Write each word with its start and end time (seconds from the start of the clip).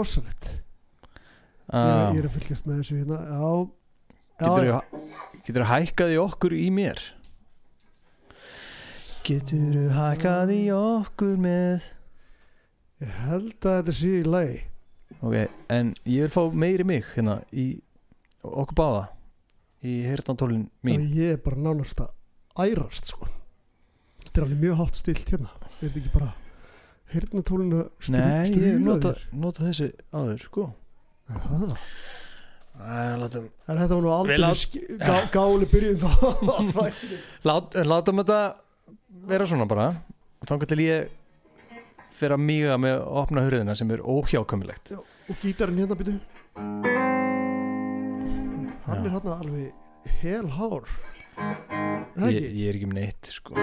Er 0.00 0.06
rosalegt 0.06 0.46
ég, 0.48 1.74
ah, 1.76 1.88
er, 2.08 2.14
ég 2.16 2.22
er 2.22 2.26
að 2.26 2.36
fylgjast 2.38 2.64
með 2.64 2.78
þessu 2.80 2.94
hérna. 2.96 3.16
Já, 3.28 3.50
þú 4.40 5.40
getur 5.44 5.60
þú 5.60 5.66
hækkað 5.68 6.12
í 6.14 6.16
okkur 6.22 6.54
í 6.56 6.68
mér? 6.72 7.02
Getur 9.28 9.76
þú 9.76 9.84
hækkað 9.98 10.54
í 10.54 10.62
okkur 10.72 11.36
með? 11.44 11.90
Ég 13.04 13.20
held 13.26 13.68
að 13.68 13.76
þetta 13.76 13.96
sé 14.00 14.14
í 14.22 14.24
lagi. 14.24 14.58
Ok, 15.20 15.36
en 15.76 15.92
ég 16.08 16.24
vil 16.24 16.32
fá 16.32 16.42
meiri 16.64 16.88
mig 16.88 17.04
hérna 17.12 17.38
í 17.52 17.68
okkur 18.40 18.80
báða 18.80 19.06
í 19.84 20.00
heyrtantólin 20.08 20.68
mín. 20.80 21.04
Að 21.04 21.18
ég 21.20 21.36
er 21.36 21.44
bara 21.44 21.60
nánast 21.60 22.00
að 22.00 22.16
ærast 22.64 23.12
sko. 23.12 23.28
Þetta 24.24 24.38
er 24.40 24.48
alveg 24.48 24.64
mjög 24.64 24.80
hátt 24.80 25.04
stilt 25.04 25.36
hérna. 25.36 25.52
Er 25.76 25.90
þetta 25.90 26.00
ekki 26.00 26.16
bara 26.16 26.32
heyrnatólinu 27.14 27.82
nei, 28.14 28.50
ég 28.54 28.78
nota, 28.82 29.14
nota 29.32 29.66
þessi 29.68 29.90
áður 30.14 30.44
sko. 30.44 30.66
Aha. 31.30 31.76
Æ, 32.80 33.16
látum 33.20 33.46
En 33.68 33.76
þetta 33.78 33.94
var 33.96 34.02
nú 34.04 34.12
aldrei 34.14 34.38
lát- 34.40 34.76
gá, 35.04 35.16
gáli 35.34 35.66
byrjun 35.68 35.98
þá. 36.00 36.10
Lát, 37.50 37.74
látum 37.84 38.22
þetta 38.22 38.38
vera 39.28 39.46
svona 39.46 39.66
bara. 39.68 39.90
Og 40.40 40.48
þá 40.48 40.54
til 40.72 40.80
ég 40.86 41.10
fyrir 42.16 42.36
að 42.36 42.44
míga 42.44 42.74
með 42.80 43.02
opna 43.20 43.42
hurðina 43.46 43.74
sem 43.76 43.90
er 43.94 44.00
óhjákömmilegt 44.04 44.90
Og 44.96 45.36
gítarinn 45.42 45.78
hérna 45.80 45.96
byrju 45.96 46.18
Hann 48.84 48.98
Já. 48.98 49.04
er 49.04 49.12
hérna 49.14 49.36
alveg 49.40 49.72
hel 50.20 50.48
hár 50.56 50.88
Það 52.16 52.34
ég, 52.34 52.48
ég 52.60 52.68
er 52.72 52.76
ekki 52.80 52.88
með 52.90 52.98
neitt 53.00 53.30
sko 53.32 53.56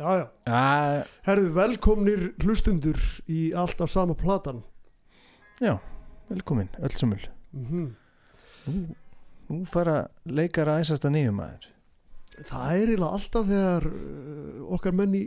Já, 0.00 0.12
já. 0.16 1.04
Herðu, 1.26 1.50
velkomnir 1.52 2.22
hlustundur 2.40 2.96
í 3.28 3.50
alltaf 3.52 3.90
sama 3.92 4.14
platan. 4.16 4.62
Já, 5.60 5.74
velkomin, 6.30 6.70
öll 6.80 6.94
sumul 6.96 7.20
mm 7.52 7.90
nú, 8.70 8.94
nú 9.50 9.58
fara 9.68 10.06
leikar 10.24 10.70
að 10.72 10.86
æsast 10.86 11.04
að 11.04 11.14
nýjum 11.18 11.36
maður. 11.40 11.68
Það 12.48 12.64
er 12.70 12.92
eiginlega 12.94 13.18
alltaf 13.18 13.46
þegar 13.50 13.88
uh, 13.90 14.74
okkar 14.78 14.96
menn 14.96 15.18
í 15.20 15.22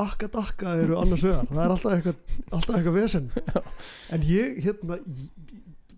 akka-dakka 0.00 0.74
eru 0.80 0.98
annars 1.00 1.24
vegar. 1.26 1.52
Það 1.52 1.62
er 1.66 1.76
alltaf 1.76 1.96
eitthvað, 1.98 2.42
alltaf 2.52 2.80
eitthvað 2.80 2.98
vesen. 3.02 3.30
En 4.16 4.28
ég, 4.28 4.60
hérna 4.64 5.00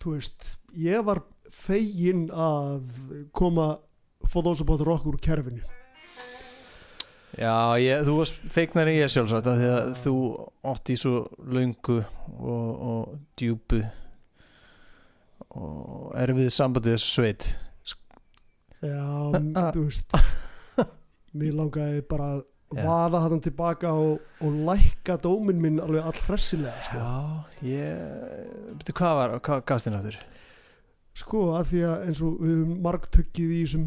þú 0.03 0.17
veist, 0.17 0.55
ég 0.75 1.07
var 1.07 1.23
fegin 1.55 2.29
að 2.35 2.89
koma 3.31 3.77
about 4.35 4.87
rock 4.87 5.07
úr 5.07 5.23
kerfinu 5.23 5.78
Já, 7.39 7.79
ég, 7.79 8.03
þú 8.07 8.17
varst 8.19 8.41
feiknar 8.51 8.91
en 8.91 8.99
ég 8.99 9.13
sjálfsagt 9.13 9.47
af 9.47 9.61
því 9.61 9.71
að 9.71 9.91
þú 10.01 10.15
átt 10.73 10.91
í 10.91 10.97
svo 10.99 11.15
löngu 11.55 11.99
og, 12.03 12.69
og 12.91 13.13
djúpu 13.39 13.83
og 15.59 16.13
erfið 16.19 16.51
sambandið 16.55 16.97
þessu 16.97 17.13
sveit 17.15 17.51
Já, 18.83 19.07
þú 19.75 19.85
veist 19.85 20.19
Mér 21.39 21.55
langaði 21.61 22.03
bara 22.09 22.31
að 22.39 22.43
vaða 22.83 23.21
hann 23.25 23.41
tilbaka 23.45 23.93
og, 23.97 24.25
og 24.45 24.59
lækka 24.67 25.17
dóminn 25.23 25.61
minn 25.63 25.79
alveg 25.81 26.05
all 26.05 26.19
hressilega 26.27 26.83
sko. 26.85 26.99
Já, 26.99 27.69
ég 27.69 28.75
Betur 28.81 28.99
hvað 28.99 29.17
var, 29.21 29.39
hvað 29.47 29.65
gafst 29.71 29.89
þinn 29.89 29.99
aftur? 30.01 30.19
sko 31.19 31.41
að 31.59 31.73
því 31.73 31.81
að 31.89 32.05
eins 32.09 32.21
og 32.23 32.37
við 32.43 32.53
höfum 32.55 32.77
margtökkið 32.85 33.55
í 33.55 33.63
þessum 33.65 33.87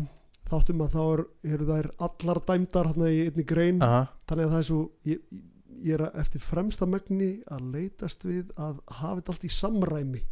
þáttum 0.49 0.83
að 0.85 0.95
þá 0.95 1.01
er, 1.03 1.23
eru 1.53 1.67
þær 1.69 1.89
allar 2.07 2.41
dæmdar 2.47 2.91
hérna 2.91 3.11
í 3.11 3.19
einni 3.27 3.45
grein. 3.47 3.81
Aha, 3.85 4.01
þannig 4.29 4.47
að 4.47 4.55
það 4.55 4.63
er 4.63 4.67
svo 4.69 4.81
ég, 5.07 5.21
ég 5.81 5.99
er 5.99 6.05
eftir 6.23 6.43
fremsta 6.43 6.87
megni 6.89 7.29
að 7.51 7.69
leitast 7.75 8.25
við 8.27 8.49
að 8.57 8.81
hafa 8.97 9.19
þetta 9.19 9.35
allt 9.35 9.47
í 9.47 9.53
samræmi. 9.59 10.25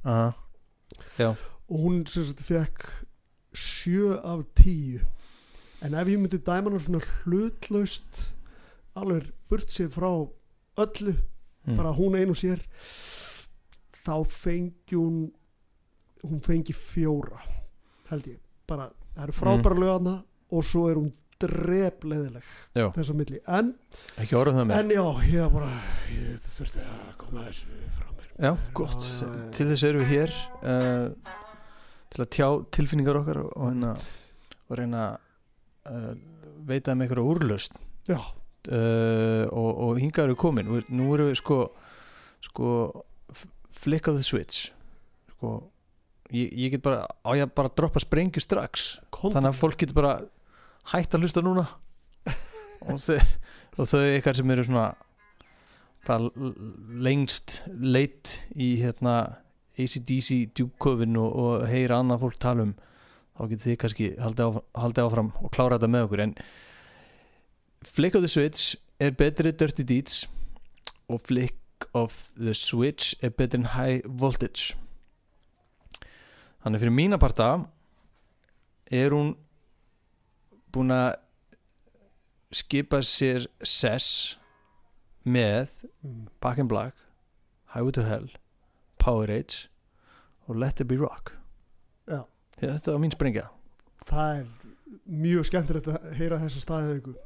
Og 1.69 1.85
hún 1.85 2.03
sem 2.09 2.25
sagt 2.25 2.43
fekk 2.47 2.89
sjö 3.53 4.17
af 4.17 4.43
tíu. 4.57 4.99
En 5.85 5.95
ef 5.95 6.09
ég 6.11 6.19
myndi 6.19 6.41
dæma 6.43 6.67
hana 6.67 6.81
svona 6.83 6.99
hlutlaust 6.99 8.35
alveg 8.99 9.29
burt 9.49 9.71
sér 9.71 9.91
frá 9.93 10.09
öllu 10.79 11.13
mm. 11.13 11.77
bara 11.77 11.93
hún 11.95 12.17
ein 12.17 12.33
og 12.33 12.39
sér 12.39 12.61
þá 13.93 14.15
fengi 14.25 14.97
hún 14.97 15.29
hún 16.25 16.41
fengi 16.43 16.75
fjóra 16.75 17.39
held 18.09 18.27
ég, 18.27 18.39
bara 18.67 18.89
það 19.19 19.28
eru 19.28 19.35
frábæra 19.35 19.75
mm. 19.75 19.81
lögana 19.84 20.16
og 20.50 20.66
svo 20.66 20.85
er 20.90 21.00
hún 21.00 21.09
drepleðileg 21.40 22.47
Já. 22.75 22.85
þess 22.96 23.12
að 23.12 23.19
milli. 23.19 23.41
En, 23.47 23.74
en 24.19 24.91
já, 24.91 25.03
ég 25.31 25.53
bara 25.53 25.69
ég 26.12 26.47
þurfti 26.56 26.84
að 26.84 27.13
koma 27.19 27.46
þessu 27.47 27.78
frá 27.96 28.09
mér. 28.16 28.31
Já, 28.34 28.52
gott, 28.75 29.03
já, 29.03 29.28
já. 29.28 29.46
til 29.56 29.68
þess 29.69 29.85
erum 29.88 30.03
við 30.03 30.12
hér 30.16 30.35
uh, 30.59 31.35
til 32.09 32.24
að 32.25 32.31
tjá 32.35 32.47
tilfinningar 32.75 33.22
okkar 33.22 33.41
og, 33.44 33.53
og, 33.56 33.69
hérna, 33.69 33.94
og 34.68 34.80
reyna 34.81 35.06
að 35.06 35.94
uh, 35.94 36.12
veita 36.69 36.96
um 36.96 37.06
einhverja 37.06 37.31
úrlaust 37.31 37.80
já, 38.09 38.19
uh, 38.19 39.46
og, 39.47 39.69
og 39.69 40.01
hingað 40.01 40.30
eru 40.30 40.40
komin. 40.40 40.72
Nú 40.91 41.12
erum 41.16 41.31
við 41.31 41.40
sko 41.40 41.62
sko 42.44 42.74
flick 43.80 44.12
of 44.12 44.19
the 44.19 44.24
switch. 44.28 44.74
Sko 45.36 45.59
ég, 46.35 46.53
ég 46.53 46.73
get 46.75 46.84
bara, 46.85 47.06
á 47.25 47.29
ég 47.38 47.45
að 47.45 47.53
bara 47.57 47.73
droppa 47.75 48.01
sprengju 48.03 48.44
strax? 48.44 48.90
Kom 49.13 49.34
þannig 49.34 49.53
að 49.53 49.62
fólk 49.62 49.79
getur 49.81 49.97
bara 50.00 50.16
hægt 50.94 51.16
að 51.16 51.25
hlusta 51.25 51.44
núna. 51.45 51.67
Og 52.90 53.00
þau, 53.03 53.19
og 53.78 53.90
þau 53.91 54.03
ykkar 54.16 54.38
sem 54.38 54.51
eru 54.53 54.66
svona 54.66 54.89
lengst 57.03 57.59
leitt 57.68 58.39
í 58.56 58.72
hérna 58.79 59.16
ACDC 59.79 60.56
djúbkofin 60.56 61.18
og, 61.19 61.35
og 61.35 61.68
heyra 61.69 62.00
annað 62.00 62.23
fólk 62.23 62.39
tala 62.41 62.66
um 62.66 62.73
þá 63.35 63.44
getur 63.51 63.66
þið 63.66 63.78
kannski 63.84 64.07
haldið 64.19 64.45
áfram, 64.47 64.66
haldið 64.84 65.06
áfram 65.06 65.31
og 65.44 65.53
klára 65.56 65.78
þetta 65.78 65.91
með 65.91 66.07
okkur. 66.07 66.23
En 66.25 66.35
Flick 67.88 68.18
of 68.18 68.25
the 68.25 68.31
Switch 68.31 68.75
er 69.00 69.16
betri 69.16 69.53
Dirty 69.56 69.85
Deeds 69.88 70.23
og 71.12 71.22
Flick 71.28 71.89
of 71.95 72.16
the 72.39 72.56
Switch 72.57 73.16
er 73.23 73.35
betri 73.35 73.62
en 73.62 73.72
High 73.75 74.07
Voltage 74.07 74.75
þannig 76.63 76.83
fyrir 76.83 76.95
mína 76.95 77.19
parta 77.21 77.49
er 78.91 79.13
hún 79.15 79.33
búin 80.73 80.93
að 80.93 81.15
skipa 82.55 83.01
sér 83.05 83.45
sess 83.61 84.35
með 85.25 85.85
Mm. 85.99 86.29
Back 86.39 86.57
in 86.57 86.67
Black 86.67 86.95
Highway 87.75 87.91
to 87.91 88.03
Hell 88.07 88.29
Power 88.97 89.29
Age 89.29 89.67
og 90.47 90.55
Let 90.55 90.79
It 90.79 90.87
Be 90.87 90.95
Rock. 90.97 91.33
Já. 92.07 92.23
Já, 92.61 92.71
þetta 92.77 92.91
var 92.93 93.01
mín 93.03 93.11
sprengja. 93.13 93.49
Það 94.07 94.39
er 94.39 94.45
mjög 95.05 95.45
skemmtilegt 95.45 95.89
að 95.91 96.07
heyra 96.17 96.39
þessa 96.41 96.63
staðið 96.63 97.01
ykkur 97.01 97.17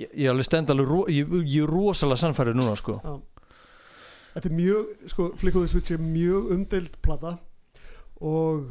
ég, 0.00 0.10
ég 0.12 0.30
alveg 0.32 0.44
stend 0.48 0.70
alveg 0.72 0.90
ro, 0.90 0.98
ég, 1.08 1.30
ég 1.46 1.62
er 1.64 1.70
rosalega 1.70 2.20
sannfærið 2.24 2.58
núna 2.58 2.74
sko. 2.78 2.98
Þetta 4.34 4.50
er 4.50 4.56
mjög, 4.58 4.90
sko, 5.14 5.28
Flickóði 5.40 5.70
Switch 5.72 5.94
er 5.94 6.02
mjög 6.02 6.52
umdeild 6.56 6.98
plata 7.02 7.36
og 8.20 8.68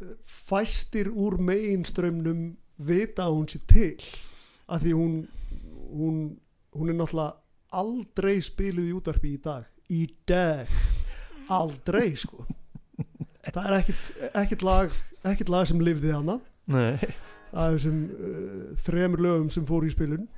eh, 0.00 0.14
fæstir 0.24 1.10
úr 1.10 1.38
meginströmmnum 1.40 2.56
vita 2.80 3.26
að 3.26 3.36
hún 3.36 3.50
sé 3.50 3.60
til 3.68 3.96
að 4.70 4.86
því 4.86 4.94
hún, 4.96 5.14
hún, 5.90 6.16
hún 6.76 6.92
er 6.92 6.98
náttúrulega 7.00 7.36
aldrei 7.80 8.40
spiluð 8.42 8.88
í 8.88 8.96
útarpi 8.96 9.34
í 9.34 9.42
dag. 9.42 9.66
Í 9.90 10.06
dag. 10.28 10.70
Aldrei 11.50 12.14
sko. 12.18 12.46
Það 13.50 13.64
er 13.66 13.76
ekkit, 13.80 14.10
ekkit 14.36 14.62
lag 14.66 14.92
ekkit 15.26 15.50
lag 15.52 15.66
sem 15.68 15.80
lifði 15.82 16.12
hana 16.14 16.38
af 17.50 17.74
þessum 17.74 18.04
uh, 18.06 18.76
þremur 18.84 19.24
lögum 19.24 19.48
sem 19.52 19.66
fóru 19.68 19.88
í 19.88 19.92
spilun 19.92 20.28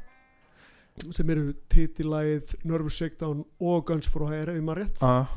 sem 1.13 1.29
eru 1.33 1.53
titillagið 1.73 2.57
Nervous 2.69 2.99
Shakedown 2.99 3.45
og 3.61 3.85
Guns 3.89 4.09
for 4.11 4.29
Hire 4.29 4.57
ef 4.59 4.65
maður 4.65 4.83
rétt. 4.83 4.99
Ah, 5.01 5.31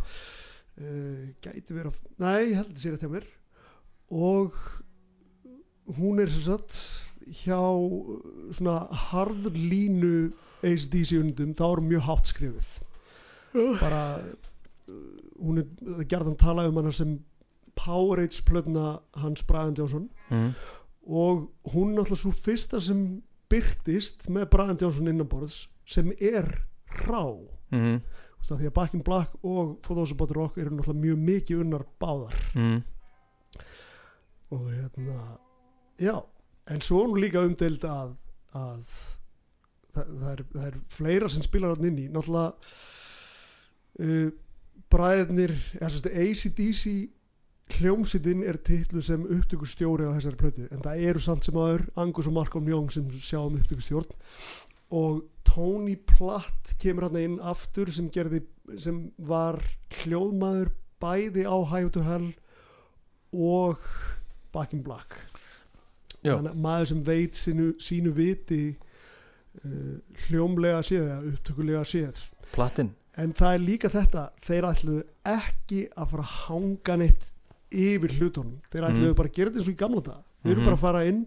uh, 0.82 1.26
gæti 1.44 1.76
vera 1.76 1.94
nei, 2.22 2.52
ég 2.52 2.58
held 2.60 2.70
að 2.70 2.76
það 2.76 2.82
sé 2.84 2.94
rétt 2.94 3.06
hjá 3.06 3.12
mér. 3.16 3.28
Og 4.16 4.58
hún 6.00 6.22
er 6.22 6.32
sem 6.32 6.46
sagt 6.46 6.80
hjá 7.44 7.60
uh, 7.60 8.18
svona 8.56 8.82
harðlínu 9.10 10.16
ACDC 10.66 11.20
undum, 11.20 11.54
þá 11.58 11.66
er 11.70 11.86
mjög 11.86 12.10
hátt 12.10 12.34
skrifið 12.34 12.74
bara 13.56 14.20
uh, 14.20 14.96
hún 15.40 15.62
er, 15.62 15.70
það 15.80 16.02
er 16.04 16.10
gerðan 16.12 16.40
talað 16.40 16.72
um 16.72 16.82
hana 16.82 16.94
sem 16.96 17.16
Powerade 17.76 18.44
plötna 18.48 19.02
hans 19.20 19.44
Brian 19.44 19.76
Johnson. 19.76 20.06
Mm, 20.30 20.54
og 21.12 21.50
hún 21.74 21.92
er 21.92 21.98
náttúrulega 21.98 22.22
svo 22.22 22.32
fyrsta 22.32 22.80
sem 22.80 23.02
byrtist 23.52 24.30
með 24.32 24.48
Brian 24.54 24.80
Johnson 24.80 25.12
innanborðs 25.12 25.66
sem 25.84 26.14
er 26.16 26.48
rá. 27.04 27.26
Mm, 27.76 28.00
Þú 28.46 28.54
veist 28.54 28.60
að 28.60 28.62
því 28.62 28.70
að 28.70 28.76
Back 28.76 28.94
in 28.94 29.02
Black 29.02 29.32
og 29.42 29.70
For 29.82 29.98
Those 29.98 30.14
About 30.14 30.30
the 30.30 30.38
Rock 30.38 30.58
eru 30.62 30.76
náttúrulega 30.76 31.02
mjög 31.02 31.22
mikið 31.26 31.62
unnar 31.64 31.86
báðar. 31.98 32.36
Mm, 32.54 32.84
og 34.54 34.68
hérna 34.70 35.24
já, 35.98 36.16
en 36.70 36.84
svo 36.86 37.02
er 37.02 37.10
nú 37.10 37.24
líka 37.24 37.42
umdeild 37.42 37.88
að 37.90 38.14
að 38.56 38.84
það, 39.96 40.12
það, 40.20 40.30
er, 40.30 40.44
það 40.54 40.68
er 40.68 40.78
fleira 40.94 41.32
sem 41.34 41.48
spilar 41.48 41.74
hann 41.74 41.90
inn 41.90 41.98
í. 42.04 42.06
Náttúrulega 42.14 42.54
uh, 44.06 44.30
bræðnir 44.94 45.56
ACDC 45.82 46.94
hljómsitinn 47.80 48.46
er 48.46 48.62
titlu 48.62 49.02
sem 49.02 49.26
upptökustjóri 49.26 50.06
á 50.06 50.14
þessari 50.14 50.38
plötu. 50.38 50.70
En 50.70 50.86
það 50.86 51.10
eru 51.10 51.26
samt 51.26 51.50
sem 51.50 51.58
aður 51.58 51.88
Angus 51.98 52.30
og 52.30 52.38
Malcolm 52.38 52.70
Young 52.70 52.94
sem 52.94 53.10
sjá 53.10 53.42
um 53.42 53.58
upptökustjórn 53.58 54.14
og 54.92 55.24
Tony 55.46 55.96
Platt 55.96 56.76
kemur 56.82 57.08
hann 57.08 57.18
inn 57.22 57.38
aftur 57.40 57.90
sem, 57.92 58.10
gerði, 58.10 58.42
sem 58.78 59.12
var 59.18 59.60
hljóðmaður 60.02 60.72
bæði 61.02 61.46
á 61.48 61.58
High 61.72 61.90
to 61.96 62.02
Hell 62.06 62.34
og 63.36 63.78
Back 64.54 64.74
in 64.74 64.84
Black. 64.84 65.16
Maður 66.26 66.88
sem 66.90 67.02
veit 67.06 67.38
sínu, 67.38 67.74
sínu 67.82 68.12
viti 68.16 68.62
uh, 68.74 69.98
hljómlega 70.28 70.82
séð 70.88 71.04
eða 71.06 71.34
upptökulega 71.34 71.84
séð. 71.88 72.24
Platin 72.56 72.94
en 73.16 73.32
það 73.32 73.54
er 73.56 73.62
líka 73.64 73.88
þetta 73.94 74.22
þeir 74.44 74.66
ætluðu 74.68 75.04
ekki 75.32 75.86
að 75.96 76.10
fara 76.12 76.24
að 76.26 76.34
hanga 76.50 76.96
neitt 77.00 77.28
yfir 77.72 78.16
hlutunum. 78.18 78.58
Þeir 78.72 78.88
ætluðu 78.90 79.12
Mhm. 79.12 79.16
bara 79.20 79.30
að 79.30 79.36
gera 79.38 79.50
þetta 79.52 79.60
eins 79.62 79.70
og 79.70 79.76
í 79.76 79.84
gamla 79.84 80.02
dag 80.04 80.24
við 80.44 80.52
erum 80.52 80.60
Mhm. 80.64 80.66
bara 80.66 80.76
að 80.76 80.82
fara 80.88 81.06
inn 81.06 81.22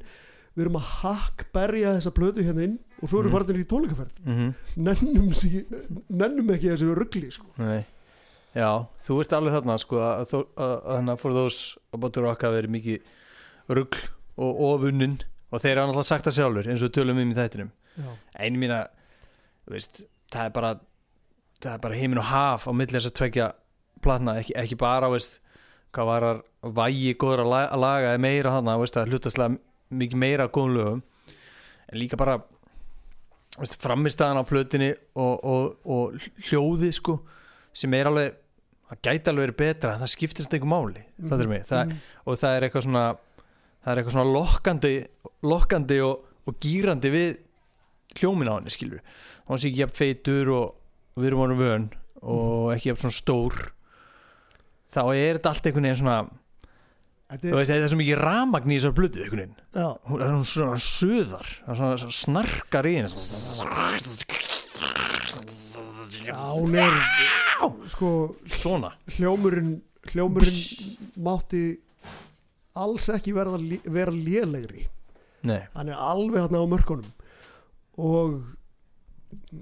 við 0.58 0.64
erum 0.66 0.78
að 0.80 0.88
hakkberja 0.98 1.92
þessa 1.98 2.12
plötu 2.18 2.44
hérna 2.46 2.64
inn 2.66 2.76
og 2.98 3.08
svo 3.12 3.22
við 3.22 3.28
Mhm. 3.30 3.36
farin 3.36 3.62
í 3.62 3.68
tónleikaferð 3.70 4.18
mm 4.24 4.34
-hmm. 4.34 4.54
nennum, 4.88 5.32
sí, 5.32 5.64
nennum 6.10 6.50
ekki 6.50 6.72
þessu 6.74 6.94
ruggli 6.98 7.30
sko. 7.30 7.46
Já, 8.56 8.86
þú 9.06 9.20
ert 9.22 9.32
alveg 9.36 9.52
þarna 9.54 9.78
sko 9.78 9.96
að, 10.02 10.34
að, 10.56 10.82
að 10.86 10.96
hana 10.96 11.16
for 11.16 11.32
those 11.32 11.76
about 11.92 12.12
to 12.12 12.20
rock 12.22 12.42
hafa 12.42 12.56
verið 12.62 12.70
mikið 12.70 13.00
rugl 13.68 13.98
og 14.38 14.60
ofunnin 14.60 15.18
og 15.52 15.60
þeir 15.60 15.76
hafa 15.78 15.92
náttúrulega 15.92 16.04
sagt 16.08 16.24
það 16.26 16.36
sjálfur 16.38 16.66
eins 16.72 16.82
og 16.82 16.90
tölum 16.92 17.20
um 17.22 17.30
í 17.32 17.36
þættinum 17.36 17.70
einu 18.38 18.58
þú 19.68 19.70
veist 19.76 20.04
það 20.32 20.44
er 20.46 20.50
bara 20.50 20.74
það 21.60 21.74
er 21.74 21.78
bara 21.78 21.94
heimin 21.94 22.18
og 22.18 22.24
haf 22.24 22.66
á 22.66 22.72
milli 22.72 22.92
þess 22.98 23.06
að 23.10 23.16
tvekja 23.20 23.52
platna, 24.02 24.34
ekki, 24.40 24.52
ekki 24.56 24.76
bara 24.78 25.08
veist, 25.10 25.40
hvað 25.92 26.06
varar 26.06 26.42
vægi 26.64 27.14
góður 27.16 27.40
að 27.44 27.50
la- 27.50 27.68
að 27.74 27.80
laga 27.80 28.12
eða 28.14 28.20
meira 28.20 28.50
veist, 28.80 28.94
það 28.96 29.08
hlutastlega 29.12 29.58
mikið 29.90 30.20
meira 30.20 30.48
góðum 30.48 30.74
lögum 30.76 31.02
en 31.88 31.98
líka 31.98 32.16
bara 32.20 32.38
framistæðan 33.58 34.42
á 34.42 34.44
plötinni 34.46 34.90
og, 35.18 35.44
og, 35.44 35.78
og 35.84 36.28
hljóði 36.48 36.92
sko 36.94 37.18
sem 37.74 37.94
er 37.98 38.10
alveg 38.10 38.36
það 38.88 39.00
gæti 39.04 39.30
alveg 39.32 39.44
verið 39.48 39.58
betra 39.58 39.94
en 39.94 40.02
það 40.04 40.12
skiptist 40.14 40.54
einhver 40.54 40.70
máli 40.70 41.02
mm 41.02 41.30
-hmm. 41.30 41.48
mig, 41.48 41.62
það, 41.66 41.86
Mhm. 41.86 41.96
og 42.26 42.38
það 42.38 42.56
er 42.56 42.62
eitthvað 42.62 42.82
svona 42.82 43.16
það 43.84 43.92
er 43.92 43.96
eitthvað 43.98 44.12
svona 44.12 44.32
lokkandi 44.32 45.06
lokkandi 45.42 46.00
og, 46.00 46.24
og 46.46 46.54
gýrandi 46.60 47.10
við 47.10 47.36
hljómin 48.18 48.48
á 48.48 48.54
henni 48.58 48.70
skilur 48.70 49.00
þá 49.48 49.52
sé 49.58 49.68
ekki 49.68 49.80
jafn 49.80 49.94
feitur 49.94 50.48
og, 50.50 50.74
við 51.16 51.26
erum 51.26 51.40
ánum 51.40 51.58
vön 51.58 51.88
og 52.22 52.72
ekki 52.74 52.88
jafn 52.90 53.00
svona 53.00 53.20
stór 53.20 53.54
þá 54.88 55.02
er 55.14 55.38
þetta 55.38 55.48
allt 55.50 55.66
einhvern 55.66 55.82
veginn 55.84 56.00
svona 56.02 56.30
Þetta 57.28 57.44
er, 57.48 57.54
veist, 57.58 57.70
það 57.70 57.82
er 57.84 57.90
svo 57.92 57.98
mikið 58.00 58.20
ramagn 58.22 58.72
í 58.72 58.78
þessar 58.78 58.94
veginn. 59.42 59.56
Já, 59.76 59.88
hún 60.08 60.22
er 60.24 60.30
svona 60.48 60.78
það 61.28 61.72
er 61.74 61.80
svona, 61.80 61.98
svona 62.00 62.16
snarkar 62.18 62.88
í 62.88 62.94
henni. 62.96 63.10
Já, 66.28 66.38
hún 66.56 66.72
er 66.80 66.96
sko 67.92 68.12
svona. 68.60 68.94
hljómurinn 69.18 69.74
hljómurinn 70.08 70.96
mátti 71.24 71.62
alls 72.78 73.08
ekki 73.12 73.34
verða, 73.36 73.60
vera 73.84 74.14
lélegri. 74.14 74.86
Nei, 75.48 75.60
hann 75.74 75.92
er 75.92 76.00
alveg 76.00 76.46
hérna 76.46 76.64
á 76.64 76.66
mörkunum. 76.70 77.12
Og 77.98 78.40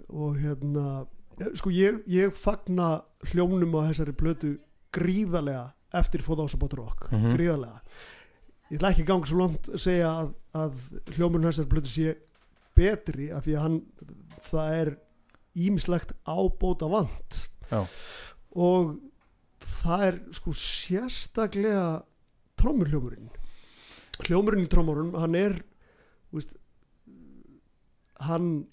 og 0.07 0.37
hérna 0.39 1.07
ja, 1.41 1.51
sko 1.59 1.73
ég, 1.75 2.03
ég 2.07 2.35
fagna 2.35 3.01
hljómnum 3.33 3.75
á 3.75 3.91
þessari 3.91 4.15
plötu 4.17 4.53
gríðarlega 4.95 5.73
eftir 5.95 6.21
Fóðásabot 6.27 6.75
Rock 6.75 7.11
Mhm. 7.13 7.35
gríðarlega. 7.37 7.81
Ég 8.71 8.79
ætla 8.81 8.91
ekki 8.91 9.03
að 9.05 9.07
ganga 9.13 9.27
svo 9.27 9.39
langt 9.39 9.69
að 9.71 9.79
segja 9.79 10.09
að, 10.11 10.35
að 10.55 10.73
hljómurinn 11.15 11.47
á 11.47 11.51
þessari 11.53 11.71
plötu 11.71 11.87
sé 11.93 12.17
betri 12.75 13.31
af 13.33 13.45
því 13.47 13.55
að 13.57 13.63
hann 13.63 13.83
það 14.51 14.73
er 14.81 14.97
ímislegt 15.57 16.13
ábóta 16.27 16.89
vant 16.91 17.49
Já. 17.71 17.87
og 18.57 18.99
það 19.61 20.03
er 20.09 20.19
sko 20.33 20.51
sérstaklega 20.53 22.03
trommurhljómurinn 22.59 23.31
hljómurinn 24.27 24.65
í 24.67 24.69
trommurinn 24.69 25.15
hann 25.17 25.35
er 25.35 25.63
veist, 26.33 26.57
hann 28.27 28.67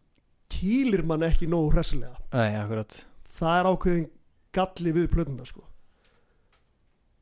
kýlir 0.53 1.03
mann 1.05 1.23
ekki 1.25 1.47
nógu 1.49 1.71
hressilega. 1.73 2.17
Það 3.37 3.59
er 3.59 3.69
ákveðin 3.71 4.09
galli 4.53 4.91
við 4.95 5.07
plötunda 5.13 5.45
sko 5.47 5.63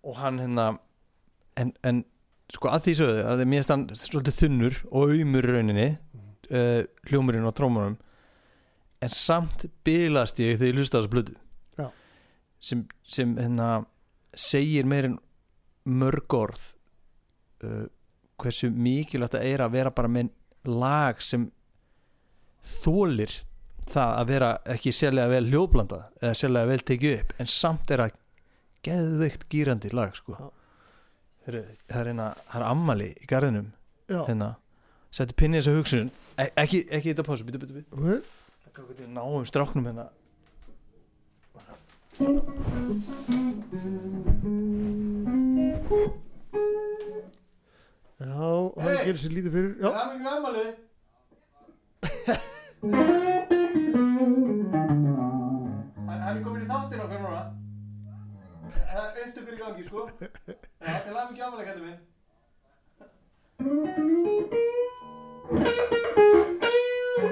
og 0.07 0.17
hann 0.17 0.39
hérna 0.41 0.67
en, 1.59 1.73
en 1.85 2.03
sko 2.51 2.71
að 2.71 2.87
því 2.87 2.95
sögðu 2.99 3.25
að 3.31 3.43
mér 3.51 3.65
stann 3.65 3.87
svolítið 3.95 4.39
þunnur 4.39 4.79
og 4.89 5.13
auðmur 5.13 5.47
rauninni 5.47 5.87
uh, 6.51 6.81
hljómurinn 7.09 7.47
og 7.47 7.55
trómunum 7.57 7.97
en 9.01 9.13
samt 9.13 9.65
bilast 9.85 10.41
ég 10.43 10.59
þegar 10.59 10.71
ég 10.71 10.81
hlusta 10.81 10.99
þessu 10.99 11.13
blödu 11.13 11.37
Já. 11.79 11.87
sem, 12.59 12.83
sem 13.07 13.33
hérna 13.39 13.69
segir 14.37 14.89
meir 14.89 15.09
en 15.11 15.17
mörg 15.85 16.37
orð 16.37 16.67
uh, 17.65 17.87
hversu 18.41 18.71
mikilvægt 18.73 19.37
það 19.37 19.47
er 19.53 19.65
að 19.65 19.77
vera 19.77 19.95
bara 19.95 20.11
með 20.11 20.33
lag 20.67 21.21
sem 21.23 21.47
þólir 22.61 23.33
það 23.89 24.17
að 24.19 24.27
vera 24.29 24.49
ekki 24.75 24.93
sérlega 24.93 25.31
vel 25.31 25.47
hljóðblanda 25.49 26.01
eða 26.21 26.37
sérlega 26.37 26.69
vel 26.69 26.83
tekið 26.85 27.15
upp 27.17 27.33
en 27.41 27.49
samt 27.49 27.93
er 27.93 28.05
að 28.05 28.17
geðveikt 28.85 29.45
gýrandi 29.51 29.91
lag 29.93 30.15
sko. 30.17 30.35
Já. 30.39 30.49
Heru, 31.47 31.61
það 31.89 31.99
er 32.01 32.09
hérna 32.11 32.27
það 32.47 32.57
er 32.61 32.65
ammali 32.69 33.09
í 33.17 33.29
garðinum 33.29 33.69
já, 34.11 34.21
hérna. 34.27 34.49
Setti 35.11 35.35
pinni 35.37 35.57
í 35.57 35.61
þessu 35.61 35.77
hugsun. 35.79 36.11
E 36.39 36.47
ekki, 36.61 36.85
ekki 36.93 37.11
þetta 37.11 37.25
pásu, 37.27 37.45
byttu, 37.47 37.61
byttu, 37.61 37.81
byttu 37.81 37.97
okay. 37.99 38.19
Hvað 38.71 38.91
við 39.01 39.07
náum 39.11 39.45
stráknum 39.49 39.89
hérna. 39.89 40.07
Já 48.21 48.35
og 48.37 48.81
hann 48.81 48.91
Hey! 48.93 49.05
gerir 49.05 49.17
sér 49.17 49.31
lítið 49.33 49.51
fyrir 49.55 49.71
já, 49.81 49.89
það 49.89 50.11
mikið 50.11 50.27
ammali 50.31 50.65
hann 56.07 56.21
hann 56.21 56.37
er 56.37 56.43
komin 56.45 56.61
í 56.61 56.69
þáttir 56.69 57.01
okkar 57.05 57.19
núna 57.23 57.41
það 58.95 59.05
er 59.05 59.27
upptökur 59.27 59.53
í 59.53 59.61
gangi 59.63 59.83
sko. 59.87 60.07
Það 60.19 60.95
er 60.95 61.01
það 61.07 61.29
mikið 61.31 61.45
ammali 61.47 61.67
kættu 61.69 61.83
minn. 61.87 61.99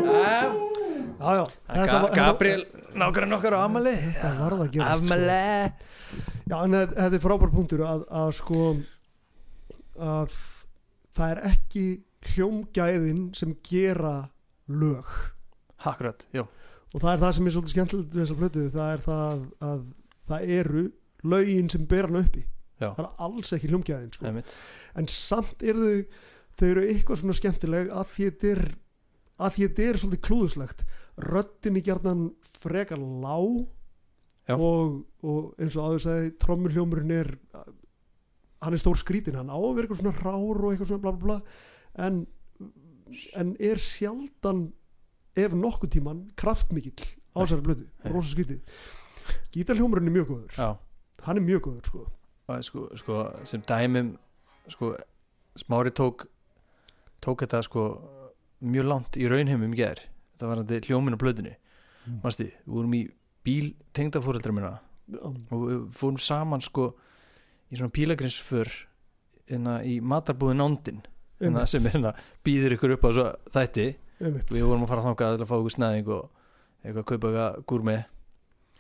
Já, 0.09 1.35
já, 1.35 1.47
já 1.67 1.85
Þetta 1.85 2.01
var- 2.01 2.15
Gabriel 2.15 2.63
nákvæmlega 2.95 3.29
nokkar 3.29 3.53
á 3.53 3.59
ammali 3.65 3.93
þetta 3.95 4.29
varð 4.39 4.61
að 4.65 4.69
gera 4.73 4.93
Ammali 4.95 5.73
Já, 6.49 6.55
en 6.65 6.71
þetta 6.73 7.13
er 7.17 7.21
frábær 7.23 7.51
punktur 7.53 7.83
að, 7.85 8.05
að 8.09 8.29
sko 8.39 8.61
að 9.99 10.37
það 11.17 11.33
er 11.33 11.41
ekki 11.51 11.83
hljómgæðin 12.33 13.19
sem 13.37 13.53
gera 13.63 14.29
lög. 14.67 15.05
Akkurat, 15.85 16.25
já 16.33 16.45
og 16.89 17.01
það 17.03 17.11
er 17.13 17.19
það 17.21 17.33
sem 17.37 17.45
er 17.47 17.53
svolítið 17.53 17.73
skemmtilegt 17.75 18.15
við 18.15 18.23
þessa 18.23 18.37
plötu 18.39 18.63
það 18.73 18.93
er 18.95 19.01
það 19.05 19.43
að 19.69 19.81
það 20.31 20.53
eru 20.57 20.83
lögin 21.23 21.69
sem 21.69 21.85
ber 21.89 22.07
hann 22.07 22.21
uppi. 22.23 22.45
Já. 22.79 22.93
það 22.95 23.03
er 23.03 23.23
alls 23.25 23.53
ekki 23.55 23.69
hljómgæðin 23.69 24.13
sko. 24.15 24.31
En 24.95 25.09
samt 25.11 25.63
eru 25.67 25.81
þau 25.83 26.27
þau 26.59 26.67
eru 26.69 26.85
eitthvað 26.91 27.19
svona 27.21 27.35
skemmtileg 27.37 27.91
að 27.95 28.13
því 28.13 28.29
þetta 28.29 28.53
er 28.53 28.63
að 29.39 29.59
er 29.83 29.99
svolítið 29.99 30.23
klúðuslegt 30.27 30.85
röddin 31.19 31.79
í 31.79 31.83
gjarnan 31.83 32.23
frekar 32.43 32.99
lág 32.99 33.67
og, 34.55 34.95
og 35.23 35.61
eins 35.61 35.77
og 35.77 35.85
áður 35.85 36.03
sagði 36.03 36.33
trommuljómurinn 36.41 37.13
er 37.15 37.31
hann 38.59 38.75
er 38.75 38.81
stór 38.81 38.99
skrítin, 38.99 39.37
hann 39.39 39.51
á 39.51 39.55
að 39.55 39.75
vera 39.77 39.87
eitthvað 39.87 40.01
svona 40.01 40.17
rár 40.19 40.63
og 40.63 40.73
eitthvað 40.73 40.91
svona 40.91 41.03
bla 41.03 41.13
bla 41.15 41.27
bla. 41.27 41.37
En, 42.03 42.19
en 43.39 43.53
er 43.63 43.79
sjaldan 43.83 44.65
ef 45.39 45.55
nokkuð 45.55 45.93
tíman 45.95 46.25
kraftmikill 46.39 46.99
á 47.35 47.39
þessari 47.43 47.65
blödu, 47.67 47.87
rosa 48.11 48.33
skrítið. 48.33 48.63
Gítarhljómurinn 49.53 50.09
er 50.09 50.17
mjög 50.17 50.31
góður. 50.33 50.57
Já, 50.57 50.69
hann 51.25 51.37
er 51.37 51.45
mjög 51.45 51.61
góður 51.67 51.85
sko. 51.89 52.05
Og 52.49 52.63
sko, 52.65 52.85
sko 52.97 53.17
sem 53.45 53.61
dæmum 53.69 54.13
sko, 54.71 54.95
Smári 55.59 55.91
tók 55.91 56.27
tók 57.21 57.41
þetta 57.43 57.63
sko 57.65 57.83
mjög 58.63 58.85
langt 58.87 59.17
í 59.19 59.27
raunheimum 59.29 59.73
í 59.75 59.79
ger 59.81 59.99
þetta 60.33 60.47
var 60.47 60.61
þetta 60.63 60.87
hljómin 60.89 61.17
á 61.17 61.21
blöðinu 61.21 61.55
Mm. 62.07 62.21
Manstu, 62.23 62.45
við 62.47 62.71
vorum 62.73 62.93
í 62.95 62.99
bíl 63.43 63.73
tengdafóreldra 63.93 64.53
minna 64.55 64.69
Já, 65.11 65.19
og 65.51 65.63
við 65.67 65.81
fórum 65.99 66.17
saman 66.17 66.61
sko 66.63 66.85
í 67.69 67.75
svona 67.75 67.91
pílagrinsför 67.93 68.69
hérna 69.51 69.73
í 69.83 69.97
matarbúðin 70.01 70.61
Nándin 70.63 71.01
hérna, 71.41 71.65
sem 71.67 71.83
hérna 71.83 72.13
býður 72.47 72.77
ykkur 72.77 72.93
upp 72.95 73.03
á 73.03 73.09
svo 73.11 73.25
þætti. 73.51 73.85
Við 74.23 74.63
vorum 74.63 74.85
að 74.87 74.93
fara 74.93 75.03
þangað 75.09 75.35
til 75.35 75.43
að 75.43 75.51
fá 75.51 75.55
okkur 75.59 75.75
snæðing 75.75 76.09
og 76.15 76.23
eitthvað 76.85 77.03
að 77.03 77.09
kaupa 77.11 77.27
eitthvað 77.33 77.59
gúrmi 77.73 77.97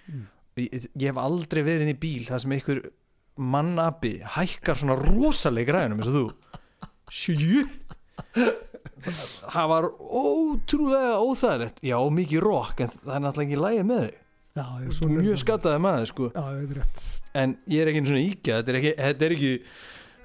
Mm. 0.09 0.25
Ég, 0.65 0.87
ég 0.93 1.11
hef 1.11 1.21
aldrei 1.21 1.63
verið 1.65 1.85
inn 1.85 1.93
í 1.93 1.99
bíl 1.99 2.25
það 2.27 2.43
sem 2.43 2.55
einhver 2.55 2.81
mannabi 3.39 4.13
hækkar 4.35 4.79
svona 4.79 4.97
rosaleg 4.99 5.69
græðunum 5.69 6.01
eins 6.01 6.11
og 6.11 6.17
þú. 6.17 6.25
Sjút 7.09 7.77
það 9.49 9.69
var 9.71 9.85
ótrúlega 9.95 11.19
óþægilegt. 11.23 11.79
Já, 11.87 11.97
mikið 12.13 12.43
rock 12.43 12.83
en 12.83 12.91
það 12.95 13.15
er 13.15 13.23
náttúrulega 13.23 13.47
ekki 13.49 13.63
lægi 13.63 13.85
með 13.87 14.03
þig. 14.07 14.17
Já, 14.59 14.65
mjög 15.13 15.39
skattaði 15.39 15.79
maður 15.85 16.09
sko. 16.09 16.29
Já, 16.35 16.43
en 17.37 17.55
ég 17.69 17.83
er 17.83 17.91
ekki 17.91 18.01
einu 18.01 18.09
svona 18.09 18.25
íkja 18.25 18.59
þetta 18.59 18.71
er 18.71 18.77
ekki, 18.79 18.93
þetta 18.97 19.25
er 19.25 19.35
ekki 19.35 19.51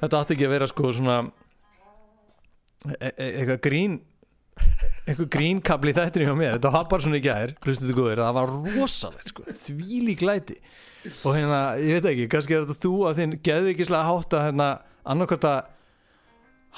þetta 0.01 0.21
átti 0.21 0.37
ekki 0.37 0.47
að 0.47 0.55
vera 0.55 0.69
sko 0.71 0.93
svona 0.97 1.17
e 2.85 3.11
e 3.11 3.29
eitthvað 3.29 3.61
grín 3.67 3.99
eitthvað 5.05 5.29
grínkabli 5.35 5.93
í 5.93 5.97
þættinu 5.99 6.29
hjá 6.29 6.37
mér 6.39 6.57
þetta 6.57 6.73
var 6.75 6.89
bara 6.91 7.05
svona 7.05 7.21
í 7.21 7.25
gær, 7.25 7.55
hlustu 7.65 7.91
þú 7.91 7.97
góðir 7.99 8.23
það 8.25 8.39
var 8.39 8.55
rosalegt 8.79 9.33
sko, 9.33 9.45
þvílík 9.51 10.25
læti. 10.25 10.57
Og 11.29 11.37
hérna, 11.37 11.61
ég 11.83 11.99
veit 11.99 12.09
ekki, 12.15 12.29
kannski 12.33 12.57
er 12.57 12.65
þetta 12.65 12.81
þú 12.81 12.95
að 13.11 13.21
þinn 13.21 13.37
geðu 13.45 13.73
ekki 13.75 13.89
hátt 13.93 14.37
að 14.39 14.47
hérna, 14.49 14.69
annarkvært 15.05 15.47
að 15.51 15.61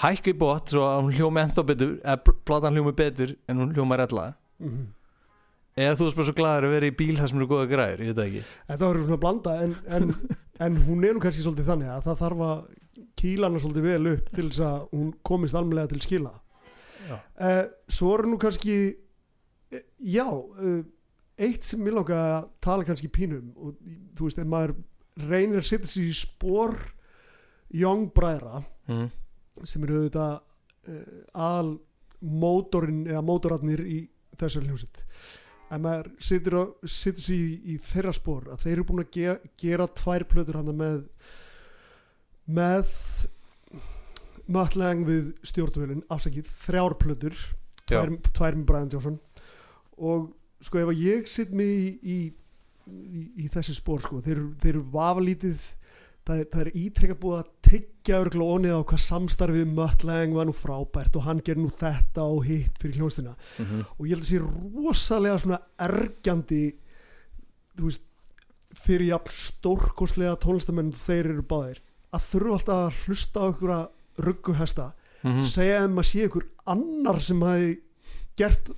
hækka 0.02 0.33
í 0.33 0.38
bótt 0.40 0.75
svo 0.75 0.83
að 0.88 1.00
hún 1.04 1.14
hljóma 1.16 1.45
ennþá 1.47 1.66
betur 1.71 1.95
eða 2.02 2.18
pl- 2.26 2.38
platan 2.49 2.76
hljóma 2.76 2.92
betur 2.99 3.37
en 3.49 3.62
hún 3.62 3.73
hljóma 3.76 4.00
rella 4.02 4.33
mm 4.61 4.85
eða 5.76 5.97
þú 5.99 6.06
er 6.09 6.14
bara 6.16 6.26
svo 6.26 6.35
glaður 6.37 6.66
að 6.66 6.73
vera 6.73 6.88
í 6.88 6.92
bíl 6.97 7.14
þar 7.18 7.28
sem 7.30 7.37
eru 7.40 7.47
góða 7.50 7.68
græður, 7.68 8.00
ég 8.00 8.09
veit 8.09 8.16
það 8.16 8.28
ekki. 8.30 8.42
Þetta 8.71 8.87
var 8.88 8.99
svona 9.04 9.18
blanda 9.21 9.56
en, 9.61 9.75
en, 9.92 10.06
en 10.64 10.78
hún 10.87 11.04
er 11.04 11.16
nú 11.16 11.21
kannski 11.21 11.45
svolítið 11.45 11.68
þannig 11.68 11.90
að 11.92 12.06
það 12.06 12.23
þarf 12.23 12.45
að 12.47 12.62
uh, 17.14 17.64
svo 17.88 18.12
er 18.16 18.26
nú 18.30 18.38
kannski 18.40 18.76
eh, 19.70 19.86
já 19.98 20.26
uh, 20.26 20.82
eitt 21.36 21.66
sem 21.68 21.84
ég 21.86 21.94
langa 21.96 22.18
að 22.38 22.50
tala 22.64 22.86
kannski 22.88 23.12
pínum 23.12 23.52
og 23.56 23.76
þú 24.16 24.28
veist, 24.28 24.40
ef 24.40 24.50
maður 24.50 24.76
reynir 25.26 25.62
að 25.62 25.70
setja 25.70 25.90
sig 25.90 26.10
í 26.10 26.16
spór 26.16 26.76
young 27.76 28.10
bræðra 28.14 28.62
mm. 28.88 29.08
sem 29.64 29.84
eru 29.86 30.02
auðvitað 30.02 30.36
uh, 30.36 31.18
aðal 31.32 31.75
mótorinn 32.20 33.04
eða 33.10 33.25
mótorarnir 33.26 33.82
í 33.84 34.00
þessar 34.36 34.64
hljómsitt 34.64 35.04
ef 35.66 35.80
maður 35.82 36.12
situr 36.22 36.58
sig 36.88 37.36
í, 37.36 37.75
í 37.75 37.78
þeirra 37.82 38.14
spór 38.14 38.52
að 38.54 38.62
þeir 38.64 38.75
eru 38.76 38.86
búin 38.88 39.02
að 39.02 39.16
ge, 39.16 39.36
gera 39.60 39.88
tvær 39.98 40.25
plötur 40.30 40.60
hana 40.60 40.75
með 40.76 41.02
með 42.46 42.92
matlæng 44.52 45.06
við 45.06 45.30
stjórnvölin 45.46 46.04
afsakið, 46.12 46.50
þrjár 46.66 46.96
plötur 47.00 47.38
tvær, 47.86 48.12
tvær 48.32 48.58
með 48.58 48.66
Brian 48.66 48.90
Johnson. 48.92 49.18
Og 49.96 50.30
sko 50.64 50.82
ef 50.82 50.92
að 50.92 51.02
ég 51.04 51.30
sitt 51.30 51.52
mig 51.56 51.72
í, 51.72 51.88
í, 52.02 52.18
í, 52.86 53.24
í 53.44 53.48
þessi 53.52 53.76
spór 53.76 54.04
sko, 54.04 54.20
þeir, 54.24 54.42
þeir 54.62 54.72
eru 54.74 54.84
vafalítið 54.94 55.66
það, 56.26 56.42
það 56.52 56.62
er 56.62 56.70
ítrekka 56.80 57.18
búið 57.22 57.38
að 57.38 57.52
tyggja 57.66 58.20
örgla 58.22 58.48
onið 58.56 58.76
á 58.78 58.88
hvað 58.90 59.02
samstarfið 59.04 59.70
Mötlang 59.76 60.34
var 60.36 60.48
nú 60.48 60.54
frábært 60.56 61.18
og 61.18 61.26
hann 61.26 61.42
ger 61.46 61.60
nú 61.60 61.70
þetta 61.72 62.26
og 62.26 62.46
hitt 62.48 62.80
fyrir 62.82 63.00
hljónstina 63.00 63.34
Mm 63.58 63.64
-hmm. 63.64 63.84
og 63.98 64.06
ég 64.06 64.14
held 64.14 64.24
að 64.24 64.30
sé 64.30 64.38
rosalega 64.40 65.38
svona 65.38 65.60
ergjandi 65.78 66.74
þú 67.76 67.82
veist 67.84 68.02
fyrir 68.74 69.06
jafn 69.08 69.30
stórkoslega 69.30 70.36
tónlistamenn 70.36 70.92
þeir 70.92 71.26
eru 71.30 71.42
báðir 71.42 71.80
að 72.12 72.26
þurfa 72.30 72.52
alltaf 72.52 72.76
að 72.86 72.98
hlusta 73.06 73.40
á 73.40 73.46
ykkur 73.50 73.88
rugguhesta 74.23 74.92
Mm 75.26 75.42
segja 75.42 75.82
þeim 75.82 75.99
að 75.99 76.06
sé 76.06 76.25
ykkur 76.26 76.44
annar 76.66 77.20
sem 77.20 77.40
hafi 77.42 77.70
gert 78.38 78.70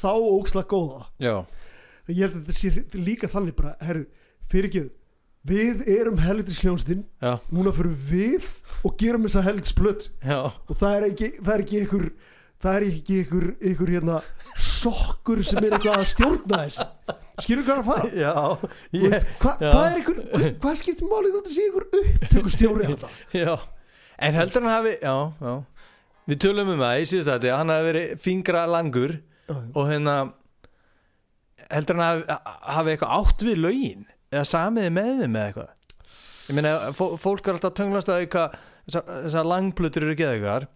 þá 0.00 0.12
ókslega 0.14 0.68
góða. 0.70 1.06
Já, 1.18 1.44
ég 2.08 2.22
held 2.22 2.36
að 2.36 2.46
þetta 2.46 2.52
sé 2.58 2.98
líka 2.98 3.28
þannig 3.28 3.56
bara 3.58 3.76
herru, 3.80 4.06
fyrir 4.48 4.70
ekki 4.70 4.84
við 5.44 5.82
erum 5.90 6.18
já, 7.20 7.38
núna 7.50 7.72
fyrir 7.74 7.96
við 8.10 8.46
og 8.86 8.96
gerum 8.96 9.26
þessa 9.26 9.42
já. 10.22 10.38
Og 10.68 10.76
það 10.78 10.96
er 10.96 11.08
ekki, 11.10 11.32
það 11.42 11.54
er 11.54 11.64
ekki 11.66 11.82
ykkur 11.82 12.06
það 12.62 12.76
er 12.76 12.86
ekki 12.86 13.20
ykkur, 13.24 13.46
ykkur 13.72 13.90
hérna 13.90 14.20
sokkur 14.56 15.42
sem 15.42 15.64
er 15.64 15.74
eitthvað 15.74 15.98
að 15.98 16.08
stjórna 16.12 16.62
þess. 16.62 16.78
Skilur 17.42 17.64
hvað 17.66 17.80
að 17.82 17.88
fara? 17.90 18.10
Ég, 18.94 19.08
veist, 19.10 19.30
hva, 19.42 19.54
hvað 19.58 19.86
er 19.90 20.02
ykkur 20.02 20.18
hvað 20.62 20.76
skiptir 20.78 21.10
máli 21.10 21.32
hvort 21.34 21.48
það 21.48 21.56
sé 21.56 21.68
ykkur 21.68 21.88
upptökustjóri 22.02 22.90
þetta 22.92 23.14
já 23.34 23.54
En 24.18 24.34
heldur 24.34 24.62
hann 24.62 24.72
hafi, 24.76 24.96
já, 25.02 25.14
já. 25.40 25.54
Við 26.28 26.38
tölum 26.44 26.68
um 26.74 26.78
það 26.80 27.00
í 27.02 27.06
að 27.52 27.56
hann 27.58 27.68
hafi 27.74 27.86
verið 27.90 28.12
fingra 28.22 28.66
langur 28.70 29.16
og 29.74 29.88
hérna 29.90 30.16
heldur 31.72 31.98
hann 31.98 32.04
hafi, 32.06 32.36
hafi 32.76 32.92
eitthvað 32.94 33.14
átt 33.18 33.44
við 33.46 33.58
lögin? 33.64 34.04
Eða 34.32 34.44
samiði 34.48 34.92
með 34.96 35.10
þeim 35.22 35.36
eða 35.36 35.48
eitthvað? 35.48 35.72
Ég 36.48 36.56
meina, 36.58 36.74
fó- 36.96 37.16
fólk 37.20 37.46
er 37.48 37.56
alltaf 37.58 37.74
tönglast 37.78 38.08
að 38.12 38.22
eitthvað 38.26 38.54
þessar 38.86 39.04
þessa 39.26 39.42
langplutur 39.46 40.06
eru 40.08 40.16
geðugar 40.18 40.68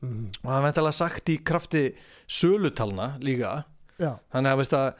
Mhm. 0.00 0.30
og 0.44 0.50
hann 0.50 0.62
veit 0.64 0.78
alveg 0.80 0.94
sagt 0.96 1.28
í 1.28 1.34
krafti 1.44 1.94
sölutalna 2.26 3.18
líka. 3.20 3.64
Já, 4.00 4.14
þannig 4.32 4.52
að 4.54 4.56
veist 4.62 4.72
að 4.72 4.94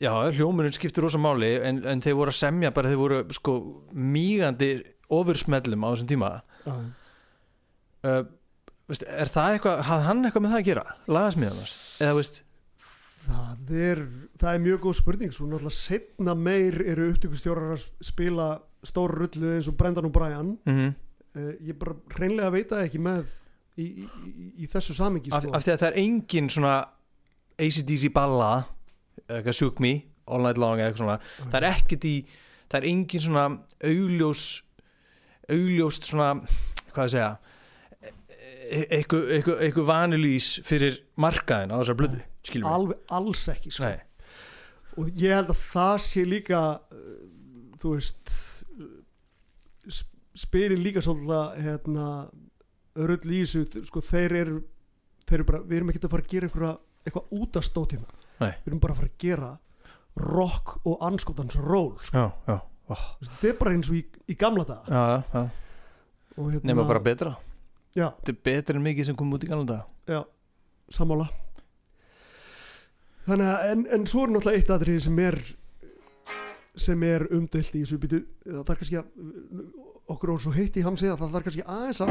já, 0.00 0.10
hljómunin 0.34 0.72
skiptir 0.74 1.02
rosa 1.04 1.18
máli 1.18 1.52
en, 1.62 1.84
en 1.86 2.00
þeir 2.02 2.16
voru 2.18 2.30
að 2.32 2.40
semja 2.40 2.72
bara 2.74 2.88
þeir 2.90 2.98
voru 2.98 3.20
sko 3.32 3.54
mígandi 3.94 4.82
ofursmellum 5.08 5.84
á 5.86 5.88
þessum 5.94 6.08
tíma. 6.10 6.42
Já, 6.66 6.74
uh, 8.04 8.24
veist, 8.90 9.06
er 9.08 9.30
það 9.32 9.58
eitthvað 9.58 9.84
hafði 9.90 10.08
hann 10.08 10.24
eitthvað 10.24 10.44
með 10.44 10.54
það 10.54 10.62
að 10.62 10.68
gera, 10.70 10.84
lagasmíðanar 11.18 11.72
eða 12.04 12.18
veist, 12.18 12.42
það 13.24 13.72
er 13.88 14.04
það 14.40 14.50
er 14.52 14.66
mjög 14.66 14.84
góð 14.84 14.98
spurning. 15.00 15.32
Svo 15.32 15.48
náttúrulega 15.48 15.78
setna 15.78 16.36
meir 16.36 16.76
eru 16.84 17.08
upptökustjórar 17.12 17.76
að 17.76 17.88
spila 18.04 18.50
stóra 18.84 19.16
rullu 19.22 19.54
eins 19.54 19.70
og 19.70 19.78
Brendan 19.80 20.10
og 20.10 20.14
Brian. 20.14 20.54
Mm 20.68 20.92
uh, 21.38 21.52
ég 21.62 21.78
bara 21.78 21.96
hreinlega 22.16 22.52
veit 22.54 22.70
það 22.70 22.86
ekki 22.88 23.00
með 23.02 23.32
í, 23.76 23.86
í, 23.86 24.06
í, 24.06 24.48
í 24.64 24.70
þessu 24.70 24.96
samingi 24.96 25.32
af, 25.34 25.44
sko. 25.44 25.54
af 25.56 25.66
því 25.66 25.74
að 25.74 25.82
það 25.82 25.88
er 25.90 26.00
engin 26.04 26.50
svona 26.52 26.74
ACDC 27.64 28.10
balla 28.14 28.50
eitthvað 29.24 29.58
Shook 29.58 29.80
Me, 29.82 29.94
All 30.26 30.44
Night 30.44 30.60
Long 30.60 30.80
eða 30.80 30.90
eitthvað 30.90 31.04
svona, 31.04 31.18
það 31.46 31.58
er 31.60 31.68
ekkert 31.70 32.06
í 32.10 32.14
það 32.68 32.78
er 32.80 32.88
engin 32.90 33.24
svona 33.24 33.46
augljós 33.90 34.44
augljóst 35.54 36.08
svona 36.08 36.30
hvað 36.94 37.04
að 37.04 37.12
segja 37.14 37.32
eitthvað, 38.70 39.28
eitthvað, 39.38 39.62
eitthvað 39.66 39.88
vanilís 39.90 40.48
fyrir 40.66 40.98
markaðin 41.20 41.74
á 41.74 41.76
þessar 41.80 41.98
blödu 42.00 42.20
alveg 42.68 43.14
alls 43.16 43.44
ekki 43.52 43.72
sko. 43.72 43.90
Og 45.00 45.08
ég 45.18 45.32
held 45.34 45.50
að 45.50 45.62
það 45.72 45.96
sé 46.06 46.24
líka 46.28 46.60
uh, 46.78 47.14
þú 47.82 47.94
veist 47.96 48.34
uh, 48.78 48.88
sp- 49.90 50.12
spyrir 50.44 50.78
líka 50.80 51.02
svolítið 51.04 51.64
hérna 51.64 52.08
örull 52.94 53.32
í 53.34 53.40
þessu, 53.42 53.84
sko 53.88 54.02
þeir 54.04 54.36
eru 54.44 54.60
þeir 55.24 55.40
eru 55.40 55.46
bara, 55.48 55.62
við 55.64 55.78
erum 55.80 55.90
ekki 55.90 56.04
að 56.04 56.12
fara 56.12 56.24
að 56.26 56.30
gera 56.34 56.48
einhverja, 56.50 56.74
eitthvað 57.04 57.34
út 57.40 57.58
af 57.58 57.64
stótina 57.66 58.20
Nei. 58.42 58.52
við 58.60 58.68
erum 58.70 58.82
bara 58.84 58.94
að 58.94 59.00
fara 59.00 59.10
að 59.10 59.24
gera 59.24 59.50
rock 60.20 60.74
og 60.86 61.00
anskotans 61.08 61.56
ról 61.58 61.94
sko. 62.04 62.28
þetta 63.24 63.48
er 63.50 63.56
bara 63.58 63.74
eins 63.74 63.90
og 63.90 63.96
í, 63.98 64.04
í 64.30 64.36
gamla 64.38 64.66
já, 64.68 65.02
já. 65.32 65.42
og 66.36 66.52
hérna, 66.52 66.68
nema 66.70 66.86
bara 66.86 67.02
betra 67.02 67.32
já, 67.94 68.08
þetta 68.10 68.32
er 68.34 68.38
betra 68.50 68.78
en 68.78 68.84
mikið 68.84 69.10
sem 69.10 69.18
kom 69.18 69.32
út 69.36 69.44
í 69.46 69.50
galanda 69.50 69.82
já, 70.10 70.20
sammála. 70.92 71.28
Þannig 73.24 73.48
að 73.48 73.70
en, 73.72 73.84
en 73.96 74.08
svo 74.10 74.26
er 74.26 74.34
náttúrulega 74.34 74.60
eitt 74.60 74.72
atrið 74.74 74.98
sem 75.06 75.20
er 75.24 75.38
sem 76.74 77.06
er 77.06 77.24
umdelt 77.30 77.76
í 77.78 77.84
þessu 77.84 78.00
býtu 78.02 78.18
það 78.42 78.64
þarf 78.66 78.80
kannski 78.82 78.98
að 78.98 79.06
okkur 80.10 80.32
er 80.34 80.42
svo 80.42 80.52
heitt 80.56 80.76
í 80.76 80.84
hamsi 80.84 81.06
að 81.08 81.20
það 81.22 81.36
þarf 81.36 81.46
kannski 81.46 81.66
aðeins 81.70 82.00
að 82.02 82.10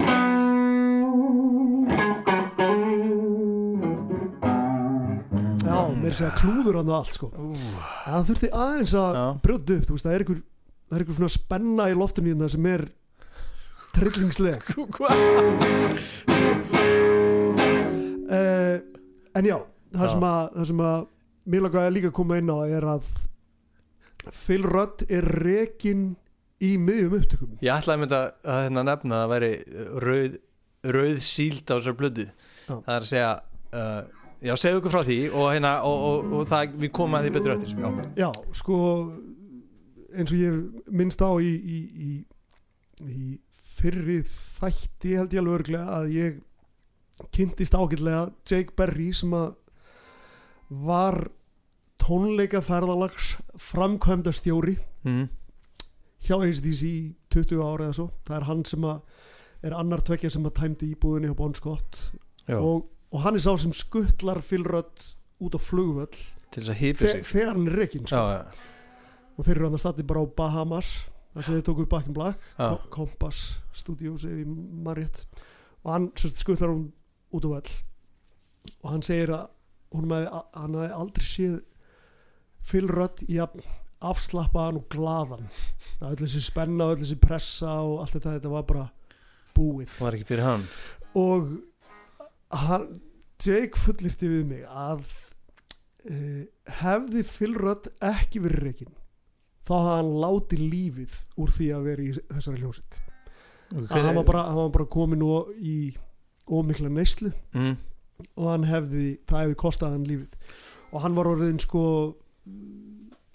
já, 5.67 5.77
mér 5.99 6.15
sé 6.17 6.25
að 6.29 6.39
klúður 6.39 6.79
hann 6.79 6.89
og 6.89 6.97
allt 7.01 7.17
sko. 7.17 7.29
Já, 7.35 7.83
það 8.07 8.27
þurfti 8.31 8.51
aðeins 8.63 8.95
að 9.03 9.21
brjóta 9.43 9.77
upp 9.77 9.87
þú 9.87 9.97
veist, 9.97 10.07
það 10.07 10.15
er 10.15 10.25
einhver, 10.25 10.41
það 10.87 10.97
er 10.97 11.05
einhver 11.05 11.19
svona 11.19 11.35
spenna 11.35 11.89
í 11.91 11.97
loftinu 11.99 12.33
hérna 12.33 12.51
sem 12.55 12.69
er 12.71 12.87
trillingsleg 13.93 14.61
uh, 14.73 15.07
en 19.37 19.45
já 19.47 19.57
það 19.93 20.07
sem 20.15 20.25
að, 20.27 20.43
það 20.55 20.65
sem 20.71 20.81
að 20.87 21.05
mér 21.53 21.61
lagaði 21.67 21.93
líka 21.97 22.09
að 22.11 22.17
koma 22.17 22.39
inn 22.41 22.51
á 22.51 22.57
er 22.65 22.85
að 22.95 23.03
Phil 24.31 24.63
Rudd 24.63 25.03
er 25.11 25.25
rekin 25.43 26.15
í 26.63 26.77
miðjum 26.79 27.17
upptökum. 27.17 27.57
Ég 27.59 27.75
ætlaði 27.75 27.97
að 27.97 28.01
mynda 28.03 28.19
að 28.47 28.59
hérna 28.63 28.83
nefna 28.87 29.17
að 29.17 29.23
það 29.23 29.31
væri 29.33 29.49
rauð, 30.05 30.37
rauð 30.95 31.17
síld 31.27 31.65
á 31.67 31.75
þessar 31.75 31.97
blödu. 31.99 32.25
Já. 32.63 32.75
það 32.77 32.93
er 32.93 33.01
að 33.01 33.09
segja 33.09 33.31
uh, 33.75 34.01
já, 34.39 34.53
segðu 34.61 34.79
okkur 34.79 34.93
frá 34.93 35.01
því 35.09 35.17
og, 35.33 35.47
hérna, 35.51 35.71
og, 35.83 35.97
og, 36.07 36.15
og 36.39 36.43
það, 36.47 36.77
við 36.85 36.91
komum 36.95 37.17
að 37.19 37.23
því 37.27 37.31
betur 37.37 37.55
eftir. 37.57 37.69
Já, 37.75 37.89
já, 38.23 38.29
sko 38.55 38.77
eins 40.13 40.31
og 40.31 40.39
ég 40.39 40.53
minnst 40.93 41.25
á 41.25 41.31
í, 41.43 41.51
í, 41.51 41.79
í, 42.07 42.09
í 43.03 43.35
fyrri 43.83 44.21
þætti 44.59 45.17
held 45.19 45.35
ég 45.35 45.43
alveg 45.43 45.59
örglega 45.59 45.99
að 45.99 46.09
ég 46.15 46.41
kynntist 47.35 47.75
ágætlega 47.75 48.25
Jake 48.47 48.75
Berry 48.77 49.11
sem 49.15 49.33
að 49.37 49.53
var 50.83 51.19
tónleikaferðalags 52.03 53.35
framkvæmda 53.61 54.33
stjóri 54.35 54.75
mm. 55.05 55.27
hjá 56.25 56.35
ACDC 56.39 56.81
í 56.87 56.97
20 57.33 57.61
ára 57.63 57.89
eða 57.89 57.97
svo. 57.99 58.07
Það 58.27 58.37
er 58.39 58.47
hann 58.49 58.65
sem 58.67 58.87
að 58.87 59.21
er 59.63 59.75
annar 59.77 60.03
tvekja 60.03 60.33
sem 60.33 60.47
að 60.47 60.57
tæmdi 60.59 60.91
íbúðinni 60.91 61.31
á 61.31 61.35
Bon 61.39 61.53
Scott. 61.55 61.99
Og, 62.51 62.89
og 63.13 63.23
hann 63.23 63.37
er 63.39 63.45
sá 63.45 63.53
sem 63.59 63.75
skuttlar 63.75 64.41
fylrödd 64.43 65.05
út 65.43 65.55
á 65.55 65.59
flugvöll 65.61 66.11
til 66.53 66.61
þess 66.61 66.73
að 66.73 66.81
hýpa 66.81 67.11
sig. 67.13 67.25
þegar 67.29 67.53
hann 67.53 67.69
er 67.69 67.77
rekin 67.79 68.09
sko. 68.09 68.23
Og 69.33 69.47
þeir 69.47 69.55
eru 69.55 69.69
hann 69.69 69.77
að 69.77 69.83
stati 69.85 70.07
bara 70.07 70.23
á 70.23 70.27
Bahamas 70.37 70.91
þar 71.33 71.43
sem 71.47 71.55
þeir 71.57 71.65
tóku 71.69 71.85
upp 71.85 71.89
Back 71.95 72.07
in 72.09 72.13
Black. 72.17 72.39
Ko- 72.57 72.89
Compass 72.93 73.43
Studios 73.73 74.23
ef 74.25 74.35
ég 74.43 74.47
marrétt 74.85 75.23
og 75.83 75.91
hann 75.91 76.11
sem 76.15 76.31
skuttlar 76.37 76.69
hún 76.71 76.91
út 77.33 77.43
á 77.43 77.49
völl. 77.57 77.73
Og 78.83 78.89
hann 78.93 79.01
segir 79.03 79.33
að 79.35 79.47
hef, 79.93 80.43
hann 80.55 80.77
hefði 80.77 80.91
aldrei 80.95 81.25
séð 81.27 81.57
fylrödd 82.63 83.23
í 83.27 83.39
að 83.43 83.57
afslappaðan 84.03 84.79
og 84.81 84.87
glaðan. 84.91 85.45
Það 85.99 86.09
öll 86.13 86.21
þessi 86.25 86.41
spenna, 86.43 86.87
öll 86.91 86.99
þessi 87.01 87.17
pressa 87.23 87.73
og 87.83 88.01
allt 88.03 88.15
þetta, 88.17 88.37
þetta 88.37 88.51
var 88.53 88.65
bara 88.69 88.85
búið. 89.55 89.93
Var 89.99 90.17
ekki 90.17 90.29
fyrir 90.31 90.47
hann. 90.47 90.65
Og 91.19 91.51
hann, 92.63 92.87
Jake 93.43 93.79
fullirti 93.79 94.29
við 94.31 94.45
mig 94.47 94.63
að 94.69 95.03
uh, 96.07 96.43
hefði 96.79 97.23
fylrödd 97.27 97.89
ekki 98.07 98.41
verið 98.43 98.67
reikin 98.69 98.93
þá 99.63 99.73
hafði 99.73 99.95
hann 99.95 100.11
látið 100.23 100.63
lífið 100.73 101.17
úr 101.39 101.53
því 101.55 101.69
að 101.75 101.89
vera 101.89 102.05
í 102.05 102.13
þessari 102.19 102.61
hljómsett 102.63 103.01
að 103.73 104.05
hann 104.05 104.17
var 104.19 104.27
bara, 104.27 104.43
hann 104.51 104.73
bara 104.75 104.89
komin 104.91 105.23
í 105.57 105.77
ómikla 106.43 106.91
neyslu 106.91 107.31
mm. 107.55 107.75
og 108.35 108.49
hann 108.51 108.67
hefði, 108.67 109.05
það 109.29 109.45
hefði 109.45 109.59
kostað 109.63 109.95
hann 109.95 110.07
lífið 110.09 110.35
og 110.93 111.05
hann 111.05 111.17
var 111.17 111.31
orðin 111.31 111.61
sko 111.63 111.83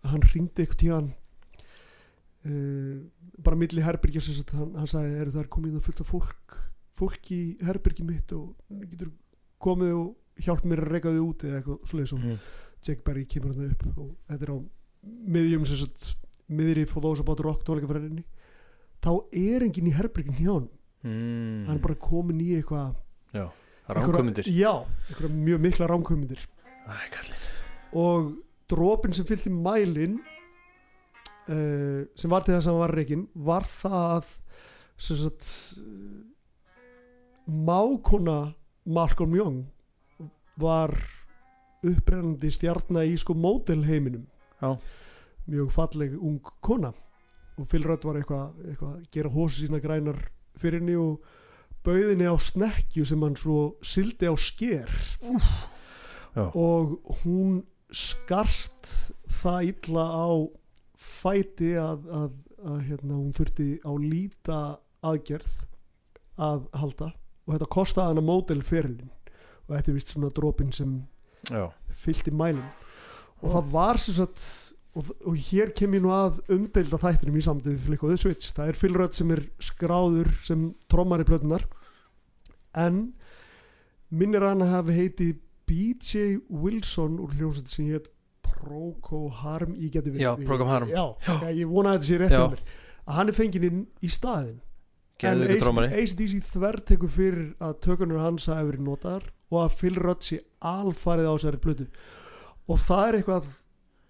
hann 0.08 0.26
ringdi 0.32 0.62
eitthvað 0.62 0.82
tíðan 0.84 1.10
uh, 2.46 2.98
bara 3.42 3.58
milli 3.58 3.82
sagt, 3.82 4.54
hann, 4.54 4.74
hann 4.76 4.90
sagði, 4.90 5.16
eru 5.22 5.34
það 5.34 5.50
komið 5.54 5.78
það 5.78 5.86
fullt 5.88 6.04
af 6.04 6.12
fólk 6.12 6.58
fólk 6.98 7.30
í 7.34 7.42
herbyrgi 7.62 8.06
mitt 8.06 8.32
og 8.34 8.54
getur 8.90 9.12
komið 9.62 9.94
og 9.96 10.42
hjálp 10.44 10.64
mér 10.66 10.84
að 10.84 10.94
reyka 10.94 11.12
þau 11.14 11.24
út 11.24 11.44
eða 11.46 11.60
eitthvað 11.60 11.84
svoleiðis 11.90 12.14
og 12.14 12.24
Mm. 12.28 12.40
Jake 12.78 13.02
Berry 13.02 13.24
kemur 13.26 13.54
hann 13.54 13.72
upp 13.72 13.98
og 13.98 14.10
þetta 14.28 14.44
er 14.46 14.52
á 14.54 14.58
miðjum 15.28 15.64
sem 15.68 15.80
sagt 15.84 16.14
miðri 16.48 16.86
those 17.04 17.20
about 17.24 17.40
rock 17.44 17.64
tónleikafræðinni 17.66 18.24
þá 19.04 19.10
er 19.36 19.64
enginn 19.66 19.90
í 19.90 19.96
herbyrgin 19.98 20.38
hjá 20.40 20.52
hann 20.58 20.68
Mm. 20.98 21.62
hann 21.68 21.76
er 21.76 21.82
bara 21.84 21.94
komin 21.94 22.40
í 22.42 22.48
eitthvað 22.58 22.96
Já, 23.30 23.44
ránkomundir 23.86 24.48
já, 24.50 24.72
eitthvað 25.06 25.36
mjög 25.44 25.60
mikla 25.62 25.86
kallinn. 27.14 27.44
Og 27.94 28.32
dropin 28.68 29.14
sem 29.14 29.24
fyllt 29.28 29.46
í 29.46 29.52
mælin 29.54 30.16
uh, 31.46 32.02
sem 32.18 32.34
var 32.34 32.42
til 32.42 32.56
þess 32.56 32.66
að 32.66 32.72
hann 32.74 32.82
var 32.82 32.94
reikin 32.98 33.22
var 33.46 33.68
það 33.70 34.32
sem 34.98 35.20
sagt 35.22 35.46
mákona 37.46 38.54
Malcolm 38.88 39.34
Young 39.38 39.62
var 40.58 40.92
upprennandi 41.86 42.50
stjarnar 42.52 43.06
í 43.06 43.14
sko 43.22 43.36
mótelheiminum 43.38 44.26
Já. 44.58 44.74
Mjög 45.48 45.70
falleg 45.74 46.16
ung 46.16 46.40
kona. 46.64 46.92
Og 47.58 47.66
Phil 47.66 47.86
Rudd 47.86 48.04
var 48.06 48.20
eitthvað 48.20 48.70
eitthva, 48.70 48.92
að 48.96 49.08
gera 49.14 49.32
hósi 49.34 49.64
sína 49.64 49.80
grænar 49.82 50.20
fyrir 50.58 50.80
henni 50.80 50.96
og 50.98 51.24
bauðinni 51.86 52.28
á 52.28 52.36
snekkju 52.38 53.06
sem 53.08 53.24
hann 53.24 53.36
svo 53.38 53.58
sildi 53.82 54.30
á 54.30 54.34
sker. 54.38 54.92
Og 56.54 56.98
hún 57.24 57.62
skarst 57.90 59.12
það 59.40 59.72
illa 59.72 60.04
á 60.06 60.28
fæti 60.98 61.72
að, 61.80 62.04
að, 62.12 62.32
að 62.62 62.80
hérna, 62.90 63.16
hún 63.16 63.34
þurfti 63.34 63.68
á 63.82 63.92
líta 63.98 64.58
aðgerð 65.06 65.54
að 66.38 66.66
halda. 66.78 67.12
Og 67.46 67.54
þetta 67.54 67.70
kostaði 67.72 68.12
hana 68.12 68.26
mótelferilin 68.28 69.14
og 69.68 69.76
þetta 69.76 69.90
er 69.90 69.96
vist 69.96 70.12
svona 70.12 70.30
dropin 70.34 70.74
sem 70.74 70.98
Já, 71.48 71.68
fyllt 71.94 72.28
í 72.28 72.34
mælum 72.34 72.66
og 73.38 73.52
það 73.52 73.68
var 73.70 74.00
sem 74.02 74.16
sagt 74.16 74.44
og, 74.98 75.10
og 75.24 75.36
hér 75.48 75.70
kem 75.76 75.94
ég 75.96 76.02
nú 76.04 76.10
að 76.14 76.40
umdeilda 76.54 76.98
þættinum 77.00 77.38
í 77.38 77.44
samtöðu 77.44 77.98
The 78.02 78.16
Switch. 78.20 78.52
Það 78.56 78.72
er 78.72 78.78
Phil 78.80 78.96
Rudd 78.98 79.16
sem 79.16 79.34
er 79.34 79.44
skráður 79.62 80.30
sem 80.46 80.68
trommar 80.90 81.22
í 81.22 81.28
plötunar 81.28 81.64
en 82.78 83.02
minnir 84.10 84.44
hann 84.46 84.64
að 84.64 84.74
hafi 84.74 84.96
heiti 84.96 85.28
BJ 85.68 86.38
Wilson 86.48 87.18
úr 87.22 87.34
hljómsætti 87.36 87.74
sem 87.74 87.90
hétt 87.92 88.08
Procol 88.48 89.28
Harm. 89.42 89.76
Ég 89.78 89.92
geti 89.94 90.12
við 90.14 90.24
Já, 90.24 90.32
Procol 90.44 90.70
Harum. 90.70 90.88
já, 90.90 91.04
já. 91.26 91.52
ég 91.52 91.68
vona 91.70 91.94
að 91.94 91.98
þetta 91.98 92.08
sé 92.08 92.20
rétt 92.22 92.34
Já. 92.34 92.44
að 93.08 93.18
hann 93.18 93.28
er 93.30 93.36
fenginn 93.36 93.68
inn 93.68 93.84
í 94.02 94.08
en 94.08 94.56
geðu 95.18 95.46
ykkur 95.50 95.64
trómari 95.66 95.98
ACDC 95.98 96.34
þver 96.52 96.76
tekur 96.86 97.10
fyrir 97.10 97.46
að 97.58 97.78
tökunur 97.82 98.20
hans 98.22 98.46
hafi 98.46 98.68
verið 98.70 98.84
notaðar 98.86 99.24
og 99.50 99.62
að 99.64 99.78
Phil 99.80 99.96
Rudd 99.98 100.22
sé 100.22 100.38
alfarið 100.62 101.26
á 101.26 101.34
þessari 101.34 101.62
plötu. 101.62 101.86
Og 102.68 102.78
það 102.84 103.04
er 103.08 103.18
eitthvað 103.18 103.48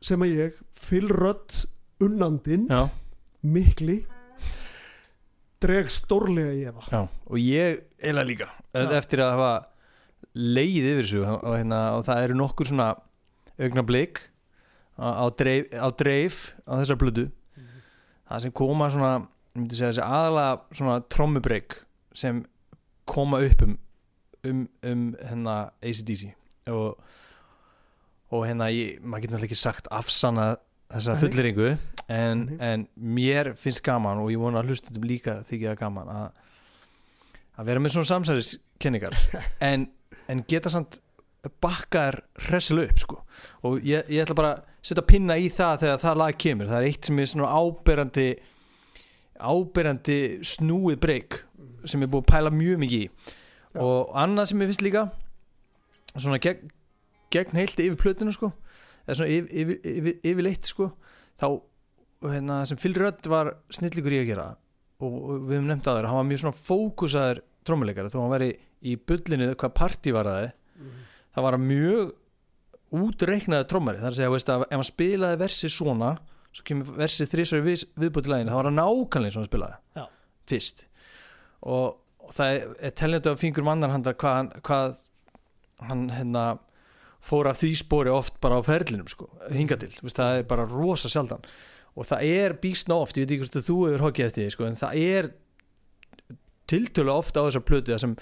sem 0.04 0.22
að 0.24 0.34
ég 0.36 0.64
Rudd 1.12 1.64
unnandinn 2.04 2.68
Já, 2.70 2.86
mikli 3.42 4.04
dreg 5.58 5.88
stórlega 5.90 6.54
í 6.54 6.62
efa. 6.70 6.84
Já, 6.92 7.00
og 7.26 7.40
ég 7.42 7.80
eila 7.98 8.22
líka 8.26 8.46
Já. 8.70 8.84
eftir 9.00 9.24
að 9.24 9.32
hafa 9.34 9.52
leið 10.38 10.86
yfir 10.92 11.02
þessu 11.02 11.22
og, 11.26 11.48
hérna, 11.56 11.80
og 11.98 12.04
það 12.06 12.22
eru 12.28 12.38
nokkur 12.38 12.70
svona 12.70 12.92
augna 13.58 13.82
blik 13.86 14.20
á, 14.94 15.22
á, 15.22 15.24
dreif, 15.34 15.66
á 15.74 15.88
dreif 15.98 16.38
á 16.62 16.78
þessar 16.78 17.00
blödu 17.00 17.26
það 18.28 18.44
sem 18.46 18.54
koma 18.62 18.90
svona 18.92 19.12
ég 19.18 19.58
myndi 19.58 19.78
segja 19.78 19.90
þessi 19.90 20.06
aðalega 20.06 20.78
svona 20.78 20.96
trommubreik 21.10 21.78
sem 22.14 22.44
koma 23.08 23.42
upp 23.42 23.66
um 23.66 23.74
um, 24.46 24.68
um 24.86 25.04
hérna 25.18 25.56
ACDC 25.82 26.30
og, 26.70 26.98
og 28.28 28.44
hérna 28.46 28.68
ég, 28.72 28.98
maður 29.02 29.24
getur 29.24 29.36
náttúrulega 29.36 29.50
ekki 29.50 29.60
sagt 29.60 29.90
afsanna 29.94 30.48
þessa 30.92 31.14
Nei. 31.14 31.20
fulleringu 31.22 31.68
en, 32.12 32.44
en 32.60 32.86
mér 32.96 33.52
finnst 33.60 33.84
gaman 33.84 34.22
og 34.22 34.32
ég 34.32 34.40
vona 34.40 34.62
að 34.62 34.72
hlustundum 34.72 35.08
líka 35.08 35.40
þykja 35.48 35.76
gaman 35.80 36.08
að, 36.12 36.26
að 37.60 37.70
vera 37.70 37.84
með 37.84 37.96
svona 37.96 38.12
samsæðiskenningar 38.12 39.18
en, 39.70 39.88
en 40.28 40.44
geta 40.48 40.72
samt 40.72 41.00
bakkaðar 41.62 42.22
hressilega 42.48 42.92
upp 42.92 43.02
sko. 43.02 43.18
og 43.66 43.84
ég, 43.86 44.06
ég 44.10 44.24
ætla 44.24 44.36
bara 44.36 44.54
að 44.56 44.64
setja 44.88 45.04
pinna 45.06 45.36
í 45.38 45.48
það 45.52 45.84
þegar 45.84 46.00
það 46.02 46.20
lag 46.22 46.38
kemur. 46.44 46.70
Það 46.70 46.80
er 46.80 46.88
eitt 46.88 47.08
sem 47.08 47.20
er 47.20 47.30
svona 47.32 47.52
áberandi 47.54 48.28
áberandi 49.38 50.18
snúið 50.46 50.98
breyk 51.02 51.38
sem 51.88 52.02
er 52.02 52.10
búið 52.10 52.24
að 52.24 52.30
pæla 52.32 52.54
mjög 52.54 52.82
mikið 52.82 53.04
í. 53.04 53.34
Og 53.78 54.12
annað 54.18 54.50
sem 54.50 54.62
ég 54.62 54.72
finnst 54.72 54.84
líka 54.84 55.04
svona 56.18 56.40
gegn, 56.42 56.72
gegn 57.34 57.58
heilt 57.60 57.80
yfir 57.82 57.98
plötinu 58.00 58.32
sko. 58.34 58.52
Eða 59.06 59.18
svona 59.20 59.32
yfir, 59.34 59.50
yfir, 59.62 59.80
yfir, 59.94 60.16
yfirleitt 60.32 60.68
sko. 60.70 60.90
Þá 61.40 61.46
hérna, 62.28 62.62
sem 62.68 62.80
Phil 62.80 62.96
Rudd 62.98 63.28
var 63.30 63.52
snilligur 63.74 64.14
í 64.16 64.22
að 64.22 64.30
gera 64.32 64.46
og, 64.98 65.18
við 65.46 65.58
höfum 65.58 65.68
nefnt 65.70 65.86
á 65.86 65.92
þér 65.94 66.08
hann 66.10 66.18
var 66.18 66.26
mjög 66.26 66.40
svona 66.42 66.58
fókusaður 66.58 67.40
trómuleikari 67.68 68.10
þó 68.10 68.16
hann 68.24 68.32
væri 68.32 68.48
í 68.82 68.96
bullinu 68.98 69.52
hvað 69.54 69.74
partí 69.78 70.14
var 70.16 70.26
það 70.26 70.48
það 71.36 71.46
var 71.46 71.58
mjög 71.62 72.08
útreiknaði 72.98 73.68
trómari 73.70 74.00
þar 74.02 74.10
að 74.10 74.18
segja 74.18 74.32
veist, 74.32 74.50
að 74.50 74.64
ef 74.66 74.74
hann 74.74 74.88
spilaði 74.88 75.40
versi 75.44 75.70
svona 75.70 76.10
svo 76.48 76.64
kemur 76.66 76.94
versi 76.98 77.26
þrísvara 77.28 77.66
við, 77.66 77.84
viðbúti 78.00 78.32
læginu 78.32 78.50
þá 78.54 78.58
var 78.58 78.68
hann 78.70 78.80
nákvæmlega 78.80 79.38
hann 79.38 79.48
spilaði 79.48 79.78
Já. 79.98 80.04
fyrst. 80.48 80.84
Og, 81.68 81.98
og 82.24 82.32
það 82.34 82.54
er, 82.56 82.64
er 82.88 82.94
teljandi 82.98 83.30
af 83.32 83.42
fingur 83.42 83.66
hvað, 83.68 84.34
hann- 84.38 84.52
hvað 84.64 85.02
hann 85.86 86.06
hérna 86.10 86.44
fór 87.20 87.48
af 87.50 87.58
því 87.58 87.72
spori 87.80 88.10
oft 88.10 88.38
bara 88.40 88.58
á 88.58 88.62
ferlinum 88.62 89.08
sko, 89.10 89.26
hinga 89.50 89.76
til, 89.80 89.90
veist, 90.02 90.16
það 90.20 90.38
er 90.38 90.42
bara 90.48 90.64
rosa 90.70 91.08
sjaldan. 91.10 91.42
Og 91.98 92.06
það 92.06 92.22
er 92.22 92.54
býstna 92.62 92.94
oft, 92.94 93.16
ég 93.18 93.26
veit 93.26 93.32
ekki 93.34 93.42
hvort 93.46 93.56
að 93.58 93.66
þú 93.68 93.76
hefur 93.88 94.04
hokkið 94.06 94.26
eftir 94.28 94.44
því, 94.44 94.50
sko, 94.54 94.64
en 94.68 94.76
það 94.78 94.98
er 95.02 95.30
tiltölu 96.68 97.12
ofta 97.14 97.40
á 97.42 97.46
þessar 97.48 97.64
plötu 97.66 97.94
það 97.94 98.02
sem, 98.04 98.14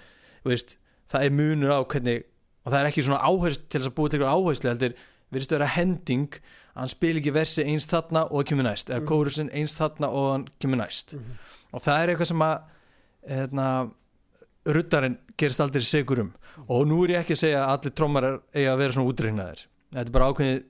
veist, 0.46 0.76
það 1.10 1.26
er 1.28 1.34
munur 1.36 1.74
á 1.74 1.80
hvernig, 1.82 2.24
og 2.64 2.72
það 2.72 2.80
er 2.80 2.88
ekki 2.90 3.04
svona 3.06 3.20
áherslu 3.26 3.66
til 3.68 3.80
þess 3.82 3.90
að 3.90 3.96
búið 3.98 4.12
til 4.14 4.20
eitthvað 4.20 4.38
áherslu 4.38 4.70
heldur 4.72 4.96
virðist 5.34 5.52
að 5.52 5.58
vera 5.58 5.72
hending 5.74 6.38
að 6.38 6.80
hann 6.80 6.92
spil 6.92 7.12
ekki 7.20 7.32
versi 7.34 7.64
eins 7.66 7.86
þarna 7.90 8.24
og 8.30 8.40
það 8.40 8.48
kemur 8.52 8.66
næst 8.68 8.90
eða 8.92 9.00
Mhm. 9.02 9.08
kórusin 9.10 9.50
eins 9.52 9.74
þarna 9.78 10.08
og 10.12 10.26
hann 10.32 10.48
kemur 10.62 10.78
næst. 10.80 11.14
Og 11.72 11.82
það 11.82 12.00
er 12.02 12.08
eitthvað 12.14 12.30
sem 12.30 12.44
að 12.46 12.56
hérna, 13.28 13.66
ruddarinn 14.66 15.18
gerist 15.38 15.62
aldrei 15.62 15.84
segur 15.86 16.24
um. 16.24 16.32
Og 16.66 16.86
nú 16.88 17.02
er 17.04 17.16
ég 17.16 17.24
ekki 17.24 17.36
að 17.36 17.42
segja 17.44 17.62
að 17.62 17.72
allir 17.74 17.94
trómmarar 18.00 18.40
eiga 18.54 18.72
að 18.72 18.82
vera 18.82 18.96
svona 18.96 19.12
útreiknaðir. 19.12 19.62
Þetta 19.94 20.08
er 20.08 20.16
bara 20.16 20.28
ákveðið 20.32 20.64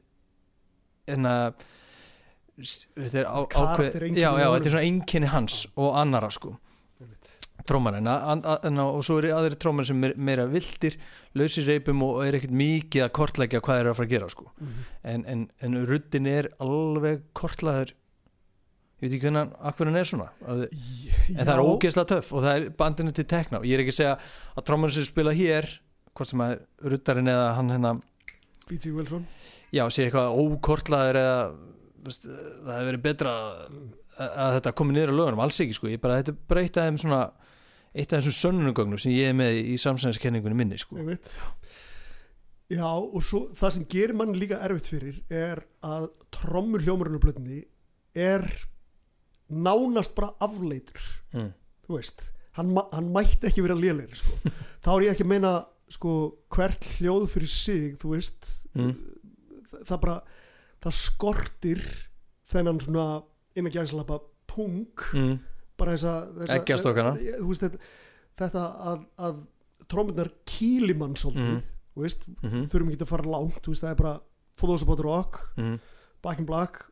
en 1.15 1.29
að 1.31 1.67
þetta 2.57 3.19
er 3.21 3.27
á, 3.29 3.39
Karakter 3.53 3.73
ákveð, 3.73 3.99
einkenni 4.07 4.23
já, 4.23 4.31
já, 4.31 4.33
á 4.33 4.49
honum. 4.49 4.55
þetta 4.57 4.69
er 4.69 4.75
svona 4.75 4.87
einkenni 4.91 5.33
hans 5.33 5.59
og 5.77 5.99
annara 6.01 6.31
sko. 6.35 6.55
Trómar 7.67 7.97
en, 7.99 8.79
og 8.79 9.01
svo 9.03 9.17
eru 9.19 9.33
aðri 9.35 9.57
trómar 9.59 9.87
sem 9.89 10.05
er 10.07 10.13
meira 10.15 10.45
vildir 10.47 10.99
lausir 11.35 11.67
reipum 11.67 12.05
og 12.07 12.21
er 12.23 12.37
ekkert 12.39 12.55
mikið 12.55 13.07
að 13.07 13.15
kortleggja 13.17 13.63
hvað 13.65 13.81
eru 13.81 13.91
að 13.91 13.99
fara 13.99 14.07
að 14.07 14.13
gera 14.13 14.29
sko. 14.31 14.51
en, 15.03 15.25
en, 15.27 15.47
en 15.65 15.79
ruddin 15.89 16.29
er 16.31 16.51
alveg 16.63 17.25
kortlaður 17.37 17.95
ég 18.97 19.05
veit 19.05 19.13
ekki 19.13 19.27
hvernig 19.27 19.57
akkur 19.71 19.91
hann 19.91 20.01
er 20.01 20.09
svona 20.09 20.29
að, 20.49 20.63
en 21.35 21.43
það 21.43 21.53
er 21.55 21.65
ógeðslega 21.69 22.11
töff 22.15 22.31
og 22.33 22.45
það 22.47 22.61
er 22.61 22.69
bandinu 22.81 23.13
til 23.17 23.27
tekna. 23.29 23.61
Og 23.61 23.69
ég 23.69 23.77
er 23.77 23.85
ekki 23.85 23.95
að 23.95 23.99
segja 24.01 24.15
að 24.57 24.67
trómarinn 24.71 24.97
sem 24.97 25.09
spila 25.09 25.35
hér 25.37 25.69
hvort 26.17 26.31
sem 26.33 26.45
að 26.47 26.55
ruddarinn 26.95 27.33
eða 27.33 27.49
hann 27.59 27.73
hérna 27.75 27.95
B.T. 28.67 28.91
Wilson. 28.97 29.27
Já, 29.75 29.85
sé 29.93 30.07
eitthvað 30.07 30.39
ókortlaður 30.41 31.21
eða 31.21 31.41
veist, 32.07 32.25
það 32.27 32.73
hefur 32.73 32.89
verið 32.91 33.03
betra 33.05 33.35
að, 33.37 34.31
að 34.31 34.55
þetta 34.57 34.73
komi 34.81 34.97
niður 34.97 35.13
á 35.13 35.19
lögunum, 35.21 35.43
alls 35.45 35.61
ekki 35.63 35.77
sko. 35.77 35.91
Ég 35.93 36.03
bara, 36.03 36.21
þetta 36.23 36.33
er 36.33 36.39
bara 36.51 36.65
eitt 36.65 36.81
af 36.81 36.89
þeim 36.89 37.01
svona 37.03 37.21
eitt 37.97 38.13
af 38.13 38.21
þessum 38.21 38.37
sönnunugögnum 38.41 39.01
sem 39.01 39.15
ég 39.15 39.33
er 39.33 39.37
með 39.37 39.61
í 39.61 39.77
samsæðiskenningunni 39.81 40.59
minni 40.59 40.81
sko. 40.81 40.99
Já, 42.67 42.89
og 42.91 43.21
svo 43.23 43.45
það 43.57 43.77
sem 43.77 43.85
gerir 43.93 44.17
mann 44.19 44.35
líka 44.37 44.59
erfitt 44.67 44.91
fyrir 44.91 45.21
er 45.31 45.63
að 45.87 46.09
trommur 46.35 46.83
hljómurinn 46.83 47.21
á 47.21 47.23
blöðni 47.23 47.61
er 48.17 48.43
nánast 49.51 50.15
bara 50.15 50.33
afleitur 50.41 51.01
mm. 51.33 51.53
þú 51.87 51.97
veist, 51.97 52.33
hann, 52.59 52.75
hann 52.93 53.13
mætti 53.15 53.47
ekki 53.51 53.63
vera 53.63 53.75
lélegri 53.79 54.17
sko. 54.19 54.33
þá 54.85 54.89
er 54.97 55.03
ég 55.07 55.13
ekki 55.15 55.25
að 55.27 55.33
meina 55.35 55.53
sko, 55.89 56.13
hvert 56.51 56.83
hljóð 56.99 57.29
fyrir 57.31 57.49
sig 57.53 57.97
þú 58.03 58.15
veist 58.17 58.53
Mm. 58.77 58.93
það, 59.87 60.01
bara, 60.03 60.17
það 60.83 60.93
skortir 60.93 61.81
þennan 62.51 62.81
svona 62.83 63.23
innan 63.57 63.73
gæðslappa 63.73 64.19
punk 64.47 65.07
Mm. 65.15 65.39
bara 65.79 65.93
þessa, 65.95 66.15
þessa 66.41 66.57
Eggjastokana. 66.59 67.13
þú 67.41 67.47
veist, 67.49 67.63
þetta, 67.63 67.79
þetta 68.37 68.65
að, 68.93 69.07
að 69.19 69.41
trómmunar 69.89 70.31
kýli 70.45 70.95
mann 70.97 71.15
svolítið 71.15 71.55
Mhm. 71.55 71.63
þú 71.97 72.03
veist, 72.03 72.27
Mm 72.29 72.51
-hmm. 72.51 72.67
þurfum 72.69 72.91
ekki 72.93 73.03
að 73.05 73.09
fara 73.15 73.31
langt 73.31 73.63
þú 73.63 73.69
veist, 73.73 73.83
það 73.83 73.91
er 73.91 73.95
bara 74.03 74.21
For 74.57 74.67
Those 74.69 74.83
About 74.85 75.01
Rock 75.01 75.53
Mm. 75.57 75.79
Back 76.23 76.39
in 76.39 76.45
Black 76.47 76.91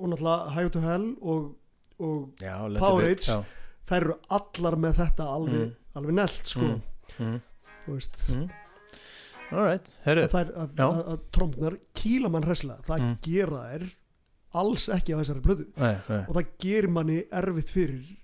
og 0.00 0.08
náttúrulega 0.14 0.50
High 0.56 0.70
to 0.74 0.80
Hell 0.80 1.06
og, 1.20 1.50
og 2.00 2.40
Já, 2.40 2.56
Power. 2.78 3.04
Age. 3.10 3.38
Þær 3.90 4.00
eru 4.06 4.14
allar 4.30 4.76
með 4.80 4.94
þetta 5.02 5.26
alveg, 5.36 5.60
Mm. 5.60 5.72
alveg 6.00 6.14
nelt 6.14 6.46
sko, 6.46 6.60
Mm. 6.60 6.82
Mm. 7.18 7.40
þú 7.86 7.94
veist 7.96 8.20
Mm. 8.30 8.50
Alright, 9.50 9.88
herru 10.04 10.22
að, 10.30 11.18
trómmunar 11.34 11.76
kýla 11.98 12.30
mann 12.30 12.44
hræslega 12.46 12.84
það 12.86 13.00
Mm. 13.00 13.16
gera 13.22 13.62
þær 13.66 13.90
alls 14.54 14.88
ekki 14.88 15.14
á 15.14 15.18
þessari 15.20 15.42
blödu 15.42 15.66
Nei, 15.76 15.96
nei. 16.08 16.24
og 16.28 16.34
það 16.36 16.46
gerir 16.62 16.88
manni 16.88 17.24
erfitt 17.32 17.70
fyrir 17.70 18.16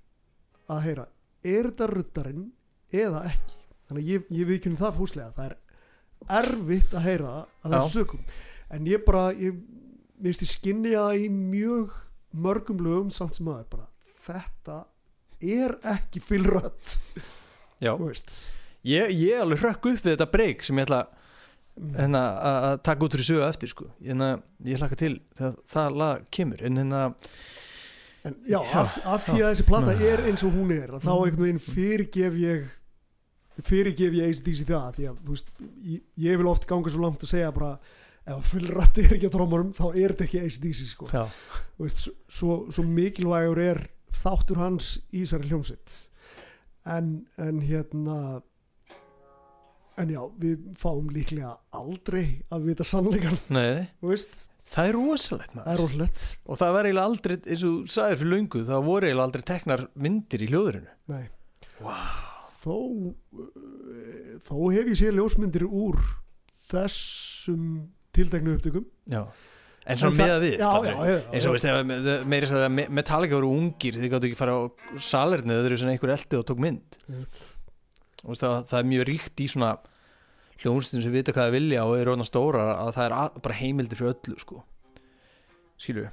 að 0.70 0.82
heyra 0.86 1.06
er 1.44 1.64
þetta 1.70 1.88
ruddarinn 1.90 2.50
eða 2.92 3.24
ekki 3.26 3.56
þannig 3.88 4.02
að 4.02 4.10
ég, 4.12 4.24
ég 4.30 4.46
viðkynni 4.46 4.78
það 4.78 4.96
fúslega 5.00 5.34
það 5.34 5.50
er 5.50 5.56
erfitt 6.40 6.94
að 6.94 7.02
heyra 7.06 7.34
að 7.64 7.70
það 7.70 7.76
er 7.82 7.90
sökum 7.90 8.20
en 8.70 8.86
ég 8.86 9.04
bara 9.06 9.32
ég 9.34 9.60
minnst 10.22 10.42
ég 10.46 10.50
skinni 10.52 10.94
það 10.96 11.18
í 11.24 11.28
mjög 11.32 11.92
mörgum 12.36 12.80
lögum 12.84 13.10
samt 13.14 13.36
sem 13.38 13.48
aður 13.48 13.68
bara 13.76 13.86
þetta 14.26 14.78
er 15.40 15.76
ekki 15.96 16.20
fylrött 16.24 16.96
Já, 17.84 17.92
ég, 18.86 19.10
ég 19.12 19.40
alveg 19.42 19.60
hrökk 19.60 19.90
upp 19.92 20.00
við 20.06 20.14
þetta 20.14 20.30
break 20.32 20.64
sem 20.66 20.78
ég 20.80 20.88
ætla 20.88 21.04
Mm. 21.76 21.90
hérna, 21.92 22.20
að 22.40 22.62
að 22.66 22.78
taka 22.88 23.04
út 23.04 23.12
fyrir 23.12 23.26
sögu 23.28 23.42
eftir 23.44 23.68
sko. 23.68 23.86
hérna, 24.00 24.26
ég 24.64 24.78
hlakka 24.80 24.96
til 24.96 25.18
þegar 25.36 25.56
það 25.68 25.96
lag 26.00 26.22
kemur 26.32 26.62
en 26.64 26.78
hérna 26.80 27.00
en 28.24 28.36
já, 28.48 28.56
Já, 28.64 28.80
af, 28.80 28.94
af 29.04 29.26
því 29.26 29.42
að 29.42 29.50
þessi 29.50 29.66
plata 29.68 29.92
Já. 29.92 30.06
er 30.14 30.22
eins 30.30 30.44
og 30.46 30.54
hún 30.56 30.72
er 30.72 30.94
að 30.96 31.04
þá 31.04 31.10
einhvern 31.12 31.44
veginn 31.44 31.60
fyrirgef 31.60 32.38
ég 32.40 32.64
fyrirgef 33.60 34.16
ég 34.16 34.30
ACDC 34.32 34.64
það 34.70 34.96
því 34.96 35.06
að 35.10 35.20
veist, 35.28 35.52
ég, 35.84 36.00
ég 36.24 36.40
vil 36.40 36.48
oft 36.48 36.64
ganga 36.70 36.94
svo 36.96 37.04
langt 37.04 37.20
að 37.28 37.32
segja 37.34 37.52
bara 37.52 37.74
ef 38.26 38.50
fylrætti 38.52 39.04
er 39.06 39.16
ekki 39.16 39.30
á 39.30 39.34
trómurum 39.34 39.70
þá 39.76 39.86
er 39.92 40.14
þetta 40.14 40.26
ekki 40.26 40.42
ACDC 40.42 40.82
sko. 40.90 41.10
Veist, 41.78 42.08
svo, 42.26 42.58
svo, 42.74 42.84
mikilvægur 42.88 43.62
er 43.62 43.82
þáttur 44.22 44.60
hans 44.62 44.96
í 45.12 45.22
þessari 45.22 45.52
hljómsveit. 45.52 46.02
En, 46.96 47.16
en 47.42 47.62
hérna 47.66 48.18
en 50.00 50.12
já, 50.12 50.20
við 50.40 50.66
fáum 50.78 51.08
líklega 51.12 51.54
aldrei 51.76 52.42
að 52.52 52.68
vita 52.70 52.86
sannleikan 52.86 53.38
nei, 53.56 53.86
það 54.66 54.90
er 54.90 54.98
rosalegt 54.98 55.56
er 55.72 55.80
og 56.44 56.60
það 56.60 56.74
var 56.76 56.88
eiginlega 56.88 57.10
aldrei, 57.10 57.36
eins 57.38 57.64
og 57.64 57.74
þú 57.78 57.94
sagðir 57.94 58.20
fyrir 58.20 58.32
löngu 58.34 58.62
það 58.68 58.86
voru 58.90 59.08
eiginlega 59.08 59.28
aldrei 59.30 59.46
teknar 59.52 59.84
myndir 59.94 60.44
í 60.44 60.50
hljóðurinu 60.50 60.94
Nei. 61.14 61.24
wow. 61.80 62.20
þó 62.60 62.76
uh, 62.76 64.36
þó 64.44 64.56
hef 64.74 64.92
ég 64.92 65.00
séð 65.00 65.20
ljósmyndir 65.20 65.66
úr 65.66 66.00
þessum 66.66 67.86
tilteknu 68.16 68.56
upptökum. 68.56 68.86
Já. 69.12 69.22
En 69.86 70.00
svona 70.00 70.18
með 70.18 70.32
að 70.34 70.42
við 70.42 70.54
já, 70.58 70.70
eins 71.30 71.44
og 71.46 71.52
veist, 71.54 71.66
ef 71.70 72.24
meiri 72.26 72.48
að 72.50 72.64
Metallica 72.74 73.36
voru 73.36 73.52
ungir 73.54 73.94
þið 73.94 74.10
gáttu 74.10 74.26
ekki 74.26 74.38
fara 74.38 74.56
á 74.58 74.62
salerni 74.98 75.54
þau 75.54 75.68
eru 75.68 75.78
svona 75.78 75.94
einhver 75.94 76.12
eldi 76.16 76.40
og 76.40 76.46
tók 76.48 76.62
mynd. 76.64 76.98
Og 78.26 78.40
það, 78.40 78.56
það 78.66 78.80
er 78.80 78.88
mjög 78.90 79.06
ríkt 79.12 79.44
í 79.44 79.46
svona 79.52 79.76
hljónstum 80.64 81.04
sem 81.04 81.14
vita 81.14 81.34
hvað 81.36 81.50
það 81.50 81.56
vilja 81.60 81.84
og 81.86 81.94
eru 82.00 82.14
orðna 82.16 82.26
stóra 82.26 82.64
að 82.80 82.92
það 82.96 83.06
er 83.06 83.16
að, 83.20 83.38
bara 83.46 83.58
heimildir 83.60 84.00
fyrir 84.00 84.16
öllu 84.16 84.42
sko. 84.42 84.62
Skilju, 85.84 86.08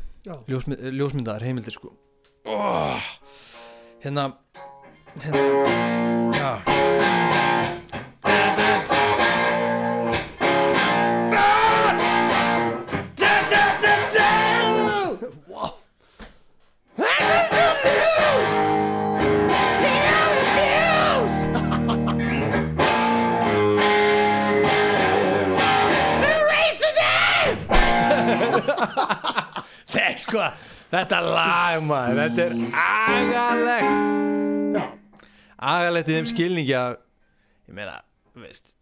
ljósmynd, 0.51 0.85
ljósmyndaðar 0.99 1.47
heimildir 1.47 1.73
sko. 1.73 1.95
Oh, 2.43 3.09
hérna 4.03 4.33
hérna 5.23 5.43
já 6.35 7.52
Nei 30.13 30.21
sko, 30.21 30.41
þetta 30.91 31.19
lag 31.25 31.79
maður, 31.87 32.19
þetta 32.21 32.43
er 32.43 32.51
agalegt. 32.77 34.09
Já. 34.75 34.83
Agalegt 35.73 36.11
í 36.11 36.17
þeim 36.19 36.27
skilningi 36.29 36.75
að 36.77 36.97
Ég 37.63 37.73
meina, 37.79 37.95
veist, 38.37 38.75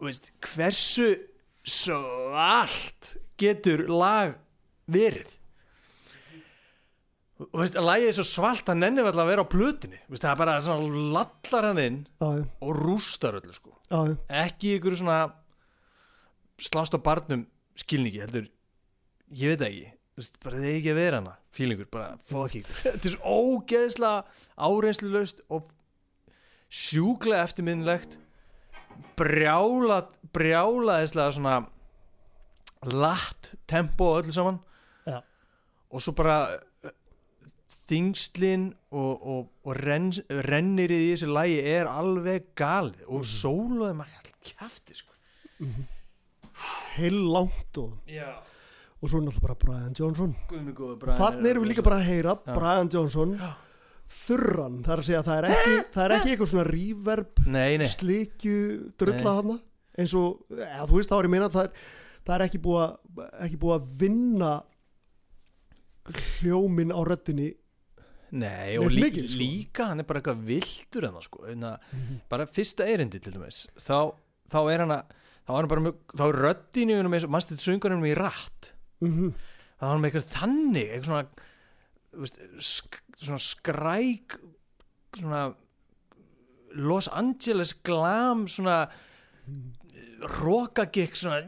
veist 0.00 0.30
Hversu 0.46 1.10
svalt 1.68 3.10
getur 3.36 3.82
lag 3.92 4.32
verið? 4.88 5.34
Og 7.50 7.60
veist, 7.60 7.76
að 7.76 7.90
lagið 7.90 8.08
er 8.14 8.16
svo 8.16 8.26
svalt 8.30 8.72
að 8.72 8.80
nenni 8.80 9.04
vel 9.04 9.12
að 9.12 9.30
vera 9.34 9.44
á 9.44 9.52
plötinni 9.52 10.00
veist, 10.06 10.24
það 10.24 10.32
er 10.32 10.40
bara 10.40 10.56
svona 10.64 11.04
lallar 11.18 11.68
hann 11.68 11.82
inn 11.84 12.00
Já, 12.16 12.30
já, 12.38 12.48
og 12.64 12.80
rústar 12.80 13.36
öllu 13.42 13.52
sko. 13.52 13.76
Já, 13.92 14.00
já. 14.08 14.16
ekki 14.46 14.72
ykkur 14.78 14.96
svona 15.02 15.20
slást 16.56 16.96
á 16.96 17.00
barnum 17.04 17.44
skilningi 17.76 18.24
heldur, 18.24 18.48
ég 19.36 19.52
veit 19.52 19.60
það 19.60 19.68
ekki 19.74 19.97
Bara 20.44 20.58
þeir 20.62 20.76
ekki 20.78 20.90
að 20.92 20.98
vera 20.98 21.18
hana. 21.20 21.34
Fílingur, 21.54 21.88
bara 21.92 22.12
fucking 22.30 22.64
þetta 22.84 23.08
er 23.10 23.14
svo 23.16 23.34
ógeðslega 23.58 24.24
áreynslulaust 24.68 25.42
og 25.54 25.68
sjúklega 26.68 27.44
eftirminnlegt 27.46 28.18
brjála 29.18 30.00
brjálaðislega 30.34 31.34
svona 31.36 31.54
latt 32.92 33.52
tempo 33.70 34.12
og 34.12 34.22
öllu 34.24 34.34
saman. 34.34 34.58
Já. 35.08 35.20
og 35.90 36.02
svo 36.04 36.12
bara 36.18 36.36
uh, 36.58 36.90
þingslin 37.88 38.68
og, 38.90 39.14
og, 39.22 39.46
og 39.64 39.78
renn, 39.80 40.10
rennirið 40.28 41.04
í 41.06 41.12
þessu 41.14 41.30
lægi 41.32 41.60
er 41.72 41.88
alveg 41.90 42.50
galið 42.58 43.06
og 43.06 43.22
Mhm. 43.22 43.30
sóluði 43.32 43.94
maður 44.02 44.18
alltaf 44.20 44.52
kjafti 44.52 44.98
sko. 44.98 45.14
heil 46.98 47.18
langt 47.32 47.78
og, 47.78 47.92
Já, 48.10 48.34
og 48.98 49.10
svo 49.10 49.20
náttúrulega 49.22 49.44
bara 49.46 49.56
Brian 49.62 49.94
Johnson. 49.94 50.34
Þannig 50.50 51.50
erum 51.52 51.64
við 51.64 51.72
líka 51.72 51.84
bara 51.86 52.00
að 52.00 52.08
heyra 52.08 52.34
Já. 52.34 52.54
Brian 52.56 52.90
Johnson 52.92 53.36
Já. 53.38 53.50
þurran, 54.08 54.80
það 54.86 54.94
er 54.94 55.02
að 55.02 55.08
segja 55.08 55.20
að 55.22 55.28
það 55.28 55.38
er 55.38 55.48
ekki 55.52 55.76
það 55.94 56.02
er 56.04 56.14
ekki 56.16 56.32
eitthvað 56.32 56.50
svona 56.52 56.66
reverb 56.68 57.42
Nei, 57.46 57.70
nei, 57.78 57.88
slikju 57.92 58.58
drulla 58.98 59.36
hana 59.38 59.58
eins 59.98 60.14
og, 60.18 60.42
eða, 60.54 60.86
þú 60.88 60.98
veist 60.98 61.12
þá 61.12 61.16
er 61.18 61.28
ég 61.28 61.32
meina 61.34 61.48
að 61.48 61.56
það 61.58 61.68
er, 61.68 61.86
það 62.24 62.34
er 62.36 62.44
ekki 62.46 62.60
búið 62.64 62.82
að 62.82 63.22
ekki 63.46 63.60
búið 63.62 63.76
að 63.76 63.88
vinna 64.02 64.52
hljómin 66.18 66.94
á 66.94 67.00
röddinni 67.04 67.48
nei 68.38 68.76
og 68.80 68.90
lí, 68.92 69.04
mikið, 69.06 69.28
sko. 69.28 69.40
líka 69.40 69.90
hann 69.90 70.02
er 70.02 70.08
bara 70.08 70.22
eitthvað 70.22 70.42
vildur 70.48 71.06
en 71.08 71.14
það 71.16 71.28
sko 71.28 71.44
Einna, 71.48 71.74
bara 72.28 72.48
fyrsta 72.48 72.88
erindi 72.88 73.20
til 73.24 73.32
dæmis. 73.36 73.62
Þá, 73.80 74.12
þá 74.52 74.58
er 74.72 74.84
hann 74.84 74.96
að 74.96 75.14
þá 75.48 75.52
er 75.52 75.60
hann 75.62 75.70
bara 75.70 75.84
mjög, 75.86 76.02
þá 76.12 76.24
er 76.26 76.40
og 76.98 77.32
mannstu 77.32 77.54
þetta 77.54 77.64
söngunum 77.64 78.08
í 78.08 78.16
rætt 78.18 78.72
mm 79.04 79.32
þá 79.78 79.84
er 79.86 79.90
hann 79.92 80.00
með 80.02 80.08
eitthvað 80.10 80.32
þannig 80.34 80.88
eitthvað 80.90 81.08
svona 81.08 81.26
veist, 82.18 82.38
sk, 82.58 82.96
svona 83.22 83.38
skræk 83.44 84.38
svona 85.18 85.42
Los 86.74 87.08
Angeles 87.08 87.70
glam 87.86 88.46
svona 88.50 88.80
rokagikk 90.40 91.14
svona, 91.16 91.44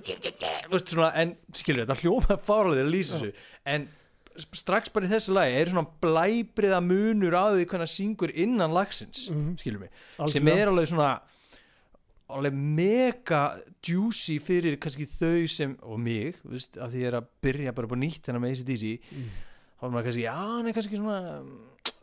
veist, 0.70 0.92
svona 0.94 1.10
en 1.18 1.34
skilur 1.58 1.82
þetta 1.84 1.96
hljóma 2.04 2.36
fárlega 2.46 2.84
að 2.86 2.92
lýsa 2.94 3.18
þessu 3.18 3.32
en 3.74 3.88
strax 4.56 4.92
bara 4.94 5.08
í 5.08 5.10
þessu 5.10 5.34
lagi 5.34 5.56
er 5.58 5.72
svona 5.72 5.90
blæbriða 6.00 6.78
munur 6.86 7.34
á 7.34 7.44
því 7.50 7.66
hvernig 7.66 7.88
það 7.90 7.94
syngur 7.96 8.32
innan 8.46 8.72
lagsins 8.72 9.26
Mhm. 9.30 9.56
skilur 9.58 9.80
mig, 9.82 9.90
sem 10.16 10.22
Algjörlega. 10.46 10.56
er 10.62 10.68
alveg 10.70 10.88
svona 10.92 11.10
alveg 12.36 12.54
mega 12.56 13.42
juicy 13.86 14.38
fyrir 14.42 14.76
kannski 14.82 15.06
þau 15.06 15.46
sem 15.50 15.76
og 15.82 15.98
mig, 16.00 16.36
veist, 16.44 16.76
af 16.78 16.90
því 16.92 17.02
ég 17.04 17.08
er 17.12 17.18
að 17.20 17.28
byrja 17.42 17.72
bara 17.76 17.86
upp 17.90 17.94
á 17.96 18.02
nýtt 18.02 18.26
hennar 18.30 18.42
með 18.44 18.56
ACDC 18.56 18.98
Mm. 19.10 19.30
þá 19.80 19.84
er 19.86 19.90
maður 19.94 20.06
kannski, 20.10 20.24
já, 20.26 20.34
hann 20.36 20.66
er 20.68 20.76
kannski 20.76 21.00
svona 21.00 21.20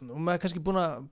nú 0.01 0.13
er 0.17 0.23
maður 0.27 0.41
kannski 0.45 0.63
búin 0.65 0.81
að 0.81 1.07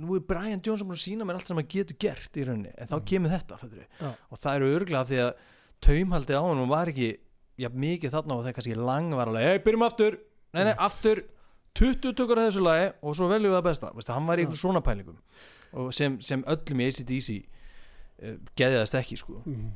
nú 0.00 0.14
er 0.16 0.20
Brian 0.26 0.60
Johnson 0.62 0.86
búin 0.88 0.98
að 0.98 1.02
sína 1.06 1.26
mér 1.26 1.38
allt 1.40 1.48
sem 1.50 1.56
maður 1.58 1.72
getur 1.74 1.96
gert 1.98 2.36
í 2.38 2.44
rauninni, 2.46 2.72
en 2.78 2.86
þá 2.86 2.96
Mm. 3.00 3.04
kemur 3.10 3.30
þetta. 3.30 3.58
Já. 4.00 4.14
og 4.30 4.38
það 4.38 4.54
eru 4.56 4.70
örglega 4.78 5.04
því 5.10 5.18
að 5.24 5.34
taumhaldið 5.80 6.38
á 6.38 6.42
hann 6.46 6.68
var 6.68 6.86
ekki 6.86 7.10
já, 7.58 7.68
mikið 7.68 8.10
þarna 8.14 8.34
og 8.36 8.44
það 8.44 8.48
er 8.48 8.56
kannski 8.58 8.76
lang 8.76 9.10
var 9.14 9.26
alveg, 9.28 9.42
hei, 9.42 9.58
byrjum 9.58 9.86
aftur, 9.88 10.18
nei, 10.54 10.62
Mm. 10.62 10.66
nei, 10.66 10.74
aftur 10.78 11.24
20 11.74 12.12
tökur 12.14 12.36
að 12.38 12.50
þessu 12.50 12.62
lagi 12.62 12.92
og 13.02 13.14
svo 13.14 13.28
veljum 13.30 13.50
við 13.52 13.58
það 13.60 13.64
besta, 13.70 13.92
Veistu, 13.94 14.12
hann 14.12 14.26
var 14.26 14.36
í 14.38 14.44
einhverjum 14.44 14.58
svona 14.64 14.82
pælingum 14.82 15.16
og 15.72 15.92
sem, 15.94 16.20
sem 16.20 16.42
öllum 16.42 16.80
í 16.82 16.86
ACDC 16.90 17.46
uh, 18.22 18.34
geðiðast 18.58 18.98
ekki, 19.00 19.20
sko. 19.20 19.42
Mhm. 19.44 19.70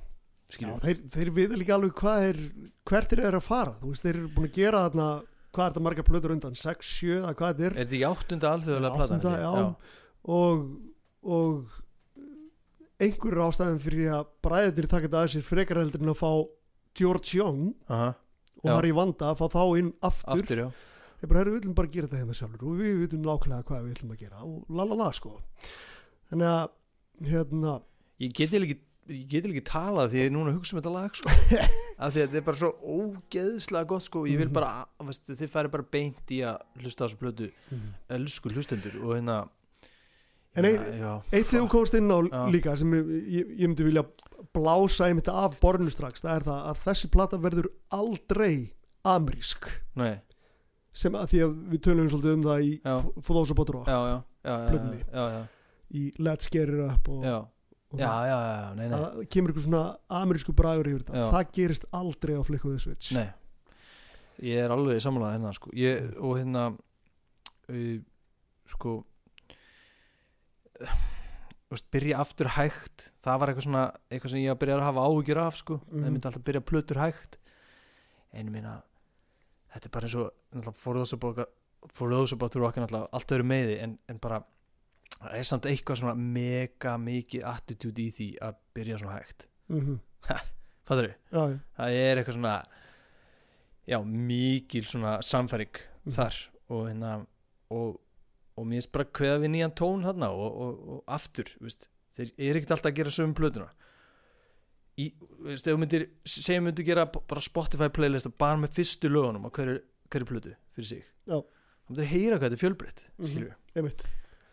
Já, 0.54 0.68
þeir, 0.84 0.98
þeir 1.10 1.30
vita 1.34 1.56
líka 1.58 1.74
alveg 1.74 1.94
hvað 1.98 2.24
er 2.28 2.40
hvert 2.86 3.12
er 3.14 3.22
þeir 3.24 3.36
að 3.40 3.46
fara, 3.46 3.72
þú 3.80 3.88
veist, 3.90 4.04
þeir 4.04 4.18
eru 4.20 4.28
búin 4.36 4.46
að 4.46 4.58
gera 4.58 4.82
þarna, 4.84 5.06
hvað 5.54 5.64
er 5.64 5.72
þetta 5.72 5.84
margar 5.86 6.06
plötur 6.06 6.34
undan? 6.34 6.58
6, 6.60 6.90
7, 7.00 7.14
eða 7.16 7.32
hvað 7.40 7.62
er? 7.64 7.72
Er 7.72 7.80
þetta 7.80 7.96
ekki 7.96 8.10
áttunda 8.10 8.52
alþjóðlega 8.54 8.98
platan 9.00 9.24
já. 9.42 9.54
og 10.34 10.68
og 11.24 11.72
einhverjur 13.02 13.46
ástæðum 13.48 13.80
fyrir 13.82 14.12
að 14.18 14.28
bræðir 14.44 14.88
taka 14.90 15.08
þetta 15.08 15.22
að 15.22 15.32
sér 15.34 15.46
frekar 15.46 15.80
heldur 15.80 16.04
en 16.04 16.12
að 16.12 16.20
fá 16.20 16.30
George 16.94 17.38
Young 17.38 17.72
Aha, 17.88 18.10
og. 18.60 18.68
Harry 18.68 18.92
Vanda 18.94 19.32
að 19.32 19.40
fá 19.40 19.46
þá 19.56 19.62
inn 19.80 19.90
aftur, 20.04 20.36
aftur, 20.36 20.62
þeir 21.18 21.30
bara, 21.30 21.40
herru, 21.40 21.54
við 21.54 21.58
viljum 21.58 21.76
bara 21.80 21.92
gera 21.96 22.10
þetta 22.10 22.20
hérna 22.20 22.38
sjálfur 22.38 22.68
og 22.68 22.78
við 22.82 23.00
viljum 23.02 23.26
nákvæmlega 23.26 23.68
hvað 23.70 23.82
við 23.82 23.90
viljum 23.94 24.14
að 24.14 24.22
gera. 24.22 24.44
Og 24.44 24.78
lalala 24.78 25.10
sko. 25.16 25.34
Þannig 26.30 26.50
að 26.52 27.30
hérna, 27.30 27.74
ég 28.20 28.32
get 28.32 28.50
eiginlega 28.52 28.74
ekki 28.76 28.80
ég 29.14 29.24
get 29.28 29.44
eiginlega 29.44 29.60
ekki 29.60 29.68
talað 29.68 30.10
því 30.14 30.20
ég 30.22 30.26
er 30.30 30.32
núna 30.32 30.50
að 30.52 30.58
hugsa 30.58 30.74
um 30.76 30.80
þetta 30.80 30.92
lag 30.94 31.14
sko. 31.18 31.28
af 31.98 32.14
því 32.14 32.20
að 32.22 32.28
þetta 32.28 32.36
er 32.40 32.46
bara 32.46 32.56
svo 32.56 32.70
ógeðslega 32.98 33.86
gott 33.90 34.02
sko. 34.06 34.22
ég 34.26 34.38
vil 34.38 34.46
Mhm. 34.48 34.54
bara, 34.54 34.86
veist, 35.04 35.26
þið 35.28 35.50
færi 35.52 35.70
bara 35.70 35.82
beint 35.90 36.32
í 36.32 36.38
að 36.40 36.58
hlusta 36.80 37.04
á 37.04 37.06
þessu 37.08 37.18
plötu 37.20 37.50
elsku 38.10 38.50
hlustendur 38.54 38.96
og 39.04 39.14
hérna 39.18 39.48
En 40.56 40.64
ein- 40.64 40.78
já, 40.78 41.00
já, 41.02 41.22
eitt 41.34 41.48
sem 41.50 41.64
þú 41.64 41.68
komst 41.68 41.94
inn 41.98 42.06
á 42.08 42.18
Já. 42.30 42.46
líka 42.52 42.76
sem 42.78 42.92
ég, 42.94 43.08
ég, 43.26 43.48
ég 43.58 43.66
myndi 43.66 43.82
vilja 43.84 44.04
blása 44.54 45.08
einmitt 45.10 45.26
af 45.28 45.58
borðinu 45.60 45.90
strax, 45.90 46.22
það 46.22 46.36
er 46.36 46.44
það 46.46 46.68
að 46.70 46.78
þessi 46.84 47.10
plata 47.10 47.36
verður 47.42 47.66
aldrei 47.90 48.70
amerísk 49.04 49.66
nei, 49.96 50.20
sem 50.94 51.12
að 51.18 51.26
því 51.32 51.40
að 51.42 51.56
við 51.72 51.80
tölum 51.88 52.08
svolítið 52.08 52.36
um 52.38 52.44
það 52.46 52.62
í 52.62 52.80
já, 54.44 54.54
Plötunni. 54.70 55.02
já, 55.10 55.24
já, 55.34 55.42
í 55.92 56.12
Let's 56.22 56.48
Get 56.54 56.68
It 56.70 56.80
Up 56.86 57.08
og, 57.08 57.24
já, 58.00 58.08
það, 58.08 58.26
já, 58.28 58.38
já, 58.48 58.74
nei, 58.78 58.88
nei, 58.88 58.98
það 58.98 59.28
kemur 59.34 59.50
eitthvað 59.52 59.64
svona 59.68 59.82
amerísku 60.22 60.54
bragur 60.56 60.90
yfir 60.90 61.04
þetta. 61.04 61.30
Það 61.34 61.52
gerist 61.58 61.84
aldrei 61.92 62.34
á 62.36 62.42
the 62.74 62.78
Switch. 62.78 63.12
Nei. 63.14 63.28
Ég 64.42 64.64
er 64.64 64.70
alveg 64.74 65.00
samanlega 65.00 65.36
hérna 65.38 65.52
sko. 65.54 65.70
ég, 65.78 66.16
og 66.18 66.38
hérna 66.40 66.64
uh, 67.70 67.98
sko 68.66 68.94
veist, 71.70 71.86
byrja 71.94 72.18
aftur 72.22 72.50
hægt. 72.56 73.08
Það 73.24 73.38
var 73.40 73.50
eitthvað 73.52 73.66
svona, 73.68 73.84
eitthvað 74.10 74.34
sem 74.34 74.42
ég 74.44 74.52
að 74.54 74.60
byrja 74.62 74.76
að 74.78 74.86
hafa 74.88 75.06
áhyggjur 75.08 75.40
af 75.44 75.56
sko, 75.60 75.78
það 75.88 76.00
Mhm. 76.00 76.12
myndi 76.12 76.28
alltaf 76.30 76.44
byrja 76.44 76.60
plötur 76.70 77.00
hægt. 77.02 77.38
En 78.32 78.46
ég 78.48 78.52
meina 78.52 78.82
þetta 79.74 79.86
er 79.86 79.90
bara 79.90 80.06
eins 80.06 80.14
og 80.68 80.74
for 80.74 80.94
those 80.94 81.12
about, 81.14 81.38
about 82.32 82.52
to 82.52 82.58
rock 82.60 82.76
er 82.76 82.82
náttúrulega 82.86 83.08
allt 83.12 83.26
öðru 83.34 83.44
meði 83.44 83.80
en, 83.82 83.98
en 84.08 84.18
bara 84.18 84.42
það 85.24 85.38
er 85.40 85.48
samt 85.50 85.66
eitthvað 85.70 86.00
svona 86.00 86.14
mega 86.14 86.96
mikið 87.00 87.44
attitude 87.50 88.02
í 88.02 88.10
því 88.14 88.28
að 88.44 88.54
byrja 88.76 88.98
svona 89.02 89.18
hægt 89.18 89.46
mm 89.68 89.80
-hmm. 89.80 89.98
fattur 90.84 91.14
þau? 91.30 91.60
það 91.78 91.98
er 92.00 92.16
eitthvað 92.22 92.38
svona 92.38 92.56
já, 93.88 93.98
mikil 94.04 94.84
svona 94.84 95.18
samfæring 95.22 95.76
Mhm. 96.04 96.12
þar 96.12 96.34
og 96.68 96.88
hérna 96.88 97.26
og, 97.70 98.00
og 98.56 98.66
mér 98.66 98.86
bara 98.92 99.04
kveða 99.04 99.38
við 99.40 99.50
nýjan 99.54 99.72
tón 99.74 100.02
þarna 100.04 100.28
og, 100.28 100.56
og, 100.60 100.88
og 100.88 101.04
aftur 101.08 101.44
veist, 101.60 101.88
þeir 102.16 102.30
eru 102.38 102.58
ekkert 102.58 102.70
alltaf 102.70 102.90
að 102.92 102.96
gera 102.96 103.10
sögum 103.10 103.34
plötuna 103.34 103.70
í, 104.98 105.12
veist, 105.42 105.66
ef 105.66 105.72
þú 105.74 105.78
myndir 105.80 106.04
segjum 106.28 106.64
myndir 106.68 106.84
gera 106.84 107.06
bara 107.06 107.40
Spotify 107.40 107.88
playlist 107.88 108.28
bara 108.38 108.56
með 108.60 108.70
fyrstu 108.76 109.08
lögunum 109.08 109.46
á 109.48 109.50
hverju, 109.50 109.80
hverju 110.12 110.26
plötu 110.28 110.54
fyrir 110.76 110.86
sig 110.88 111.04
Já. 111.26 111.40
þá 111.40 111.88
myndir 111.90 112.04
heyra 112.12 112.36
hvað 112.38 112.50
þetta 112.50 112.58
er 112.58 112.62
fjölbreytt 112.64 113.04
Mhm. 113.18 113.26
skilju 113.28 113.54
einmitt 113.76 114.04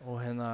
og 0.06 0.20
hérna 0.22 0.52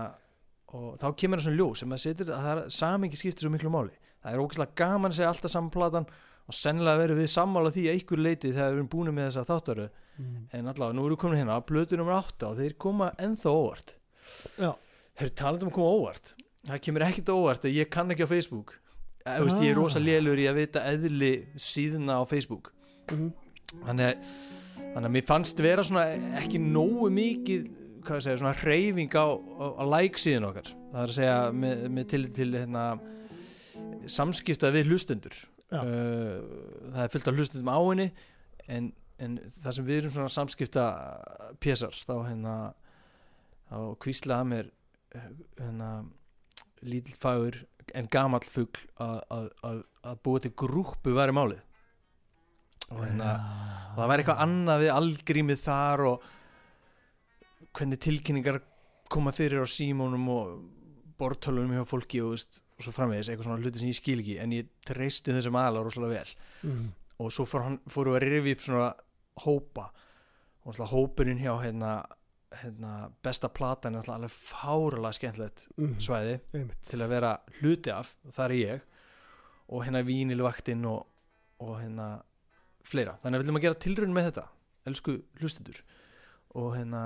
og 0.76 0.98
þá 1.00 1.06
kemur 1.16 1.40
það 1.40 1.46
svona 1.46 1.58
ljós 1.58 1.82
sem 1.82 1.94
að 1.94 2.02
setur 2.02 2.30
að 2.34 2.46
það 2.46 2.58
er 2.62 2.72
samingi 2.76 3.18
skiptir 3.18 3.46
svo 3.46 3.52
miklu 3.52 3.70
máli. 3.72 3.94
Það 4.20 4.34
er 4.34 4.42
ógæslega 4.42 4.76
gaman 4.76 5.12
að 5.12 5.18
segja 5.18 5.30
alltaf 5.32 5.52
saman 5.52 5.72
platan 5.72 6.08
og 6.48 6.56
sennilega 6.56 7.00
verður 7.02 7.20
við 7.22 7.30
sammála 7.32 7.72
því 7.72 7.84
að 7.86 7.96
einhver 7.96 8.22
leiti 8.24 8.50
þegar 8.52 8.68
við 8.72 8.78
erum 8.78 8.90
búin 8.92 9.12
með 9.14 9.28
þessa 9.28 9.46
þáttaröð 9.48 9.88
mm. 10.18 10.36
en 10.58 10.70
allavega 10.72 10.96
nú 10.96 11.06
erum 11.06 11.14
við 11.14 11.22
komin 11.22 11.40
hérna 11.40 11.56
á 11.56 11.68
plötu 11.68 11.98
nummer 12.00 12.18
8 12.18 12.50
og 12.50 12.58
þeir 12.60 12.76
koma 12.84 13.08
ennþá 13.20 13.54
óvart. 13.54 13.94
Já, 14.60 14.70
þeir 15.20 15.32
talað 15.40 15.64
um 15.64 15.72
að 15.72 15.76
koma 15.78 15.96
óvart? 15.96 16.34
Það 16.68 16.84
kemur 16.88 17.06
ekkit 17.08 17.32
óvart 17.32 17.68
að 17.68 17.76
ég 17.78 17.92
kann 17.92 18.12
ekki 18.12 18.28
á 18.28 18.32
Facebook. 18.32 18.76
Ég, 19.24 19.42
veist, 19.44 19.60
ég 19.60 19.72
er 19.72 19.76
Ah. 19.76 19.82
rosa 19.82 20.00
lélur 20.00 20.40
í 20.40 20.48
að 20.48 20.60
vita 20.60 20.84
eðli 20.88 21.32
síðuna 21.56 22.20
á 22.20 22.22
Facebook. 22.28 22.72
Mm. 23.08 23.32
þannig 23.86 24.04
að, 24.04 24.32
þannig 24.92 25.06
að 25.08 25.12
mér 25.14 25.24
fannst 25.28 25.60
vera 25.64 25.84
svona 25.84 26.04
ekki 26.40 26.58
nógu 26.60 27.08
mikið 27.12 27.68
hvað 28.06 28.24
segja, 28.24 28.40
svona 28.40 28.56
hreyfing 28.60 29.14
á, 29.16 29.26
á, 29.26 29.66
á 29.78 29.84
like 29.88 30.20
síðan 30.20 30.48
okkar. 30.50 30.72
Það 30.92 31.02
er 31.02 31.12
að 31.12 31.16
segja 31.18 31.38
með, 31.64 31.84
með 31.96 32.08
til, 32.12 32.22
til 32.38 32.48
hérna, 32.54 32.84
samskipta 34.08 34.72
við 34.74 34.92
hlustendur. 34.92 35.36
Uh, 35.68 36.38
það 36.94 37.02
er 37.04 37.12
fullt 37.12 37.28
af 37.28 37.36
hlustendum 37.36 37.68
á 37.68 37.80
henni 37.84 38.06
en, 38.72 38.86
en 39.20 39.34
það 39.52 39.74
sem 39.76 39.84
við 39.84 39.98
erum 40.00 40.14
svona 40.14 40.32
samskipta 40.32 40.84
pésar 41.60 41.92
þá 41.92 42.14
hérna 42.22 42.54
þá 43.68 43.80
kvíslaði 44.00 44.48
mér 44.48 44.70
hérna 45.58 45.90
lítill 46.88 47.18
fagur 47.20 47.60
en 47.96 48.08
gamall 48.12 48.44
fugl 48.44 48.80
að, 49.00 49.20
að, 49.64 49.82
að, 50.04 50.18
búa 50.24 50.42
til 50.44 50.52
grúppu 50.56 51.14
væri 51.16 51.36
málið. 51.36 51.62
Og 52.88 53.00
hérna 53.02 53.32
og 53.92 54.00
það 54.00 54.10
væri 54.10 54.24
eitthvað 54.24 54.42
annað 54.44 54.82
við 54.84 54.92
algrímið 54.94 55.62
þar 55.64 56.04
og 56.08 56.28
hvernig 57.76 57.98
tilkynningar 58.04 58.60
koma 59.12 59.32
fyrir 59.32 59.64
á 59.64 59.66
símónum 59.68 60.26
og 60.32 60.48
bortölunum 61.18 61.74
hjá 61.78 61.84
fólki 61.88 62.20
og, 62.22 62.34
veist, 62.36 62.60
og 62.78 62.84
svo 62.86 62.92
framvegis, 62.94 63.28
eitthvað 63.30 63.48
svona 63.48 63.62
hluti 63.62 63.80
sem 63.80 63.90
ég 63.90 63.98
skil 63.98 64.20
ekki 64.22 64.36
en 64.42 64.52
ég 64.54 64.68
treysti 64.86 65.34
þessum 65.34 65.56
aðalega 65.58 65.86
rosalega 65.88 66.20
vel. 66.20 66.34
Mm. 66.68 66.88
og 67.18 67.32
svo 67.34 67.44
fór 67.50 67.64
hann, 67.64 67.80
fóru 67.90 68.12
að 68.14 68.22
rifi 68.28 68.52
upp 68.54 68.60
svona 68.62 68.88
hópa. 69.42 69.88
Og 70.64 70.74
svona 70.76 70.90
hópurinn 70.92 71.40
hjá 71.42 71.54
hérna, 71.62 71.92
hérna 72.60 72.92
besta 73.24 73.48
platan 73.50 73.96
er 73.96 74.02
alltaf 74.04 74.14
alveg 74.18 74.34
fáralega 74.34 75.16
skemmtilegt 75.16 75.66
Mm. 75.78 75.96
svæði 75.98 76.40
einmitt. 76.54 76.82
til 76.86 77.00
að 77.00 77.08
vera 77.08 77.32
hluti 77.60 77.90
af 77.90 78.14
og 78.24 78.32
það 78.32 78.44
er 78.44 78.54
ég. 78.58 78.80
Og 79.68 79.84
hérna 79.84 80.02
vínilvaktinn 80.06 80.84
og, 80.86 81.06
og 81.60 81.80
hérna 81.80 82.22
fleira, 82.84 83.18
þannig 83.22 83.34
að 83.36 83.40
við 83.42 83.46
viljum 83.46 83.58
að 83.58 83.66
gera 83.66 83.82
tilraun 83.84 84.14
með 84.14 84.28
þetta 84.30 84.46
elsku 84.86 85.16
hlustendur. 85.40 85.82
Og 86.54 86.76
hérna 86.76 87.02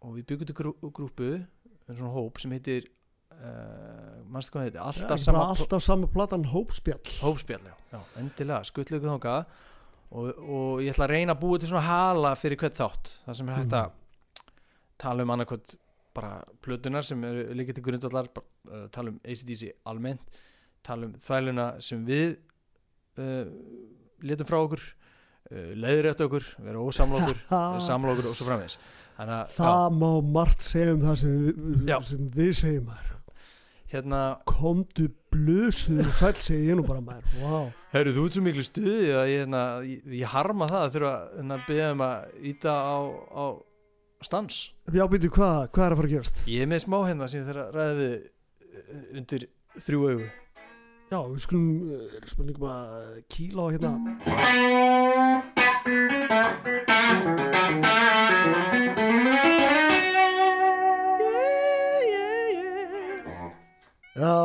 og 0.00 0.16
við 0.16 0.26
byggum 0.30 0.48
til 0.50 0.56
grú, 0.56 0.72
grúpu 0.96 1.30
en 1.36 1.96
svona 1.96 2.12
hóp 2.14 2.40
sem 2.40 2.54
heitir 2.54 2.88
uh, 3.34 4.20
mannstu 4.30 4.54
hvað 4.54 4.68
heitir, 4.68 4.80
alltaf 4.84 5.16
ekki 5.16 5.26
sama 5.26 5.44
alltaf 5.52 5.84
sama 5.84 6.10
platan 6.10 6.46
hópspjall. 6.52 7.16
Hópspjall, 7.20 7.68
já, 7.70 7.76
já 7.94 8.00
endilega, 8.22 8.62
skutlu 8.68 9.00
ykkur 9.00 9.14
þangað. 9.16 9.58
Og, 10.10 10.28
og 10.42 10.80
ég 10.82 10.90
ætla 10.90 11.06
að 11.06 11.12
reyna 11.14 11.36
að 11.36 11.42
búa 11.44 11.60
til 11.60 11.70
svona 11.70 11.86
hala 11.86 12.34
fyrir 12.38 12.58
hvert 12.58 12.78
þátt. 12.80 13.12
Það 13.26 13.36
sem 13.38 13.50
er 13.50 13.60
hægt 13.60 13.76
að 13.78 13.92
tala 15.00 15.26
um 15.26 15.34
annarkvæmt 15.36 15.76
bara 16.14 16.40
plötunar 16.64 17.06
sem 17.06 17.20
eru 17.24 17.44
líka 17.54 17.74
til 17.76 17.84
grundvallar 17.86 18.30
bara, 18.34 18.46
uh, 18.70 18.86
tala 18.90 19.12
um 19.14 19.20
ACDC 19.22 19.76
almennt 19.86 20.40
tala 20.86 21.08
um 21.08 21.16
þvæluna 21.20 21.66
sem 21.84 22.02
við 22.06 22.34
uh, 23.20 23.46
letum 24.24 24.48
frá 24.48 24.58
okkur 24.60 24.82
uh, 25.50 25.70
leiðrétt 25.84 26.24
okkur, 26.26 26.48
vera 26.64 26.88
samla 26.96 27.22
okkur 28.14 28.30
og 28.32 28.36
svo 28.36 28.48
framvegis. 28.48 28.80
Þannig 29.20 29.36
að, 29.36 29.54
það 29.56 29.96
má 30.00 30.10
margt 30.38 30.64
segja 30.64 30.92
um 30.96 31.00
það 31.04 31.16
sem 31.22 31.88
Já. 31.88 31.96
sem 32.08 32.28
við 32.34 32.52
segjum 32.56 32.92
já, 32.92 33.16
hérna 33.90 34.20
komdu 34.46 35.08
blösuður 35.34 36.08
og 36.08 36.14
sæl 36.14 36.36
segi 36.38 36.70
ég 36.70 36.78
nú 36.78 36.84
bara 36.86 37.02
maður. 37.04 37.34
Wow. 37.42 37.66
Herru, 37.92 38.14
þú 38.14 38.26
ert 38.26 38.36
svo 38.36 38.44
miklu 38.46 38.64
stuði 38.66 39.10
að 39.18 39.30
ég, 39.32 39.42
hérna, 39.42 39.62
ég, 39.86 40.04
ég 40.20 40.32
harma 40.34 40.68
það 40.70 40.84
að 40.84 40.92
þurfa 40.96 41.14
hérna, 41.36 41.56
að 41.58 41.66
byggja 41.68 41.88
um 41.94 42.04
að 42.06 42.46
íta 42.52 42.74
á, 42.80 42.98
á 43.34 43.44
stans. 44.30 44.60
Já 44.94 45.04
býtu 45.10 45.32
hvað, 45.34 45.58
hvað 45.74 45.86
er 45.86 45.94
að 45.96 46.00
fara 46.00 46.10
að 46.10 46.14
gerast? 46.14 46.42
Ég 46.50 46.64
er 46.64 46.70
með 46.70 46.84
smá 46.84 46.98
hérna 47.08 47.30
sem 47.30 47.42
ég 47.42 47.48
þarf 47.50 47.64
að 47.64 47.78
ræða 47.78 47.96
við 48.00 48.14
undir 49.20 49.48
þrjú 49.80 50.06
augu 50.06 50.28
Já, 51.10 51.18
við 51.26 51.40
skulum 51.42 51.88
er 52.14 52.26
spurningum 52.30 52.66
að 52.70 53.14
kýla 53.34 53.64
á 53.66 53.72
hérna. 53.74 53.88
Já, 64.14 64.36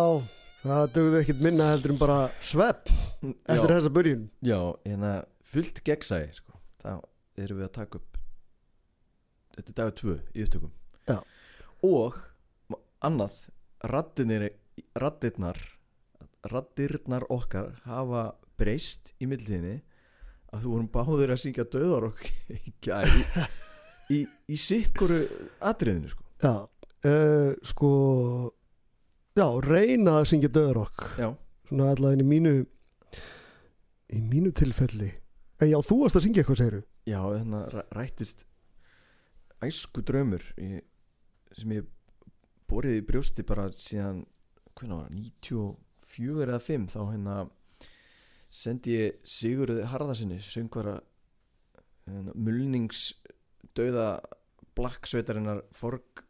það 0.63 0.89
dögðu 0.95 1.19
ekkert 1.19 1.45
minna 1.45 1.69
heldur 1.69 1.93
en 1.93 2.01
bara 2.01 2.17
svepp 2.41 2.89
eftir 2.89 3.69
já, 3.69 3.75
þessa 3.75 3.93
börjun 3.99 4.25
já, 4.41 4.57
að 4.57 5.21
fullt 5.45 5.83
gegnsæði 5.85 6.33
sko. 6.39 6.57
þá 6.81 6.91
erum 7.45 7.61
við 7.61 7.67
að 7.69 7.73
taka 7.77 8.01
upp 8.01 8.19
þetta 9.53 9.69
er 9.69 9.79
dagur 9.83 9.97
tvö 10.01 10.17
í 10.33 10.49
upptökum. 10.49 10.73
Já. 11.05 11.21
og 11.85 12.17
annað 13.05 13.51
rattinir 13.85 14.49
rattirnar 14.97 15.61
rattirnar 16.51 17.25
okkar 17.33 17.71
hafa 17.85 18.25
breyst 18.59 19.13
í 19.19 19.27
mildinni 19.29 19.79
að 20.53 20.63
þú 20.63 20.73
vorum 20.75 20.89
báður 20.93 21.33
að 21.35 21.41
syngja 21.43 21.65
döðar 21.73 22.07
okkur 22.11 22.29
í, 22.55 22.61
í, 22.79 23.23
í, 24.15 24.19
í 24.53 24.57
sitt 24.59 24.93
hverju 24.95 25.25
atriðinu 25.67 26.11
sko. 26.13 26.23
Já, 26.43 26.53
uh, 27.09 27.51
sko 27.65 27.91
Já, 29.35 29.49
reyna 29.65 30.21
að 30.21 30.29
syngja 30.31 30.47
döðrokk 30.55 31.01
já, 31.19 31.27
svona 31.67 31.89
allavega 31.91 32.23
í 32.23 32.27
mínu 32.29 32.51
í 34.15 34.19
mínu 34.23 34.53
tilfelli. 34.55 35.09
En 35.59 35.67
já, 35.73 35.75
þú 35.83 35.97
varst 36.05 36.15
að 36.19 36.23
syngja 36.27 36.43
eitthvað, 36.43 36.59
segiru 36.61 36.79
já, 37.09 37.19
þannig 37.19 37.57
að 37.59 37.73
ræ- 37.73 37.89
rættist 37.97 38.45
æsku 39.65 40.03
draumur 40.07 40.45
í, 40.61 40.69
sem 41.55 41.73
ég 41.75 41.89
borið 42.69 42.95
í 43.01 43.03
brjósti 43.09 43.43
bara 43.47 43.67
síðan 43.75 44.23
hvernig 44.75 44.95
var 45.01 45.09
það, 45.09 45.75
94 46.15 46.49
eða 46.49 46.61
5 46.67 46.87
þá 46.93 46.99
hérna 47.11 47.37
sendi 48.55 48.95
ég 48.95 49.19
Sigurði 49.27 49.87
Harðarsinni 49.91 50.39
söngvara 50.43 50.99
hérna, 52.05 52.35
mulningsdauða 52.35 54.07
blacksveitarinnar 54.75 55.63
forg 55.75 56.23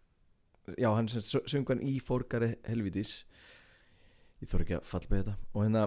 já, 0.78 0.90
hann 0.90 1.10
sem 1.12 1.22
söng 1.22 1.68
hann 1.70 1.84
í 1.86 1.98
forgari 2.04 2.56
helvitis 2.66 3.20
ég 4.42 4.50
þór 4.50 4.66
ekki 4.66 4.78
að 4.80 4.90
falla 4.90 5.12
með 5.12 5.22
þetta. 5.24 5.38
Og 5.54 5.66
hérna 5.66 5.86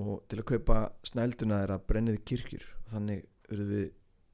og 0.00 0.12
til 0.30 0.38
að 0.38 0.48
kaupa 0.52 0.80
snælduna 1.06 1.62
þeirra 1.62 1.80
brennið 1.88 2.20
kirkjur 2.28 2.66
og 2.78 2.92
þannig 2.92 3.24
urðu 3.50 3.68
við 3.70 3.88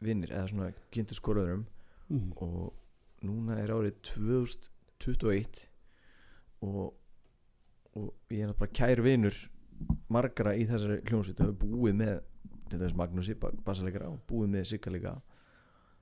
vinnir 0.05 0.35
eða 0.35 0.51
svona 0.51 0.69
kynntu 0.93 1.17
skoröðurum 1.17 1.65
mm. 2.13 2.33
og 2.45 3.25
núna 3.25 3.57
er 3.63 3.73
árið 3.73 3.97
2021 4.11 5.63
og, 6.67 6.93
og 7.97 8.33
ég 8.33 8.45
er 8.47 8.57
bara 8.59 8.75
kær 8.77 9.03
vinur 9.05 9.37
margra 10.13 10.55
í 10.57 10.67
þessari 10.69 11.01
hljómsveit. 11.09 11.41
Hefur 11.43 11.77
búið 11.77 11.97
með 12.01 12.17
til 12.71 12.81
þess 12.83 12.97
Magnúsi, 12.99 13.37
bassalegara 13.39 14.11
og 14.11 14.21
búið 14.29 14.53
með 14.57 14.69
Sigga 14.73 14.93
líka. 14.95 15.15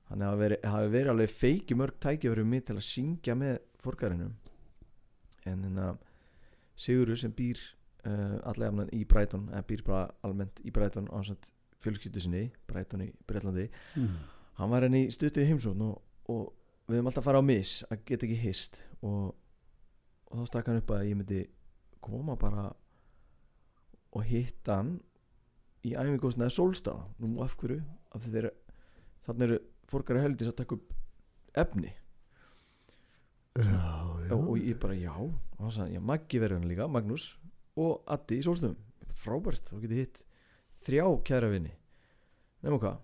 Þannig 0.08 0.28
að 0.28 0.40
verið, 0.42 0.66
hafi 0.74 0.90
verið 0.92 1.12
alveg 1.14 1.32
feiki 1.32 1.76
mörg 1.80 1.96
tækifæri 2.04 2.44
mig 2.44 2.64
til 2.68 2.76
að 2.76 2.86
syngja 2.88 3.36
með 3.40 3.54
forgarinum 3.84 4.34
en 5.44 5.62
þannig 5.64 5.84
að 5.84 6.02
Sigurður 6.84 7.20
sem 7.20 7.32
býr 7.36 7.60
uh, 8.08 8.38
allega 8.50 8.68
jafnan 8.70 8.90
í 8.96 9.04
Brighton 9.08 9.46
eða 9.52 9.66
býr 9.68 9.84
bara 9.86 10.06
almennt 10.26 10.60
í 10.66 10.72
Brighton 10.74 11.06
á 11.12 11.18
samt 11.24 11.50
fjölskyldu 11.84 12.22
sinni, 12.24 12.48
Brighton 12.66 13.04
í 13.04 13.10
Breitlandi 13.28 13.68
Mm. 13.94 14.16
hann 14.58 14.70
var 14.70 14.82
henni 14.86 15.04
í 15.06 15.12
stuttir 15.12 15.44
í 15.44 15.50
heimsókn 15.50 15.82
og, 15.84 16.00
og 16.32 16.52
við 16.88 16.98
höfum 16.98 17.10
alltaf 17.10 17.22
að 17.22 17.28
fara 17.28 17.40
á 17.40 17.44
mis 17.44 17.74
að 17.90 18.04
geta 18.08 18.26
ekki 18.26 18.38
hist. 18.40 18.80
Og, 19.02 19.34
og 20.30 20.40
þá 20.40 20.46
stakk 20.50 20.68
hann 20.68 20.80
upp 20.80 20.90
að 20.96 21.06
ég 21.08 21.18
myndi 21.18 21.40
koma 22.04 22.36
bara 22.40 22.68
og 24.14 24.26
hitta 24.28 24.78
hann 24.80 24.96
í 25.84 25.94
æfingóðsnaði 25.98 26.54
sólstafa 26.54 27.08
nú 27.20 27.42
af 27.44 27.56
hverju? 27.60 27.80
Af 28.14 28.26
þeir 28.28 28.50
þannig 29.26 29.46
eru 29.48 29.60
fórkari 29.90 30.22
heldur 30.24 30.52
að 30.52 30.58
taka 30.60 30.78
upp 30.78 30.92
efni. 31.64 31.92
Já, 33.54 33.64
já. 34.26 34.32
Og, 34.34 34.52
og 34.54 34.60
ég 34.60 34.78
bara 34.82 34.98
já. 34.98 35.14
Og 35.14 35.62
hann 35.62 35.74
sagði, 35.74 35.96
já 35.98 36.04
Maggi 36.12 36.40
verður 36.42 36.60
hann 36.60 36.70
líka, 36.70 36.90
Magnús 36.90 37.26
og 37.80 38.04
Addi 38.10 38.38
í 38.40 38.46
sólstafum 38.46 38.78
frábært, 39.14 39.68
þá 39.70 39.80
getið 39.82 40.00
hitt 40.02 40.22
þrjá 40.84 41.04
kæra 41.26 41.50
vini. 41.52 41.74
Nema 42.64 42.80
hvað 42.82 43.02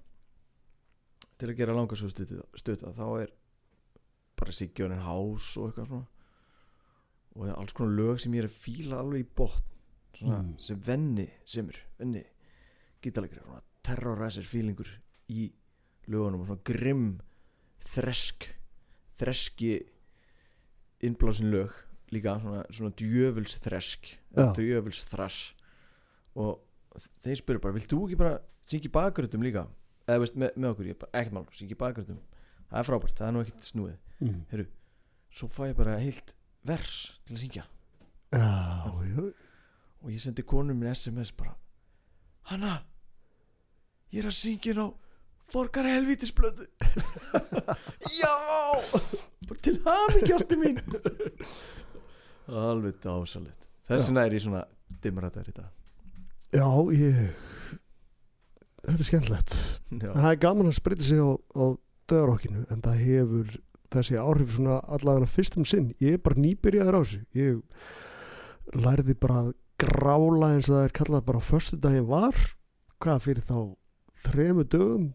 til 1.40 1.48
að 1.48 1.60
gera 1.60 1.76
langar 1.76 1.98
svo 1.98 2.10
stöta 2.10 2.92
þá 2.92 3.04
er 3.22 3.30
bara 4.38 4.54
Siggjónin 4.54 5.04
Hás 5.04 5.54
og 5.60 5.70
eitthvað 5.70 5.88
svona 5.88 6.19
og 7.34 7.44
það 7.44 7.50
er 7.52 7.58
alls 7.60 7.76
konar 7.76 7.96
lög 7.98 8.20
sem 8.22 8.34
ég 8.34 8.44
er 8.44 8.48
að 8.50 8.60
fíla 8.64 9.00
alveg 9.00 9.24
í 9.24 9.28
botn 9.36 9.66
svona 10.20 10.40
Mm. 10.42 10.54
sem 10.58 10.80
venni 10.82 11.28
semur, 11.46 11.76
venni 11.98 12.24
gítalegri, 13.02 13.40
svona 13.44 13.62
terroræsir 13.86 14.44
fílingur 14.44 14.88
í 15.30 15.52
lögunum 16.10 16.40
og 16.42 16.46
svona 16.50 16.64
grimm 16.66 17.20
þresk 17.80 18.48
þreski 19.20 19.76
innblásin 21.06 21.50
lög 21.52 21.70
líka 22.10 22.34
svona, 22.42 22.64
svona 22.70 22.90
djöfuls 22.98 23.58
þresk 23.62 24.10
Já. 24.34 24.52
djöfuls 24.56 25.04
þrass 25.06 25.54
og 26.34 26.58
þeir 27.22 27.38
spyrir 27.38 27.62
bara, 27.62 27.76
vilt 27.76 27.88
þú 27.90 28.02
ekki 28.08 28.18
bara 28.18 28.40
syngja 28.66 28.90
í 28.90 28.94
bakgröndum 28.94 29.44
líka 29.46 29.68
eða 30.08 30.18
veist 30.24 30.34
með, 30.36 30.56
með 30.56 30.72
okkur, 30.72 30.90
ég 30.90 30.98
bara, 30.98 31.12
ekkert 31.20 31.36
mál, 31.36 31.46
syngja 31.54 31.76
í 31.76 31.80
bakgröndum 31.80 32.20
það 32.70 32.78
er 32.82 32.88
frábært, 32.90 33.16
það 33.18 33.28
er 33.28 33.32
nú 33.36 33.42
ekkert 33.44 33.68
snúið 33.70 33.96
mm. 34.18 34.66
svo 35.30 35.48
fæ 35.48 35.70
ég 35.70 35.76
bara 35.78 35.98
heilt 36.02 36.34
vers 36.66 37.20
til 37.24 37.36
að 37.36 37.42
syngja. 37.44 37.64
Já, 38.30 38.50
já 39.10 39.30
og 40.00 40.12
ég 40.12 40.20
sendi 40.22 40.44
konum 40.46 40.78
minn 40.80 40.94
SMS 40.94 41.32
bara 41.36 41.56
Hanna 42.50 42.78
ég 44.14 44.22
er 44.22 44.30
að 44.30 44.38
syngja 44.38 44.74
inn 44.74 44.82
á 44.84 44.88
Forgar 45.50 45.88
helvítisblöðu 45.90 46.68
Já! 48.22 48.34
Bara 49.50 49.62
til 49.66 49.80
hamingjásti 49.82 50.56
mín. 50.60 50.78
Alveg 52.46 53.00
dásalit 53.02 53.66
þess 53.88 54.08
vegna 54.08 54.26
er 54.28 54.36
ég 54.36 54.44
svona 54.44 54.62
dimrættar 55.02 55.48
í 55.50 55.54
dag. 55.56 55.70
Já, 56.54 56.66
ég 56.94 57.18
Þetta 58.80 58.94
er 58.94 59.06
skemmtilegt. 59.06 59.56
Það 60.00 60.28
er 60.30 60.38
gaman 60.40 60.70
að 60.70 60.76
spreita 60.78 61.04
sig 61.04 61.18
á, 61.20 61.28
á 61.36 61.64
döðarokkinu 62.08 62.62
en 62.72 62.80
það 62.86 63.02
hefur 63.04 63.50
þessi 63.94 64.18
áhrif 64.20 64.54
svona 64.56 64.78
allavega 64.86 65.28
fyrstum 65.30 65.66
sinn. 65.68 65.90
Ég 66.02 66.18
er 66.18 66.22
bara 66.24 66.40
nýbyrjaður 66.40 66.98
á 66.98 67.00
þessu. 67.00 67.20
Ég 67.36 68.80
lærði 68.80 69.16
bara 69.20 69.42
að 69.44 69.52
grála 69.80 70.52
eins 70.54 70.68
og 70.68 70.76
það 70.76 70.84
er 70.86 70.96
kallað 71.00 71.26
bara 71.30 71.40
á 71.40 71.48
föstu 71.50 71.78
daginn 71.80 72.08
var 72.10 72.36
hvað 73.00 73.24
fyrir 73.24 73.46
þá 73.48 73.58
þremu 74.26 74.66
dögum 74.68 75.06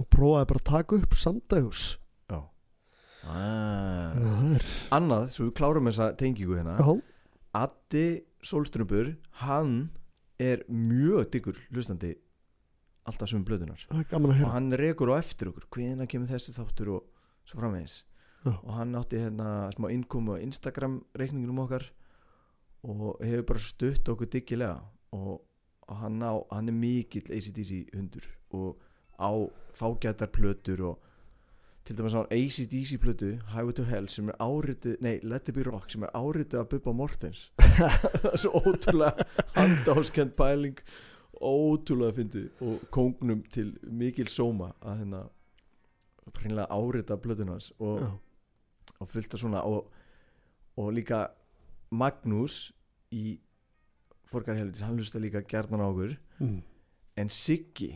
og 0.00 0.08
prófaði 0.10 0.50
bara 0.50 0.62
að 0.62 0.68
taka 0.70 0.98
upp 0.98 1.16
samdags. 1.18 1.84
Já. 2.30 2.40
Ah. 3.28 4.16
það 4.16 4.56
er 4.56 4.66
annað, 4.96 5.30
svo 5.34 5.46
við 5.48 5.54
klárum 5.60 5.90
þessa 5.90 6.10
tengingu 6.18 6.56
hérna. 6.58 6.76
Já, 6.80 6.96
Addi 7.60 8.06
Solstrumbur 8.46 9.14
hann 9.42 9.90
er 10.40 10.62
mjög 10.70 11.30
diggur 11.34 11.58
hlustandi 11.70 12.14
alltaf 13.08 13.30
sem 13.30 13.42
blöðunar 13.44 13.82
og 13.90 14.52
hann 14.52 14.70
rekur 14.78 15.12
á 15.12 15.20
eftir 15.20 15.50
okkur 15.50 15.66
hvenær 15.74 16.08
kemur 16.10 16.30
þessi 16.30 16.54
þáttur 16.54 16.94
og 16.96 17.19
svo 17.44 17.60
framvegis. 17.60 18.04
Já. 18.44 18.54
og 18.62 18.72
hann 18.72 18.94
átti 18.96 19.18
hérna 19.20 19.68
smá 19.74 19.90
innkomu 19.92 20.32
á 20.32 20.40
Instagram 20.40 21.02
reikningunum 21.12 21.58
okkar 21.60 21.84
og 22.88 23.20
hefur 23.20 23.42
bara 23.50 23.58
stutt 23.58 24.08
okkur 24.08 24.30
diggilega 24.32 24.78
og, 25.12 25.42
og 25.82 25.96
hann, 25.96 26.22
á, 26.24 26.32
hann 26.50 26.68
er 26.68 26.72
mikill 26.72 27.28
ACDC 27.28 27.92
hundur 27.92 28.24
og 28.50 28.80
á 29.20 29.30
fágætar 29.76 30.32
plötur 30.32 30.80
og 30.80 31.02
til 31.84 31.98
dæmis 31.98 32.16
á 32.16 32.24
ACDC 32.32 32.96
plötu 32.96 33.36
Highway 33.52 33.72
to 33.76 33.84
Hell 33.84 34.08
sem 34.08 34.28
er 34.28 34.40
áritið 34.40 34.96
nei, 35.04 35.18
Let 35.22 35.48
It 35.48 35.54
Be 35.54 35.62
Rock 35.62 35.90
sem 35.92 36.02
er 36.02 36.14
áritið 36.16 36.62
að 36.62 36.68
Bubba 36.72 36.92
Mortens 36.96 37.50
það 37.60 38.30
er 38.32 38.40
svo 38.40 38.62
ótrúlega 38.64 39.26
handáskend 39.58 40.32
pæling 40.32 40.80
ótrúlega 41.36 42.16
fyndið 42.16 42.64
og 42.64 42.88
kóngnum 42.88 43.44
til 43.52 43.74
mikil 43.84 44.32
sóma 44.32 44.72
að 44.80 45.02
hérna 45.02 45.22
hreinlega 46.28 46.68
árita 46.70 47.16
plötunars 47.20 47.70
og, 47.78 48.04
og 48.98 49.08
fullt 49.08 49.34
af 49.34 49.40
svona 49.42 49.62
og, 49.66 49.90
og 50.76 50.92
líka 50.94 51.28
Magnús 51.90 52.70
í 53.10 53.40
Forgarhelvitis, 54.30 54.84
hann 54.86 54.94
hlusta 54.94 55.18
líka 55.18 55.42
gjarnan 55.42 55.82
á 55.82 55.86
okkur. 55.90 56.14
Mm. 56.38 56.60
en 57.18 57.28
Siggi 57.28 57.90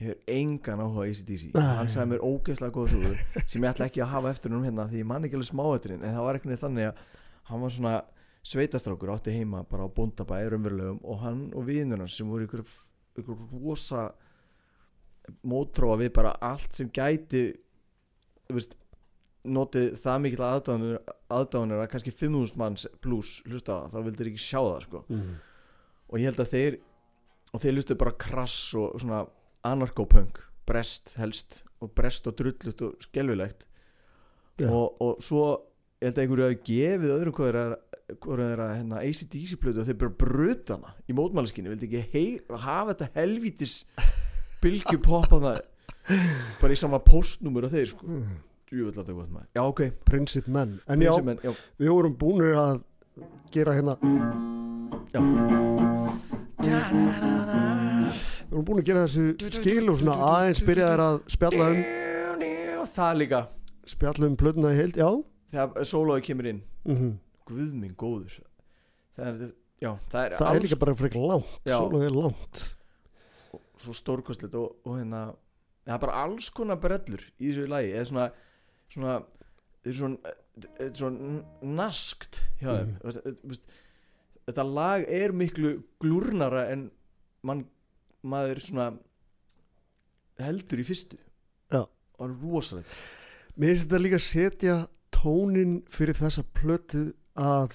hefur 0.00 0.16
engan 0.28 0.82
áhuga 0.84 1.06
ACDC 1.08 1.54
hann 1.56 1.88
sagði 1.92 2.10
mér 2.12 2.24
ógeðslega 2.26 2.74
góða 2.74 2.92
sögur 2.92 3.44
sem 3.48 3.64
ég 3.64 3.70
ætla 3.70 3.86
ekki 3.88 4.02
að 4.04 4.12
hafa 4.12 4.32
eftir 4.34 4.52
húnum 4.52 4.66
hérna 4.66 4.88
því 4.90 5.00
ég 5.00 5.08
man 5.08 5.24
ekki 5.24 5.38
alveg 5.38 5.48
smáætrin 5.48 6.02
en 6.02 6.16
það 6.16 6.26
var 6.26 6.38
veginn 6.38 6.60
þannig 6.60 6.88
að 6.90 7.00
hann 7.48 7.62
var 7.62 7.74
svona 7.76 7.94
sveitastrákur 8.46 9.12
átti 9.14 9.34
heima 9.34 9.62
bara 9.70 9.88
á 9.88 9.94
bóndabæði 9.96 10.50
raunverulegum 10.52 11.00
og 11.02 11.22
hann 11.22 11.40
og 11.56 11.66
vinur 11.66 12.02
hans 12.04 12.18
sem 12.18 12.28
voru 12.28 12.46
ykkur, 12.46 12.64
ykkur 13.22 13.40
rosa 13.62 14.10
mótróa 15.46 15.98
við 16.00 16.12
bara 16.16 16.34
allt 16.44 16.76
sem 16.76 16.90
gæti 16.94 17.48
veist, 18.52 18.76
notið 19.46 19.94
það 20.00 20.22
mikil 20.24 20.44
aðdánur 20.46 20.98
aðdánur 21.32 21.82
að 21.82 21.90
kannski 21.92 22.14
5.000 22.14 22.60
manns 22.60 22.86
pluss 23.02 23.40
hlusta 23.46 23.84
þá 23.92 23.98
vildir 24.06 24.32
ekki 24.32 24.42
sjá 24.42 24.60
það 24.60 24.82
sko 24.86 25.02
mm. 25.08 25.32
og 26.10 26.20
ég 26.20 26.30
held 26.30 26.42
að 26.42 26.52
þeir 26.52 26.78
og 27.52 27.62
þeir 27.62 27.76
lustu 27.76 27.96
bara 27.98 28.16
krass 28.20 28.58
og 28.78 28.98
svona 29.00 29.22
anarkopunk, 29.66 30.40
brest 30.66 31.16
helst 31.20 31.62
og 31.82 31.92
brest 31.96 32.26
og 32.28 32.36
drullut 32.38 32.84
og 32.86 33.06
skelfilegt 33.06 33.66
Já. 34.60 34.68
og, 34.70 34.96
og 35.02 35.22
svo 35.24 35.46
ég 36.00 36.10
held 36.10 36.18
að 36.18 36.24
einhverju 36.24 36.46
hafi 36.46 36.60
gefið 36.68 37.14
öðrum 37.16 37.36
hvað 37.36 37.50
er 37.52 37.60
að 37.62 37.76
er 38.06 38.60
að 38.62 38.72
hérna, 38.76 39.00
ACDC 39.02 39.56
plötu 39.58 39.82
og 39.82 39.88
þeir 39.88 39.98
bara 39.98 40.18
brutana 40.20 40.92
í 41.10 41.14
mótmæliskinni 41.16 41.72
vildi 41.72 41.88
ekki 41.88 42.02
hei, 42.12 42.26
hafa 42.62 42.94
þetta 42.94 43.08
helvítis 43.16 43.80
bylgju 44.62 45.00
poppana 45.04 45.56
bara 46.60 46.74
í 46.74 46.78
sama 46.78 47.00
postnúmer 47.02 47.66
og 47.66 47.74
þeir 47.74 47.90
sko. 47.90 48.06
Mm. 48.06 48.36
djúvill 48.66 48.92
að 48.92 49.02
það 49.08 49.18
gott 49.18 49.32
maður. 49.34 49.48
Já 49.56 49.62
ok, 49.62 49.82
Prinsip 50.06 50.48
menn. 50.50 50.76
En 50.86 51.02
já, 51.02 51.10
Prinsip 51.12 51.28
menn, 51.28 51.42
já, 51.42 51.52
við 51.82 51.92
vorum 51.94 52.16
búinir 52.20 52.58
að 52.60 52.80
gera 53.54 53.76
hérna. 53.76 53.96
Já. 55.14 55.20
við 58.46 58.54
vorum 58.54 58.66
búin 58.70 58.80
að 58.82 58.88
gera 58.88 59.04
þessu 59.06 59.52
skil 59.60 59.84
og 59.90 60.00
svona 60.00 60.16
aðeins 60.30 60.64
byrjaðir 60.66 61.04
að 61.06 61.20
spjalla 61.36 61.70
um 61.74 61.84
það 62.96 63.22
líka. 63.22 63.44
spjalla 63.86 64.28
um 64.30 64.36
plötuna 64.40 64.72
í 64.74 64.80
heild, 64.80 64.98
já. 64.98 65.08
Þegar 65.52 65.86
sólói 65.86 66.20
kemur 66.26 66.50
inn. 66.50 66.60
Mm 66.86 67.14
guð 67.46 67.74
minn 67.78 67.94
góður. 67.98 68.40
Það 69.16 69.28
er, 69.28 69.52
já, 69.80 69.90
það 70.10 70.24
er, 70.24 70.34
það 70.34 70.48
er 70.48 70.50
alls 70.50 70.64
líka 70.66 70.80
bara 70.82 70.96
frekar 70.98 71.28
langt. 71.30 71.54
Já. 71.62 71.76
svo 71.78 72.02
er 72.02 72.16
langt 72.16 72.64
svo 73.80 73.94
stórkostlegt 73.96 74.54
og, 74.58 74.76
og 74.86 74.98
hérna 75.00 75.22
það 75.86 75.94
er 75.96 76.02
bara 76.02 76.20
alls 76.24 76.50
konar 76.54 76.80
brellur 76.82 77.22
í 77.38 77.50
þessu 77.50 77.66
lagi 77.70 77.94
eða 77.94 78.08
svona 78.10 78.26
svona 78.92 79.16
er 79.86 79.96
svona, 79.96 80.34
er 80.82 80.92
svona 80.96 81.40
naskt 81.62 82.40
hjá 82.60 82.70
þeim 82.72 82.94
mm. 82.96 83.58
þetta- 84.48 84.66
lag 84.66 85.04
er 85.08 85.34
miklu 85.34 85.76
glúrnara 86.02 86.66
en 86.72 86.88
mann, 87.46 87.66
maður 88.22 88.62
svona 88.62 88.88
heldur 90.42 90.82
í 90.82 90.86
fyrstu 90.86 91.18
Já. 91.72 91.86
og 92.18 92.42
rosalegt 92.42 92.92
Mér 93.56 93.72
finnst 93.72 93.86
þetta 93.86 94.02
líka 94.02 94.18
að 94.18 94.26
setja 94.26 94.74
tónin 95.14 95.78
fyrir 95.88 96.18
þessa 96.18 96.42
plötu 96.56 97.06
að 97.40 97.72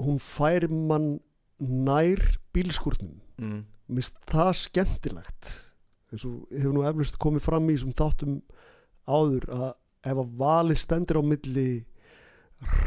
hún 0.00 0.18
færi 0.18 0.66
mann 0.70 1.20
nær 1.60 2.18
bílskúrnum 2.54 3.20
mm. 3.38 3.60
Mér 3.90 4.06
finnst 4.06 4.18
það 4.30 4.50
skemmtilegt 4.60 5.52
eins 6.10 6.24
og 6.26 6.50
hefur 6.54 6.74
nú 6.74 6.84
eflust 6.86 7.18
komið 7.22 7.46
fram 7.46 7.68
í 7.70 7.76
þessum 7.76 7.94
þáttum 7.98 8.36
áður 9.10 9.46
að 9.54 9.70
ef 10.10 10.20
að 10.22 10.34
vali 10.40 10.76
stendur 10.78 11.20
á 11.20 11.22
milli 11.26 11.68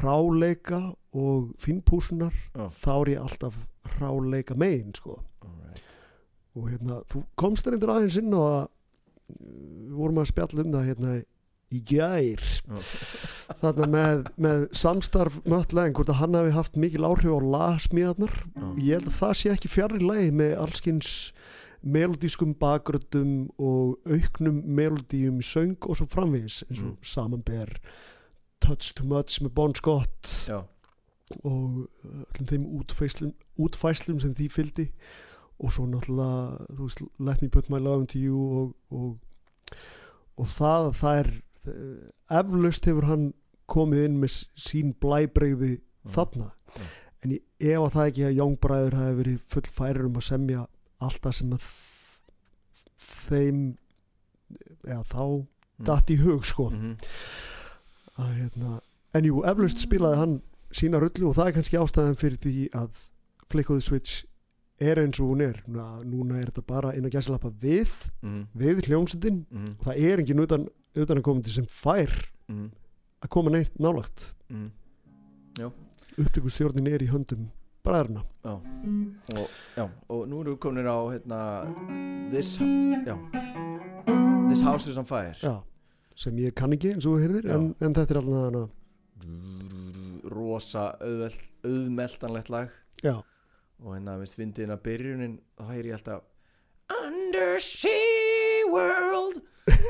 ráleika 0.02 0.80
og 1.14 1.54
fínpúsunar 1.62 2.34
Já. 2.54 2.70
þá 2.84 2.94
er 2.94 3.12
ég 3.14 3.24
alltaf 3.24 3.60
ráleika 4.00 4.58
megin 4.58 4.94
sko 4.98 5.18
Alright. 5.44 5.82
og 6.56 6.70
hérna, 6.70 7.02
þú 7.10 7.24
komst 7.40 7.66
þér 7.66 7.78
eindir 7.78 7.94
aðeins 7.94 8.20
inn 8.22 8.38
og 8.38 8.48
að 8.48 8.64
við 9.34 9.96
vorum 9.98 10.22
að 10.22 10.30
spjalla 10.30 10.66
um 10.66 10.74
það 10.76 10.90
hérna 10.92 11.14
í 11.74 11.82
gær 11.90 12.44
þarna 13.62 13.88
með, 13.94 14.22
með 14.46 14.64
samstarf 14.78 15.40
möttlegin 15.50 15.96
hvort 15.98 16.12
að 16.14 16.20
hann 16.22 16.38
hafi 16.40 16.54
haft 16.56 16.78
mikil 16.80 17.06
áhrif 17.08 17.34
á 17.34 17.40
lagsmíðarnar 17.56 18.34
Já. 18.34 18.66
ég 18.78 18.98
held 19.00 19.10
að 19.12 19.20
það 19.20 19.34
sé 19.42 19.52
ekki 19.54 19.72
fjarrir 19.74 20.06
lagi 20.06 20.32
með 20.36 20.56
allskins 20.64 21.12
melodískum 21.84 22.54
bakgröndum 22.56 23.34
og 23.60 23.98
auknum 24.08 24.62
melodíum 24.78 25.42
í 25.42 25.48
söng 25.48 25.76
og 25.90 25.98
svo 26.00 26.08
framvegis 26.08 26.62
eins 26.70 26.80
og 26.80 26.94
Mm. 26.94 26.98
samanber 27.04 27.74
Touch 28.64 28.94
Too 28.96 29.06
Much 29.08 29.42
með 29.44 29.54
Bon 29.58 29.74
Scott 29.76 30.48
já, 30.48 30.62
og 31.44 31.90
öllum 32.04 32.48
þeim 32.48 32.66
útfæslum, 32.80 33.34
útfæslum 33.60 34.20
sem 34.24 34.34
því 34.36 34.48
fylgdi 34.52 34.86
og 35.60 35.72
svo 35.72 35.86
náttúrulega 35.88 36.66
veist, 36.80 37.02
Let 37.20 37.42
Me 37.42 37.50
Put 37.50 37.70
My 37.70 37.80
Love 37.84 38.02
Into 38.06 38.20
You 38.20 38.40
og, 38.62 38.76
og, 38.92 39.20
og 40.38 40.48
það 40.48 40.88
að 40.88 40.96
það 41.02 41.20
er 41.20 41.30
eflaust 42.30 42.86
hefur 42.90 43.06
hann 43.08 43.34
komið 43.72 44.06
inn 44.06 44.20
með 44.22 44.36
sín 44.60 44.94
blæbreyði 45.00 45.78
þarna 46.14 46.50
Já. 46.76 46.84
en 47.24 47.32
ég 47.32 47.72
ef 47.74 47.80
að 47.86 47.94
það 47.96 48.08
ekki 48.12 48.26
að 48.28 48.38
Youngbræður 48.42 48.98
hafi 49.00 49.18
verið 49.22 49.40
full 49.54 49.70
færir 49.78 50.06
um 50.06 50.20
að 50.20 50.28
semja 50.28 50.66
alltaf 51.04 51.36
sem 51.38 51.54
að 51.56 51.68
þeim 53.30 53.64
eða 54.88 55.04
þá 55.10 55.24
Mm. 55.74 55.86
datt 55.90 56.12
í 56.14 56.16
hug 56.22 56.44
sko 56.46 56.70
Mhm. 56.70 56.98
að 58.20 58.34
hérna 58.38 58.82
en 59.16 59.24
jú, 59.26 59.42
eflaust 59.44 59.80
spilaði 59.82 60.18
hann 60.18 60.42
sína 60.72 61.00
rullu 61.02 61.30
og 61.30 61.36
það 61.36 61.48
er 61.48 61.52
kannski 61.58 61.78
ástæðan 61.80 62.16
fyrir 62.20 62.38
því 62.38 62.70
að 62.78 62.90
Flick 63.50 63.70
of 63.70 63.78
the 63.78 63.82
Switch 63.82 64.26
er 64.82 64.96
eins 65.00 65.20
og 65.20 65.30
hún 65.34 65.42
er 65.42 65.62
núna, 65.68 66.40
er 66.42 66.50
þetta 66.52 66.66
bara 66.68 66.94
inn 66.98 67.06
að 67.06 67.12
gæsalappa 67.18 67.52
við 67.62 67.90
Mhm. 68.22 68.48
við 68.58 68.82
hljómsendin 68.88 69.46
Mhm. 69.52 69.76
og 69.80 69.86
það 69.86 70.00
er 70.12 70.18
engin 70.20 70.40
utan, 70.40 70.68
utan 70.96 71.18
að 71.18 71.22
komandi 71.24 71.50
sem 71.50 71.66
fær 71.66 72.12
Mhm. 72.50 72.72
að 73.24 73.30
koma 73.30 73.50
neitt 73.52 73.78
nálagt 73.80 74.34
Mhm. 74.50 74.72
upptökustjórnin 76.18 76.88
er 76.94 77.00
í 77.00 77.08
höndum 77.10 77.50
bræðurna 77.86 78.24
Já. 78.46 78.62
Og, 79.78 79.90
og 80.10 80.28
nú 80.30 80.42
erum 80.42 80.56
við 80.56 80.60
komin 80.60 80.86
á 80.86 80.98
hérna, 81.12 82.30
this, 82.32 82.58
já, 82.58 83.18
this 84.50 84.62
House 84.62 84.88
is 84.88 84.98
on 84.98 85.06
Fire 85.06 85.36
já, 85.42 85.62
sem 86.16 86.36
ég 86.38 86.54
kann 86.56 86.72
ekki 86.72 86.94
eins 86.94 87.06
og 87.06 87.18
þú 87.18 87.22
heyrðir 87.28 87.50
en, 87.54 87.76
en 87.82 87.94
þetta 87.94 88.12
er 88.12 88.22
alltaf 88.22 88.70
rosa 90.32 90.96
auðmeltanlegt 91.64 92.50
lag 92.50 92.70
já, 93.04 93.22
og 93.84 93.96
hérna 93.98 94.18
minnst 94.20 94.38
fyndið 94.40 94.66
hérna 94.66 94.78
byrjunin 94.86 95.36
þá 95.60 95.64
heyri 95.74 95.90
ég 95.92 95.98
alltaf 96.00 96.22
Undersea 97.04 98.64
World. 98.72 99.42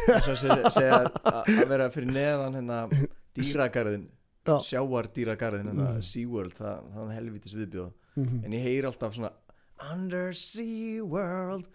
Og 0.09 0.19
svo 0.25 0.35
segja, 0.37 0.99
að 1.25 1.47
að 1.53 1.67
vera 1.71 1.87
fyrir 1.93 2.11
neðan 2.13 2.57
hérna 2.59 2.77
dýragarðin 3.37 4.03
Já. 4.45 4.57
sjáardýragarðin 4.67 5.69
hérna 5.71 5.87
Mhm. 5.93 6.01
SeaWorld, 6.03 6.53
það, 6.57 6.81
það 6.93 7.03
er 7.09 7.15
helvitis 7.17 7.53
viðbjóð. 7.57 7.91
Mm 8.17 8.43
en 8.45 8.51
ég 8.53 8.61
heyri 8.67 8.85
alltaf 8.89 9.13
svona 9.15 9.31
Undersea 9.91 11.03
World. 11.03 11.67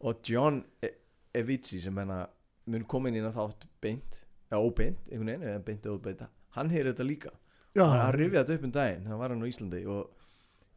Og 0.00 0.20
John 0.24 0.64
E- 0.82 0.94
Evitsi 1.34 1.80
sem 1.80 1.94
hérna 1.96 2.26
mun 2.66 2.84
koma 2.84 3.08
inn 3.08 3.14
hérna 3.20 3.32
þátt 3.32 3.66
beint 3.80 4.24
eða 4.50 4.60
óbeint, 4.64 5.08
einhvern 5.10 5.26
veginn, 5.30 5.42
eða 5.48 5.64
beint 5.64 5.82
eða 5.86 5.98
óbeint 5.98 6.26
hann 6.56 6.70
heyri 6.70 6.92
þetta 6.92 7.06
líka. 7.06 7.30
Já, 7.76 7.84
hann, 7.84 8.00
hann 8.00 8.14
rifjaði 8.18 8.44
þetta 8.46 8.54
upp 8.58 8.64
um 8.64 8.70
daginn, 8.74 9.06
hann 9.06 9.18
var 9.18 9.28
hann 9.30 9.42
á 9.42 9.46
Íslandi 9.46 9.86
og, 9.86 10.10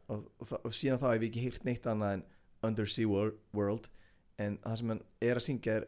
og, 0.08 0.24
og, 0.40 0.70
síðan 0.74 1.00
þá 1.02 1.06
hef 1.12 1.22
ég 1.22 1.28
ekki 1.30 1.44
heyrt 1.46 1.64
neitt 1.68 1.86
annað 1.90 2.16
en 2.18 2.24
Undersea 2.64 3.06
Wor- 3.10 3.36
World. 3.56 3.88
En 4.40 4.58
það 4.64 4.76
sem 4.80 4.92
hann 4.94 5.02
er 5.22 5.38
að 5.40 5.44
syngja 5.46 5.76
er 5.78 5.86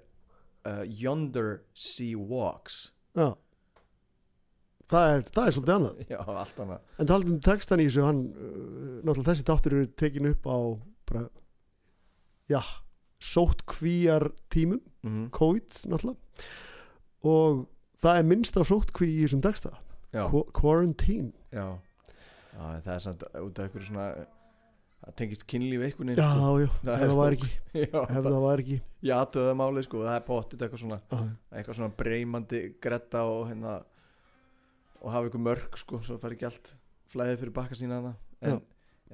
uh, 0.67 0.83
Yonder 1.03 1.51
Sea 1.75 2.17
Walks. 2.21 2.77
Já. 3.17 3.33
Það, 4.87 5.09
er, 5.17 5.23
það 5.35 5.47
er 5.51 5.55
svolítið 5.57 5.75
annað. 5.77 6.03
Já, 6.15 6.19
allt 6.31 6.61
annað. 6.63 6.83
En 7.03 7.09
talað 7.11 7.31
um 7.35 7.39
textan 7.43 7.83
í 7.83 7.87
þessu, 7.89 8.05
hann, 8.07 8.21
uh, 8.31 8.91
náttúrulega 9.03 9.31
þessi 9.33 9.47
þáttur 9.49 9.75
eru 9.81 9.89
tekin 9.99 10.29
upp 10.31 10.47
á 10.47 10.57
bara, 11.11 11.23
já, 12.51 12.61
sótt 13.23 13.65
kvíjar 13.67 14.29
tímum, 14.55 14.79
mm 15.07 15.25
COVID 15.35 15.81
náttúrulega, 15.91 16.47
og 17.27 17.65
það 18.03 18.21
er 18.21 18.29
minnst 18.31 18.59
á 18.59 18.63
sótt 18.67 18.93
kví 18.95 19.09
í 19.17 19.25
þessum 19.25 19.43
texta, 19.43 19.73
Qu 20.15 20.45
quarantine. 20.55 21.33
já. 21.53 21.67
Já, 22.57 22.81
það 22.87 22.93
er 22.97 23.05
samt 23.05 23.25
út 23.43 23.59
af 23.61 23.67
einhverju 23.69 23.89
svona 23.91 24.07
það 25.07 25.17
tengist 25.21 25.45
kynlíf 25.51 25.83
einhvern 25.87 26.15
Já, 26.17 26.25
veginn 26.25 26.65
já, 26.65 26.71
Það 26.87 26.95
ef 26.97 27.03
er 27.03 27.11
það 27.11 27.19
var 27.21 27.37
ekki, 27.37 27.51
já, 27.85 28.01
ef 28.01 28.15
það, 28.17 28.29
það 28.31 28.39
var 28.47 28.63
ekki. 28.65 28.79
ég 29.07 29.15
aðtöða 29.21 29.57
málið 29.61 29.87
sko, 29.87 30.01
það 30.07 30.17
er 30.21 30.25
pottit 30.31 30.65
eitthvað 30.65 30.83
svona 30.83 31.01
Uh, 31.13 31.27
eitthvað 31.53 31.79
svona 31.81 31.97
breymandi 32.01 32.63
gretta 32.83 33.23
og 33.29 33.43
hérna 33.51 33.75
og 35.03 35.13
hafa 35.13 35.29
eitthvað 35.29 35.45
mörg 35.47 35.77
sko, 35.83 36.01
svo 36.03 36.17
fær 36.23 36.35
ekki 36.35 36.49
allt 36.49 36.73
flæðið 37.13 37.43
fyrir 37.43 37.55
bakka 37.61 37.77
sína 37.79 38.01
hana 38.01 38.15
en, 38.41 38.63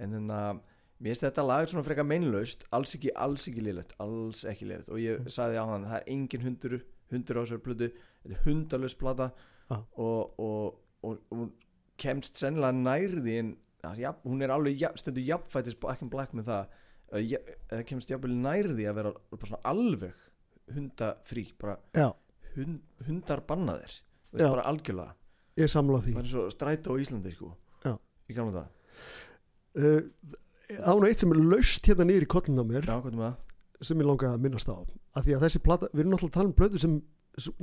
en 0.00 0.14
hérna, 0.16 0.38
mér 1.02 1.10
finnst 1.12 1.26
þetta 1.26 1.44
lag 1.44 1.66
svona 1.68 1.84
frekar 1.84 2.06
meinlaust, 2.08 2.62
alls 2.72 2.94
ekki, 2.96 3.10
alls 3.18 3.48
ekki 3.50 3.64
liðlegt 3.66 3.92
alls 4.00 4.44
ekki 4.48 4.68
liðlegt 4.70 4.92
og 4.94 5.02
ég 5.02 5.26
sagði 5.34 5.58
á 5.60 5.64
hann 5.68 5.84
það 5.90 5.98
er 5.98 6.06
engin 6.14 6.46
hundur, 6.46 6.78
hundur 7.12 7.40
á 7.40 7.42
þessar 7.42 7.62
plötu 7.66 7.90
þetta 8.22 8.38
er 8.38 8.46
hundalös 8.46 8.96
plata 9.02 9.28
Já. 9.68 9.76
og, 9.76 10.40
og, 10.40 10.80
og, 11.02 11.18
og 11.28 11.36
hún 11.42 11.52
kemst 12.00 12.36
sennilega 12.40 12.72
nærði 12.72 13.38
en 13.40 13.50
ja, 13.98 14.12
hún 14.24 14.42
er 14.42 14.52
alveg 14.54 14.78
ja, 14.80 14.90
stendur 14.96 15.22
jafnfætis 15.26 15.74
back 15.80 16.02
in 16.02 16.10
black 16.12 16.32
með 16.32 16.48
það 16.52 17.22
ja, 17.28 17.38
kemst 17.88 18.10
jafnvel 18.10 18.34
nærði 18.38 18.86
að 18.88 18.94
vera 19.00 19.12
alveg 19.68 20.14
hundafrí 20.72 21.46
hund, 22.56 22.78
hundar 23.06 23.42
bannaðir 23.48 23.98
veist, 24.32 24.46
bara 24.46 24.62
algjörlega 24.70 25.14
ég 25.60 25.68
samla 25.68 26.00
því. 26.00 26.14
bara 26.16 26.46
strætó 26.54 26.94
á 26.96 27.00
Íslandi 27.02 27.32
sko. 27.34 27.52
Í 28.30 28.34
gamla 28.36 28.62
það 28.62 28.70
Uh, 29.72 30.02
það 30.68 30.98
var 30.98 31.04
eitt 31.08 31.22
sem 31.22 31.30
er 31.32 31.38
laust 31.48 31.86
hérna 31.88 32.04
niður 32.04 32.24
í 32.26 32.28
kollin 32.28 32.60
á 32.60 32.64
mér 32.68 32.84
já, 32.84 32.96
er 33.08 33.86
sem 33.88 34.02
ég 34.02 34.04
langaði 34.04 34.36
að 34.36 34.42
minnast 34.44 34.68
á. 34.68 34.76
Af 35.16 35.24
því 35.24 35.32
að 35.38 35.44
þessi 35.46 35.60
plata, 35.64 35.88
við 35.94 36.02
erum 36.02 36.12
náttúrulega 36.12 36.28
að 36.28 36.36
tala 36.36 36.50
um 36.50 36.56
plötu 36.58 36.80
sem 36.82 36.98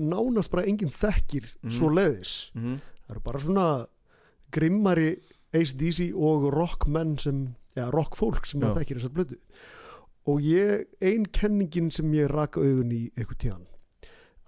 nánast 0.10 0.50
bara 0.50 0.64
enginn 0.66 0.90
þekkir 0.90 1.46
Mhm. 1.62 1.70
svo 1.70 1.92
leiðis 1.94 2.32
mm 2.58 2.80
það 3.06 3.14
eru 3.14 3.22
bara 3.28 3.40
svona 3.46 3.66
grimmari 4.56 5.12
ACDC 5.56 6.12
og 6.14 6.50
rockmenn 6.54 7.18
sem, 7.22 7.44
eða 7.76 7.90
rockfólk 7.96 8.46
sem 8.46 8.62
það 8.62 8.82
þekkir 8.82 9.00
þessar 9.00 9.16
blödu 9.16 9.40
og 10.30 10.46
ég, 10.46 10.86
ein 11.02 11.26
kenningin 11.34 11.90
sem 11.94 12.12
ég 12.14 12.30
raka 12.30 12.62
augun 12.62 12.94
í 12.94 13.04
eitthvað 13.16 13.42
tíðan 13.46 13.66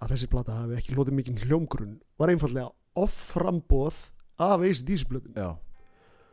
að 0.02 0.14
þessi 0.14 0.30
plata 0.30 0.58
hafi 0.60 0.78
ekki 0.78 0.96
hlotið 0.96 1.18
mikinn 1.18 1.40
hljómgrunn 1.42 1.96
var 2.20 2.32
einfallega 2.32 2.70
offramboð 2.98 3.98
af 4.42 4.62
ACDC 4.62 5.06
blöðum 5.10 5.36
Já, 5.38 5.50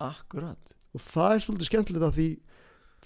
akkurat. 0.03 0.76
Og 0.93 1.03
það 1.03 1.34
er 1.36 1.43
svolítið 1.45 1.70
skemmtilegt 1.70 2.07
að 2.07 2.17
því 2.17 2.30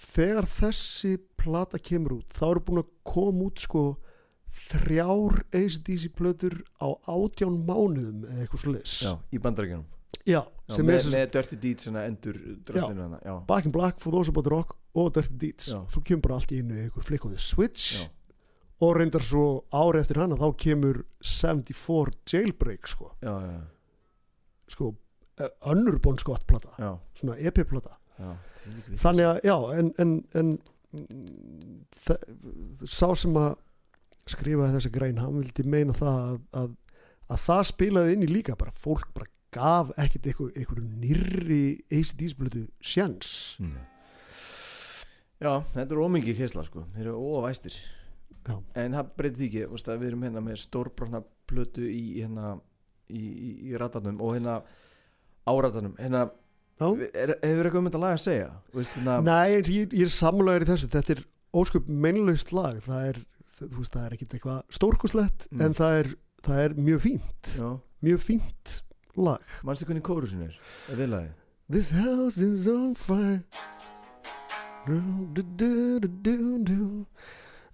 þegar 0.04 0.48
þessi 0.50 1.12
plata 1.38 1.78
kemur 1.78 2.18
út 2.18 2.34
þá 2.34 2.44
eru 2.48 2.64
búin 2.66 2.82
að 2.82 2.92
koma 3.06 3.48
út 3.48 3.62
sko 3.62 3.84
þrjár 4.54 5.42
ACDC 5.54 6.12
blöður 6.18 6.60
á 6.80 6.88
átján 7.10 7.58
mánuðum 7.66 8.24
eða 8.28 8.46
eitthvað 8.46 8.80
Já, 8.84 9.12
í 9.34 9.40
bandarækjunum 9.42 9.86
Já, 10.24 10.40
Já, 10.40 10.76
með, 10.88 10.98
sem 11.04 11.12
með 11.12 11.30
Dirty 11.34 11.56
Deeds 11.60 11.88
endur 11.90 12.38
drastlinu 12.64 13.02
hana 13.08 13.38
Back 13.48 13.66
in 13.68 13.72
Black, 13.74 13.98
For 14.00 14.14
Those 14.14 14.32
About 14.32 14.46
Rock 14.52 14.76
og 14.94 15.10
Dirty 15.16 15.36
Deeds. 15.42 15.68
Já. 15.74 15.80
svo 15.90 16.00
kemur 16.06 16.22
bara 16.28 16.38
allt 16.40 16.52
í 16.54 16.60
einu 16.62 16.76
eitthvað 16.84 17.08
flick 17.10 17.24
on 17.28 17.34
the 17.34 17.42
switch 17.42 18.04
og 18.84 18.96
reyndar 18.98 19.22
svo 19.24 19.44
ári 19.72 20.00
eftir 20.02 20.18
hana 20.22 20.36
þá 20.40 20.48
kemur 20.60 21.02
74 21.24 22.14
Jailbreak 22.32 22.88
sko, 22.90 23.10
sko 24.68 24.90
eh, 25.40 25.50
önnur 25.70 25.98
Bon 26.02 26.18
Scott 26.18 26.46
plata, 26.46 26.72
svona 27.14 27.36
EP 27.38 27.60
plata. 27.68 27.98
Já. 28.18 28.32
Þvílík 28.64 28.86
vitleysa. 28.88 29.02
þannig 29.04 29.26
að 29.28 29.38
já 29.44 29.56
en, 29.78 29.88
en, 30.00 30.12
en 30.40 30.50
mm, 30.94 31.78
þa- 32.04 32.86
sá 32.88 33.08
sem 33.18 33.34
að 33.36 33.56
skrifaði 34.30 34.76
þessi 34.78 34.92
grein 34.94 35.18
hann 35.20 35.34
vildi 35.40 35.64
meina 35.68 35.92
það 35.98 36.20
að, 36.22 36.38
að, 36.62 36.70
að 37.34 37.42
það 37.44 37.62
spilaði 37.72 38.14
inn 38.16 38.24
í 38.24 38.30
líka 38.30 38.54
bara 38.56 38.72
fólk 38.72 39.10
bara 39.16 39.28
gaf 39.54 39.90
ekkert 40.00 40.28
einhver, 40.30 40.52
einhver 40.58 40.80
nýrri 41.02 41.62
ACD's 41.94 42.34
blötu 42.38 42.64
sjans. 42.84 43.56
Mm. 43.62 43.76
Já, 45.44 45.52
þetta 45.74 45.92
er 45.96 46.00
ómikið 46.04 46.38
kessla 46.40 46.64
sko. 46.66 46.86
Þeir 46.94 47.08
eru 47.10 47.20
óvæstir 47.38 47.74
Já. 48.44 48.58
En 48.76 48.92
það 48.92 49.10
breytir 49.16 49.38
því 49.40 49.46
ekki 49.48 49.66
veist, 49.72 49.88
að 49.88 50.00
Við 50.02 50.08
erum 50.10 50.24
hérna 50.26 50.40
með 50.44 50.58
stórbrotna 50.60 51.20
plötu 51.48 51.84
í 51.88 52.02
hérna 52.20 52.50
í, 53.08 53.20
í, 53.20 53.50
í 53.70 53.76
ratarnum 53.80 54.18
og 54.20 54.34
hérna 54.36 54.58
áratarnum 55.48 55.94
hérna, 55.96 56.26
er, 56.84 57.32
hefur 57.40 57.68
eitthvað 57.68 57.80
um 57.80 57.88
þetta 57.88 58.02
lag 58.02 58.16
að 58.18 58.22
segja? 58.24 58.50
Veist, 58.76 58.98
hérna, 58.98 59.16
Nei, 59.24 59.54
ég, 59.56 59.70
ég 59.96 60.04
er 60.06 60.12
samlæður 60.12 60.66
í 60.66 60.68
þessu. 60.72 60.90
Þetta 60.92 61.16
er 61.16 61.22
ósköp 61.56 61.88
meinlaust 62.04 62.52
lag. 62.56 62.80
Það 62.84 63.08
er, 63.12 63.20
þú 63.62 63.72
veist, 63.78 63.96
það 63.96 64.06
er 64.06 64.16
ekkert 64.18 64.36
eitthvað 64.38 64.62
stórkoslegt 64.78 65.48
Mm. 65.50 65.64
en 65.66 65.76
það 65.80 65.98
er, 66.02 66.12
það 66.44 66.62
er 66.66 66.76
mjög 66.90 67.04
fínt. 67.08 67.52
Já, 67.56 67.68
mjög 68.04 68.24
fínt 68.28 68.74
lag. 69.16 69.40
Manstu 69.62 69.86
hvernig 69.88 70.04
kórusin 70.06 70.42
er? 70.48 70.54
Er 70.92 71.00
viðlagi 71.00 71.30
This 71.70 71.90
house 71.90 72.36
is 72.44 72.66
on 72.68 72.94
fire. 72.94 73.40
Du, 74.86 75.42
du, 75.56 76.00
du. 76.60 77.06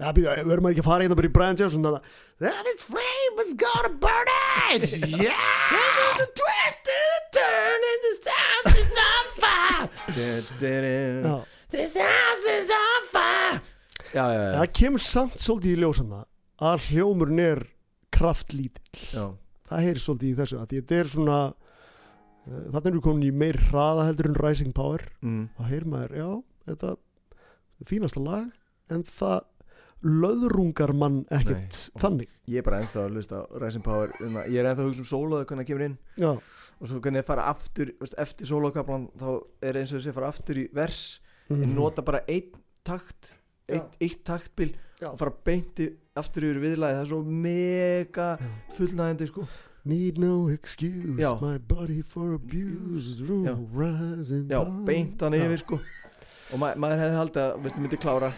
Já, 0.01 0.13
býða, 0.15 0.37
verður 0.47 0.63
maður 0.63 0.77
ekki 0.77 0.83
að 0.85 0.87
fara 0.87 1.05
hérna 1.05 1.17
bara 1.19 1.29
í 1.29 1.33
Brian 1.35 1.59
Johnson 1.59 1.83
þannig 1.85 1.99
að 1.99 2.05
That 2.41 2.69
is 2.71 2.85
flame 2.87 3.43
is 3.43 3.51
gonna 3.59 3.91
burn 4.01 4.31
it. 4.71 4.87
Yeah. 5.11 5.35
This 5.75 5.91
is 6.07 6.23
a 6.23 6.29
twist 6.39 6.93
and 6.95 7.13
a 7.17 7.23
turn 7.37 7.81
and 7.91 8.01
this 8.07 8.23
house 8.31 8.79
is 8.79 9.03
on 9.09 9.25
fire. 9.43 9.91
This 11.71 11.97
house 11.99 12.47
is 12.55 12.71
on 12.79 13.03
fire. 13.11 13.61
Já, 14.15 14.25
já, 14.33 14.41
já, 14.41 14.55
það 14.57 14.73
kemur 14.81 15.03
samt 15.05 15.37
svolítið 15.39 15.75
í 15.75 15.83
ljósanna 15.83 16.23
að 16.71 16.89
hljómurinn 16.89 17.43
er 17.45 17.61
kraftlítill. 18.15 19.05
Já. 19.13 19.27
Það 19.71 19.85
heyrir 19.87 20.03
svolítið 20.05 20.31
í 20.33 20.39
þessu 20.41 20.59
að 20.61 20.67
því 20.73 20.81
þetta 20.83 20.99
er 21.01 21.11
svona 21.15 21.39
uh, 21.51 22.65
þannig 22.73 22.87
erum 22.91 22.99
við 23.01 23.07
komin 23.07 23.29
í 23.29 23.33
meir 23.45 23.59
hraða 23.71 24.09
heldur 24.11 24.31
en 24.33 24.39
Rising 24.41 24.75
Power 24.77 25.07
Mm. 25.23 25.49
þá 25.57 25.63
heyrir 25.71 25.87
maður, 25.93 26.17
já, 26.17 26.31
þetta 26.71 26.93
er 26.97 27.89
fínasta 27.91 28.21
lag 28.25 28.51
en 28.91 29.05
það 29.07 29.41
löðrungar 30.03 30.93
mann 30.97 31.23
ekkert 31.35 31.77
þannig 32.01 32.29
Ég 32.51 32.63
er 32.63 32.67
bara 32.67 32.79
ennþá 32.83 33.03
að 33.05 33.13
hlusta 33.15 33.41
á 33.41 33.45
Rising 33.63 33.85
Power 33.85 34.13
um 34.25 34.39
að- 34.41 34.49
Ég 34.51 34.59
er 34.63 34.69
ennþá 34.71 34.83
að 34.83 34.89
hugsa 34.89 35.03
um 35.05 35.11
sólaðu 35.11 35.45
hvernig 35.47 35.67
það 35.67 35.69
kemur 35.71 35.85
inn 35.87 35.99
já, 36.17 36.31
og 36.81 36.89
svo 36.89 37.01
hvernig 37.05 37.21
það 37.23 37.29
fara 37.29 37.45
aftur 37.53 37.93
veist, 38.01 38.15
eftir 38.19 38.47
sólokaplan 38.49 39.05
þá 39.21 39.29
er 39.63 39.75
eins 39.77 39.93
og 39.93 40.01
þessi 40.01 40.15
fara 40.17 40.29
aftur 40.33 40.57
í 40.57 40.69
vers 40.73 41.21
Mhm. 41.51 41.63
en 41.63 41.75
nota 41.75 42.03
bara 42.03 42.21
einn 42.29 42.51
takt 42.85 43.39
eitt, 43.69 43.97
eitt 44.01 44.25
taktbil 44.25 44.73
Já. 45.01 45.11
og 45.13 45.19
fara 45.19 45.33
beinti 45.45 45.97
aftur 46.19 46.47
yfir 46.49 46.59
viðlagi 46.65 46.97
það 46.97 47.05
er 47.05 47.11
svo 47.11 47.21
mega 47.47 48.29
fullnæðandi 48.77 49.29
sko 49.31 49.45
need 49.91 50.19
no 50.21 50.49
excuse 50.53 51.17
Já. 51.21 51.31
my 51.41 51.59
body 51.59 52.03
for 52.03 52.35
abuse 52.35 53.21
Já. 53.23 53.55
rising 53.73 54.49
já, 54.51 54.59
power. 54.59 54.85
beint 54.89 55.23
hann 55.23 55.37
yfir 55.39 55.63
sko 55.63 55.79
og 56.51 56.59
ma 56.59 56.73
maður 56.75 57.05
hefði 57.05 57.21
haldið 57.21 57.43
að 57.45 57.61
veistu, 57.65 57.85
myndi 57.85 58.01
klára 58.03 58.33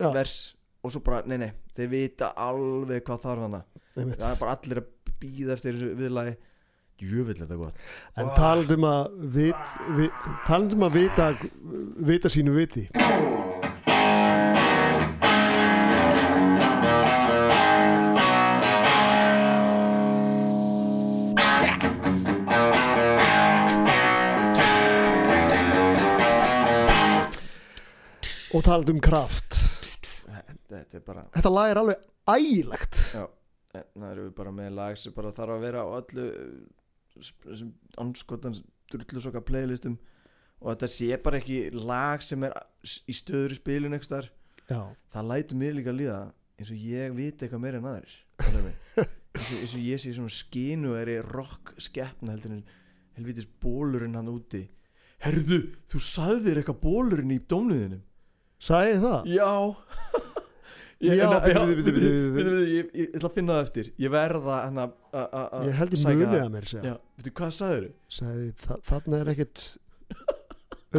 Já. 0.00 0.12
vers 0.14 0.36
og 0.80 0.94
svo 0.94 1.02
bara, 1.04 1.24
nei 1.28 1.36
nei, 1.42 1.50
þeir 1.76 1.90
vita 1.92 2.30
alveg 2.40 3.02
hvað 3.04 3.26
þarf 3.26 3.44
hana 3.48 3.64
Einmitt. 3.98 4.20
það 4.22 4.30
er 4.30 4.40
bara 4.40 4.54
allir 4.56 4.80
að 4.80 5.18
býða 5.20 5.56
eftir 5.58 5.74
þessu 5.74 5.90
viðlagi 5.98 6.36
djöfull 7.00 7.36
þetta 7.42 7.58
gott 7.58 7.84
en 8.20 8.30
talandum 8.38 8.86
að 8.86 9.20
vit, 9.34 9.76
vit, 9.98 10.24
talandum 10.46 10.86
að 10.86 10.96
vita 11.00 11.30
vita 12.12 12.32
sínu 12.32 12.54
viti 12.54 12.86
og 28.54 28.64
talandum 28.66 28.98
um 28.98 29.04
kraft. 29.04 29.56
Þetta 30.70 30.98
er 31.00 31.04
bara 31.06 31.24
þetta 31.34 31.52
lag 31.52 31.70
er 31.72 31.80
alveg 31.80 32.04
ægilegt. 32.30 32.98
Já, 33.16 33.24
það 33.74 34.06
eru 34.10 34.26
við 34.28 34.34
bara 34.38 34.52
með 34.54 34.72
lag 34.78 34.98
sem 35.00 35.14
bara 35.16 35.32
þarf 35.34 35.56
að 35.56 35.64
vera 35.66 35.82
á 35.82 35.88
öllu 35.98 36.26
sp- 37.18 37.46
þessum 37.48 37.72
anskotans 38.04 38.62
drullusokka 38.90 39.42
playlistum. 39.46 39.96
Og 40.60 40.74
þetta 40.74 40.90
sé 40.92 41.08
bara 41.24 41.40
ekki 41.40 41.60
lag 41.78 42.22
sem 42.24 42.42
er 42.46 42.54
í 43.08 43.14
stöður 43.16 43.54
í 43.56 43.60
þar 44.10 44.28
já, 44.70 44.80
það 45.14 45.30
lætur 45.30 45.58
mér 45.62 45.78
líka 45.78 45.90
að 45.94 46.00
líða 46.02 46.18
eins 46.60 46.70
og 46.74 46.82
ég 46.90 47.14
viti 47.16 47.46
eitthvað 47.46 47.62
meira 47.64 47.78
en 47.80 47.86
mig? 48.66 48.82
eins 49.40 49.72
og, 49.72 49.80
ég 49.80 50.02
sé 50.02 50.12
svona 50.12 50.34
skinu 50.34 50.92
er 51.00 51.08
í 51.14 51.16
rock 51.24 51.72
skeppna 51.80 52.34
heldur 52.34 52.58
en 52.58 52.62
helvitis 53.16 53.48
bólurinn 53.62 54.18
hann 54.18 54.28
úti. 54.30 54.66
Herðu, 55.24 55.62
þú 55.90 56.02
sagðir 56.04 56.60
eitthvað 56.60 56.82
bólurinn 56.84 57.34
í 57.34 57.40
dómnuðinum 57.50 58.04
ég 58.90 58.98
það? 59.04 59.30
Já. 59.32 59.50
Ég, 61.00 61.16
ætla 63.16 63.28
að 63.30 63.36
finna 63.38 63.54
það 63.56 63.62
eftir. 63.64 63.86
Ég 64.04 64.10
verða 64.12 64.56
hérna 64.66 64.82
að- 65.16 65.64
ég 65.64 65.78
held 65.78 65.94
það. 66.34 66.42
að 66.44 66.50
mér 66.56 66.66
hvað 67.38 67.54
sagður 67.56 67.86
sagði, 68.18 68.50
þa 68.60 68.76
þarna 68.90 69.20
er 69.22 69.30
ekkert 69.32 69.62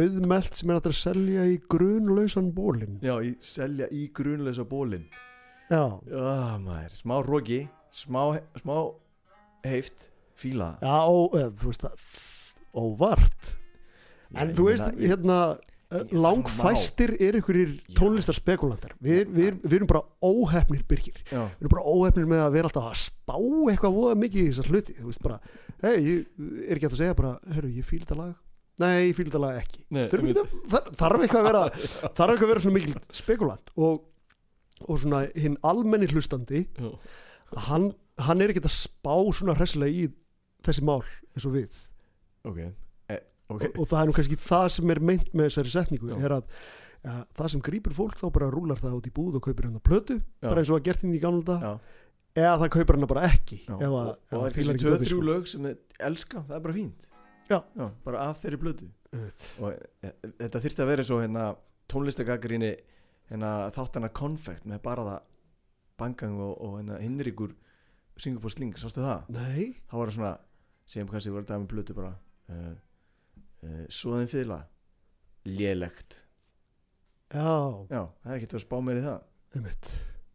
auðmelt 0.02 0.56
sem 0.58 0.70
er 0.72 0.78
að 0.90 0.96
selja 0.98 1.44
í 1.52 1.58
grunlausan 1.70 2.50
bólin 2.56 2.98
Já, 3.04 3.14
í 3.22 3.34
selja 3.44 3.86
í 3.92 4.06
grunleisa 4.16 4.64
bólin 4.66 5.04
já, 5.70 5.82
Já, 6.08 6.58
maður, 6.64 6.94
smá 6.98 7.16
róki 7.26 7.60
Smá, 7.92 8.40
smá 8.58 8.76
heift 9.68 10.08
Fíla. 10.34 10.72
Já 10.82 10.96
ó, 11.06 11.28
þú 11.30 11.68
veist 11.68 11.82
það 11.84 12.06
óvart. 12.74 13.50
En 14.34 14.48
Ég 14.48 14.56
þú 14.56 14.64
veist, 14.70 14.88
hérna 14.96 15.36
langfæstir 16.16 17.12
er 17.20 17.36
einhverjir 17.38 17.72
Já. 17.76 17.94
tónlistarspekulantar 17.98 18.94
við, 19.04 19.26
við, 19.34 19.58
við 19.64 19.74
erum 19.78 19.90
bara 19.90 20.02
óhefnir 20.24 20.84
byrgir 20.88 21.18
Já, 21.28 21.42
við 21.50 21.64
erum 21.66 21.72
bara 21.74 21.84
óhefnir 21.92 22.28
með 22.30 22.42
að 22.46 22.54
vera 22.56 22.70
alltaf 22.70 22.86
að 22.90 23.00
spá 23.02 23.34
eitthvað 23.72 23.96
voða 23.98 24.14
mikið 24.22 24.40
í 24.42 24.46
þessar 24.52 24.70
hluti. 24.72 24.94
Þú 25.00 25.08
veist 25.10 25.22
bara, 25.26 25.38
hei, 25.82 25.94
ég 26.06 26.66
er 26.68 26.78
ekki 26.80 26.88
að 26.90 26.96
segja 27.02 27.16
bara, 27.18 27.32
herru, 27.54 27.70
ég 27.76 27.86
fíl 27.88 28.00
þetta 28.04 28.18
lag. 28.22 28.32
Nei, 28.82 28.94
ég 29.10 29.16
fíl 29.18 29.26
þetta 29.28 29.42
lag 29.42 29.58
ekki. 29.60 29.82
Nei, 29.92 30.04
Þurfum 30.08 30.28
einmitt. 30.30 30.40
ekki 30.42 30.62
að- 30.62 30.72
þar- 30.72 30.94
þarf 31.02 31.24
eitthvað 31.26 31.42
að 31.42 31.48
vera 31.50 31.64
þarf 32.18 32.32
eitthvað 32.32 32.46
að 32.46 32.52
vera 32.54 32.64
svona 32.64 32.76
mikil 32.78 32.94
spekulant. 33.22 33.72
Og, 33.76 34.02
og 34.88 34.98
svona 35.02 35.20
hinn 35.38 35.58
almenni 35.62 36.08
hlustandi 36.10 36.64
hann, 37.68 37.90
hann 38.26 38.40
er 38.42 38.52
ekki 38.54 38.64
að 38.64 38.72
spá 38.74 39.14
svona 39.36 39.54
hressilega 39.58 39.92
í 39.92 40.08
þessi 40.66 40.84
mál 40.88 41.02
eins 41.36 41.46
og 41.48 41.56
við. 41.58 41.82
Ok 42.48 42.62
e, 43.58 43.66
Ok, 43.66 43.66
og, 43.68 43.82
og 43.84 43.90
það 43.92 44.02
er 44.02 44.10
nú 44.10 44.16
kannski 44.18 44.38
það 44.42 44.68
sem 44.76 44.94
er 44.94 45.00
meint 45.12 45.32
með 45.32 45.50
þessari 45.50 45.74
setningu 45.74 46.12
er 46.18 46.36
að 46.38 46.46
ja, 47.02 47.16
það 47.38 47.50
sem 47.54 47.64
grýpur 47.68 47.96
fólk 47.96 48.20
þá 48.20 48.26
bara 48.36 48.50
rúlar 48.52 48.80
það 48.80 48.98
út 49.00 49.10
í 49.10 49.14
búð 49.14 49.38
og 49.40 49.46
kaupir 49.48 49.68
hann 49.68 49.80
að 49.80 49.86
plötu 49.88 50.18
Já. 50.20 50.48
bara 50.48 50.62
eins 50.62 50.70
og 50.72 50.78
að 50.78 50.86
gert 50.88 51.04
inn 51.06 51.16
í 51.16 51.22
gamla 51.22 51.42
dag 51.48 51.66
eða 52.38 52.54
það 52.62 52.72
kaupir 52.76 52.98
hann 52.98 53.10
bara 53.10 53.24
ekki 53.28 53.58
að, 53.68 53.82
Og, 53.82 53.82
ef 53.82 53.92
og 53.92 54.14
það 54.30 54.42
að 54.42 54.60
er 54.62 54.82
dótið, 54.82 55.06
þrjú 55.08 55.24
lög 55.28 55.50
sem 55.50 55.66
þið 55.68 55.98
elska 56.08 56.44
Það 56.48 56.56
er 56.56 56.64
bara 56.66 56.76
fínt. 56.78 57.08
Já. 57.50 57.58
bara 58.06 58.26
af 58.30 58.40
þeirri 58.40 58.60
Auðvitað. 59.12 59.48
og 59.60 59.74
e, 60.00 60.10
þetta 60.40 60.60
þyrfti 60.64 60.82
að 60.82 60.88
vera 60.88 61.04
svo 61.04 61.18
hérna 61.20 61.48
tónlistagagrinni 61.92 62.70
hérna 63.28 63.50
þáttana 63.74 64.08
konfekt 64.16 64.64
með 64.64 64.80
bara 64.86 65.04
það 65.04 65.18
bangang 66.00 66.38
og, 66.40 66.54
og 66.64 66.78
hérna 66.78 67.00
hinrikur 67.02 67.52
Singapore 68.16 68.54
Sling, 68.54 68.72
sástu 68.80 69.02
það? 69.04 69.28
nei, 69.32 69.74
þá 69.88 69.94
var 69.98 70.08
það 70.08 70.16
svona 70.16 70.32
segjum 70.88 71.10
kannski 71.12 71.34
voru 71.34 71.48
það 71.48 71.60
með 71.62 71.70
blötu 71.74 71.96
bara 71.98 72.12
uh, 72.52 72.72
svoðin 73.92 74.30
fyrla 74.30 74.60
lélegt 75.48 76.22
já, 77.32 77.52
já, 77.90 78.02
það 78.22 78.32
er 78.32 78.38
ekkert 78.38 78.56
að 78.58 78.64
spá 78.66 78.76
mér 78.84 79.02
í 79.02 79.06
það 79.06 79.28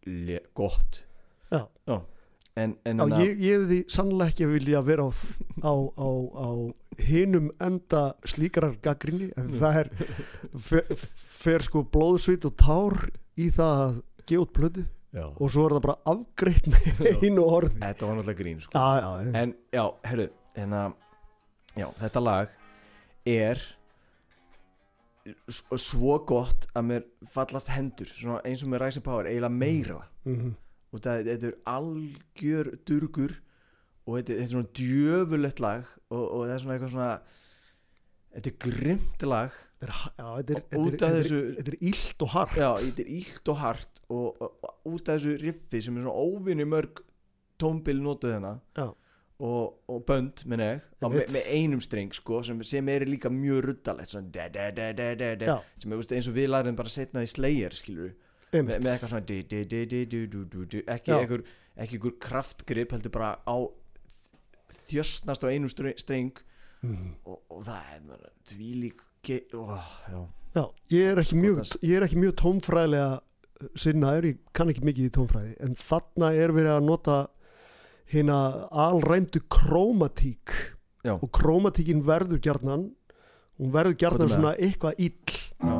Lé, 0.07 0.39
gott 0.55 1.03
Já. 1.51 1.63
En, 2.57 2.77
en 2.83 2.97
Já, 2.97 3.03
hérna- 3.05 3.21
ég, 3.21 3.39
ég 3.39 3.59
hefði 3.61 3.77
sannlega 3.93 4.33
ekki 4.33 4.47
vilja 4.49 4.79
vera 4.81 5.05
á, 5.05 5.11
á, 5.61 5.73
á, 5.77 6.09
á 6.33 6.49
hinum 7.05 7.51
enda 7.61 8.01
slíkarar 8.25 8.73
gaggrinni 8.81 9.29
en 9.37 9.51
það 9.61 9.79
er 9.83 9.91
fer, 10.57 10.95
fer 10.97 11.65
sko 11.67 11.83
blóðsvit 11.93 12.47
og 12.49 12.55
tár 12.57 12.97
í 13.37 13.51
það 13.53 13.83
að 13.85 13.99
gefa 14.27 14.43
út 14.47 14.79
já. 15.13 15.25
og 15.29 15.51
svo 15.53 15.67
er 15.67 15.77
það 15.77 15.85
bara 15.85 15.97
afgreitt 16.13 16.69
með 16.73 16.87
Já. 17.05 17.13
einu 17.21 17.45
orði 17.45 17.77
þetta 17.83 18.09
var 18.09 18.17
náttúrulega 18.17 18.41
grín 18.41 18.63
sko. 18.65 18.73
Já, 18.73 18.87
já, 19.03 19.11
já. 19.27 19.31
en 19.43 19.53
já, 19.77 19.85
herru 20.09 20.27
hérna, 20.57 20.81
já, 21.77 21.87
þetta 22.01 22.25
lag 22.25 22.57
er 23.27 23.59
svo 25.57 26.17
gott 26.27 26.67
að 26.77 26.85
mér 26.91 27.05
fallast 27.33 27.71
hendur 27.75 28.07
eins 28.47 28.63
og 28.63 28.69
með 28.71 28.83
Rising 28.85 29.03
Power 29.03 29.27
eiginlega 29.27 29.51
meira 29.59 29.97
Mhm. 30.25 30.53
og 30.93 31.01
það, 31.03 31.25
þetta 31.27 31.47
er 31.47 31.57
algjör 31.67 32.69
durgur 32.87 33.33
og 34.07 34.13
þetta, 34.17 34.33
þetta 34.33 34.41
er 34.43 34.51
svona 34.53 34.73
djöfulegt 34.79 35.59
lag 35.59 35.85
og, 36.09 36.23
og 36.31 36.45
það 36.47 36.53
er 36.55 36.59
svona 36.63 36.75
eitthvað 36.77 36.93
svona 36.95 37.21
þetta 38.35 38.51
er 38.53 38.59
grimt 38.67 39.21
lag 39.27 39.51
Þetta 39.77 39.93
er, 39.93 40.13
já, 40.17 40.29
þetta 40.37 40.53
er, 40.57 40.63
þetta 40.73 41.07
er, 41.07 41.17
þessu- 41.21 41.55
þetta 41.57 41.71
er 41.71 41.81
illt 41.91 42.21
og 42.25 42.29
hart 42.33 42.55
já, 42.57 42.69
þetta 42.81 43.01
er 43.03 43.09
illt 43.13 43.49
og 43.51 43.57
hart 43.61 43.99
og, 44.09 44.41
og, 44.41 44.55
og 44.63 44.93
út 44.95 45.09
af 45.11 45.19
þessu 45.19 45.35
riffi 45.43 45.81
sem 45.85 45.97
er 45.97 46.01
svona 46.07 46.23
óvinni 46.23 46.65
mörg 46.65 47.03
tónbil 47.61 47.99
notuð 48.01 48.31
hérna 48.37 48.55
Já. 48.79 48.87
Og, 49.39 49.75
og 49.89 50.05
bönd, 50.07 50.43
á, 50.49 50.69
Ég 51.01 51.13
með, 51.13 51.33
með 51.35 51.49
einum 51.53 51.81
streng 51.83 52.13
sko 52.15 52.39
sem, 52.45 52.61
sem 52.65 52.87
er 52.89 53.05
líka 53.05 53.29
mjög 53.29 53.67
ruddalegt 53.67 54.09
svona 54.13 54.31
da, 54.33 54.47
da, 54.49 54.69
da, 54.73 55.57
sem 55.77 55.93
er 55.93 55.99
eins 56.17 56.29
og 56.31 56.37
við 56.39 56.49
lærum 56.49 56.79
bara 56.79 56.89
setna 56.93 57.21
í 57.21 57.29
Slayer 57.29 57.75
skilur 57.77 58.15
með, 58.15 58.57
Einmitt. 58.61 58.81
með 58.81 58.91
eitthvað 58.95 59.13
svona 59.13 59.27
di, 59.29 59.41
di, 59.43 59.61
di, 59.69 59.83
ekki 60.95 61.13
einhver, 61.13 61.43
einhver 61.77 62.15
kraftgrip 62.23 62.95
heldur 62.95 63.13
bara 63.13 63.35
á 63.45 63.57
þjösnast 64.89 65.45
á 65.45 65.47
einum 65.51 65.69
streng, 65.71 66.41
Mhm. 66.81 67.15
og, 67.25 67.39
og 67.49 67.63
það 67.65 67.93
er 67.95 68.01
því 68.45 68.67
lík 68.83 68.99
oh, 69.57 69.81
já, 70.07 70.19
Já, 70.55 70.63
ég 70.93 71.07
er 71.11 71.19
ekki 71.21 71.37
mjög, 71.37 71.57
ég 71.83 71.95
er 71.97 72.05
ekki 72.05 72.19
mjög 72.21 72.35
tónfræðilega 72.41 73.19
sinnaður, 73.77 74.27
ég 74.29 74.37
kann 74.53 74.69
ekki 74.71 74.85
mikið 74.85 75.07
í 75.09 75.13
tónfræði 75.17 75.55
en 75.65 75.73
þarna 75.77 76.29
er 76.37 76.53
verið 76.55 76.73
að 76.75 76.85
nota 76.87 77.17
hérna 78.11 78.67
alræmdu 78.71 79.43
krómatík. 79.51 80.77
Já. 81.07 81.13
og 81.15 81.29
krómatíkin 81.31 82.01
verður 82.03 82.39
gjarnan 82.43 82.89
hún 83.57 83.71
verður 83.73 83.95
er 83.95 84.17
með 84.19 84.33
svona 84.33 84.53
eitthvað 84.59 84.93
ill. 85.01 85.35
Já, 85.57 85.75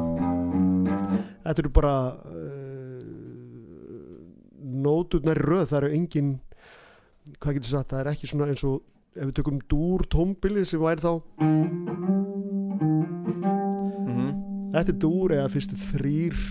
þetta 1.43 1.63
eru 1.63 1.71
bara 1.75 1.95
uh, 2.15 3.01
nóturnar 4.88 5.41
röð, 5.41 5.65
það 5.71 5.80
eru 5.82 5.91
engin 5.97 6.32
hvað 7.41 7.57
getur 7.57 7.73
sagt, 7.73 7.91
það 7.91 8.01
er 8.01 8.11
ekki 8.13 8.32
svona 8.32 8.49
eins 8.53 8.63
og 8.67 8.80
ef 9.17 9.25
við 9.28 9.36
tökum 9.39 9.59
dúr 9.69 10.05
tónbilið 10.07 10.69
sem 10.69 10.82
væri 10.82 11.03
þá. 11.03 11.13
Mhm. 14.07 14.30
Þetta 14.78 14.93
er 14.93 14.99
dúr 15.01 15.36
eða 15.38 15.51
fyrstu 15.51 15.75
þrýr 15.91 16.41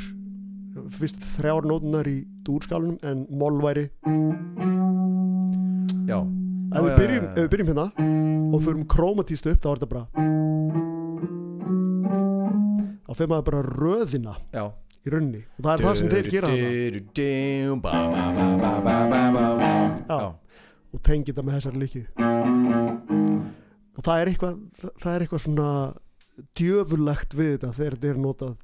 fyrstu 0.96 1.24
þrjár 1.36 1.66
nótunar 1.66 2.08
í 2.08 2.18
dúrskálunum 2.46 2.98
en 3.06 3.26
moll 3.32 3.60
væri 3.64 3.88
já, 6.06 6.18
ef 6.22 6.84
við 6.84 6.92
byrjum, 7.00 7.24
ef 7.26 7.38
við 7.40 7.50
byrjum 7.52 7.70
hérna 7.72 7.86
og 8.54 8.62
förum 8.62 8.84
krómatíst 8.90 9.46
upp 9.50 9.60
þá 9.62 9.68
er 9.70 9.78
þetta 9.80 9.90
bara 9.92 10.04
þá 13.06 13.12
fyrir 13.18 13.30
maður 13.32 13.46
bara 13.48 13.62
röðina 13.66 14.34
já. 14.54 14.64
í 15.02 15.12
runni 15.14 15.42
og 15.42 15.62
það 15.66 15.72
er 15.72 15.84
það 15.86 15.94
sem 16.00 16.10
þeir 16.14 16.26
gera 16.34 16.52
hana 16.52 16.66
Já, 20.06 20.26
og 20.94 21.02
tengi 21.02 21.32
þetta 21.32 21.46
með 21.46 21.56
þessari 21.58 21.82
líki 21.82 22.02
og 23.96 24.04
það 24.06 24.20
er 24.20 24.26
eitthvað 24.30 24.54
það 25.02 25.10
er 25.14 25.20
eitthvað 25.24 25.44
svona 25.46 25.70
djöfulegt 26.60 27.34
við 27.34 27.50
þetta 27.56 27.74
þegar 27.80 27.98
þetta 27.98 28.12
er 28.12 28.22
notað 28.22 28.54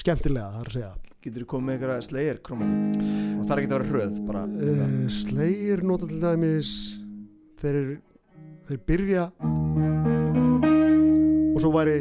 skemmtilega 0.00 0.50
það 0.56 0.60
er 0.64 0.70
að 0.72 0.76
segja 0.78 0.92
getur 1.24 1.42
þú 1.44 1.48
komið 1.52 1.66
með 1.66 1.74
einhverja 1.76 2.06
slegir 2.08 2.38
kromatík 2.46 3.00
og 3.38 3.44
það 3.44 3.52
er 3.54 3.60
ekki 3.60 3.70
að 3.70 3.74
vera 3.76 3.90
hröð 3.90 4.14
bara 4.28 4.42
uh, 4.46 5.08
Slayer 5.12 5.82
nota 5.84 6.06
til 6.10 6.20
dæmis 6.22 6.70
þeir, 7.60 7.78
þeir 8.68 8.80
byrja 8.88 9.24
og 11.50 11.58
svo 11.60 11.70
væri 11.74 11.98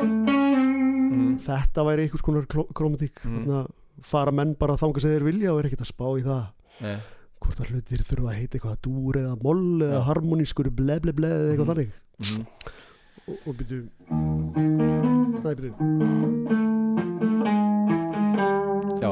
mm, 0.00 1.38
þetta 1.46 1.84
væri 1.88 2.06
einhvers 2.06 2.24
konar 2.26 2.46
krómatík 2.50 3.16
Mhm. 3.24 3.30
þannig 3.44 3.56
að 3.60 3.66
fara 4.02 4.32
menn 4.32 4.54
bara 4.58 4.76
þangað 4.80 5.00
sem 5.04 5.10
þeir 5.14 5.26
vilja 5.26 5.52
og 5.52 5.58
er 5.60 5.66
ekkert 5.68 5.82
að 5.84 5.90
spá 5.92 6.06
í 6.16 6.22
það. 6.24 6.44
Nei, 6.80 6.96
hvort 7.40 7.60
að 7.60 7.68
hlutir 7.74 8.00
þurfa 8.08 8.30
að 8.30 8.38
heita 8.38 8.56
eitthvað 8.58 8.80
dúr 8.86 9.14
eða 9.20 9.34
moll 9.42 9.82
eða 9.84 9.98
Já. 9.98 10.06
harmonískur 10.08 10.70
ble 10.72 10.96
ble 11.04 11.12
ble 11.12 11.28
eða 11.28 11.50
eitthvað 11.50 11.66
Mhm. 11.66 11.72
þannig. 11.74 11.90
Mhm, 12.20 12.42
og, 13.28 13.36
og 13.46 13.52
byrju 13.56 13.80
Nei, 15.44 15.54
byrju 15.54 16.69
já. 19.02 19.10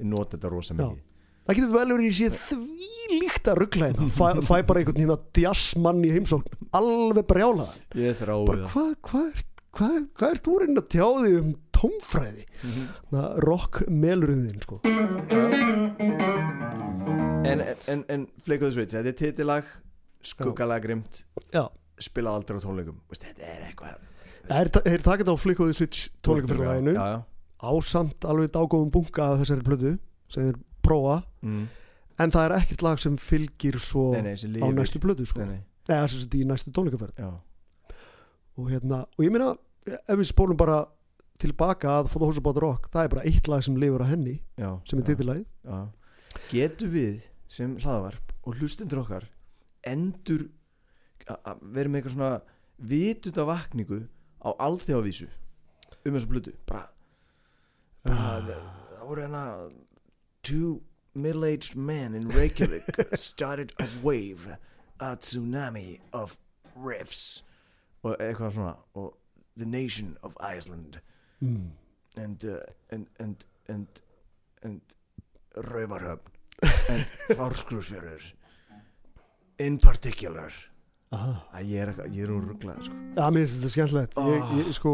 Ég 0.00 0.10
nota 0.10 0.36
þetta 0.36 0.52
rosa 0.54 0.76
mikið. 0.78 1.06
Það 1.50 1.58
getur 1.58 1.70
vel 1.74 1.90
verið 1.90 2.06
í 2.06 2.10
sér 2.14 2.34
því 2.36 2.90
líkt 3.20 3.48
að 3.50 3.58
ruggla 3.58 3.90
hérna. 3.90 4.08
Fæ, 4.14 4.26
fæ 4.46 4.56
bara 4.68 4.82
einhvern 4.82 5.00
hérna 5.02 5.16
djassmann 5.34 6.02
í 6.06 6.10
heimsókn. 6.14 6.58
Alveg 6.78 7.26
brjálaðan. 7.30 7.80
Ég 7.98 8.18
þrái 8.20 8.36
það. 8.50 8.92
hvað 9.08 9.46
hva 9.70 9.88
er, 9.94 10.06
hva, 10.18 10.30
er 10.30 10.40
þú 10.42 10.56
reyna 10.60 10.82
að 10.82 10.88
tjáði 10.94 11.34
um 11.40 11.50
tómfræði? 11.76 12.46
Mhm. 12.66 12.86
það 13.12 13.38
rock 13.46 13.82
melurinn 13.88 14.46
þinn 14.48 14.64
sko. 14.64 14.80
En, 17.50 17.62
en, 17.62 18.04
en, 18.08 18.26
Flake 18.44 18.66
of 18.66 18.70
the 18.70 18.74
Switch, 18.76 18.94
þetta 18.94 19.10
er 19.10 19.18
titilag 19.18 19.70
skuggalega 20.26 20.84
grimt 20.84 21.22
já, 21.54 21.64
spilað 22.02 22.40
aldrei 22.40 22.60
á 22.60 22.62
tónleikum. 22.66 22.98
Þetta 23.14 23.46
er 23.46 23.66
eitthvað 23.70 23.98
þeir, 24.50 24.70
þeir 24.84 25.04
taka 25.06 25.22
þetta 25.22 25.34
á 25.34 25.38
Flick 25.40 25.62
of 25.62 25.70
the 25.70 25.76
Switch 25.76 26.10
tónleikafélaginu 26.26 26.94
já, 26.96 27.04
já. 27.14 27.18
Ásamt 27.62 28.24
alveg 28.24 28.50
dágóðum 28.54 28.90
bunga 28.94 29.26
af 29.32 29.40
þessari 29.42 29.64
plötu 29.66 29.92
sem 30.30 30.46
þeir 30.48 30.58
prófa. 30.84 31.22
Mm. 31.42 31.66
en 32.20 32.30
það 32.30 32.44
er 32.44 32.54
ekkert 32.58 32.82
lag 32.84 32.98
sem 33.00 33.16
fylgir 33.16 33.78
svo 33.80 34.10
nei, 34.12 34.34
nei, 34.36 34.60
á 34.60 34.66
næstu 34.76 35.00
plötu 35.00 35.24
sko. 35.28 35.40
Eða 35.88 36.08
sem 36.08 36.20
sagt 36.20 36.34
í 36.36 36.44
næstu 36.44 36.70
tónleikaferð. 36.76 37.16
Og 38.60 38.68
hérna, 38.70 39.06
og 39.16 39.24
ég 39.24 39.32
meina 39.32 39.54
ef 39.88 40.18
við 40.20 40.28
spólum 40.28 40.58
bara 40.60 40.82
tilbaka 41.40 41.88
að 42.00 42.10
For 42.12 42.20
the 42.20 42.26
Horse 42.28 42.38
About 42.42 42.58
the 42.58 42.64
Rock, 42.64 42.90
það 42.92 43.04
er 43.06 43.12
bara 43.14 43.24
eitt 43.24 43.48
lag 43.48 43.64
sem 43.64 43.76
lifur 43.80 44.04
á 44.04 44.12
henni, 44.12 44.40
já, 44.60 44.68
sem 44.84 45.00
er 45.00 45.44
Já. 45.64 45.88
Getum 46.50 46.90
við 46.92 47.22
sem 47.48 47.76
hlaðavarp 47.80 48.34
og 48.44 48.56
hlustendur 48.60 49.00
okkar 49.02 49.24
endur 49.86 50.48
a- 51.26 51.38
a- 51.44 51.56
verið 51.56 51.90
með 51.90 52.00
eitthvað 52.02 52.14
svona 52.14 52.42
vitunda 52.78 53.44
vakningu 53.48 54.08
á 54.44 54.48
alþjóðavísu 54.60 55.28
um 56.04 56.12
þessu 56.14 56.28
blödu 56.28 56.52
bara 56.66 56.88
það, 58.06 58.50
það 58.96 59.06
voru 59.08 59.22
hérna 59.26 59.44
two 60.42 60.80
middle-aged 61.14 61.76
men 61.76 62.14
in 62.14 62.28
Reykjavík 62.30 63.00
started 63.18 63.72
a 63.80 63.86
wave 64.02 64.56
a 65.00 65.16
tsunami 65.16 66.00
of 66.12 66.36
riffs 66.76 67.42
og 68.04 68.16
eitthvað 68.20 68.54
svona 68.56 68.74
og 68.94 69.16
the 69.56 69.66
nation 69.66 70.16
of 70.22 70.32
Iceland. 70.40 71.00
Mm. 71.40 71.70
and 72.16 72.44
uh, 72.44 72.58
and 72.90 73.06
and 73.18 73.46
and 73.68 74.02
and 74.62 74.80
Rauvarhöfn 75.56 76.30
and 76.92 77.06
Fárskrúsfjörður 77.36 78.32
in 79.58 79.78
particular. 79.78 80.52
Að 81.12 81.64
ég 81.66 81.80
er, 81.82 82.30
úr 82.30 82.44
rugglaði 82.52 82.84
sko. 82.86 82.98
Já, 83.16 83.24
mér 83.34 83.42
finnst 83.42 83.56
þetta 83.58 83.70
skemmtilegt. 83.74 84.14
Ég, 84.20 84.42
Ah. 84.44 84.52
ég, 84.60 84.68
sko, 84.76 84.92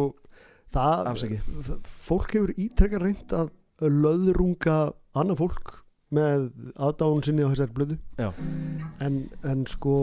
það, 0.74 1.06
afsaki 1.12 1.40
það 1.68 1.90
fólk 2.08 2.36
hefur 2.36 2.54
ítrekka 2.56 3.02
reynd 3.02 3.36
að 3.36 3.52
löðrunga 3.92 4.78
annað 5.16 5.42
fólk 5.42 5.74
með 6.16 6.48
aðdáun 6.78 7.24
sinni 7.26 7.44
á 7.44 7.50
þessari 7.50 7.74
blödu. 7.76 7.96
En, 9.02 9.24
en 9.44 9.64
sko 9.68 9.96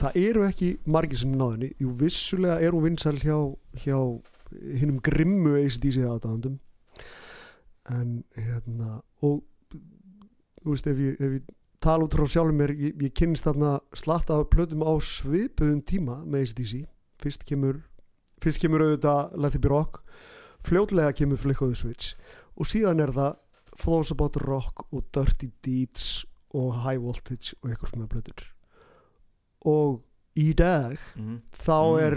það 0.00 0.18
eru 0.20 0.44
ekki 0.46 0.68
margir 0.88 1.20
sem 1.20 1.32
náðinni 1.36 1.72
jú 1.82 1.92
vissulega 1.98 2.60
er 2.62 2.74
hún 2.74 2.86
vinsæl 2.86 3.18
hjá, 3.20 3.36
hjá 3.82 3.96
hinnum 4.80 5.00
grimmu 5.04 5.56
ACDC 5.60 6.04
aðdáðandum 6.06 6.58
en 7.92 8.22
hérna 8.36 9.00
og 9.24 9.42
þú 10.62 10.70
veist 10.70 10.88
ef 10.88 11.02
ég, 11.02 11.18
ef 11.18 11.36
ég 11.40 11.52
tala 11.82 12.06
út 12.06 12.16
frá 12.16 12.28
sjálfum 12.30 12.60
mér 12.62 12.74
ég, 12.76 12.94
ég 13.02 13.14
kynnist 13.18 13.46
þarna 13.48 13.74
slatta 13.98 14.38
af 14.38 14.50
plötum 14.52 14.84
á 14.86 14.92
svipuðum 15.02 15.82
tíma 15.84 16.20
með 16.24 16.46
ACDC 16.46 16.84
fyrst 17.22 17.46
kemur 17.48 17.82
fyrst 18.42 18.62
kemur 18.62 18.82
auðvitað 18.86 19.36
Let 19.42 19.56
It 19.58 19.64
Be 19.64 19.70
Rock 19.72 20.02
fljótlega 20.62 21.14
kemur 21.18 21.40
Flick 21.40 21.62
of 21.64 21.72
the 21.72 21.78
Switch 21.78 22.12
og 22.58 22.68
síðan 22.68 23.02
er 23.02 23.14
það 23.14 23.38
Those 23.82 24.12
About 24.14 24.36
Rock 24.44 24.84
og 24.92 25.06
Dirty 25.16 25.48
Deeds 25.64 26.26
og 26.52 26.74
High 26.84 27.00
Voltage 27.00 27.54
og 27.62 27.70
eitthvað 27.72 27.94
svona 27.94 28.10
blöður 28.12 28.44
og 29.72 30.02
í 30.38 30.52
dag 30.56 30.98
mm. 31.16 31.38
þá 31.56 31.78
Mm. 31.82 31.98
er 32.06 32.14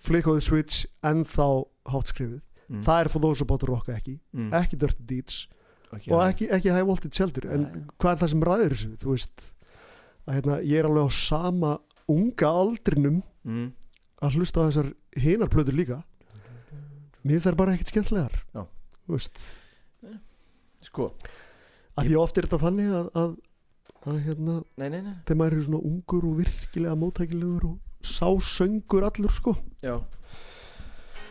Flick 0.00 0.26
of 0.28 0.36
the 0.38 0.44
Switch 0.44 0.86
ennþá 1.04 1.48
hátskrifið 1.92 2.42
Mm. 2.70 2.84
það 2.86 3.00
er 3.00 3.08
Those 3.20 3.42
About 3.42 3.62
Rock 3.66 3.88
ekki 3.90 4.20
mm. 4.32 4.52
ekki 4.54 4.76
Dirty 4.78 5.02
Deeds 5.02 5.48
okay, 5.90 6.12
og 6.14 6.20
ekki, 6.22 6.46
ekki 6.54 6.70
High 6.70 6.86
Voltage 6.86 7.18
heldur 7.18 7.48
en 7.50 7.62
Nei. 7.66 7.80
hvað 7.98 8.12
er 8.12 8.20
það 8.20 8.30
sem 8.30 8.44
ræður 8.46 8.74
þessu 8.76 8.90
þú 9.00 9.10
veist 9.10 9.46
að 10.28 10.34
hérna, 10.36 10.58
ég 10.62 10.78
er 10.78 10.86
alveg 10.86 11.08
á 11.10 11.10
sama 11.10 11.72
unga 12.06 12.52
aldrinum 12.60 13.16
mm. 13.42 13.66
Að 14.20 14.36
hlusta 14.38 14.64
á 14.64 14.68
þessar 14.68 14.90
hinar 15.20 15.50
plötur 15.52 15.76
líka. 15.76 16.00
Mér 17.26 17.42
þær 17.44 17.58
bara 17.58 17.74
ekkert 17.76 17.92
skemmtlegar 17.92 18.36
Já. 18.54 18.62
þú 19.04 19.16
veist. 19.16 19.40
Sko, 20.80 21.10
að 22.00 22.08
því 22.08 22.16
oft 22.16 22.38
er 22.40 22.46
þetta 22.48 22.60
þannig 22.62 22.94
að, 22.96 23.08
að, 23.20 23.34
að 24.08 24.20
hérna, 24.24 24.54
nei, 24.80 24.86
nei, 24.88 25.00
nei. 25.04 25.14
þegar 25.28 25.40
maður 25.42 25.56
er 25.58 25.66
svona 25.66 25.80
ungur 25.90 26.28
og 26.30 26.38
virkilega 26.38 26.96
móttækilegur 26.96 27.66
og 27.68 28.06
sásöngur 28.08 29.04
allur 29.10 29.34
sko. 29.34 29.54
Já. 29.84 29.98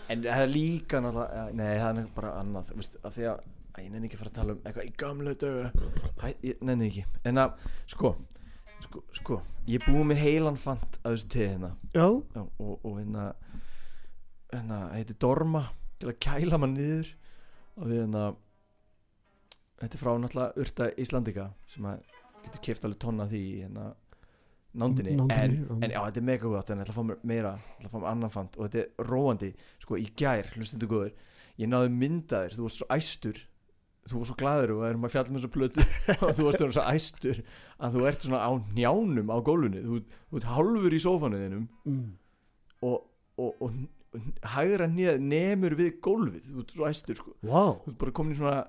En 0.10 0.26
það 0.26 0.44
er 0.44 0.52
líka 0.54 1.02
náttúrulega 1.02 1.40
ja, 1.40 1.56
Nei, 1.58 1.72
það 1.78 2.02
er 2.02 2.12
bara 2.16 2.36
annað. 2.42 2.76
Veist, 2.78 3.00
af 3.06 3.14
Því 3.14 3.26
að, 3.30 3.42
ég 3.80 3.90
nenni 3.94 4.10
ekki 4.10 4.18
að 4.18 4.22
fara 4.24 4.32
að 4.32 4.38
tala 4.40 4.54
um 4.54 4.64
eitthvað 4.66 4.88
í 4.90 4.94
gamlu 5.00 5.34
dögu 5.40 6.32
ég 6.46 6.64
nenni 6.66 6.90
ekki. 6.90 7.04
En 7.30 7.42
að, 7.42 7.68
sko 7.90 8.14
Sko, 8.84 9.04
sko 9.16 9.40
Ég 9.70 9.84
búið 9.86 10.06
mér 10.10 10.22
heilan 10.24 10.58
fant 10.58 11.00
að 11.04 11.14
þessu 11.16 11.30
teð 11.34 11.48
hérna. 11.52 11.70
Já, 11.94 12.06
og, 12.08 12.76
og 12.86 12.94
hérna 12.98 13.26
Hérna, 14.50 14.78
það 14.90 14.94
heitir 14.98 15.18
Dorma 15.22 15.64
Til 16.00 16.12
að 16.12 16.20
kæla 16.26 16.60
mann 16.62 16.76
niður 16.78 17.12
Og 17.78 17.90
við 17.92 18.02
hérna 18.04 18.24
Þetta 19.80 19.96
er 19.96 20.02
frá 20.02 20.12
náttúrulega 20.20 20.64
Urta 20.64 20.90
Íslandika 21.00 21.50
Sem 21.72 21.88
að 21.90 22.00
getur 22.46 22.64
keift 22.70 22.88
alveg 22.88 23.02
tonna 23.04 23.28
því 23.30 23.44
hérna 23.62 23.90
Nándinni, 24.80 25.16
Nándinni, 25.18 25.64
en, 25.66 25.84
en 25.84 25.94
já, 25.96 25.98
þetta 26.06 26.20
er 26.22 26.26
mega 26.30 26.50
gott 26.52 26.70
En 26.70 26.82
ég 26.82 26.86
ætla 26.86 26.94
að 26.94 27.00
fá 27.00 27.06
mér 27.10 27.22
meira 27.32 27.54
Ég 27.58 27.78
ætla 27.80 27.90
að 27.90 27.94
fá 27.94 28.00
mér 28.04 28.10
annan 28.12 28.34
fant 28.34 28.58
Og 28.60 28.68
þetta 28.68 28.82
er 28.84 29.08
róandi. 29.10 29.50
Sko, 29.82 29.98
í 29.98 30.06
gær, 30.20 30.52
hlustundu 30.56 30.90
góður 30.92 31.16
Ég 31.60 31.72
náði 31.72 31.90
myndaðir, 31.92 32.54
þú 32.56 32.68
varst 32.68 32.80
svo 32.80 32.88
æstur 32.96 33.40
Þú 34.08 34.22
varst 34.22 34.32
svo 34.32 34.38
glaður 34.40 34.74
og 34.78 34.86
erum 34.88 35.06
að 35.06 35.14
fjalla 35.14 35.36
með 35.36 35.44
svo 35.44 35.52
plötu. 35.54 35.86
Og 36.24 36.32
þú 36.38 36.48
varst 36.48 36.64
svo 36.64 36.86
æstur 36.88 37.42
Að 37.78 37.98
þú 37.98 38.08
ert 38.10 38.26
svona 38.26 38.42
á 38.42 38.52
njánum 38.78 39.30
á 39.30 39.38
gólfinu. 39.46 39.84
Þú, 39.86 40.02
þú 40.32 40.40
ert 40.40 40.50
hálfur 40.56 40.96
í 40.96 41.02
sófanu 41.04 41.42
þinum 41.44 41.68
mm. 41.86 42.08
og, 42.90 42.98
og, 43.38 43.62
og, 43.68 43.78
og 44.16 44.50
hægra 44.56 44.90
nýð 44.90 45.22
nemur 45.22 45.78
við 45.78 46.00
gólfið. 46.06 46.50
Þú 46.50 46.64
ert 46.64 46.76
svo 46.76 46.90
æstur 46.90 47.22
sko. 47.22 47.36
Wow. 47.46 47.80
þú 47.86 47.94
ert 47.94 48.02
bara 48.06 48.18
komin 48.20 48.34
í 48.34 48.40
svona 48.40 48.60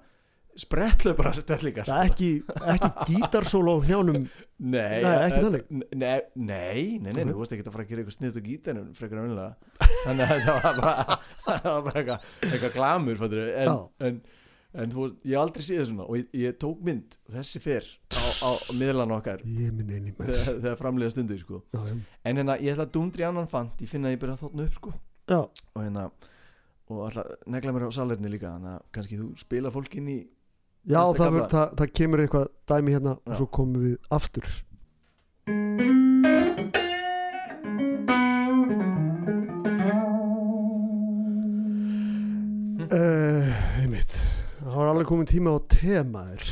sprettlaupara 0.59 1.33
stellingar 1.39 1.87
það 1.89 2.01
er 2.01 2.11
ekki, 2.11 2.31
ekki 2.75 3.15
gítarsóla 3.15 3.77
á 3.77 3.79
hnjánum. 3.87 4.27
Nei, 4.61 5.01
Nei, 5.05 5.13
ekki 5.25 5.43
þannig. 5.47 5.71
nei, 5.71 6.19
nei, 6.35 6.83
nei, 7.01 7.13
nei, 7.15 7.23
þú 7.31 7.39
varst 7.39 7.55
ekki 7.57 7.65
að 7.65 7.77
fara 7.77 7.87
að 7.87 7.93
gera 7.93 8.03
eitthvað 8.03 8.17
sniðt 8.19 8.37
á 8.37 8.43
gítarnum 8.49 8.91
frekar 8.99 9.21
en 9.21 9.29
vennilega 9.29 9.71
þannig 10.05 10.35
að 10.35 10.81
bara, 10.81 11.17
það 11.47 11.69
var 11.71 11.87
bara 11.87 12.03
eitthvað, 12.03 12.29
eitthvað 12.51 12.77
glamur 12.77 13.25
en, 13.31 13.73
en, 14.09 14.21
en 14.79 14.93
þú, 14.95 15.07
ég 15.27 15.35
hef 15.35 15.43
aldrei 15.43 15.65
séð 15.67 15.85
svona 15.91 16.07
og 16.07 16.19
ég, 16.21 16.27
ég 16.39 16.59
tók 16.63 16.83
mynd 16.87 17.17
þessi 17.33 17.63
fer 17.63 17.87
á, 18.15 18.23
á, 18.47 18.51
miðlan 18.79 19.15
okkar 19.17 19.43
þegar, 19.43 20.59
þegar 20.63 20.77
framlega 20.79 21.15
stundu 21.15 21.39
sko. 21.41 21.63
já, 21.75 21.81
já. 21.91 21.95
en 22.25 22.43
hérna, 22.43 22.59
ég 22.63 22.75
ætla 22.75 22.87
að 22.87 22.93
dundri 22.99 23.27
annan 23.27 23.51
fant 23.51 23.83
ég 23.83 23.91
finna 23.91 24.11
að 24.11 24.17
ég 24.17 24.23
byrja 24.23 24.37
að 24.39 24.45
þóttna 24.45 24.67
upp 24.69 24.77
sko 24.79 24.95
og 25.39 25.81
hérna 25.83 26.11
og 26.91 27.03
alltaf 27.07 27.49
negla 27.51 27.75
mér 27.75 27.89
á 27.91 27.91
salerni 27.95 28.33
líka 28.33 28.55
þannig 28.55 28.77
að 28.77 28.87
kannski 28.97 29.19
þú 29.21 29.31
spila 29.43 29.75
fólk 29.75 29.99
inn 30.01 30.11
í 30.11 30.19
já 30.87 31.01
það, 31.03 31.17
kafla. 31.17 31.31
ver, 31.37 31.49
það, 31.55 31.75
það 31.81 31.97
kemur 32.01 32.25
eitthvað 32.25 32.47
dæmi 32.73 32.97
hérna 32.97 33.17
Já. 33.19 33.23
og 33.27 33.41
svo 33.43 33.51
komum 33.59 33.89
við 33.89 33.99
aftur 34.11 34.55
var 44.91 44.97
alveg 44.99 45.09
komin 45.11 45.29
tíma 45.31 45.55
á 45.55 45.59
temaður 45.71 46.45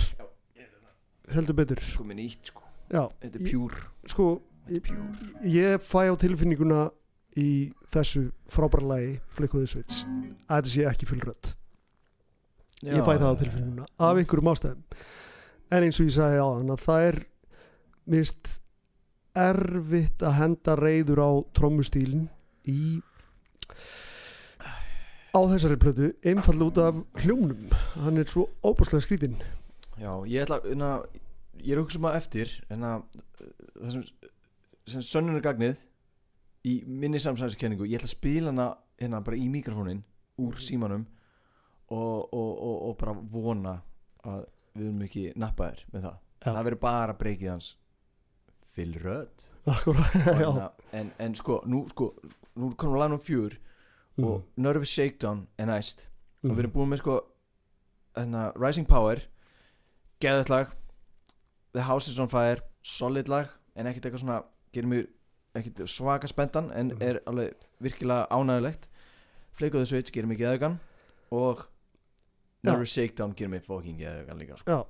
heldur 1.34 1.56
betur. 1.58 1.80
Komin 1.98 2.20
ítt 2.22 2.48
sko. 2.52 2.62
Já, 2.88 3.02
þetta 3.20 3.34
er 3.36 3.42
Ég- 3.42 3.50
pjúr 3.50 3.74
sko 4.08 4.26
pjúr 4.68 5.44
ég 5.44 5.82
fæ 5.84 6.08
á 6.08 6.14
tilfinninguna 6.20 6.90
í 7.36 7.72
þessu 7.92 8.30
frábæra 8.48 8.86
lagi 8.88 9.18
Flickuðu 9.36 9.68
Switch 9.68 10.04
að 10.48 10.62
þetta 10.62 10.72
sé 10.72 10.86
ekki 10.88 11.08
fullrödd 11.10 11.50
ég 12.88 13.04
fæ 13.04 13.12
það 13.18 13.28
á 13.28 13.40
tilfinninguna 13.42 13.86
af 13.98 14.16
einhverjum 14.22 14.50
ástæðum. 14.54 14.82
En 15.70 15.82
eins 15.84 15.98
og 16.00 16.06
ég 16.08 16.14
sagði 16.16 16.40
á 16.40 16.48
þann 16.48 16.72
að 16.72 16.84
það 16.86 17.06
er 17.10 17.18
mist 18.08 18.54
erfitt 19.36 20.24
að 20.24 20.36
henda 20.38 20.76
reyður 20.80 21.20
á 21.20 21.30
trommustýlin 21.58 22.28
í 22.68 23.02
á 25.34 25.40
þessari 25.52 25.78
plötu 25.80 26.12
einfall 26.24 26.62
út 26.68 26.78
af 26.82 26.98
hljómnum. 27.22 27.70
Hann 28.00 28.18
er 28.20 28.28
svo 28.30 28.48
óbúslega 28.64 29.04
skrítinn 29.04 29.38
já 29.98 30.12
ég 30.26 30.42
ætla 30.42 30.60
hérna, 30.64 30.90
ég 31.58 31.74
er 31.74 31.82
okkur 31.82 31.96
sem 31.96 32.08
að 32.08 32.18
eftir 32.20 32.52
en 32.70 32.86
að 32.86 33.06
það 33.78 33.94
sem, 33.94 34.04
sem 34.94 35.06
sönnunargagnið 35.10 35.82
í 36.68 36.74
minni 36.86 37.20
samsæðiskenningu 37.22 37.88
ég 37.88 37.98
ætla 37.98 38.10
að 38.10 38.14
spila 38.14 38.52
hana 38.52 38.68
hérna 38.98 39.22
bara 39.26 39.38
í 39.38 39.48
mikrofónin 39.50 40.04
úr 40.38 40.58
símanum 40.62 41.06
og, 41.90 42.28
og, 42.32 42.50
og, 42.52 42.76
og 42.88 42.96
bara 43.00 43.16
vona 43.32 43.74
að 44.28 44.46
við 44.78 44.86
erum 44.86 45.04
ekki 45.08 45.24
nappaðir 45.40 45.84
með 45.92 46.08
það. 46.08 46.18
Já. 46.38 46.50
það 46.52 46.64
verður 46.68 46.82
bara 46.84 47.18
breykið 47.18 47.50
hans 47.50 47.70
Akkurat, 49.68 50.12
já. 50.42 50.68
En, 50.94 51.10
en, 51.18 51.34
sko, 51.34 51.62
nú 51.66 51.82
sko 51.90 52.12
nú 52.58 52.70
komum 52.78 52.94
við 52.94 53.02
lagnum 53.02 53.22
fjör 53.22 53.56
og 54.18 54.42
Nervous 54.56 54.88
Shakedown 54.88 55.46
er 55.58 55.66
næst 55.66 56.08
og 56.44 56.50
við 56.56 56.58
erum 56.64 56.72
búin 56.72 56.88
með 56.92 56.98
sko 57.02 57.20
hérna, 58.16 58.52
Rising 58.56 58.86
Power 58.88 59.20
geðið 60.20 60.48
lag 60.50 60.72
The 61.74 61.82
House 61.86 62.10
is 62.10 62.18
on 62.18 62.28
Fire 62.28 62.60
solid 62.82 63.28
lag 63.28 63.46
en 63.76 63.86
ekkert 63.86 64.06
eitthvað 64.08 64.22
svona 64.24 64.40
gerir 64.74 64.88
mig 64.88 65.06
ekkert 65.54 65.84
svaka 65.88 66.26
spendan 66.30 66.70
en 66.72 66.88
Mhm. 66.94 67.02
er 67.02 67.20
alveg 67.26 67.52
virkilega 67.80 68.26
ánægulegt 68.30 68.88
Flake 69.52 69.74
of 69.74 69.80
the 69.82 69.86
Switch 69.86 70.12
gerir 70.12 70.26
mig 70.26 70.38
geðugan 70.38 70.78
og. 71.30 71.64
Nervous 72.64 72.90
Shakedown 72.90 73.34
gerir 73.34 73.50
mig 73.50 73.62
fucking 73.62 73.98
geðugan 73.98 74.38
líka 74.38 74.56
sko. 74.58 74.70
Já 74.72 74.84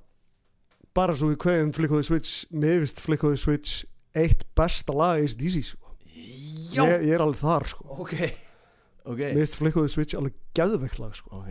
Bara 0.93 1.13
svo 1.13 1.29
við 1.29 1.37
kveðum 1.37 1.71
Flickuðu 1.73 2.03
Switch 2.03 2.45
Mér 2.51 2.79
finnst 2.81 2.99
Flickuðu 3.01 3.37
Switch 3.37 3.85
eitt 4.15 4.43
besta 4.55 4.93
lag 4.93 5.19
í 5.21 5.27
DC 5.37 5.61
sko. 5.63 5.91
Ég, 6.73 7.03
ég 7.05 7.13
er 7.13 7.19
alveg 7.21 7.39
þar 7.39 7.67
sko. 7.67 7.85
Ok 8.01 8.13
Ok 9.09 9.17
Mér 9.23 9.39
finnst 9.41 9.57
Flickuðu 9.59 9.89
Switch 9.89 10.15
alveg 10.19 10.35
geðveikt 10.57 10.99
lag 11.01 11.15
sko. 11.17 11.29
Ok 11.41 11.49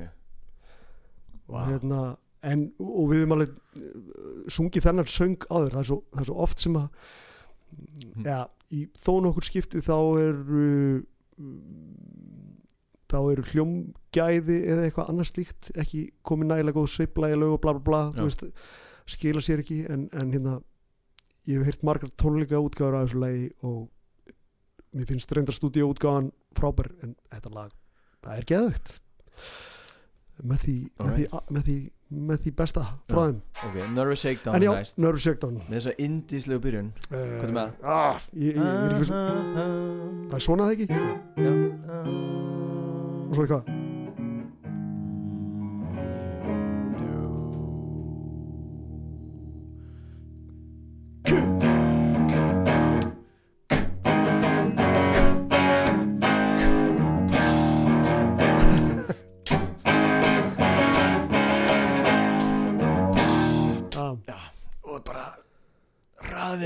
og, 1.49 1.55
Vá. 1.57 1.63
hérna, 1.71 2.01
en, 2.45 2.67
og 2.79 3.07
við 3.11 3.23
höfum 3.23 3.35
alveg 3.39 3.55
uh, 3.81 4.43
sungið 4.53 4.85
þennan 4.85 5.09
söng 5.09 5.47
áður 5.49 5.73
það 5.75 5.81
er 5.83 5.89
svo, 5.91 5.97
það 6.13 6.21
er 6.25 6.29
svo 6.33 6.37
oft 6.45 6.61
sem 6.67 6.77
að 6.83 6.89
Mhm. 7.69 8.25
ja, 8.25 8.37
í 8.73 8.87
þó 8.97 9.19
nokkur 9.21 9.45
skipti 9.45 9.83
þá 9.85 9.93
eru 10.23 11.03
þá 13.09 13.17
eru 13.33 13.45
hljómgæði 13.51 14.57
eða 14.73 14.87
eitthvað 14.89 15.11
annars 15.13 15.33
slíkt 15.35 15.69
ekki 15.81 16.01
komið 16.27 16.51
nægilega 16.51 16.77
góð 16.79 16.89
sveifla 16.95 17.31
í 17.33 17.37
lög 17.41 17.55
og 17.57 17.61
bla 17.65 17.75
bla 17.77 18.01
bla 18.17 18.33
skila 19.09 19.41
sér 19.45 19.63
ekki 19.63 19.79
en, 19.93 20.09
en 20.13 20.33
hérna 20.33 20.57
ég 21.49 21.61
hef 21.61 21.69
heyrt 21.71 21.85
margar 21.89 22.11
tónleika 22.21 22.61
útgáður 22.61 22.99
af 23.03 23.07
þessu 23.09 23.21
lagi 23.23 23.47
og 23.65 23.87
mér 24.99 25.07
finnst 25.09 25.33
reyndar 25.37 25.55
stúdíu 25.57 25.89
útgáðan 25.93 26.33
frábær 26.59 26.91
en 27.07 27.15
þetta 27.33 27.55
lag, 27.55 27.71
það 28.27 28.41
er 28.43 28.49
geðvegt 28.53 28.97
með 30.49 30.61
því, 30.67 30.75
með 31.03 31.15
því, 31.17 31.25
með 31.57 31.65
því, 31.69 31.77
með 32.29 32.43
því 32.45 32.53
besta 32.61 32.83
frá 33.11 33.21
þeim 33.25 33.39
Ok, 33.69 33.79
Nervous 33.97 34.23
Shakedown 34.23 34.55
en 34.55 34.63
er 34.63 34.67
já, 34.69 34.73
næst 34.79 35.01
Nervous 35.03 35.25
Shakedown 35.27 35.57
með 35.65 35.75
þess 35.79 35.91
að 35.93 36.03
indislegu 36.07 36.63
byrjun 36.67 36.93
Hvað 37.09 37.49
er 37.49 37.55
með 37.59 37.89
Ah, 37.97 38.23
ég, 38.39 38.61
það 38.61 40.39
er 40.39 40.47
svona 40.47 40.69
það 40.69 40.77
ekki 40.77 40.87
Já 41.43 41.53
og 43.29 43.35
svo 43.37 43.45
eitthvað 43.45 43.77
Ah. 51.29 51.68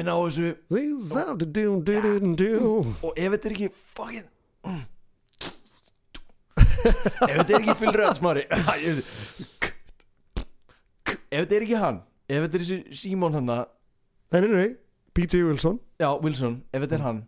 Raðin 0.03 0.13
á 0.13 0.17
þessu. 0.27 0.49
Og 3.03 3.13
ef 3.19 3.35
þetta 3.37 3.49
er 3.51 3.55
ekki 3.57 3.69
fucking 3.95 4.29
Ef 6.83 7.37
þetta 7.39 7.53
er 7.53 7.61
ekki 7.61 7.77
full 7.79 7.95
rödd 7.95 8.17
smári. 8.19 8.43
Ég- 8.51 9.03
ef 11.33 11.45
þetta 11.45 11.57
er 11.57 11.65
ekki 11.67 11.79
hann 11.81 12.01
ef 12.29 12.43
þetta 12.47 12.59
er 12.59 12.65
þessi 12.65 12.97
Simon 13.03 13.37
hann 13.39 13.53
P.J. 15.13 15.43
Wilson. 15.45 15.79
Já, 16.01 16.09
Wilson, 16.25 16.63
ef 16.73 16.81
þetta 16.87 16.97
er 16.97 17.03
hann. 17.05 17.19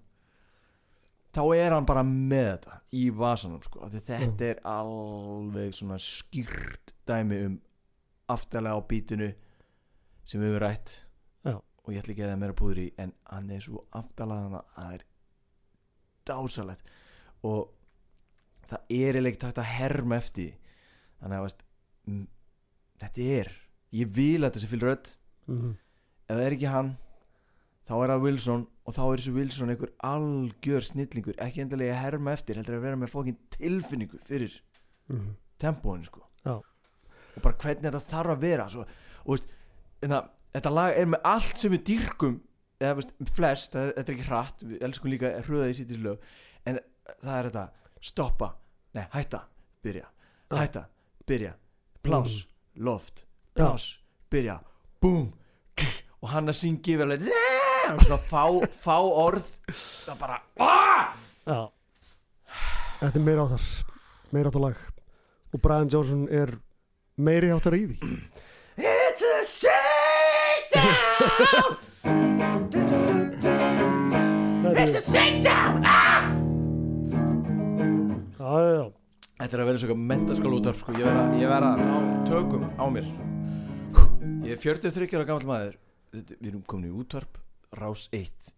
Þá 1.34 1.40
er 1.58 1.74
hann 1.74 1.84
bara 1.84 2.02
með 2.06 2.46
þetta 2.54 2.78
í 2.96 3.02
vasanum 3.12 3.60
sko, 3.66 3.88
þetta 3.92 4.46
er 4.48 4.60
alveg 4.64 5.74
svona 5.76 5.98
skýrt 6.00 6.94
dæmi 7.08 7.40
um 7.44 7.58
aftalega 8.32 8.78
á 8.78 8.80
bítinu 8.88 9.28
sem 10.24 10.40
við 10.40 10.54
höfum 10.54 10.62
rætt. 10.64 10.94
Og 11.84 11.92
ég 11.92 12.00
ætla 12.00 12.14
ekki 12.14 12.24
að 12.24 12.32
það 12.32 12.42
meira 12.42 12.58
púður 12.58 12.82
í 12.82 12.86
en 13.04 13.12
hann 13.30 13.50
er 13.54 13.64
svo 13.64 13.84
aftalega 13.92 14.46
þannig 14.46 14.60
að 14.60 14.74
það 14.76 14.94
er 14.96 15.06
dásalegt 16.30 16.94
og 17.44 17.62
það 18.64 18.80
er 18.88 19.10
eiginlega 19.12 19.32
ekki 19.34 19.42
takt 19.44 19.60
að 19.60 19.72
herma 19.74 20.16
eftir 20.16 20.54
þannig 21.20 21.38
að 21.38 21.46
veist, 21.46 21.64
þetta 23.04 23.30
er 23.38 23.52
ég 23.94 24.12
vil 24.16 24.40
að 24.40 24.48
þetta 24.48 24.62
sé 24.64 24.70
fylgur 24.72 24.94
rödd. 24.94 25.16
Mm 25.44 25.74
ef 26.24 26.38
það 26.38 26.44
er 26.46 26.56
ekki 26.56 26.70
hann 26.72 26.92
þá 27.84 27.94
er 27.98 28.12
það 28.12 28.22
Wilson 28.24 28.62
og 28.84 28.96
þá 28.96 29.02
er 29.04 29.20
þessu 29.20 29.34
Wilson 29.34 29.72
einhver 29.72 29.92
algjör 30.04 30.86
snillingur. 30.88 31.36
Ekki 31.40 31.64
endilega 31.64 31.96
að 31.96 32.02
herma 32.04 32.36
eftir 32.36 32.60
heldur 32.60 32.78
að 32.78 32.86
vera 32.86 33.00
með 33.00 33.12
fókin 33.12 33.40
tilfinningu 33.52 34.20
fyrir 34.28 34.54
-hmm. 35.08 35.34
tempóinu 35.60 36.04
sko. 36.04 36.24
Já. 36.44 36.60
og 37.34 37.42
bara 37.42 37.56
hvernig 37.58 37.84
þetta 37.90 38.00
þarf 38.00 38.30
að 38.30 38.40
vera 38.40 38.68
svo, 38.70 38.84
og 39.24 39.30
veist, 39.32 39.48
þetta, 40.00 40.18
þetta 40.54 40.74
lag 40.74 40.98
er 40.98 41.12
með 41.12 41.28
allt 41.34 41.60
sem 41.60 41.74
við 41.74 41.84
dýrkum 41.90 42.40
eða 42.80 42.96
veist, 42.98 43.14
flest, 43.36 43.76
það, 43.76 43.92
þetta 43.98 44.12
er 44.12 44.16
ekki 44.16 44.28
hratt 44.30 44.64
við 44.64 44.88
elskum 44.88 45.12
líka 45.12 45.34
hröða 45.46 45.70
í 45.70 45.76
sýtis 45.78 46.02
lög. 46.02 46.32
En 46.68 46.80
það 47.20 47.36
er 47.36 47.48
þetta, 47.50 47.64
stoppa 48.04 48.50
nei, 48.94 49.06
hætta, 49.14 49.44
byrja, 49.84 50.08
hætta 50.54 50.86
byrja, 51.26 51.54
plás, 52.02 52.46
loft 52.76 53.24
Já. 53.24 53.64
plás, 53.64 53.86
byrja, 54.30 54.58
búm 55.00 55.32
og 56.20 56.28
hann 56.32 56.48
að 56.48 56.58
syngja 56.58 56.96
yfir 56.96 57.06
alveg 57.06 57.28
og 57.94 58.02
svona 58.04 58.18
fá, 58.24 58.44
fá 58.80 58.96
orð 59.00 59.48
það 59.68 60.20
bara, 60.20 60.40
aaaah 60.60 61.70
Þetta 63.04 63.18
er 63.20 63.24
meira 63.24 63.44
áttar 63.44 63.64
meira 64.32 64.48
áttar 64.48 64.62
lag. 64.62 64.76
Og 65.52 65.60
Brian 65.60 65.90
Johnson 65.92 66.22
er 66.32 66.54
meiri 67.20 67.50
áttar 67.52 67.76
í 67.76 67.82
því 67.90 68.12
shakedown 71.28 71.76
It's 74.76 74.96
a 74.96 75.02
shakedown 75.12 75.82
Já, 78.38 78.50
já, 78.60 78.72
já. 78.76 78.84
Þetta 79.34 79.56
er 79.56 79.60
að 79.62 79.68
vera 79.68 79.78
svona 79.82 79.94
mentaskóla 80.08 80.58
útvarp 80.60 80.78
sko. 80.78 80.92
Ég 80.94 81.04
verða 81.08 81.22
ég 81.40 81.48
verð 81.50 81.66
að 81.68 81.80
ná 81.80 81.96
tökum 82.28 82.64
á 82.78 82.84
mér. 82.92 83.06
Ég 84.44 84.52
er 84.54 84.60
43 84.62 85.16
ára 85.18 85.26
gammal 85.28 85.46
maður. 85.48 85.74
Þetta- 86.14 86.36
Við 86.40 86.48
erum 86.52 86.62
komin 86.70 86.90
í 86.90 86.94
útvarp 87.02 87.40
Rás 87.74 88.04
1, 88.12 88.52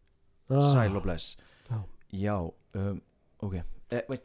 Ah, 0.51 0.61
sæl 0.75 0.95
og 0.97 1.03
bless. 1.03 1.37
Já. 1.71 1.79
Já, 2.13 2.37
um, 2.75 3.01
ok. 3.41 3.55
E, 3.91 4.03
veist, 4.09 4.23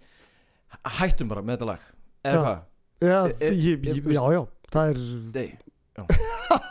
Hættum 0.85 1.27
bara 1.31 1.41
með 1.41 1.57
þetta 1.57 1.65
lag. 1.71 1.79
Eða 2.25 2.33
Já. 2.33 2.41
hvað? 2.43 2.59
Já, 3.01 3.25
E- 3.25 3.35
e- 3.39 3.51
ég, 3.55 3.81
ég- 3.81 3.95
ég, 3.95 4.13
já, 4.13 4.31
já, 4.31 4.47
það 4.71 4.89
er 4.91 4.97
Nei. 5.33 5.57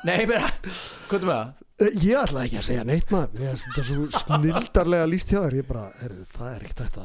Nei, 0.09 0.23
bara, 0.29 0.49
hvað 1.09 1.21
er 1.21 1.27
með 1.31 1.35
það? 1.35 1.49
Ég 1.81 2.13
ætla 2.21 2.43
ekki 2.45 2.59
að 2.61 2.65
segja 2.67 2.83
neitt 2.85 3.09
maður. 3.15 3.39
Mér 3.41 3.55
finnst 3.55 3.65
Þetta 3.71 3.81
er 3.81 3.87
svo 3.89 4.05
snildarlega 4.21 5.07
líst 5.09 5.31
hjá 5.33 5.39
þér. 5.41 5.55
Ég 5.61 5.67
bara, 5.71 5.85
heyrðu, 6.03 6.25
það 6.35 6.49
er 6.51 6.61
ekkert 6.67 6.83
þetta 6.85 7.05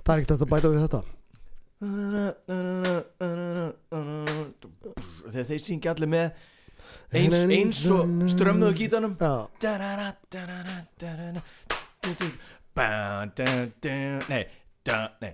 Það 0.00 0.12
er 0.12 0.18
ekkert 0.20 0.32
þetta 0.34 0.46
að 0.46 0.52
bæta 0.54 0.72
við 0.74 0.82
þetta. 0.84 1.02
Þegar 5.30 5.46
þeir 5.48 5.62
syngja 5.64 5.90
allir 5.94 6.10
með 6.12 6.26
eins, 7.16 7.38
eins 7.48 7.80
og 7.88 8.04
strömmuðu 8.28 8.74
gítanum 8.82 9.14
Nei 14.28 14.44
Nei 15.20 15.30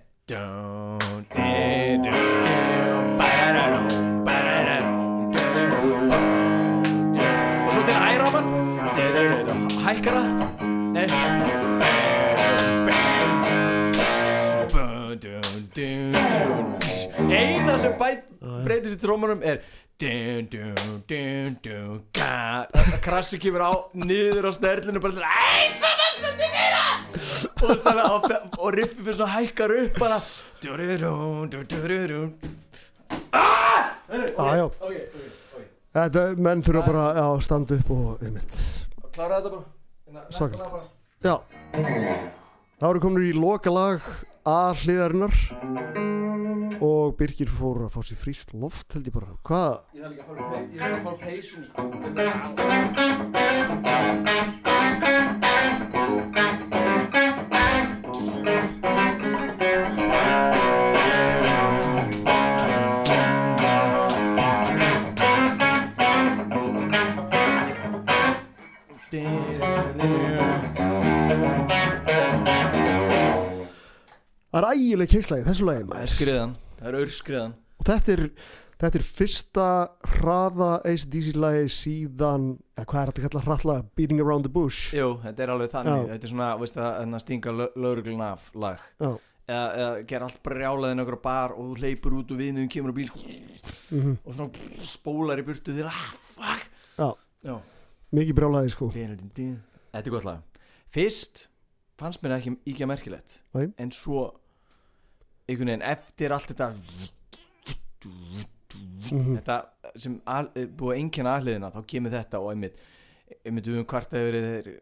hækkara? 9.96 10.22
Nei. 10.92 11.06
Eina 17.36 17.76
sem 17.80 17.94
breytist 18.64 18.96
í 18.96 19.00
trómanum 19.00 19.42
er 19.44 19.60
krassi 23.04 23.40
kemur 23.40 23.64
á 23.64 23.72
niður 23.96 24.48
á 24.48 24.52
sterlinu 24.56 25.00
bara 25.00 25.16
til 25.16 25.24
æ, 25.24 25.28
saman 25.80 26.12
stendur 26.18 26.50
meira! 26.56 26.84
Og, 27.64 27.70
og, 28.12 28.28
og 28.60 28.74
riffi 28.76 29.00
fyrir 29.00 29.16
svo 29.16 29.28
hækkar 29.32 29.72
upp 29.80 30.00
bara. 30.00 30.18
Du-du-du, 30.60 31.46
du-du-du-du. 31.52 32.20
já, 33.32 34.56
já 34.56 34.64
ok, 34.64 34.76
ok, 34.80 34.92
ok. 34.92 35.64
Þetta, 35.96 36.26
menn 36.36 36.64
þurfa 36.66 36.84
bara 36.90 37.06
að 37.22 37.40
standa 37.46 37.80
upp 37.80 37.96
og 37.96 38.20
einmitt. 38.26 38.60
Klára 39.16 39.40
þetta 39.40 39.54
bara 39.54 39.75
Svakalt. 40.30 40.90
Já 41.24 41.34
Það 42.76 42.88
eru 42.90 43.00
komin 43.00 43.24
í 43.28 43.32
loka 43.36 43.70
lag 43.72 44.00
að 44.46 44.82
hliðarinnar 44.84 45.36
og 46.84 47.14
Birgir 47.18 47.48
fór 47.50 47.86
að 47.86 47.94
fá 47.96 48.00
sér 48.04 48.18
fríst 48.20 48.52
loft 48.54 48.92
held 48.96 49.08
ég 49.08 49.14
bara 49.16 49.32
Hvað? 49.48 49.74
Ég 49.96 50.02
þarf 50.04 50.12
líka 50.12 50.22
að 50.22 50.28
fara 50.28 50.42
pe- 50.52 50.66
ég 50.76 50.80
þarf 50.84 51.06
að 51.12 52.26
Það 74.56 74.62
er 74.62 74.68
ægileg 74.72 75.10
í 75.10 75.16
þessu 75.44 75.66
lagi 75.66 75.82
Það 75.90 75.98
er 76.00 76.12
skriðan, 76.12 76.52
það 76.78 76.86
er 76.88 76.96
aurskriðan. 77.02 77.58
Og 77.76 77.88
þetta 77.90 78.14
er 78.14 78.22
Þetta 78.76 78.98
er 78.98 79.04
fyrsta 79.08 79.66
hraða 80.18 80.70
ACDC 80.84 81.36
lagi 81.40 81.68
síðan, 81.72 82.50
eða 82.76 82.88
hvað 82.90 82.98
er 83.00 83.08
þetta 83.10 83.22
að 83.22 83.24
kalla 83.30 83.42
hraðla 83.46 83.76
Beating 83.96 84.20
Around 84.20 84.44
the 84.44 84.52
Bush? 84.52 84.90
Jú, 84.92 85.14
þetta 85.22 85.44
er 85.46 85.52
alveg 85.54 85.70
þannig. 85.72 85.96
Já. 85.96 86.10
Þetta 86.10 86.28
er 86.28 86.32
svona, 86.34 86.48
veist 86.60 86.76
að 86.82 87.14
stinga 87.24 87.54
lauruglun 87.56 88.24
af 88.26 88.50
lag. 88.52 88.84
Já. 89.00 89.08
eða, 89.46 89.64
eða 89.64 90.04
gera 90.12 90.28
allt 90.28 90.42
brjálaðin 90.44 91.04
okkur 91.06 91.18
bar 91.24 91.56
og 91.56 91.70
þú 91.70 91.80
hleypur 91.80 92.18
út 92.18 92.36
og 92.36 92.40
viðnum 92.42 92.68
kemur 92.76 92.92
á 92.92 92.96
bíl 92.98 93.08
sko, 93.08 93.24
mm 93.96 94.14
og 94.26 94.36
svona 94.36 94.84
spólar 94.92 95.40
í 95.40 95.46
burtu 95.46 95.72
þér 95.72 95.88
ah, 95.88 96.06
fuck. 96.36 96.70
Já. 96.98 97.08
Já. 97.48 97.56
Mikið 98.12 98.40
brjálaði 98.42 98.76
sko. 98.76 98.90
Þetta 98.92 100.02
er 100.02 100.12
gott 100.12 100.28
lag. 100.28 100.64
Fyrst 100.92 101.46
fannst 101.96 102.20
mér 102.20 102.36
ekki 102.42 102.58
ekki 102.60 102.90
merkilegt. 102.92 103.40
Nei. 103.56 103.70
en 103.80 103.94
svo 103.94 104.34
einhvern 105.48 105.70
veginn 105.72 105.86
eftir 105.94 106.32
allt 106.36 106.50
þetta 106.52 106.72
Mhm. 108.06 109.36
þetta 109.38 109.56
sem 109.96 110.16
al, 110.26 110.48
eh, 110.58 110.66
búið 110.66 110.98
einkenna 111.00 111.36
aðliðina 111.38 111.70
þá 111.74 111.80
kemur 111.86 112.10
þetta 112.12 112.40
og 112.42 112.50
einmitt 112.52 112.80
einmitt 113.46 113.68
um 113.70 113.84
hvart 113.86 114.14
að 114.14 114.24
verið 114.26 114.46
þeir 114.50 114.80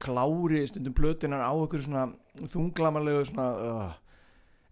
klári 0.00 0.60
stundum 0.70 0.94
plötunar 0.96 1.42
á 1.42 1.50
einhverju 1.52 1.84
svona 1.88 2.04
þunglamalegu 2.52 3.24
svona 3.26 3.48
uh, 3.58 3.92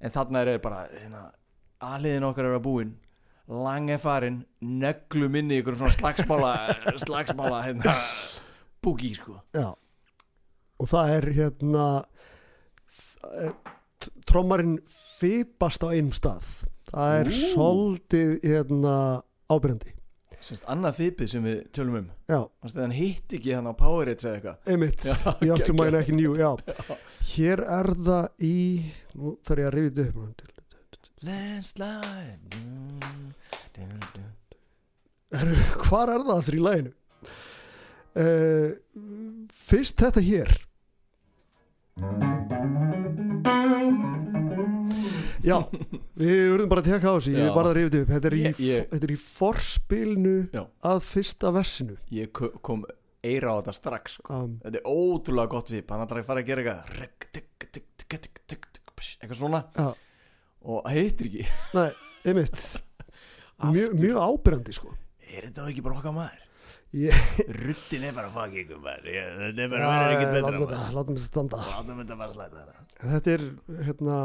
en 0.01 0.11
þarna 0.15 0.45
er 0.47 0.59
bara 0.63 0.85
hérna, 0.93 1.25
aðliðin 1.83 2.27
okkar 2.31 2.49
er 2.49 2.57
að 2.59 2.65
búin 2.69 2.95
lang 3.49 3.91
er 3.91 3.99
farin 4.03 4.45
neglum 4.61 5.35
inn 5.41 5.51
í 5.51 5.59
einhverju 5.59 5.81
svona 5.83 5.99
slagsmála 5.99 6.53
slagsmála 7.05 7.63
hérna 7.67 7.97
búki 8.85 9.15
sko 9.19 9.41
Já 9.55 9.75
Og 10.79 10.87
það 10.87 11.09
er 11.17 11.25
hérna 11.35 11.85
það 12.95 13.55
t- 13.99 14.13
trommarinn 14.31 14.77
fipast 15.19 15.83
á 15.85 15.89
einum 15.93 16.13
stað. 16.15 16.47
Það 16.89 17.15
er 17.21 17.29
svolítið 17.37 18.31
hérna 18.49 18.95
ábyrjandi 19.53 19.95
Semst 20.39 20.69
annað 20.71 20.95
fipið 21.01 21.29
sem 21.33 21.43
við 21.43 21.57
tölum 21.75 21.97
um. 21.99 22.05
Já, 22.31 22.39
Þannig 22.63 22.77
að 22.79 22.83
hann 22.85 22.93
hitt 22.95 23.33
ekki 23.35 23.55
hann 23.57 23.67
á 23.67 23.75
Powerade 23.75 24.23
eða 24.23 24.37
eitthvað? 24.39 24.59
Einmitt. 24.71 25.01
Já, 25.03 25.17
Ég 25.19 25.51
áttu 25.51 25.73
geggjað. 25.73 25.79
mæna 25.81 25.99
ekki 26.05 26.15
njú, 26.15 26.31
já. 26.45 26.51
Hér 27.33 27.63
er 27.67 27.89
það 28.07 28.29
í 28.47 28.53
Nú 29.19 29.33
þarf 29.43 29.59
ég 29.59 29.67
að 29.67 29.75
rifið 29.75 29.99
upp. 30.05 30.15
Landslide 31.27 32.39
Hvar 35.89 36.09
er 36.15 36.23
það 36.31 36.53
í 36.55 36.63
læginu? 36.63 36.95
Uh, 38.19 38.71
fyrst 39.53 39.99
þetta 40.01 40.23
hér 40.25 40.55
Já, 45.49 45.59
við 46.21 46.43
verðum 46.53 46.69
bara 46.73 46.83
að 46.85 46.89
teka 46.93 47.09
á 47.09 47.15
þessu. 47.17 47.33
Ég 47.39 47.55
var 47.57 47.69
að 47.71 47.77
rifið 47.79 47.99
upp. 48.03 48.09
Þetta 48.15 48.31
er 48.31 48.37
í, 48.39 48.43
Ég- 48.45 48.61
ég- 48.69 48.89
þetta 48.93 49.09
er 49.09 49.15
í 49.15 49.19
forspilnu 49.23 50.35
Já. 50.55 50.63
að 50.93 50.99
fyrsta 51.09 51.53
versinu. 51.57 51.97
Ég 52.13 52.33
ko- 52.33 52.53
kom 52.63 52.85
eira 53.25 53.51
á 53.51 53.55
þetta 53.61 53.75
strax 53.75 54.19
sko. 54.21 54.35
um, 54.45 54.59
þetta 54.65 54.79
er 54.83 54.87
ótrúlega 54.89 55.49
gott 55.57 55.69
við 55.73 55.83
ætlar 55.85 56.21
að 56.23 56.25
fara 56.29 56.41
að 56.43 56.47
gera 56.47 56.63
eitthvað 56.63 58.29
eitthvað 59.19 59.39
svona. 59.39 59.65
Já. 59.77 59.95
og 60.69 60.83
það 60.85 60.93
heitir 60.99 61.29
ekki. 61.31 61.47
Nei, 61.75 61.91
einmitt. 62.27 62.67
Mjög, 63.75 63.95
mjög 63.99 64.19
ábyrrandi 64.23 64.75
sko. 64.77 64.93
Er 65.29 65.49
þetta 65.49 65.67
ekki 65.71 65.83
bara 65.85 65.99
okkar 65.99 66.15
maður? 66.15 66.39
Ég- 66.39 66.48
ruttin 67.53 68.05
er 68.09 68.15
bara 68.17 68.31
Ég- 69.13 69.35
þetta 69.39 69.63
er 69.65 69.69
bara 69.73 69.89
verður 69.93 70.15
ekkert 70.15 70.33
betra 70.33 70.53
Látum 70.53 70.95
látum 70.97 71.17
þetta 71.19 71.25
standa. 71.29 71.59
Látum 71.69 71.99
þetta 72.03 72.17
bara 72.19 72.33
slæta 72.33 72.63
þetta 72.63 72.75
Þetta 72.99 73.33
er 73.35 73.45
hérna 73.87 74.17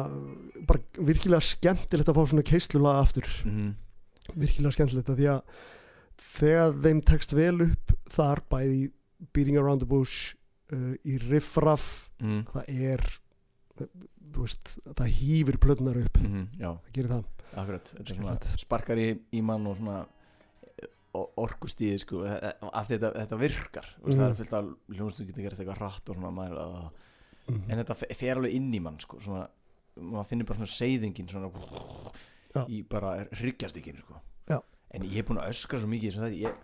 bara 0.70 0.80
virkilega 1.12 1.44
skemmtilegt 1.46 2.10
að 2.10 2.16
fá 2.18 2.24
svona 2.32 2.46
keislulag 2.48 3.02
aftur. 3.04 3.28
Mhm. 3.46 3.74
virkilega 4.40 4.72
skemmtilegt 4.78 5.10
að 5.12 5.20
því 5.20 5.28
að 5.34 5.42
þegar 6.40 6.74
þeim 6.86 7.02
tekst 7.04 7.34
vel 7.36 7.62
upp 7.68 7.92
þar 8.10 8.42
bæði 8.50 8.92
Beating 9.34 9.58
Around 9.60 9.80
the 9.84 9.86
Bush 9.86 10.36
uh, 10.72 10.96
í 11.06 11.20
Riffraff 11.30 12.10
Mhm. 12.22 12.46
það 12.54 12.64
er 12.70 13.20
þú 14.34 14.42
veist, 14.48 14.78
það 14.96 15.12
hýfir 15.20 15.58
plötunar 15.62 15.98
upp. 16.06 16.18
Mhm. 16.18 16.48
já. 16.58 16.72
Það 16.80 16.94
gerir 16.94 17.10
það. 17.12 17.24
Akkurat, 17.54 17.94
sparkar 18.58 18.98
í, 18.98 19.20
í 19.34 19.42
mann 19.44 19.68
og 19.68 19.78
svona 19.78 20.06
orkustíði 21.14 22.00
sko 22.02 22.24
e- 22.26 22.40
e- 22.50 22.54
af 22.74 22.88
því 22.90 22.98
þetta, 22.98 23.12
þetta 23.22 23.38
virkar 23.42 23.88
mm. 23.98 24.06
það 24.06 24.18
Mhm. 24.18 24.30
er 24.30 24.38
fullt 24.40 24.54
af 24.54 24.66
hljónstu 24.98 25.26
getur 25.28 25.44
gert 25.48 25.60
eitthvað 25.60 25.78
hratt 25.82 26.10
og 26.10 26.16
svona 26.16 26.32
maður, 26.34 26.58
að, 26.64 26.92
Mhm. 27.48 27.72
en 27.72 27.78
þetta 27.84 27.96
fe- 28.00 28.14
fer 28.16 28.36
alveg 28.38 28.54
inn 28.54 28.72
í 28.74 28.82
mann 28.82 29.00
sko 29.00 29.20
svona, 29.20 29.48
maður 30.00 30.28
finnir 30.28 30.46
bara 30.48 30.60
svona 30.60 30.74
seyðingin 30.74 31.28
svona 31.30 31.52
Já. 32.56 32.66
í 32.70 32.84
bara 32.88 33.26
hryggjastikkin 33.34 33.98
sko 33.98 34.22
Já. 34.50 34.62
en 34.92 35.02
ég 35.04 35.18
er 35.18 35.24
búin 35.24 35.42
að 35.42 35.50
öskra 35.50 35.80
svo 35.80 35.88
mikið 35.90 36.14
sem 36.14 36.24
þetta, 36.24 36.40
ég, 36.40 36.56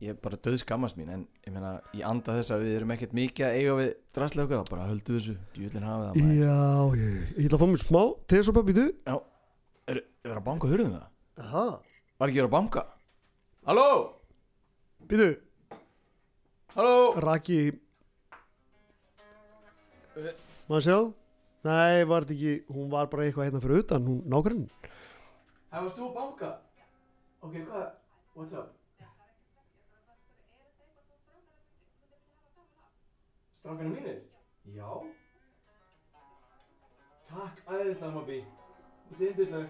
ég 0.00 0.08
er 0.10 0.14
bara 0.20 0.36
döð 0.36 0.58
skammast 0.60 0.96
mín 0.98 1.08
en 1.12 1.26
ég 1.46 1.52
meina, 1.52 1.80
ég 1.94 2.04
anda 2.04 2.32
þess 2.36 2.50
að 2.52 2.64
við 2.64 2.76
erum 2.76 2.90
ekkert 2.90 3.12
mikið 3.14 3.46
að 3.46 3.56
eiga 3.56 3.74
við 3.78 3.94
drastlega 4.12 4.58
okkar, 4.60 4.70
bara 4.70 4.88
höldu 4.90 5.16
þessu 5.16 5.36
djúlinn 5.54 5.82
hafa 5.84 6.12
það 6.12 6.20
maður 6.20 6.40
Já, 6.44 6.96
ég, 7.00 7.38
ég 7.38 7.46
ætla 7.48 7.56
að 7.56 7.62
fá 7.64 7.68
mér 7.72 7.84
smá 7.84 8.02
tesopa 8.28 8.62
býtu 8.68 8.86
er, 9.06 9.96
er 9.96 10.02
verið 10.24 10.36
að 10.40 10.44
banka 10.44 10.66
hurðum 10.68 10.92
það? 10.98 11.06
Aha, 11.38 11.80
Var 12.20 12.28
ekki 12.30 12.42
að 12.44 12.50
banka? 12.50 12.84
Halló? 13.64 14.20
býtu, 15.08 15.40
Halló? 16.74 17.14
Raki. 17.16 17.72
Má 20.68 20.80
sjá 20.84 20.98
Nei, 21.64 22.04
var 22.04 22.26
þetta 22.28 22.34
ekki, 22.36 22.52
hún 22.68 22.90
var 22.92 23.08
bara 23.08 23.24
eitthvað 23.24 23.48
hérna 23.48 23.60
fyrir 23.64 23.80
utan, 23.80 24.04
hún 24.04 24.20
nákvæmlega 24.28 24.90
Það 25.72 25.80
varst 25.86 25.96
þú 25.96 26.04
að 26.04 26.14
banka? 26.18 26.50
Ok, 27.40 27.54
hvað? 27.64 27.86
What's 28.36 28.52
up? 28.52 28.68
Strákarnir 33.56 33.96
mínir? 33.96 34.20
Já 34.76 34.88
Takk 37.32 37.56
æðislega 37.64 38.12
Mobby 38.12 38.38
Þetta 39.08 39.24
er 39.24 39.28
yndislega 39.32 39.68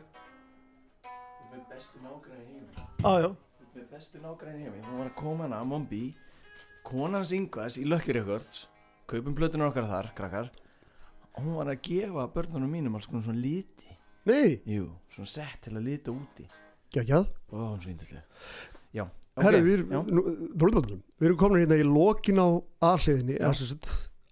Þú 1.07 1.47
er 1.47 1.49
með 1.55 1.63
bestu 1.71 1.97
nágræni 2.03 2.45
heim 2.51 2.67
ah, 3.07 3.19
já. 3.23 3.31
Þú 3.31 3.31
er 3.31 3.54
með 3.75 3.89
bestu 3.93 4.21
nágræni 4.23 4.65
heim 4.67 4.77
Þú 4.85 4.99
var 5.01 5.09
að 5.11 5.17
koma 5.19 5.47
hana, 5.49 5.63
Mobby 5.67 6.03
Konans 6.87 7.33
Ingvars 7.37 7.79
í 7.81 7.87
Lucky 7.89 8.15
Records 8.17 8.65
Kaupum 9.11 9.35
plötunar 9.37 9.71
okkar 9.73 9.89
þar, 9.91 10.11
krakkar 10.17 10.51
og 11.35 11.43
Hún 11.43 11.57
var 11.59 11.73
að 11.73 11.81
gefa 11.89 12.29
börnunum 12.35 12.71
mínum 12.71 12.95
alls 12.99 13.09
konar 13.11 13.25
svona 13.27 13.43
liti 13.43 13.91
Nei, 14.29 14.61
Jú, 14.71 14.87
svona 15.13 15.29
sett 15.29 15.67
til 15.67 15.75
að 15.77 15.85
lita 15.91 16.15
úti 16.15 16.47
geggjað 16.95 17.27
Ó, 17.51 17.57
hún 17.59 17.83
svo 17.83 17.91
yndislega 17.93 18.25
Já, 18.95 19.05
ok 19.35 19.43
Herri, 19.49 19.61
við, 19.67 19.83
já. 19.91 20.01
nú, 20.15 20.23
blablabla. 20.55 21.01
við 21.19 21.29
erum 21.29 21.41
komin 21.41 21.65
hérna 21.65 21.81
í 21.83 21.87
lokin 21.89 22.39
á 22.41 22.49
aðhliðinni 22.93 23.41
Já. 23.41 23.51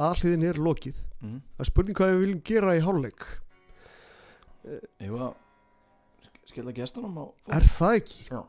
aðhliðinni 0.07 0.49
er 0.53 0.61
lokið 0.63 1.01
mm. 1.21 1.39
það 1.59 1.65
er 1.67 1.71
spurning 1.73 1.99
hvað 1.99 2.13
við 2.15 2.23
viljum 2.25 2.43
gera 2.53 2.77
í 2.79 2.85
hálfleik 2.87 3.27
Jú 5.03 5.17
að 5.19 5.33
sk- 6.23 6.53
skella 6.53 6.75
gestunum 6.77 7.19
á 7.19 7.25
er 7.59 7.67
það 7.75 7.97
ekki? 7.99 8.21
Já. 8.31 8.41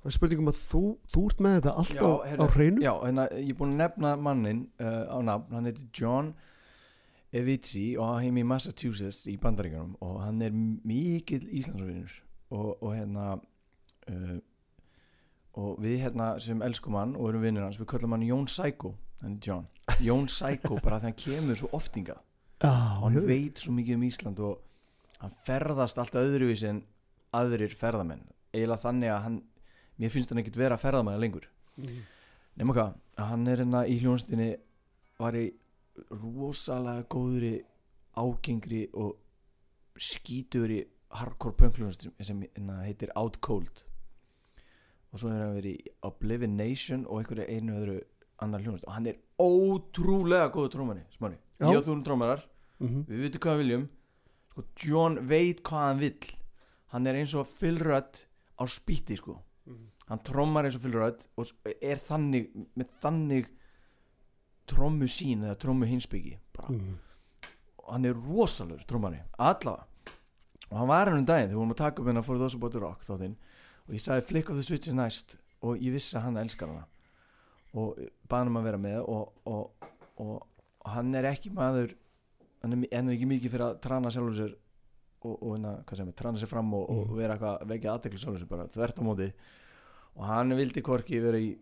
Það 0.00 0.10
er 0.10 0.16
spurning 0.16 0.42
um 0.42 0.50
að 0.50 0.60
þú, 0.60 0.82
þú 1.12 1.24
ert 1.30 1.42
með 1.44 1.56
þetta 1.58 1.74
allt 1.82 1.94
Já, 1.96 2.00
á, 2.00 2.10
heyrðu, 2.28 2.46
á 2.46 2.54
hreinu? 2.54 2.84
Já, 2.84 2.92
hérna, 3.04 3.26
ég 3.36 3.52
er 3.52 3.58
búin 3.58 3.74
að 3.74 3.82
nefna 3.82 4.14
mannin 4.28 4.62
uh, 4.80 5.04
á 5.12 5.18
nafn, 5.28 5.56
hann 5.56 5.68
heitir 5.68 5.88
John 5.96 6.32
Evitsi 7.30 7.84
og 7.98 8.08
hann 8.08 8.24
heim 8.24 8.40
í 8.40 8.46
Massachusetts 8.52 9.28
í 9.30 9.36
Bandaríkjunum 9.40 9.98
og 10.02 10.16
hann 10.24 10.40
er 10.42 10.54
mikill 10.56 11.44
Íslandsvinur. 11.46 12.16
Og, 12.50 12.70
og 12.82 12.96
hérna 12.96 13.26
uh, 14.10 14.38
og 15.60 15.76
við 15.82 16.00
hérna 16.06 16.32
sem 16.42 16.62
elskum 16.62 16.96
hann 16.98 17.14
og 17.18 17.30
erum 17.30 17.44
vinnir 17.44 17.66
hans, 17.66 17.78
við 17.78 17.92
köllum 17.92 18.16
hann 18.16 18.26
Jón 18.26 18.48
Psycho 18.50 18.94
hann 19.20 19.36
er 19.36 19.46
John, 19.46 19.68
Jón 20.00 20.26
Psycho 20.30 20.78
bara 20.80 20.98
þegar 21.02 21.10
hann 21.10 21.18
kemur 21.18 21.58
svo 21.58 21.70
oftinga 21.76 22.16
og 22.64 23.06
hann 23.06 23.16
já. 23.18 23.26
veit 23.26 23.60
svo 23.60 23.74
mikið 23.76 23.96
um 23.96 24.04
Ísland 24.06 24.42
og 24.44 24.60
hann 25.20 25.36
ferðast 25.46 26.00
alltaf 26.00 26.24
öðruvísi 26.24 26.68
en 26.70 26.82
aðrir 27.36 27.74
ferðamenn. 27.78 28.24
Eiginlega 28.54 28.82
þannig 28.82 29.12
að 29.12 29.22
hann 29.26 29.38
mér 30.00 30.12
finnst 30.12 30.32
hann 30.32 30.40
ekkert 30.40 30.58
vera 30.60 30.78
ferðamenn 30.80 31.20
lengur. 31.20 31.46
Mm. 31.80 32.00
nema 32.60 32.74
hvað, 32.76 32.94
að 33.16 33.28
hann 33.30 33.48
er 33.48 33.60
hérna 33.62 33.82
í 33.88 33.98
hljónstinni 34.02 34.48
var 35.20 35.36
í 35.38 35.46
rosalega 36.10 37.04
góðri 37.12 37.52
ágengri 38.18 38.86
og 38.96 39.14
skítugri 40.00 40.82
hardcore 41.20 41.56
punk 41.56 41.78
hljónstin 41.78 42.14
sem 42.24 42.42
hérna 42.42 42.80
heitir 42.84 43.12
Out 43.18 43.38
Cold. 43.44 43.84
Og 45.10 45.20
svo 45.20 45.30
hefur 45.30 45.44
hann 45.44 45.56
verið 45.58 45.76
í 45.78 45.92
Oblivion 46.06 46.56
Nation 46.58 47.06
og 47.06 47.20
einhverju 47.20 47.46
einu 47.48 47.78
öðru 47.78 47.98
annar 48.40 48.64
hljónstin 48.64 48.88
og 48.88 48.96
hann 48.96 49.10
er 49.10 49.20
ótrúlega 49.40 50.50
góður 50.54 50.74
trómari 50.74 51.04
smári, 51.14 51.38
ég 51.60 51.76
og 51.76 51.84
þú 51.84 51.94
erum 51.94 52.04
trómarar. 52.06 52.44
Mhm. 52.80 53.04
við 53.08 53.24
veitum 53.26 53.44
hvað 53.44 53.56
við 53.58 53.62
viljum. 53.64 53.88
Sko, 54.50 54.64
John 54.84 55.18
veit 55.28 55.62
hvað 55.62 55.86
hann 55.86 56.00
vill. 56.00 56.34
Hann 56.90 57.06
er 57.06 57.14
eins 57.20 57.34
og 57.34 57.46
Rudd 57.60 58.24
á 58.58 58.64
spýtti 58.66 59.16
sko 59.16 59.38
Mhm. 59.70 59.86
hann 60.10 60.22
trommar 60.26 60.66
eins 60.66 60.76
og 60.76 60.82
Phil 60.82 60.96
Rudd 60.98 61.26
og 61.38 61.52
er 61.80 62.00
þannig 62.02 62.50
með 62.76 62.96
þannig 63.02 63.50
trommu 64.70 65.06
sín 65.10 65.44
eða 65.46 65.56
trommu 65.58 65.86
hinsbyggi. 65.86 66.36
Mhm. 66.68 66.98
og 67.78 67.92
hann 67.94 68.04
er 68.04 68.14
rosalur 68.14 68.82
trommari, 68.86 69.18
allavega 69.38 69.86
og 70.70 70.78
hann 70.78 70.88
var 70.88 71.08
hann 71.10 71.18
um 71.18 71.26
daginn 71.26 71.48
þegar 71.48 71.54
við 71.56 71.60
vorum 71.60 71.72
að 71.74 71.80
taka 71.82 72.02
upp 72.02 72.08
hennar 72.08 72.22
Those 72.22 72.56
About 72.56 72.72
The 72.72 72.80
Rock 72.80 73.00
þáttinn 73.02 73.36
og 73.88 73.94
ég 73.94 74.02
sagði 74.04 74.26
Flick 74.28 74.50
of 74.50 74.56
the 74.56 74.62
Switch 74.62 74.88
is 74.88 74.94
næst 74.94 75.36
og 75.62 75.78
ég 75.78 75.92
vissi 75.92 76.16
að 76.16 76.22
hann 76.28 76.36
elskar 76.36 76.68
hana 76.68 76.86
og 77.74 77.96
baði 78.28 78.44
hann 78.44 78.48
um 78.52 78.60
að 78.60 78.68
vera 78.68 78.78
með 78.78 79.00
og, 79.08 79.32
og, 79.46 79.90
og, 80.16 80.46
og 80.80 80.90
hann 80.94 81.14
er 81.14 81.24
ekki 81.32 81.50
maður 81.54 81.94
hann 82.62 82.76
er, 82.76 82.86
hann 82.92 83.08
er 83.08 83.16
ekki 83.16 83.28
mikið 83.30 83.54
fyrir 83.54 83.66
að 83.66 83.80
trana 83.84 84.12
sjálfur 84.12 84.38
sér 84.38 84.54
og, 85.24 85.42
og 85.42 85.54
hérna, 85.56 85.72
sér 86.40 86.48
fram 86.50 86.72
og, 86.74 86.88
og 86.90 87.06
Mhm. 87.06 87.16
vera 87.16 87.36
eitthvað, 87.36 87.66
vekja 87.68 87.94
sér 88.40 88.48
bara, 88.48 88.66
þvert 88.68 88.98
á 88.98 89.02
móti. 89.02 89.32
Og 90.16 90.24
hann 90.26 90.50
vildi 90.56 90.82
hvorki 90.82 91.20
vera 91.22 91.38
í 91.38 91.56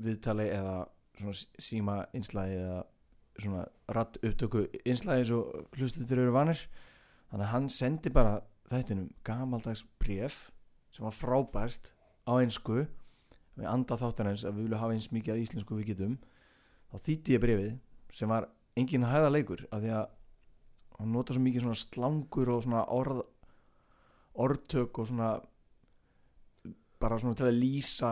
viðtali 0.00 0.48
eða 0.50 0.86
svona 1.18 1.32
sí- 1.34 1.48
síma 1.58 2.06
einslægi 2.14 2.56
eða 2.60 2.84
svona 3.40 3.64
ratt 3.88 4.18
upptöku 4.22 4.66
einslægi 4.86 5.18
eins 5.18 5.30
og 5.30 5.66
hlustutur 5.76 6.18
eru 6.18 6.32
vanir. 6.32 6.60
Þannig 7.30 7.46
að 7.46 7.52
hann 7.54 7.68
sendi 7.68 8.10
bara 8.10 8.40
þættinum 8.70 9.10
gamaldags 9.24 9.84
bref 9.98 10.50
sem 10.92 11.04
var 11.04 11.12
frábært 11.12 11.92
á 12.26 12.32
einsku 12.40 12.86
við 13.58 13.66
anda 13.66 13.96
þáttan 13.96 14.30
eins 14.30 14.44
að 14.44 14.54
við 14.54 14.62
viljum 14.68 14.78
hafa 14.80 14.92
eins 14.94 15.10
mikið 15.12 15.34
af 15.34 15.42
íslensku 15.44 15.76
við 15.78 15.86
getum. 15.94 16.18
Þá 16.92 16.96
þýtti 17.06 17.34
ég 17.36 17.40
brefið 17.40 17.78
sem 18.12 18.28
var 18.28 18.48
engin 18.76 19.04
hæða 19.04 19.30
leikur 19.32 19.66
af 19.72 19.82
því 19.82 19.90
að 19.94 20.08
hann 21.00 21.14
nota 21.14 21.34
svo 21.34 21.42
mikið 21.44 21.66
svona 21.66 21.80
slangur 21.80 22.52
og 22.54 22.64
svona 22.64 22.84
orð 22.94 23.22
orðtök 24.40 25.00
og 25.00 25.08
svona 25.08 25.30
bara 27.00 27.18
svona 27.18 27.38
til 27.38 27.48
að 27.48 27.58
lýsa 27.58 28.10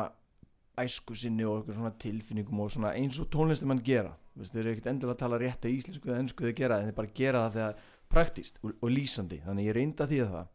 æsku 0.78 1.16
sinni 1.18 1.44
og 1.46 1.60
eitthvað 1.60 1.78
svona 1.78 1.94
tilfinningum 2.02 2.62
og 2.62 2.70
svona 2.72 2.94
eins 2.96 3.18
og 3.20 3.28
tónlistumann 3.32 3.82
gera. 3.84 4.14
Þú 4.32 4.42
veist, 4.42 4.54
þeir 4.54 4.62
eru 4.62 4.72
ekkert 4.72 4.90
endilega 4.92 5.16
að 5.16 5.22
tala 5.22 5.40
rétt 5.42 5.66
að 5.66 5.74
íslensku 5.74 6.10
eða 6.10 6.20
ennsku 6.22 6.46
þeir 6.46 6.56
gera 6.60 6.78
en 6.78 6.88
þeir 6.88 6.96
bara 6.98 7.14
gera 7.20 7.42
það 7.44 7.56
þegar 7.56 7.82
praktíst 8.08 8.60
og, 8.62 8.74
og 8.78 8.92
lýsandi. 8.94 9.40
Þannig 9.44 9.68
ég 9.68 9.76
reynda 9.76 10.06
því 10.08 10.20
að 10.24 10.34
það. 10.36 10.52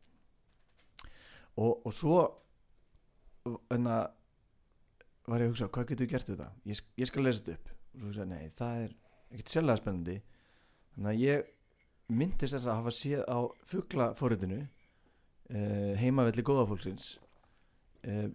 Og, 1.64 1.74
og 1.74 1.96
svo 1.98 2.20
en 3.76 3.90
að 3.92 4.06
var 5.28 5.44
ég 5.44 5.48
að 5.48 5.54
hugsa, 5.54 5.70
hvað 5.72 5.90
getur 5.92 6.08
við 6.08 6.14
gert 6.14 6.30
við 6.30 6.38
þetta 6.40 6.72
ég, 6.72 6.80
ég 7.00 7.10
skal 7.10 7.26
lesa 7.28 7.44
þetta 7.44 7.58
upp. 7.60 7.74
Og 7.94 8.00
svo 8.00 8.10
hugsa, 8.10 8.28
nei, 8.28 8.48
það 8.58 8.80
er 8.86 8.96
ekkert 9.34 9.54
sérlega 9.54 9.82
spennandi. 9.82 10.18
Þannig 10.96 11.12
að 11.12 11.22
ég 11.24 11.52
myndist 12.12 12.56
þess 12.56 12.68
að 12.68 12.80
hafa 12.82 12.94
séð 12.96 13.24
á 13.30 13.40
fuglafóritinu 13.70 14.60
uh, 14.64 15.94
heimavelli 16.00 16.46
góðafólksins 16.46 17.18
uh, 18.08 18.30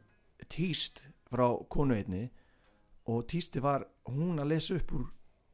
týst 0.49 1.09
frá 1.29 1.47
konu 1.69 1.97
einni 1.99 2.29
og 3.09 3.27
týsti 3.29 3.61
var 3.65 3.87
hún 4.09 4.41
að 4.41 4.55
lesa 4.55 4.77
upp 4.79 4.95
úr 4.97 5.09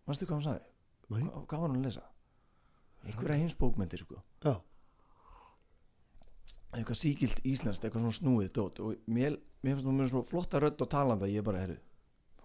manstu 0.06 0.28
hvað 0.28 0.38
hún 0.38 0.46
sagði? 0.48 0.70
Nei. 1.14 1.24
Hvað, 1.46 1.58
var 1.60 1.70
hún 1.70 1.80
að 1.80 1.88
lesa? 1.88 2.04
einhverja 3.04 3.36
heimsbókmyndir 3.42 4.00
sko. 4.00 4.22
Já. 4.44 4.54
eitthvað 6.74 6.96
síkilt 6.98 7.42
íslenskt, 7.46 7.84
eitthvað 7.84 8.02
svona 8.06 8.16
snúið 8.16 8.48
dót 8.56 8.80
og 8.82 9.02
mér, 9.06 9.36
mér 9.62 9.76
finnst 9.76 9.86
með 9.86 10.08
svona 10.10 10.26
flotta 10.26 10.58
rödd 10.62 10.80
og 10.82 10.88
talanda, 10.90 11.28
ég 11.30 11.44
bara, 11.46 11.60
herru 11.62 11.76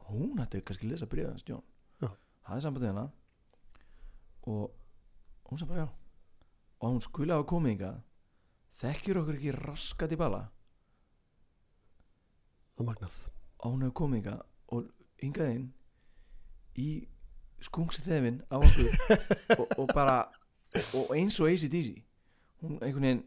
hún 0.10 0.38
hætti 0.40 0.62
kannski 0.66 0.90
lesa 0.90 1.08
bríðið 1.10 1.32
hans, 1.32 1.46
Jón 1.48 1.64
Já. 2.02 2.10
hafði 2.50 2.66
sambandið 2.66 2.92
hana 2.92 3.06
og 4.50 4.76
hún 5.50 5.60
sem 5.60 5.68
bara, 5.68 5.86
já. 5.86 5.90
Og 6.80 6.94
hún 6.94 7.02
skuli 7.04 7.34
hafa 7.34 7.48
komið 7.50 7.74
hingað. 7.74 8.02
Þekkjur 8.80 9.22
okkur 9.22 9.40
ekki 9.40 9.56
raskat 9.58 10.14
í 10.16 10.20
bala 10.20 10.46
Það 12.78 12.88
magnað. 12.88 13.16
Og 13.60 13.74
hún 13.74 13.82
hefur 13.84 13.98
komið 14.00 14.22
hingað 14.22 14.44
og 14.72 14.92
hingað 15.20 15.56
inn 15.56 15.66
í 16.80 16.90
skungsi 17.60 18.06
þefin 18.06 18.40
á 18.48 18.56
okkur 18.56 18.94
og, 19.58 19.66
og 19.82 19.90
bara 19.92 20.20
og 20.96 21.10
eins 21.18 21.40
og 21.42 21.50
ACDC 21.50 21.98
hún 22.62 22.78
einhvern 22.80 23.04
veginn 23.04 23.26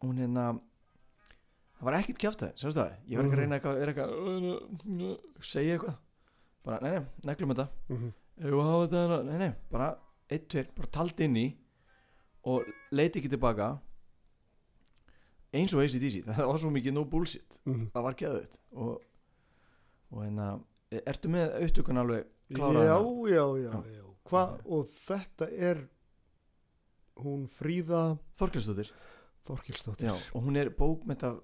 hún 0.00 0.20
hérna 0.22 0.46
það 1.78 1.88
var 1.88 1.98
ekkert 1.98 2.20
kjátt 2.22 2.40
það, 2.40 2.52
sérstu 2.60 2.80
það? 2.80 2.96
Ég 3.10 3.18
var 3.18 3.26
ekki 3.26 3.36
að 3.36 3.42
reyna 3.42 3.58
eitthvað, 3.58 3.80
eitthvað 3.84 5.44
segja 5.44 5.76
eitthvað. 5.76 5.96
Bara, 6.64 6.78
nei, 6.80 6.92
nei, 6.94 7.08
neglum 7.28 7.52
þetta. 7.52 7.66
Mm 7.90 7.96
-hmm. 8.00 8.12
Jú, 8.48 8.60
hafa 8.64 8.84
þetta 8.86 9.00
hérna, 9.02 9.18
nei, 9.28 9.38
nei, 9.42 9.52
bara 9.70 9.88
eitt, 10.30 10.48
tveir, 10.52 10.68
bara 10.76 10.88
talt 10.94 11.20
inn 11.20 11.36
í 11.36 11.46
og 12.48 12.64
leiti 12.92 13.20
ekki 13.20 13.30
tilbaka 13.32 13.72
eins 15.54 15.74
og 15.76 15.82
ACDC 15.84 16.22
það 16.28 16.46
var 16.50 16.60
svo 16.62 16.70
mikið 16.74 16.96
no 16.96 17.04
bullshit 17.08 17.60
Mhm. 17.64 17.86
það 17.92 18.02
var 18.08 18.16
geðut 18.20 18.58
og, 18.72 19.02
og 20.10 20.22
hérna, 20.24 20.48
ertu 21.04 21.30
með 21.32 21.54
upptökun 21.64 22.00
alveg 22.02 22.26
kláraða 22.54 22.84
Já, 22.84 22.98
já, 23.30 23.44
já, 23.64 23.70
Já. 23.70 23.82
já. 23.98 24.02
Hva, 24.24 24.42
og 24.64 24.86
þetta 24.88 25.48
er 25.52 25.82
hún 27.20 27.44
Fríða 27.46 28.16
Þorkelsdóttir, 28.38 28.88
Þorkilsdóttir 29.46 30.08
já, 30.08 30.14
og 30.34 30.42
hún 30.46 30.56
er 30.58 30.70
bókmenta 30.74 31.34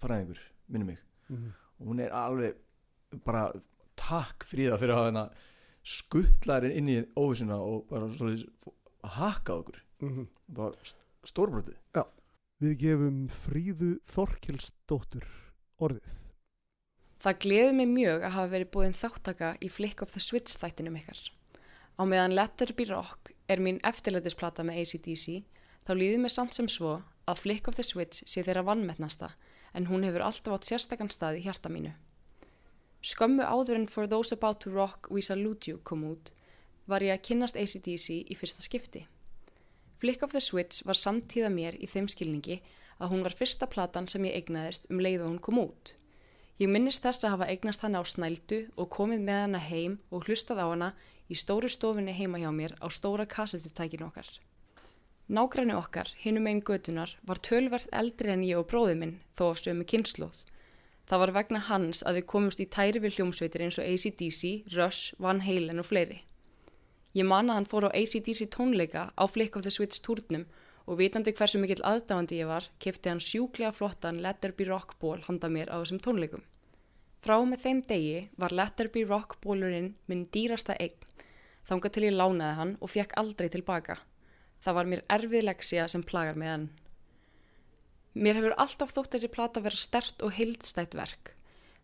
fræðingur, 0.00 0.40
minnum 0.68 0.88
mig 0.94 0.98
mm. 1.28 1.50
og 1.78 1.86
hún 1.92 2.00
er 2.02 2.10
alveg 2.16 2.56
bara 3.24 3.44
takk 3.94 4.42
fríða 4.48 4.78
fyrir 4.80 4.94
að 4.96 4.98
hafa 4.98 5.10
hérna 5.12 5.26
skuttlarinn 5.84 6.74
inn 6.78 6.90
í 6.92 6.98
óvissuna 7.16 7.60
og 7.60 7.86
bara 7.90 8.08
svolítið 8.12 8.72
hakkað 9.18 9.60
okkur. 9.62 9.80
Mm 10.04 10.28
það 10.48 10.60
var 10.60 10.92
stórbrotið. 11.28 11.78
Við 12.62 12.76
gefum 12.80 13.16
Fríðu 13.32 13.90
Þorkilsdóttur 14.08 15.24
orðið. 15.82 16.20
Það 17.24 17.38
gleði 17.40 17.72
mig 17.78 17.88
mjög 17.88 18.26
að 18.26 18.34
hafa 18.36 18.52
verið 18.52 18.70
búin 18.74 18.96
þáttaka 18.96 19.54
í 19.64 19.70
Flick 19.72 20.04
of 20.04 20.12
the 20.12 20.20
Switch 20.20 20.58
þættinum 20.60 20.98
ykkar. 21.00 21.20
Á 21.96 22.02
meðan 22.04 22.34
Let 22.36 22.56
There 22.58 22.76
Be 22.76 22.86
Rock 22.90 23.32
er 23.48 23.62
mín 23.64 23.80
eftirleitisplata 23.86 24.64
með 24.66 24.82
ACDC, 24.82 25.44
þá 25.86 25.92
líður 25.96 26.24
mér 26.24 26.34
samt 26.34 26.56
sem 26.56 26.68
svo 26.68 26.98
að 27.30 27.40
Flick 27.40 27.68
of 27.70 27.78
the 27.78 27.86
Switch 27.86 28.24
sé 28.28 28.44
þeirra 28.44 28.64
vannmettnasta, 28.68 29.32
en 29.72 29.88
hún 29.88 30.04
hefur 30.04 30.26
alltaf 30.26 30.58
átt 30.58 30.68
sérstakann 30.68 31.12
stað 31.12 31.40
í 31.40 31.44
hjarta 31.46 31.72
mínu. 31.72 31.94
Skömmu 33.04 33.44
áður 33.44 33.76
en 33.76 33.90
For 33.92 34.08
Those 34.08 34.32
About 34.32 34.62
to 34.64 34.70
Rock 34.72 35.10
We 35.12 35.20
Salute 35.20 35.68
You 35.68 35.80
kom 35.84 36.06
út, 36.08 36.30
var 36.88 37.04
ég 37.04 37.12
að 37.12 37.26
kynnast 37.28 37.58
ACDC 37.60 38.06
í 38.32 38.36
fyrsta 38.40 38.64
skipti. 38.64 39.02
Flick 40.00 40.24
of 40.24 40.32
the 40.32 40.40
Switch 40.40 40.80
var 40.88 40.96
samtíða 40.96 41.50
mér 41.52 41.76
í 41.76 41.84
þeim 41.84 42.08
skilningi 42.08 42.62
að 42.96 43.12
hún 43.12 43.26
var 43.26 43.36
fyrsta 43.36 43.68
platan 43.68 44.08
sem 44.08 44.24
ég 44.24 44.38
eignaðist 44.38 44.88
um 44.88 45.02
leið 45.04 45.26
og 45.26 45.28
hún 45.34 45.42
kom 45.44 45.60
út. 45.60 45.92
Ég 46.56 46.72
minnist 46.72 47.04
þess 47.04 47.26
að 47.26 47.34
hafa 47.34 47.50
eignast 47.52 47.84
hana 47.84 48.00
á 48.00 48.04
snældu 48.08 48.62
og 48.80 48.88
komið 48.96 49.28
með 49.28 49.40
hana 49.42 49.60
heim 49.66 49.98
og 50.08 50.24
hlustað 50.24 50.64
á 50.64 50.66
hana 50.72 50.90
í 51.28 51.36
stóru 51.36 51.68
stofunni 51.68 52.16
heima 52.16 52.40
hjá 52.40 52.48
mér 52.56 52.72
á 52.80 52.88
stóra 52.88 53.28
kassetutækinu 53.28 54.08
okkar. 54.08 54.32
Nágræni 55.28 55.76
okkar, 55.76 56.08
hinum 56.24 56.48
einn 56.48 56.64
götunar, 56.64 57.12
var 57.20 57.44
tölvert 57.44 57.92
eldri 57.92 58.32
en 58.32 58.48
ég 58.48 58.64
og 58.64 58.70
bróði 58.72 58.96
minn, 58.96 59.16
þó 59.36 59.50
af 59.52 59.60
sömu 59.60 59.84
kynnslóð. 59.84 60.40
Það 61.04 61.20
var 61.20 61.32
vegna 61.36 61.60
hans 61.68 62.00
að 62.08 62.18
við 62.18 62.28
komumst 62.32 62.62
í 62.64 62.68
tæri 62.72 63.00
við 63.04 63.18
hljómsveitir 63.18 63.64
eins 63.66 63.78
og 63.80 63.88
ACDC, 63.88 64.72
Rush, 64.76 65.12
Van 65.20 65.42
Halen 65.44 65.82
og 65.82 65.88
fleiri. 65.90 66.22
Ég 67.14 67.28
man 67.28 67.50
að 67.50 67.60
hann 67.60 67.68
fór 67.70 67.86
á 67.86 67.94
ACDC 67.94 68.48
tónleika 68.50 69.10
á 69.12 69.24
Flick 69.28 69.56
of 69.56 69.62
the 69.62 69.70
Switch 69.70 70.00
túrnum 70.02 70.48
og 70.88 70.98
vitandi 70.98 71.32
hversu 71.36 71.60
mikill 71.60 71.84
aðdáandi 71.86 72.40
ég 72.40 72.48
var, 72.48 72.66
kefti 72.80 73.12
hann 73.12 73.22
sjúklega 73.22 73.72
flottan 73.72 74.18
Let 74.24 74.40
There 74.40 74.56
Be 74.56 74.66
Rock 74.68 74.96
ból 75.00 75.20
handa 75.28 75.48
mér 75.52 75.70
á 75.70 75.78
þessum 75.78 76.00
tónleikum. 76.04 76.42
Frá 77.24 77.38
með 77.40 77.62
þeim 77.64 77.82
degi 77.88 78.16
var 78.40 78.52
Let 78.52 78.76
There 78.76 78.92
Be 78.92 79.04
Rock 79.08 79.38
bólurinn 79.44 79.94
minn 80.10 80.26
dýrasta 80.32 80.76
eign, 80.80 80.96
þangað 81.68 81.94
til 81.94 82.06
ég 82.08 82.16
lánaði 82.18 82.58
hann 82.58 82.74
og 82.80 82.92
fekk 82.92 83.14
aldrei 83.20 83.48
tilbaka. 83.52 84.00
Það 84.64 84.76
var 84.80 84.90
mér 84.90 85.04
erfið 85.12 85.46
leksja 85.46 85.86
sem 85.88 86.04
plagar 86.04 86.36
með 86.40 86.52
hann. 86.52 86.66
Mér 88.14 88.38
hefur 88.38 88.54
alltaf 88.62 88.92
þótt 88.94 89.16
þessi 89.16 89.28
plata 89.34 89.60
vera 89.62 89.78
stert 89.78 90.22
og 90.22 90.36
heildstætt 90.36 90.94
verk. 90.94 91.32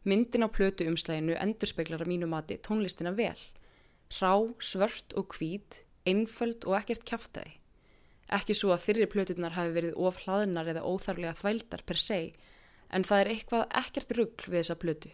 Myndin 0.06 0.46
á 0.46 0.48
plötu 0.48 0.86
umslæginu 0.86 1.34
endurspeglar 1.34 2.04
að 2.04 2.10
mínu 2.12 2.28
mati 2.30 2.56
tónlistina 2.62 3.10
vel. 3.16 3.38
Rá, 4.20 4.34
svört 4.62 5.16
og 5.18 5.34
hvít, 5.34 5.82
einföld 6.06 6.64
og 6.70 6.76
ekkert 6.78 7.02
kjaftaði. 7.08 7.56
Ekki 8.30 8.54
svo 8.54 8.70
að 8.70 8.84
fyrri 8.86 9.08
plöturnar 9.10 9.56
hafi 9.56 9.74
verið 9.74 9.98
of 9.98 10.20
hlaðnar 10.22 10.70
eða 10.70 10.86
óþarlega 10.86 11.34
þvældar 11.42 11.82
per 11.86 11.98
se, 11.98 12.20
en 12.94 13.06
það 13.06 13.24
er 13.24 13.30
eitthvað 13.34 13.66
ekkert 13.82 14.14
rugg 14.18 14.46
við 14.46 14.60
þessa 14.60 14.78
plötu. 14.78 15.10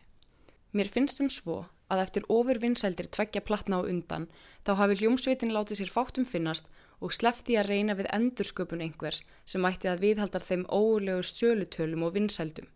Mér 0.77 0.93
finnst 0.93 1.23
sem 1.23 1.33
svo 1.33 1.62
að 1.89 2.03
eftir 2.05 2.29
ofur 2.29 2.61
vinsældir 2.61 3.09
tveggja 3.09 3.41
platna 3.41 3.81
á 3.81 3.89
undan, 3.89 4.29
þá 4.69 4.73
hafi 4.83 5.01
hljómsveitin 5.01 5.55
látið 5.57 5.81
sér 5.81 5.95
fátum 5.97 6.29
finnast 6.29 6.69
og 7.05 7.12
slefti 7.12 7.57
að 7.61 7.68
reyna 7.70 7.97
við 7.99 8.09
endursköpun 8.14 8.84
einhvers 8.84 9.22
sem 9.44 9.66
ætti 9.68 9.90
að 9.90 10.03
viðhaldar 10.05 10.44
þeim 10.47 10.64
óulegur 10.70 11.28
stjölutölum 11.28 12.07
og 12.07 12.14
vinsældum. 12.16 12.68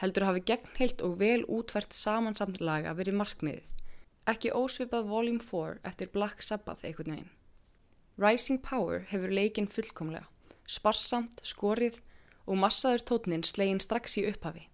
Heldur 0.00 0.28
hafi 0.28 0.44
gegnheilt 0.46 1.02
og 1.02 1.18
vel 1.20 1.42
útvært 1.50 1.96
samansamt 1.96 2.60
laga 2.62 2.94
verið 2.96 3.18
markmiðið. 3.18 3.72
Ekki 4.28 4.54
ósvipað 4.54 5.08
Volume 5.10 5.42
4 5.42 5.80
eftir 5.88 6.10
Black 6.14 6.44
Sabbath 6.44 6.86
einhvern 6.86 7.14
veginn. 7.14 7.34
Rising 8.18 8.62
Power 8.62 9.04
hefur 9.10 9.30
leikinn 9.30 9.70
fullkomlega, 9.70 10.26
sparsamt, 10.66 11.42
skorið 11.46 12.00
og 12.48 12.58
massaður 12.58 13.04
tótnin 13.10 13.44
slegin 13.46 13.82
strax 13.82 14.18
í 14.18 14.26
upphafi. 14.30 14.64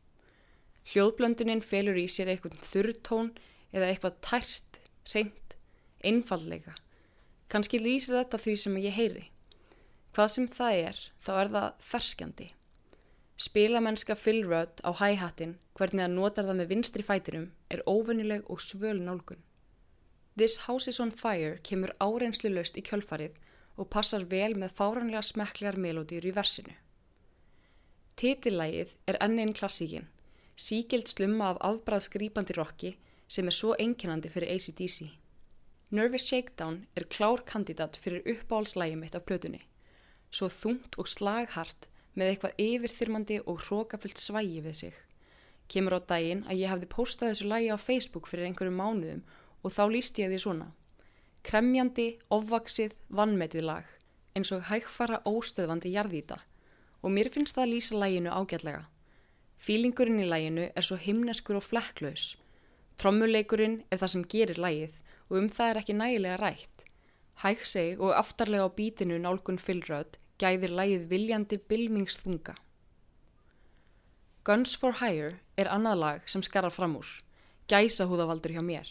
Hljóðblöndunin 0.93 1.65
felur 1.65 1.99
í 1.99 2.07
sér 2.13 2.31
eitthvað 2.33 2.61
þurrtón 2.69 3.31
eða 3.73 3.91
eitthvað 3.91 4.19
tært, 4.25 4.81
reynd, 5.13 5.57
einfallega. 6.05 6.75
Kanski 7.55 7.79
lýsir 7.79 8.17
þetta 8.19 8.39
því 8.43 8.53
sem 8.59 8.77
ég 8.83 8.97
heyri. 8.97 9.29
Hvað 10.11 10.31
sem 10.33 10.47
það 10.51 10.79
er, 10.89 11.03
þá 11.23 11.33
er 11.37 11.51
það 11.55 11.85
ferskjandi. 11.87 12.47
Spilamennska 13.45 14.17
Phil 14.19 14.41
Rudd 14.43 14.83
á 14.83 14.91
hi-hatin, 14.99 15.53
hvernig 15.79 16.03
að 16.03 16.17
notar 16.17 16.49
það 16.49 16.59
með 16.61 16.73
vinstri 16.73 17.07
fætinum, 17.07 17.47
er 17.71 17.85
óvennileg 17.87 18.51
og 18.51 18.59
svöl 18.59 18.99
nálgun. 18.99 19.39
This 20.35 20.67
House 20.67 20.91
is 20.91 20.99
on 20.99 21.15
Fire 21.15 21.61
kemur 21.63 21.95
áreynslu 22.03 22.51
löst 22.51 22.75
í 22.75 22.83
kjölfarið 22.83 23.39
og 23.79 23.91
passar 23.91 24.27
vel 24.35 24.57
með 24.59 24.75
fáranlega 24.75 25.23
smekklegar 25.23 25.79
melodýr 25.79 26.27
í 26.27 26.35
versinu. 26.35 26.75
Titillægið 28.19 28.99
er 29.07 29.23
enn 29.23 29.39
einn 29.39 29.55
klassíkin, 29.55 30.11
síkild 30.59 31.07
slumma 31.07 31.55
af 31.55 31.63
afbræðsgrýpandi 31.71 32.59
rocki 32.59 32.97
sem 33.29 33.47
er 33.47 33.55
svo 33.55 33.79
einkennandi 33.79 34.35
fyrir 34.35 34.59
ACDC. 34.59 35.15
Nervous 35.91 36.25
Shakedown 36.25 36.87
er 36.97 37.05
klár 37.05 37.45
kandidat 37.45 37.97
fyrir 38.01 38.25
uppáhaldslægi 38.25 38.97
mitt 38.97 39.15
af 39.15 39.27
plötunni, 39.29 39.61
svo 40.33 40.49
þungt 40.49 40.97
og 40.97 41.09
slaghart 41.09 41.89
með 42.17 42.31
eitthvað 42.31 42.63
yfirþyrmandi 42.65 43.37
og 43.45 43.61
hrókafullt 43.67 44.19
svægi 44.19 44.63
við 44.65 44.79
sig. 44.79 44.95
Kemur 45.69 45.99
á 45.99 46.01
daginn 46.01 46.47
að 46.49 46.63
ég 46.63 46.73
hefði 46.73 46.89
postað 46.89 47.35
þessu 47.35 47.51
lægi 47.51 47.69
á 47.69 47.77
Facebook 47.77 48.31
fyrir 48.31 48.49
einhverjum 48.49 48.81
mánuðum 48.81 49.21
og 49.63 49.77
þá 49.77 49.85
líst 49.93 50.19
ég 50.23 50.33
því 50.33 50.41
svona. 50.41 50.71
Kremjandi, 51.45 52.09
ofvaksið, 52.33 52.97
vannmetið 53.13 53.69
lag, 53.69 53.85
eins 54.33 54.53
og 54.57 54.65
hægfara 54.71 55.21
óstöðvandi 55.29 55.93
jarðýta 55.93 56.41
og 57.05 57.13
mér 57.13 57.29
finnst 57.29 57.59
það 57.59 57.67
að 57.67 57.73
lýsa 57.75 58.01
læginu 58.01 58.33
ágætlega. 58.33 58.83
Fílingurinn 59.61 60.25
í 60.25 60.29
læginu 60.33 60.71
er 60.73 60.85
svo 60.85 60.97
himneskur 60.97 61.61
og 61.61 61.69
flekklaus. 61.69 62.39
Trommuleikurinn 62.97 63.83
er 63.93 64.01
það 64.01 64.15
sem 64.15 64.29
gerir 64.33 64.61
lægið 64.65 65.01
og 65.35 65.41
um 65.43 65.49
það 65.51 65.71
er 65.71 65.79
ekki 65.81 65.95
nægilega 65.99 66.37
rætt. 66.39 66.85
Hægseg 67.43 67.99
og 67.99 68.15
aftarlega 68.15 68.69
á 68.71 68.71
bítinu 68.71 69.17
nálgun 69.19 69.59
fylröð 69.59 70.21
gæðir 70.39 70.71
lægið 70.79 71.09
viljandi 71.11 71.59
bilmingsþunga. 71.59 72.55
Guns 74.47 74.77
for 74.79 75.01
Hire 75.01 75.41
er 75.59 75.71
annað 75.73 75.99
lag 75.99 76.31
sem 76.31 76.43
skarar 76.43 76.71
fram 76.75 76.95
úr, 77.01 77.09
gæsa 77.67 78.07
húðavaldur 78.07 78.55
hjá 78.55 78.63
mér. 78.63 78.87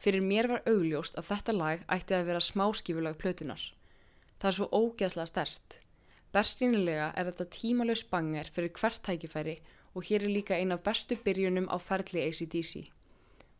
Fyrir 0.00 0.24
mér 0.24 0.48
var 0.50 0.66
augljóst 0.66 1.18
að 1.20 1.28
þetta 1.30 1.54
lag 1.54 1.82
ætti 1.86 2.16
að 2.16 2.26
vera 2.30 2.42
smáskifulag 2.42 3.18
plötunar. 3.20 3.62
Það 4.40 4.50
er 4.50 4.56
svo 4.58 4.68
ógeðslega 4.72 5.30
stert. 5.30 5.80
Berstínilega 6.34 7.10
er 7.14 7.30
þetta 7.30 7.50
tímalös 7.54 8.06
banger 8.10 8.50
fyrir 8.50 8.72
hvert 8.74 9.02
tækifæri 9.06 9.60
og 9.94 10.06
hér 10.08 10.24
er 10.24 10.34
líka 10.34 10.56
ein 10.56 10.72
af 10.72 10.82
bestu 10.82 11.18
byrjunum 11.18 11.68
á 11.70 11.76
ferli 11.78 12.26
ACDC. 12.26 12.88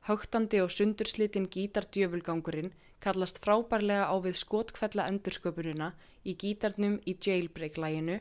Högtandi 0.08 0.62
og 0.64 0.70
sundurslitinn 0.72 1.48
gítardjöfulgangurinn 1.52 2.70
kallast 3.04 3.40
frábærlega 3.44 4.06
á 4.08 4.16
við 4.24 4.38
skotkvella 4.40 5.04
endursköpununa 5.12 5.90
í 6.24 6.36
gítarnum 6.40 6.94
í 7.04 7.16
Jailbreak-læginu 7.26 8.16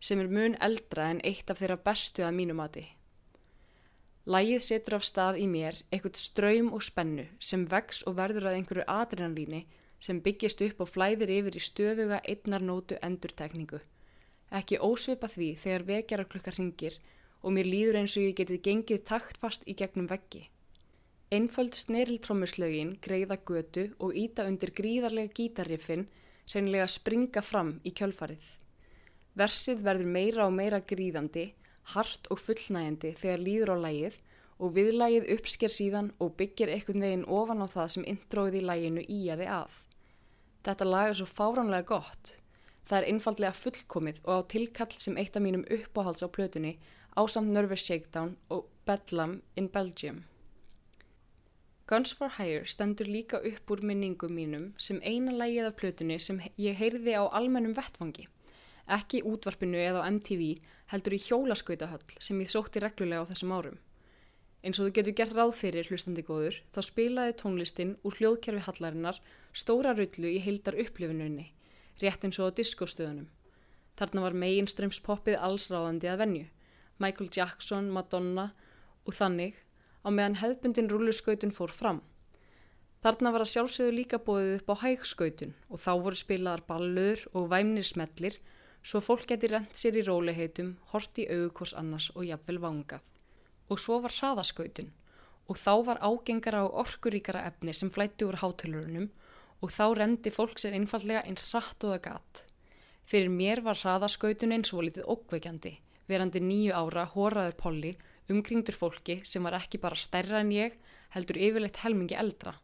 sem 0.00 0.20
er 0.20 0.28
mun 0.28 0.58
eldra 0.68 1.08
en 1.12 1.22
eitt 1.24 1.50
af 1.52 1.62
þeirra 1.62 1.78
bestu 1.88 2.26
að 2.26 2.36
mínu 2.36 2.58
mati. 2.58 2.84
Lægið 4.28 4.62
setur 4.66 4.98
af 4.98 5.08
stað 5.08 5.40
í 5.42 5.48
mér 5.50 5.80
eitthvað 5.88 6.20
ströym 6.20 6.68
og 6.76 6.84
spennu 6.86 7.24
sem 7.40 7.64
vex 7.70 8.04
og 8.06 8.18
verður 8.20 8.50
að 8.50 8.58
einhverju 8.60 8.84
adrenalíni 8.98 9.64
sem 10.02 10.20
byggist 10.22 10.62
upp 10.68 10.84
og 10.84 10.90
flæðir 10.92 11.32
yfir 11.40 11.58
í 11.58 11.66
stöðuga 11.66 12.20
einnarnótu 12.22 12.98
endurtekningu. 13.08 13.80
Ekki 14.52 14.78
ósvipa 14.84 15.32
því 15.32 15.52
þegar 15.64 15.88
vekjara 15.90 16.28
klukkar 16.28 16.58
ringir 16.58 16.98
og 17.42 17.54
mér 17.56 17.72
líður 17.72 18.02
eins 18.02 18.16
og 18.18 18.28
ég 18.28 18.36
getið 18.38 18.66
gengið 18.66 19.06
taktfast 19.08 19.64
í 19.66 19.74
gegnum 19.78 20.10
veggi. 20.10 20.48
Einföld 21.32 21.72
sneriltrommuslögin 21.72 22.98
greiða 23.00 23.38
götu 23.48 23.86
og 24.04 24.12
íta 24.12 24.44
undir 24.44 24.68
gríðarlega 24.76 25.32
gítarriffin 25.32 26.02
reynilega 26.52 26.88
springa 26.92 27.40
fram 27.40 27.78
í 27.88 27.92
kjölfarið. 27.96 28.42
Versið 29.40 29.80
verður 29.86 30.10
meira 30.12 30.44
og 30.44 30.52
meira 30.52 30.82
gríðandi 30.84 31.46
hart 31.94 32.28
og 32.30 32.40
fullnægjandi 32.42 33.14
þegar 33.16 33.44
líður 33.46 33.72
á 33.72 33.76
lægið 33.86 34.18
og 34.62 34.74
viðlægið 34.76 35.30
uppsker 35.34 35.72
síðan 35.72 36.10
og 36.20 36.34
byggir 36.36 36.70
einhvern 36.74 37.06
veginn 37.06 37.24
ofan 37.38 37.64
á 37.64 37.66
það 37.76 37.88
sem 37.94 38.04
intróið 38.12 38.58
í 38.60 38.62
læginu 38.68 39.04
í 39.08 39.20
aði 39.32 39.48
að. 39.54 39.78
Þetta 40.68 40.88
lag 40.90 41.10
er 41.10 41.18
svo 41.18 41.28
fáránlega 41.30 41.88
gott. 41.94 42.34
Það 42.84 42.98
er 42.98 43.08
einfallega 43.08 43.56
fullkomið 43.56 44.20
og 44.26 44.36
á 44.36 44.40
tilkall 44.52 44.92
sem 44.98 45.16
eitt 45.16 45.40
af 45.40 45.46
mínum 45.46 45.64
uppáhalds 45.64 46.20
á 46.20 46.28
plötunni 46.28 46.76
ásamt 47.16 47.56
Nervous 47.56 47.86
Shakedown 47.88 48.36
og 48.52 48.68
Bedlam 48.84 49.40
in 49.56 49.72
Belgium. 49.72 50.20
Guns 51.92 52.14
for 52.16 52.32
Hire 52.38 52.64
stendur 52.64 53.04
líka 53.04 53.42
upp 53.44 53.70
úr 53.70 53.82
minningum 53.84 54.32
mínum 54.32 54.70
sem 54.80 55.02
eina 55.04 55.32
lægið 55.36 55.66
af 55.68 55.74
plötunni 55.76 56.16
sem 56.24 56.38
ég 56.56 56.78
heyrði 56.80 57.18
á 57.20 57.28
almennum 57.28 57.76
vettfangi 57.76 58.30
ekki 58.90 59.22
útvarpinu 59.28 59.78
eða 59.78 60.02
á 60.02 60.10
MTV, 60.10 60.58
heldur 60.92 61.16
í 61.16 61.22
hjólaskautahöll 61.22 62.16
sem 62.18 62.40
ég 62.42 62.50
sótti 62.50 62.82
reglulega 62.82 63.24
á 63.24 63.30
þessum 63.30 63.54
árum. 63.54 63.78
Eins 64.62 64.78
og 64.78 64.88
þú 64.88 64.94
getur 64.98 65.16
gert 65.18 65.34
ráð 65.36 65.54
fyrir 65.58 65.88
hlustandi 65.90 66.22
góður, 66.22 66.58
þá 66.74 66.80
spilaði 66.86 67.36
tónlistin 67.40 67.96
úr 68.06 68.18
hljóðkerfi 68.18 68.64
hallarinnar 68.66 69.18
stóra 69.52 69.94
rullu 69.96 70.30
í 70.30 70.42
heildar 70.42 70.78
upplifinuninni, 70.78 71.48
rétt 72.02 72.24
eins 72.24 72.38
og 72.38 72.52
á 72.54 72.56
diskostöðunum. 72.58 73.28
Þarna 73.98 74.24
var 74.26 74.38
meginströmspoppið 74.38 75.40
allsráðandi 75.42 76.10
að 76.10 76.22
venju, 76.22 76.46
Michael 77.02 77.30
Jackson, 77.34 77.90
Madonna 77.90 78.52
og 79.04 79.16
þannig 79.18 79.58
á 80.02 80.08
meðan 80.10 80.40
hefðbundin 80.42 80.90
rulluskautun 80.90 81.54
fór 81.54 81.72
fram. 81.74 82.00
Þarna 83.02 83.32
var 83.34 83.42
að 83.42 83.52
sjálfsögðu 83.52 83.92
líka 83.96 84.18
bóðið 84.22 84.52
upp 84.60 84.68
á 84.70 84.74
hægskautun 84.84 85.54
og 85.68 85.80
þá 85.82 85.92
voru 86.04 86.18
spilaðar 86.18 86.64
ballur 86.68 87.24
og 87.34 87.48
væmnir 87.50 87.86
smellir 87.86 88.36
svo 88.82 89.00
fólk 89.02 89.26
geti 89.30 89.50
rent 89.50 89.74
sér 89.78 89.98
í 89.98 90.04
róliheitum, 90.06 90.76
hort 90.90 91.18
í 91.18 91.26
augukors 91.30 91.74
annars 91.78 92.10
og 92.14 92.26
jafnvel 92.26 92.60
vangað. 92.62 93.02
Og 93.70 93.78
svo 93.82 93.98
var 94.04 94.14
hraðaskautun 94.14 94.90
og 95.50 95.58
þá 95.58 95.72
var 95.88 96.02
ágengara 96.02 96.62
og 96.66 96.78
orkuríkara 96.84 97.42
efni 97.50 97.74
sem 97.74 97.90
flætti 97.90 98.26
úr 98.26 98.38
hátölurunum 98.42 99.10
og 99.62 99.70
þá 99.70 99.84
rendi 99.98 100.30
fólk 100.34 100.58
sér 100.58 100.76
einfallega 100.78 101.22
eins 101.26 101.48
hratt 101.50 101.82
og 101.82 101.94
það 101.94 102.02
gatt. 102.06 102.44
Fyrir 103.06 103.30
mér 103.34 103.62
var 103.66 103.78
hraðaskautunin 103.78 104.64
svo 104.66 104.82
litið 104.82 105.10
ókveikjandi, 105.10 105.74
verandi 106.06 106.42
nýju 106.42 106.74
ára 106.74 107.06
hóraður 107.14 107.58
polli 107.58 107.96
umkringdur 108.30 108.76
fólki 108.76 109.20
sem 109.24 109.42
var 109.42 109.56
ekki 109.58 109.80
bara 109.82 109.98
stærra 109.98 110.40
en 110.42 110.52
ég, 110.54 110.76
heldur 111.14 111.38
yfirleitt 111.38 111.80
helmingi 111.82 112.16
eldra. 112.18 112.54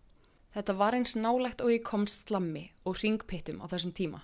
Þetta 0.55 0.74
var 0.78 0.97
eins 0.97 1.14
nálegt 1.16 1.60
og 1.64 1.72
ég 1.72 1.85
komst 1.85 2.28
slammi 2.28 2.64
og 2.85 3.01
ringpittum 3.02 3.60
á 3.60 3.66
þessum 3.68 3.94
tíma. 3.94 4.22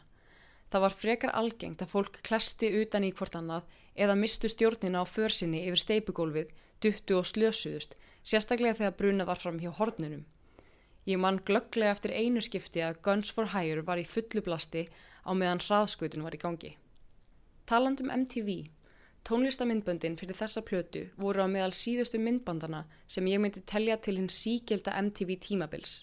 Það 0.71 0.85
var 0.85 0.97
frekar 0.99 1.33
algengt 1.39 1.83
að 1.85 1.93
fólk 1.93 2.21
klesti 2.27 2.71
utan 2.81 3.05
í 3.07 3.13
hvort 3.15 3.37
annað 3.39 3.67
eða 3.95 4.17
mistu 4.19 4.49
stjórnina 4.51 5.03
á 5.03 5.07
försinni 5.07 5.61
yfir 5.69 5.83
steipugólfið, 5.83 6.49
duttu 6.83 7.19
og 7.21 7.29
slösuðust, 7.29 7.95
sérstaklega 8.25 8.81
þegar 8.81 8.97
bruna 8.99 9.27
var 9.29 9.39
fram 9.39 9.61
hjá 9.63 9.71
hornunum. 9.79 10.25
Ég 11.05 11.21
mann 11.21 11.43
glögglega 11.45 11.93
eftir 11.93 12.15
einu 12.17 12.41
skipti 12.41 12.81
að 12.81 13.03
Guns 13.05 13.31
for 13.31 13.53
Hire 13.53 13.85
var 13.85 14.01
í 14.01 14.07
fullu 14.09 14.41
blasti 14.43 14.87
á 15.23 15.31
meðan 15.37 15.61
hraðskautun 15.61 16.25
var 16.25 16.35
í 16.35 16.41
gangi. 16.41 16.73
Talandum 17.69 18.11
MTV, 18.11 18.65
tónlistamindböndin 19.25 20.19
fyrir 20.21 20.37
þessa 20.37 20.61
plötu 20.69 21.01
voru 21.17 21.45
á 21.45 21.49
meðal 21.49 21.73
síðustu 21.73 22.19
myndbandana 22.21 22.83
sem 23.09 23.25
ég 23.31 23.41
myndi 23.41 23.63
telja 23.65 23.97
til 23.97 24.19
hins 24.19 24.37
síkjelda 24.37 24.93
MTV 25.01 25.39
tímabils. 25.47 26.03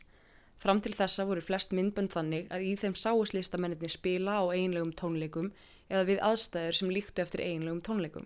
Fram 0.57 0.81
til 0.81 0.95
þessa 0.97 1.27
voru 1.29 1.43
flest 1.45 1.75
myndbönd 1.77 2.09
þannig 2.15 2.49
að 2.49 2.65
í 2.65 2.71
þeim 2.81 2.95
sáuslistamenninni 2.97 3.91
spila 3.93 4.39
á 4.41 4.43
einlegum 4.49 4.95
tónleikum 4.97 5.51
eða 5.89 6.07
við 6.09 6.23
aðstæður 6.31 6.79
sem 6.79 6.95
líktu 6.97 7.21
eftir 7.21 7.45
einlegum 7.45 7.83
tónleikum. 7.85 8.25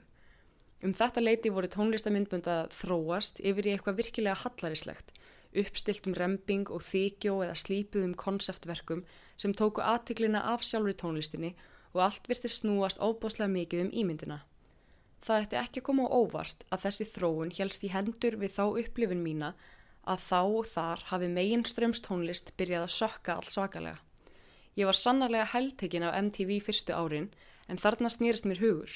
Um 0.80 0.96
þetta 0.96 1.26
leiti 1.26 1.52
voru 1.52 1.68
tónlistamindbönd 1.76 2.48
að 2.48 2.72
þróast 2.80 3.44
yfir 3.44 3.68
í 3.68 3.76
eitthvað 3.76 4.00
virkilega 4.00 4.40
hallarislegt, 4.46 5.14
uppstilt 5.60 6.08
um 6.08 6.16
remping 6.16 6.72
og 6.72 6.88
þykjó 6.88 7.38
eða 7.44 7.60
slípuð 7.60 8.08
um 8.08 8.18
konseptverkum 8.26 9.04
sem 9.36 9.52
tóku 9.52 9.84
aðtiklina 9.84 10.48
af 10.56 10.64
sjálfur 10.64 10.96
tónlistinni 11.04 11.56
og 11.92 12.04
allt 12.08 12.28
virti 12.32 12.52
snúast 12.52 13.04
óbáslega 13.04 13.52
mikið 13.52 13.88
um 13.90 13.96
ímyndina. 14.04 14.44
Það 15.26 15.42
ætti 15.42 15.58
ekki 15.58 15.82
að 15.82 15.86
koma 15.88 16.06
á 16.06 16.14
óvart 16.14 16.66
að 16.70 16.84
þessi 16.86 17.06
þróun 17.16 17.54
helst 17.58 17.86
í 17.88 17.90
hendur 17.90 18.36
við 18.38 18.52
þá 18.54 18.66
upplifin 18.84 19.24
mína 19.26 19.56
að 20.06 20.22
þá 20.22 20.42
og 20.42 20.68
þar 20.70 21.02
hafi 21.10 21.30
megin 21.34 21.66
strömstónlist 21.66 22.52
byrjað 22.60 22.86
að 22.86 22.94
sökka 22.94 23.38
alls 23.40 23.56
svakalega. 23.56 23.98
Ég 24.78 24.86
var 24.86 25.00
sannarlega 25.00 25.48
heldtekinn 25.56 26.06
af 26.06 26.18
MTV 26.20 26.60
fyrstu 26.68 26.94
árin 26.94 27.32
en 27.72 27.82
þarna 27.82 28.12
snýrist 28.14 28.46
mér 28.46 28.62
hugur. 28.62 28.94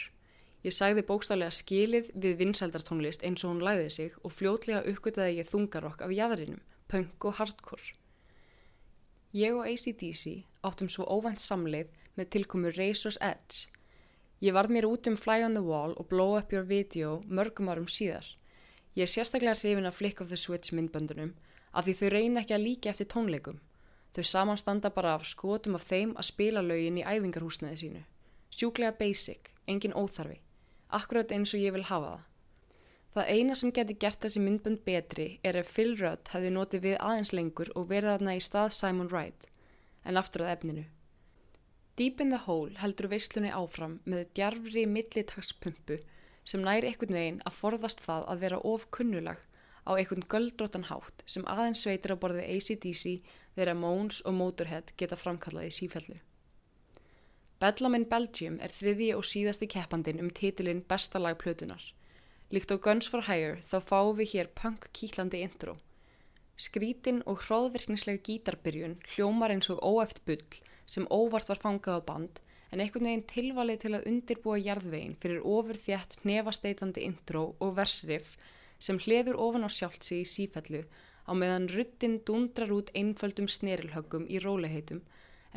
Ég 0.61 0.75
sæði 0.75 1.05
bókstálega 1.07 1.55
skilið 1.55 2.11
við 2.13 2.37
vinsældartónlist 2.43 3.25
eins 3.25 3.45
og 3.45 3.55
hún 3.55 3.63
læði 3.65 3.89
sig 3.95 4.21
og 4.21 4.35
fljótlega 4.35 4.83
uppgötaði 4.91 5.39
ég 5.39 5.49
þungarokk 5.49 6.03
af 6.05 6.13
jæðarinum, 6.13 6.61
punk 6.91 7.25
og 7.25 7.39
hardcore. 7.39 7.95
Ég 9.33 9.55
og 9.55 9.65
ACDC 9.65 10.43
áttum 10.67 10.91
svo 10.91 11.07
óvænt 11.07 11.41
samleið 11.41 11.89
með 12.19 12.31
tilkomu 12.35 12.73
Razor's 12.75 13.17
Edge. 13.23 13.71
Ég 14.39 14.53
varð 14.55 14.71
mér 14.71 14.85
út 14.87 15.07
um 15.09 15.17
Fly 15.19 15.43
on 15.43 15.51
the 15.51 15.61
Wall 15.61 15.91
og 15.99 16.07
Blow 16.07 16.37
Up 16.37 16.53
Your 16.53 16.63
Video 16.63 17.17
mörgum 17.27 17.67
árum 17.67 17.89
síðar. 17.91 18.23
Ég 18.95 19.03
er 19.03 19.11
sérstaklega 19.11 19.57
hrifin 19.59 19.85
af 19.85 19.97
Flick 19.97 20.21
of 20.21 20.29
the 20.31 20.37
Switch 20.37 20.71
myndböndunum 20.71 21.33
af 21.73 21.83
því 21.83 21.95
þau 21.99 22.11
reyna 22.13 22.39
ekki 22.39 22.55
að 22.55 22.63
líka 22.63 22.89
eftir 22.93 23.09
tónleikum. 23.11 23.57
Þau 24.15 24.23
samanstanda 24.23 24.93
bara 24.95 25.17
af 25.17 25.25
skotum 25.27 25.75
af 25.75 25.83
þeim 25.89 26.13
að 26.15 26.29
spila 26.29 26.63
lögin 26.63 27.01
í 27.01 27.03
æfingarhúsnaði 27.03 27.81
sínu. 27.81 28.03
Sjúklega 28.49 28.95
basic, 29.01 29.51
engin 29.67 29.93
óþarfi. 29.93 30.39
Akkurat 30.87 31.33
eins 31.35 31.51
og 31.53 31.59
ég 31.59 31.75
vil 31.75 31.83
hafa 31.89 32.13
það. 32.13 32.23
Það 33.13 33.33
eina 33.35 33.57
sem 33.59 33.73
geti 33.75 33.97
gert 33.99 34.21
þessi 34.23 34.39
myndbönd 34.45 34.85
betri 34.85 35.27
er 35.43 35.59
ef 35.59 35.73
Phil 35.75 35.97
Rudd 35.99 36.31
hefði 36.31 36.53
notið 36.55 36.87
við 36.87 36.95
aðeins 37.01 37.33
lengur 37.35 37.73
og 37.75 37.91
verið 37.91 38.13
þarna 38.13 38.37
í 38.39 38.47
stað 38.47 38.71
Simon 38.77 39.11
Wright, 39.11 39.49
en 40.05 40.15
aftur 40.15 40.45
að 40.45 40.53
efninu. 40.55 40.85
Deep 41.99 42.21
in 42.21 42.29
the 42.31 42.37
Hole 42.45 42.77
heldur 42.79 43.09
veislunni 43.11 43.49
áfram 43.51 43.97
með 44.07 44.29
djarfri 44.37 44.85
millitagspumpu 44.87 45.97
sem 46.47 46.61
næri 46.63 46.87
einhvern 46.87 47.17
veginn 47.17 47.39
að 47.49 47.57
forðast 47.57 47.99
það 48.05 48.27
að 48.31 48.45
vera 48.45 48.59
of 48.69 48.85
kunnulag 48.95 49.41
á 49.83 49.91
einhvern 49.97 50.23
göldróttan 50.31 50.87
hátt 50.87 51.25
sem 51.33 51.43
aðeins 51.55 51.81
sveitir 51.83 52.13
á 52.15 52.21
borðið 52.21 52.47
ACDC 52.53 53.03
þegar 53.57 53.75
Mones 53.81 54.21
og 54.23 54.37
Motorhead 54.37 54.93
geta 54.95 55.19
framkallað 55.19 55.67
í 55.67 55.75
sífellu. 55.75 56.15
Bedlam 57.59 57.99
in 57.99 58.07
Belgium 58.07 58.61
er 58.63 58.71
þriði 58.71 59.11
og 59.17 59.27
síðasti 59.27 59.67
keppandin 59.67 60.23
um 60.23 60.31
titilinn 60.31 60.85
Besta 60.87 61.19
lag 61.19 61.35
plötunar. 61.43 61.83
Líkt 62.55 62.71
á 62.71 62.79
Guns 62.79 63.11
for 63.11 63.27
Hire 63.27 63.59
þá 63.67 63.77
fáum 63.91 64.15
við 64.21 64.37
hér 64.37 64.53
punk 64.55 64.87
kýtlandi 64.95 65.43
intro. 65.43 65.75
Skrítin 66.55 67.19
og 67.27 67.43
hróðvirknislega 67.43 68.23
gítarbyrjun 68.23 69.01
hljómar 69.11 69.51
eins 69.51 69.67
og 69.73 69.83
óeft 69.83 70.23
bull 70.23 70.47
sem 70.89 71.07
óvart 71.13 71.49
var 71.51 71.61
fangað 71.61 71.99
á 71.99 72.07
band 72.11 72.41
en 72.71 72.81
einhvern 72.83 73.07
veginn 73.09 73.27
tilvalið 73.33 73.81
til 73.83 73.93
að 73.97 74.07
undirbúa 74.11 74.57
jarðveginn 74.61 75.17
fyrir 75.23 75.45
ofur 75.55 75.79
þjætt 75.85 76.17
nefasteitandi 76.29 77.05
intro 77.07 77.43
og 77.59 77.75
versriff 77.79 78.35
sem 78.87 78.99
hliður 79.05 79.39
ofan 79.45 79.65
á 79.65 79.69
sjálftsi 79.77 80.21
í 80.23 80.27
sífellu 80.33 80.83
á 81.29 81.31
meðan 81.37 81.69
ruttinn 81.73 82.19
dundrar 82.25 82.73
út 82.73 82.93
einföldum 82.97 83.49
snerilhöggum 83.49 84.27
í 84.29 84.41
róliheitum 84.43 85.01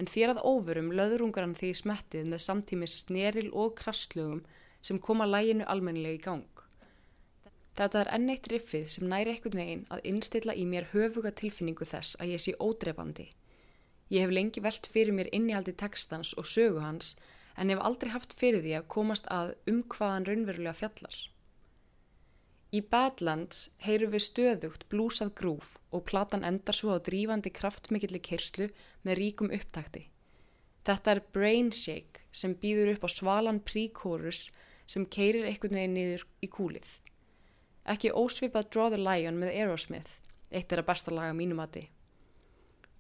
en 0.01 0.09
þér 0.09 0.35
að 0.35 0.43
óverum 0.49 0.91
löðrungar 0.97 1.47
hann 1.47 1.57
því 1.59 1.73
smettið 1.83 2.29
með 2.33 2.45
samtímis 2.47 2.99
sneril 3.05 3.49
og 3.53 3.77
krastlögum 3.81 4.43
sem 4.83 4.99
koma 4.99 5.29
læginu 5.29 5.67
almennilega 5.69 6.19
í 6.19 6.23
gang. 6.25 6.63
Þetta 7.77 8.01
er 8.03 8.11
enneitt 8.17 8.49
riffið 8.53 8.89
sem 8.95 9.09
næri 9.09 9.37
einhvern 9.37 9.61
veginn 9.61 9.85
að 9.93 10.09
innstilla 10.09 10.57
í 10.57 10.65
mér 10.69 10.91
höfuga 10.93 11.33
tilfinningu 11.37 11.89
þess 11.89 12.19
að 12.21 12.35
ég 12.35 12.45
sé 12.45 12.57
ódrefandi 12.61 13.29
Ég 14.13 14.27
hef 14.27 14.33
lengi 14.37 14.61
velt 14.61 14.87
fyrir 14.93 15.15
mér 15.17 15.31
innihaldi 15.33 15.73
textans 15.73 16.35
og 16.37 16.45
sögu 16.45 16.83
hans 16.85 17.15
en 17.57 17.71
hef 17.73 17.81
aldrei 17.81 18.13
haft 18.13 18.35
fyrir 18.37 18.61
því 18.65 18.75
að 18.79 18.89
komast 18.95 19.29
að 19.33 19.55
um 19.73 19.79
hvaðan 19.95 20.27
raunverulega 20.29 20.75
fjallar. 20.77 21.17
Í 22.73 22.81
Badlands 22.93 23.67
heyru 23.85 24.11
við 24.13 24.25
stöðugt 24.27 24.85
blúsað 24.93 25.33
grúf 25.41 25.77
og 25.93 26.05
platan 26.09 26.45
endar 26.49 26.77
svo 26.77 26.97
á 26.97 27.05
drífandi 27.05 27.53
kraftmikilli 27.53 28.21
kerslu 28.29 28.69
með 29.05 29.19
ríkum 29.21 29.53
upptakti. 29.53 30.07
Þetta 30.85 31.15
er 31.15 31.23
Brain 31.37 31.71
Shake 31.73 32.25
sem 32.33 32.57
býður 32.63 32.95
upp 32.95 33.05
á 33.07 33.11
svalan 33.13 33.61
pre-chorus 33.61 34.47
sem 34.89 35.05
keirir 35.17 35.49
einhvern 35.49 35.79
veginn 35.79 35.97
niður 35.97 36.27
í 36.43 36.49
kúlið. 36.53 36.89
Ekki 37.89 38.13
ósvipað 38.13 38.71
Draw 38.73 38.93
the 38.95 39.01
Lion 39.01 39.41
með 39.41 39.55
Aerosmith, 39.57 40.19
eitt 40.51 40.73
er 40.73 40.83
að 40.83 40.89
besta 40.93 41.15
laga 41.15 41.37
mínumati. 41.37 41.87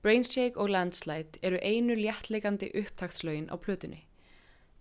Brain 0.03 0.25
Shake 0.25 0.59
og 0.59 0.73
Landslide 0.75 1.39
eru 1.47 1.59
einu 1.63 1.95
léttleikandi 1.95 2.73
upptaktslögin 2.75 3.47
á 3.47 3.57
plötunni. 3.63 4.01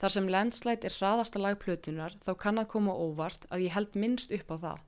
Þar 0.01 0.13
sem 0.15 0.29
Landslide 0.33 0.89
er 0.89 0.95
hraðasta 0.95 1.37
lag 1.37 1.59
plötunar 1.61 2.15
þá 2.25 2.31
kann 2.41 2.57
að 2.57 2.71
koma 2.71 2.95
óvart 2.97 3.45
að 3.53 3.67
ég 3.67 3.75
held 3.75 3.93
minnst 3.93 4.33
upp 4.33 4.49
á 4.49 4.57
það. 4.63 4.79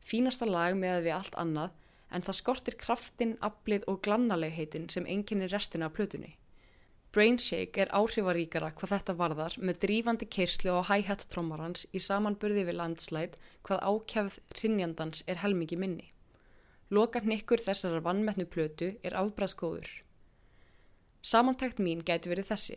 Fínasta 0.00 0.48
lag 0.48 0.72
með 0.72 0.94
að 0.94 1.04
við 1.04 1.16
allt 1.18 1.36
annað 1.44 1.76
en 2.08 2.24
það 2.24 2.38
skortir 2.40 2.78
kraftin, 2.80 3.36
aflið 3.44 3.84
og 3.92 4.00
glannalegheitin 4.08 4.88
sem 4.88 5.04
enginni 5.04 5.52
restina 5.52 5.92
af 5.92 5.98
plötunni. 6.00 6.38
Brainshake 7.12 7.84
er 7.84 7.92
áhrifaríkara 7.92 8.72
hvað 8.72 8.94
þetta 8.94 9.20
varðar 9.20 9.58
með 9.60 9.82
drífandi 9.84 10.32
keislu 10.32 10.80
á 10.80 10.88
hi-hat 10.94 11.28
trommarans 11.28 11.84
í 11.92 12.00
samanburði 12.00 12.64
við 12.70 12.80
landslæt 12.80 13.36
hvað 13.68 13.84
ákjafð 13.84 14.40
rinjandans 14.62 15.26
er 15.28 15.44
helmingi 15.44 15.76
minni. 15.76 16.08
Loka 16.88 17.20
hnykkur 17.20 17.60
þessarar 17.60 18.00
vannmettnu 18.00 18.46
plötu 18.48 18.94
er 19.04 19.16
afbræðskóður. 19.20 19.88
Samantækt 21.20 21.82
mín 21.84 22.00
gæti 22.00 22.30
verið 22.32 22.48
þessi. 22.48 22.76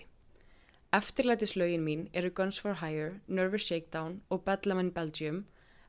Eftirlætislaugin 0.92 1.86
mín 1.86 2.02
eru 2.12 2.34
Guns 2.36 2.60
for 2.60 2.82
Hire, 2.82 3.22
Nervous 3.28 3.70
Shakedown 3.70 4.20
og 4.30 4.44
Bedlam 4.44 4.84
in 4.84 4.92
Belgium 4.92 5.46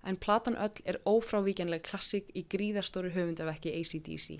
en 0.06 0.16
platan 0.16 0.54
öll 0.54 0.86
er 0.86 1.00
ófrávíkjanleg 1.02 1.82
klassik 1.82 2.30
í 2.38 2.46
gríðastóru 2.54 3.10
höfundavekki 3.10 3.74
ACDC. 3.80 4.38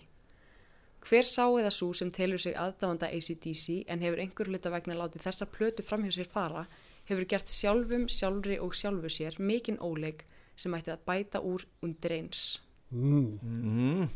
Hver 1.03 1.27
sá 1.27 1.49
eða 1.51 1.75
svo 1.75 1.91
sem 1.91 2.15
telur 2.15 2.39
sig 2.39 2.55
aðdáðanda 2.55 3.11
ACDC 3.11 3.83
en 3.91 4.07
hefur 4.07 4.23
einhver 4.23 4.51
hluta 4.53 4.71
vegna 4.71 4.95
látið 5.03 5.27
þessa 5.27 5.51
plötu 5.51 5.83
framhjá 5.83 6.21
sér 6.21 6.31
fara 6.31 6.69
hefur 7.09 7.27
gert 7.27 7.51
sjálfum, 7.51 8.07
sjálfri 8.07 8.63
og 8.63 8.79
sjálfu 8.79 9.11
sér 9.11 9.43
mikinn 9.43 9.83
óleik 9.83 10.23
sem 10.55 10.75
ætti 10.79 10.95
að 10.95 11.09
bæta 11.11 11.43
úr 11.43 11.67
undir 11.83 12.15
eins. 12.23 12.61
Mm. 12.93 13.39
mm. 13.43 14.09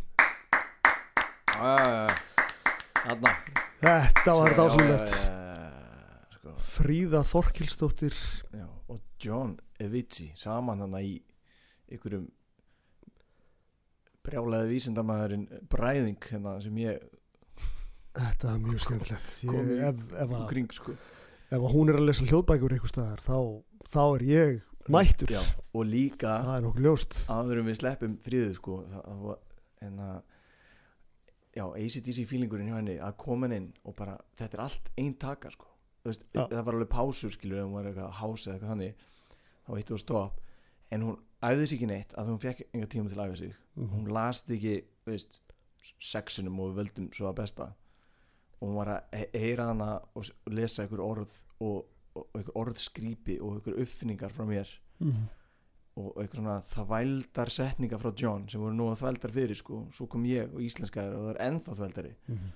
Þarna. 3.07 3.32
Þetta 3.81 4.35
var 4.36 4.53
já, 4.53 4.65
já, 4.81 4.97
sko, 6.36 6.55
Fríða 6.65 7.20
Þorkilsdóttir 7.28 8.16
já, 8.57 8.66
Og 8.93 9.01
John 9.23 9.55
Evici 9.81 10.31
Saman 10.36 10.82
hann 10.85 10.97
í 11.01 11.19
Ykkurum 11.93 12.27
Brjálaði 14.27 14.73
vísindamæðurinn 14.73 15.47
Bræðing 15.70 16.28
hérna 16.32 16.57
sem 16.65 16.81
ég 16.82 17.05
Þetta 18.16 18.53
er 18.55 18.62
mjög 18.65 18.81
skemmtilegt. 18.81 19.35
Ég, 19.44 19.73
ef, 19.90 19.98
ef, 20.16 20.31
að, 20.31 20.47
Kring 20.48 20.73
sko. 20.73 20.94
ef 21.51 21.59
að 21.59 21.73
hún 21.74 21.93
er 21.93 21.98
að 22.01 22.07
lesa 22.09 22.24
hljóðbækur 22.24 22.74
einhver 22.77 22.93
staðar 22.93 23.20
þá, 23.24 23.39
þá 23.93 24.03
er 24.07 24.24
ég 24.31 24.55
mættur. 24.93 25.31
Já, 25.31 25.43
og 25.75 25.85
líka 25.87 26.37
það 26.47 26.67
áðurum 27.29 27.67
við 27.71 27.79
sleppum 27.81 28.17
fríðu 28.25 28.55
sko 28.55 28.79
það, 28.91 29.03
það 29.07 29.23
var 29.27 29.39
en 29.87 29.99
að 29.99 30.23
já, 31.57 31.65
ACDC 31.73 32.27
feelingurinn 32.29 32.69
hjá 32.71 32.77
henni 32.81 32.99
að 33.01 33.17
koma 33.17 33.49
inn 33.57 33.71
og 33.85 33.95
bara, 33.97 34.19
þetta 34.37 34.59
er 34.59 34.65
allt 34.67 34.91
einn 34.99 35.15
taka 35.15 35.51
sko, 35.51 35.67
veist, 36.05 36.27
Já. 36.35 36.45
það 36.53 36.65
var 36.69 36.75
alveg 36.75 36.91
pásur 36.93 37.33
skilur, 37.33 37.63
hún 37.65 37.73
var 37.79 37.89
eitthvað 37.91 38.13
hása 38.21 38.51
eða 38.51 38.55
eitthvað 38.57 38.73
þannig 38.75 38.95
þá 39.67 39.71
eittu 39.79 39.95
að 39.97 40.03
stopp, 40.05 40.41
en 40.93 41.03
hún 41.03 41.17
æfði 41.43 41.67
sig 41.67 41.77
ekki 41.79 41.89
neitt 41.91 42.15
að 42.21 42.29
hún 42.31 42.43
fekk 42.45 42.63
enga 42.73 42.87
tíma 42.93 43.09
til 43.11 43.19
að 43.19 43.27
æfa 43.31 43.37
sig. 43.41 43.55
Mhm. 43.77 43.89
hún 43.97 44.13
last 44.13 44.51
ekki, 44.51 44.77
veist 45.07 45.41
sexunum 46.01 46.61
og 46.61 46.77
völdum 46.77 47.09
svo 47.15 47.29
að 47.31 47.37
besta. 47.41 47.73
Og 48.61 48.69
hún 48.69 48.77
var 48.77 48.87
að 48.89 49.03
he- 49.19 49.31
heyra 49.39 49.67
hana 49.69 50.01
og 50.15 50.25
lesa 50.51 50.83
einhver 50.83 51.01
orð 51.05 51.31
og 51.61 51.85
einhver 52.35 52.57
orðskrýpi 52.63 53.39
og 53.41 53.57
einhver 53.59 53.81
uppfinningar 53.83 54.33
frá 54.35 54.47
mér. 54.49 54.69
Mhm. 55.01 55.27
og 55.97 56.19
eitthvað 56.21 56.37
svona 56.43 56.55
þvældar 56.61 57.51
setningar 57.51 57.99
frá 58.03 58.11
John 58.21 58.43
sem 58.49 58.61
voru 58.61 58.75
nú 58.77 58.91
að 58.91 58.99
þvældar 59.01 59.33
fyrir 59.33 59.57
sko. 59.57 59.79
Svo 59.97 60.07
kom 60.13 60.25
ég 60.29 60.53
og 60.53 60.61
íslenskaður 60.61 61.15
og 61.17 61.23
það 61.25 61.31
er 61.31 61.39
ennþá 61.47 61.77
þvældari. 61.79 62.11
Mhm. 62.29 62.51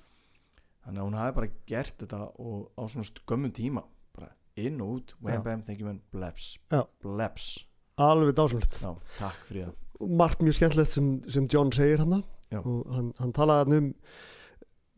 þannig 0.84 1.00
að 1.00 1.06
hún 1.06 1.16
hafi 1.20 1.34
bara 1.34 1.48
gert 1.66 1.98
þetta 1.98 2.20
og 2.40 2.70
á 2.76 2.82
svona 2.88 3.24
gömmum 3.26 3.52
tíma 3.52 3.84
bara 4.16 4.28
inn 4.56 4.80
og 4.80 4.88
út, 4.96 5.14
wham 5.22 5.42
bam, 5.42 5.62
thank 5.62 5.78
you 5.80 5.86
man 5.86 6.00
bleps, 6.12 6.58
Já. 6.70 6.86
bleps. 7.02 7.64
Alveg 7.98 8.34
dásamlegt. 8.34 8.76
Já, 8.80 8.96
takk 9.18 9.40
fyrir 9.46 9.66
það. 9.66 9.74
Margt 10.16 10.40
mjög 10.40 10.54
skemmtilegt 10.56 10.90
sem, 10.90 11.22
sem 11.28 11.46
John 11.52 11.70
segir 11.72 11.98
hann 11.98 12.22
og 12.52 12.86
hann, 12.94 13.12
hann 13.18 13.32
talaði 13.32 13.76
um 13.76 13.94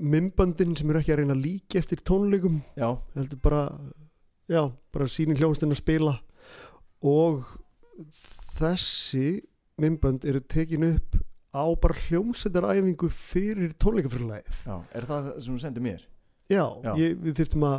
mymböndin 0.03 0.77
sem 0.77 0.91
eru 0.91 0.99
ekki 1.01 1.13
að 1.15 1.19
reyna 1.23 1.35
að 1.35 1.43
líka 1.45 1.79
eftir 1.79 2.03
tónleikum. 2.03 2.63
Heldur 3.15 3.41
bara 3.43 3.65
já, 4.51 4.62
bara 4.94 5.09
sínin 5.10 5.39
hljómsdinn 5.39 5.74
að 5.74 5.81
spila. 5.82 6.14
Og 7.02 7.44
þessi 8.59 9.43
mymbönd 9.82 10.24
eru 10.28 10.40
tekin 10.40 10.86
upp 10.93 11.19
á 11.52 11.64
bara 11.77 11.97
hljómsættaræfingu 12.06 13.10
fyrir 13.12 13.74
tónleikafyrirlæðið 13.81 14.60
er 14.97 15.06
það 15.09 15.27
það 15.28 15.40
sem 15.44 15.52
hún 15.52 15.60
sendir 15.60 15.85
mér? 15.85 16.05
já, 16.48 16.64
Já. 16.85 16.93
Ég, 17.01 17.19
við 17.20 17.36
þurftum 17.40 17.66
að 17.69 17.78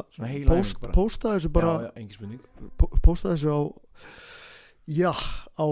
post, 0.50 0.86
posta 0.94 1.34
þessu 1.36 1.52
bara 1.54 1.74
Já, 1.84 2.04
já, 2.04 2.38
posta 3.06 3.34
þessu 3.34 3.54
á 3.54 3.62
já, 4.90 5.12
á 5.14 5.68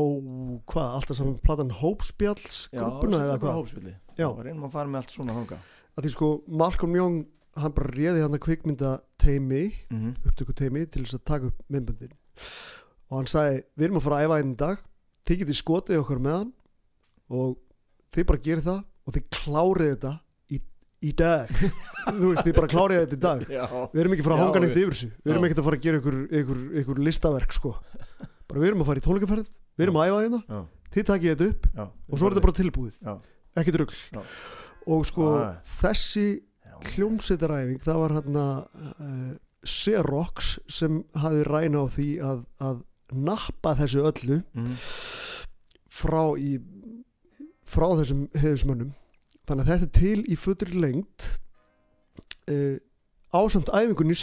hvað, 0.72 0.88
alltaf 0.98 1.18
saman 1.20 1.38
platan 1.46 1.74
Hópspjalls 1.82 2.64
Já, 2.72 2.82
grúpuna 2.82 3.22
eða 3.28 3.38
hvað? 3.42 3.76
Já. 3.86 3.96
Já, 4.18 4.28
reynum 4.42 4.66
að 4.68 4.76
fara 4.78 4.90
með 4.90 5.04
allt 5.04 5.16
svona 5.16 5.38
þanga 5.38 5.62
að 5.92 6.06
því 6.06 6.14
sko 6.16 6.32
Malcolm 6.62 6.98
Young 6.98 7.22
hann 7.60 7.76
bara 7.76 7.92
réði 7.92 8.24
hann 8.24 8.38
að 8.38 8.44
kvikmynda 8.46 8.92
teimi 9.22 9.64
mm 9.90 9.98
-hmm. 9.98 10.14
upptöku 10.30 10.54
teimi 10.54 10.86
til 10.86 11.04
þess 11.04 11.20
að 11.20 11.26
taka 11.26 11.46
upp 11.52 11.60
myndböndin. 11.70 12.14
Og 13.10 13.18
hann 13.18 13.28
sagði 13.28 13.64
við 13.76 13.86
erum 13.86 13.98
að 13.98 14.06
fara 14.08 14.18
að 14.18 14.26
æfa 14.26 14.40
einn 14.40 14.56
dag 14.56 14.78
þið 15.26 15.40
getið 15.42 15.58
skotið 15.60 16.02
okkur 16.02 16.20
með 16.20 16.38
hann 16.38 16.52
og 17.30 17.58
þið 18.12 18.26
bara 18.26 18.44
gerir 18.46 18.64
það 18.64 18.84
og 19.06 19.14
þið 19.14 19.24
klárið 19.30 19.90
þetta 19.92 20.14
í, 20.50 20.62
í 21.02 21.12
dag. 21.12 21.48
Þú 22.22 22.28
veist, 22.32 22.46
þið 22.46 22.56
bara 22.56 22.68
klárið 22.68 23.02
þetta 23.02 23.16
í 23.16 23.22
dag. 23.22 23.42
Já, 23.50 23.66
við 23.94 24.02
erum 24.02 24.14
ekki 24.14 24.24
að 24.24 24.30
fara 24.30 24.48
að 24.48 24.62
neitt 24.62 24.76
við- 24.76 24.84
yfir 24.84 24.96
þessu. 24.96 25.12
Við 25.24 25.32
erum 25.32 25.46
ekki 25.46 25.60
að 25.60 25.66
fara 25.68 25.78
að 25.78 25.84
gera 25.84 25.98
ykkur, 26.02 26.18
ykkur, 26.40 26.62
ykkur 26.82 27.00
listaverk 27.00 27.52
sko. 27.54 27.76
Bara 28.48 28.60
við 28.60 28.68
erum 28.68 28.82
að 28.82 28.90
fara 28.92 29.00
í 29.00 29.06
tónleikaferð 29.06 29.52
við 29.78 29.86
erum 29.88 30.00
að 30.00 30.10
æfa 30.10 30.22
hérna, 30.22 30.40
já, 30.48 30.62
þið 30.94 31.08
takið 31.10 31.32
þetta 31.32 31.50
upp 31.52 31.68
já 31.72 31.84
og 31.84 32.20
svo 32.20 32.28
er 32.28 32.34
þetta 32.34 32.46
bara 32.46 32.58
tilbúið, 32.60 32.98
ekki 33.62 33.86
Já. 34.12 34.22
og 34.96 35.06
sko 35.08 35.28
þessi 35.80 36.26
Já. 36.82 36.92
hljómsveitaræfing 36.96 37.82
það 37.86 38.00
var 38.04 38.16
hérna 38.18 38.46
uh, 39.00 39.32
Xerox 39.68 40.56
sem 40.72 41.04
hafði 41.22 41.44
ræna 41.46 41.84
á 41.84 41.86
því 41.94 42.08
að, 42.26 42.40
að 42.66 42.80
nappa 43.14 43.76
þessu 43.78 44.06
öllu 44.10 44.42
Mhm. 44.58 44.76
frá 45.92 46.24
í 46.40 46.56
frá 47.72 47.88
þessum 48.00 48.26
heiðusmönnum 48.36 48.94
þannig 49.48 49.66
að 49.68 49.72
þetta 49.72 49.88
er 49.88 50.00
til 50.00 50.24
í 50.32 50.36
fullri 50.40 50.80
lengt 50.82 51.28
uh, 52.50 52.78
ásamt 53.34 53.70
æfingunni. 53.72 54.16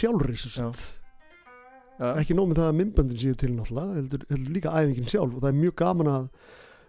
Já. 1.99 2.11
ekki 2.21 2.35
nóg 2.37 2.47
með 2.51 2.59
það 2.61 2.67
að 2.69 2.77
myndböndin 2.79 3.19
séu 3.19 3.35
til 3.35 3.49
náttúrulega 3.55 3.95
heldur, 3.99 4.21
heldur 4.29 4.53
líka 4.55 4.71
æfingin 4.79 5.09
sjálf 5.11 5.33
og 5.35 5.41
það 5.43 5.49
er 5.53 5.57
mjög 5.63 5.75
gaman 5.81 6.07
að 6.13 6.27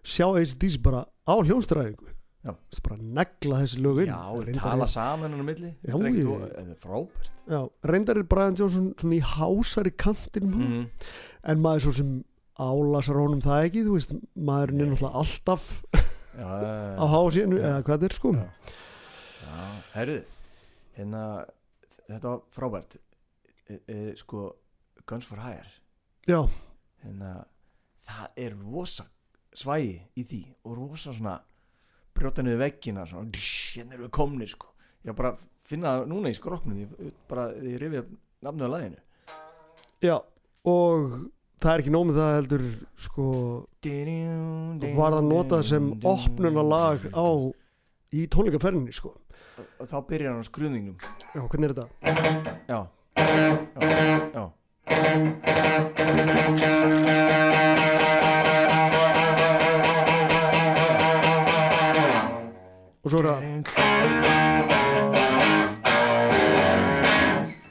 sjá 0.07 0.27
ACDC 0.39 0.77
bara 0.85 1.01
á 1.27 1.35
hljómsveitaræfingu 2.41 2.81
Já. 2.81 2.81
bara 2.83 2.97
negla 3.03 3.59
þessi 3.61 3.81
lög 3.85 3.99
inn? 4.03 4.13
Já, 4.13 4.61
tala 4.61 4.85
er- 4.85 4.89
saman 4.89 5.31
hann 5.33 5.41
á 5.41 5.45
milli. 5.45 5.77
Já, 5.85 5.95
ég- 5.95 6.77
frábært. 6.81 7.43
Já, 7.49 7.69
reyndar 7.85 8.17
er 8.19 8.23
Brian 8.25 8.55
Johnson 8.57 8.95
svona 8.97 9.15
í 9.17 9.21
hásari 9.21 9.91
kantinum 9.97 10.55
mm. 10.55 10.69
Mhm. 10.69 10.91
en 11.45 11.59
maður 11.61 11.81
svo 11.81 11.93
sem 11.93 12.25
álasar 12.59 13.17
honum 13.17 13.41
það 13.41 13.65
ekki, 13.69 13.85
þú 13.85 13.93
veist, 13.97 14.13
maðurinn 14.37 14.81
er 14.81 14.87
náttúrulega 14.87 15.15
alltaf 15.15 15.85
Já, 16.37 16.49
á 16.97 17.05
hásinu 17.09 17.59
eða 17.61 17.83
hvað 17.83 17.99
þetta 17.99 18.05
er 18.05 18.15
sko. 18.15 18.33
Já. 18.33 18.49
Herruðu 19.95 20.25
hérna, 20.97 21.23
þetta 22.09 22.29
var 22.29 22.41
frábært. 22.55 22.97
E, 23.69 23.79
e, 23.89 24.15
sko 24.17 24.57
Guns 25.07 25.25
for 25.25 25.39
Hire 25.39 25.67
hérna, 27.05 27.45
það 28.07 28.29
er 28.37 28.57
rosa 28.65 29.05
svægi 29.55 30.01
í 30.17 30.25
því 30.25 30.41
og 30.65 30.77
rosa 30.77 31.13
svona 31.13 31.41
brjóta 32.17 32.43
niður 32.45 32.63
veggina 32.65 33.05
hérna 33.07 33.95
erum 33.95 34.05
við 34.07 34.13
komnir 34.19 34.51
sko. 34.53 34.67
Ég 35.07 35.17
bara 35.17 35.35
finna 35.71 35.95
það 35.99 36.09
núna 36.11 36.33
í 36.33 36.37
skroknum 36.37 36.81
ég 36.83 37.13
bara, 37.31 37.45
ég 37.63 37.79
rifið 37.81 38.11
nafnið 38.45 38.67
á 38.67 38.71
læginu 38.75 39.01
já 40.01 40.17
og 40.71 41.17
það 41.61 41.73
er 41.73 41.83
ekki 41.83 41.93
nóg 41.95 42.07
með 42.09 42.19
það 42.21 42.37
heldur 42.39 42.65
sko, 43.07 43.27
var 44.97 45.17
það 45.19 45.27
notað 45.29 45.67
sem 45.71 45.91
opnunalag 46.11 47.05
á 47.13 47.27
í 48.11 48.25
tónleikaferðinni 48.33 48.95
sko. 48.97 49.13
Og 49.81 49.85
þá 49.89 49.97
byrjar 50.09 50.33
hann 50.33 50.41
á 50.41 50.49
skruðningnum 50.49 50.97
Já, 51.35 51.41
hvernig 51.45 51.67
er 51.69 51.75
þetta? 51.77 51.87
já, 52.71 52.81
já, 53.21 54.45
já 58.01 58.10
Og 63.01 63.11
svo 63.11 63.21
er 63.23 63.27
það 63.31 63.41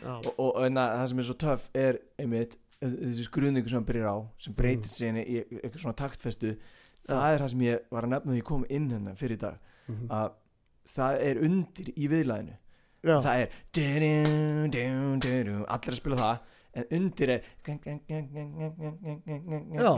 já, 0.03 0.13
og, 0.37 0.51
hérna, 0.63 0.85
það 0.97 1.07
sem 1.11 1.21
er 1.21 1.27
svo 1.27 1.37
töff 1.43 1.63
er 1.77 1.99
einmitt 2.19 2.55
þessi 2.79 3.25
skruðningu 3.27 3.69
sem 3.69 3.79
hann 3.81 3.87
byrjar 3.89 4.13
á 4.15 4.17
sem 4.41 4.55
breytist 4.57 4.93
mm. 4.93 4.99
síðan 4.99 5.17
í 5.21 5.39
eitthvað 5.59 5.81
svona 5.83 5.99
taktfestu 5.99 6.53
það 7.09 7.25
er 7.33 7.43
það 7.43 7.51
sem 7.53 7.65
ég 7.67 7.89
var 7.91 8.07
að 8.07 8.13
nefna 8.13 8.31
því 8.33 8.39
ég 8.39 8.47
kom 8.49 8.63
inn 8.69 8.87
hennar 8.93 9.19
fyrir 9.19 9.37
í 9.39 9.43
dag 9.47 9.57
Mhm. 9.89 10.05
að 10.13 10.29
það 10.93 11.13
er 11.25 11.39
undir 11.47 11.87
í 11.97 12.07
viðlæðinu 12.11 12.55
Já, 12.99 13.15
það 13.23 13.35
er 13.39 13.47
allir 15.65 15.95
að 15.95 15.97
spila 15.97 16.19
það 16.19 16.37
en 16.77 16.85
undir 16.99 17.29
er 17.33 17.41
Já. 19.79 19.89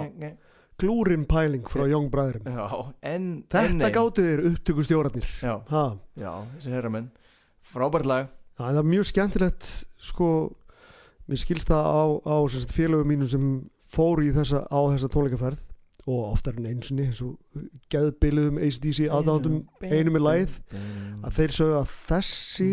Glúrin 0.81 1.25
pæling 1.29 1.67
frá 1.69 1.85
Young 1.89 2.09
Bræðurum 2.13 2.47
Já, 2.49 2.65
en 3.01 3.15
en 3.21 3.43
Þetta 3.51 3.77
nei. 3.77 3.91
gáttu 3.95 4.25
þér 4.25 4.45
upptökustjórarnir. 4.51 5.27
Já, 5.41 5.53
já, 6.17 6.31
þessi 6.55 6.73
herramenn. 6.73 7.11
Frábært 7.71 8.09
lag. 8.09 8.31
En 8.59 8.65
það 8.65 8.79
er 8.81 8.89
mjög 8.91 9.09
skemmtilegt 9.11 9.69
sko, 10.01 10.29
mér 11.29 11.41
skilst 11.41 11.69
það 11.71 11.85
á, 11.85 12.01
á 12.25 12.35
félögum 12.73 13.11
mínum 13.13 13.29
sem 13.29 13.45
fóru 13.91 14.25
í 14.25 14.31
þessa, 14.35 14.65
á 14.67 14.79
þessa 14.93 15.11
tónleikaferð. 15.13 15.67
Og 16.09 16.31
oftar 16.31 16.55
en 16.57 16.65
einsunni 16.65 17.05
eins 17.05 17.19
og 17.21 17.37
geðbiluðum 17.93 18.57
ACDC 18.57 19.05
aðdáðum 19.13 19.59
einu 19.85 20.15
með 20.15 20.23
lagið 20.25 20.55
að 21.21 21.35
þeir 21.37 21.53
sögðu 21.59 21.75
að 21.77 21.91
þessi 22.07 22.69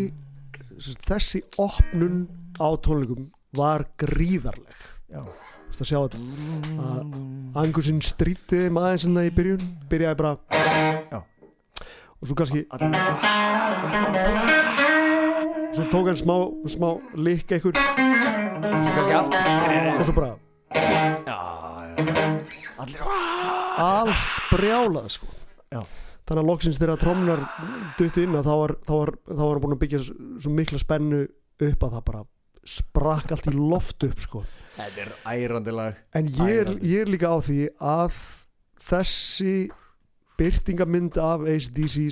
þessi 1.05 1.43
opnun 1.61 2.23
á 2.57 2.73
tónleikum 2.81 3.29
var 3.53 3.85
gríðarleg. 4.01 4.89
Já 5.13 5.21
Þú 5.69 5.77
veist 5.77 5.83
að 5.83 5.89
sjá 5.91 5.99
þetta? 6.01 6.19
Að 6.81 6.99
Angusinn 7.59 8.01
strítið 8.01 8.65
þeim 8.65 8.77
aðeins 8.81 9.05
en 9.05 9.17
það 9.17 9.27
í 9.29 9.31
byrjun 9.37 9.63
byrjaði 9.89 10.17
bara 10.19 10.31
Já. 11.09 11.19
og 12.19 12.23
svo 12.29 12.35
kannski 12.37 12.61
allir 12.73 12.89
svo 15.73 15.85
tók 15.93 16.09
hann 16.09 16.17
smá, 16.17 16.35
smá 16.65 16.89
likka 17.13 17.57
einhver. 17.57 17.77
Svo 18.81 18.91
kannski 18.97 19.13
aftur 19.17 19.41
og 19.93 20.05
svo 20.05 20.15
bara 20.17 20.31
allt 23.79 24.15
brjálað 24.49 25.09
sko. 25.13 25.27
Já. 25.69 25.83
þannig 26.29 26.43
að 26.43 26.49
loksins 26.49 26.79
þegar 26.81 27.01
trommunar 27.01 27.41
duttu 27.97 28.23
inn 28.25 28.33
þá 28.37 28.53
var, 28.53 28.73
þá, 28.85 28.93
var, 28.93 29.11
þá 29.25 29.41
var 29.41 29.53
hann 29.53 29.63
búin 29.65 29.75
að 29.75 29.81
byggja 29.83 29.99
svo 30.05 30.53
mikla 30.53 30.81
spennu 30.81 31.21
upp 31.69 31.85
að 31.85 31.93
það 31.95 32.03
bara 32.09 32.21
sprakk 32.69 33.33
allt 33.33 33.49
í 33.49 33.53
loft 33.57 34.05
upp 34.05 34.19
sko 34.21 34.43
þetta 34.79 35.03
er 35.03 35.11
ærandi 35.27 35.75
lag. 35.75 35.99
En 36.15 36.29
ég 36.39 36.61
er, 36.63 36.71
ég 36.79 37.03
er 37.03 37.11
líka 37.11 37.31
á 37.31 37.37
því 37.43 37.59
að 37.83 38.15
þessi 38.89 39.53
byrtingamynd 40.39 41.19
af 41.19 41.43
ACDC 41.51 42.07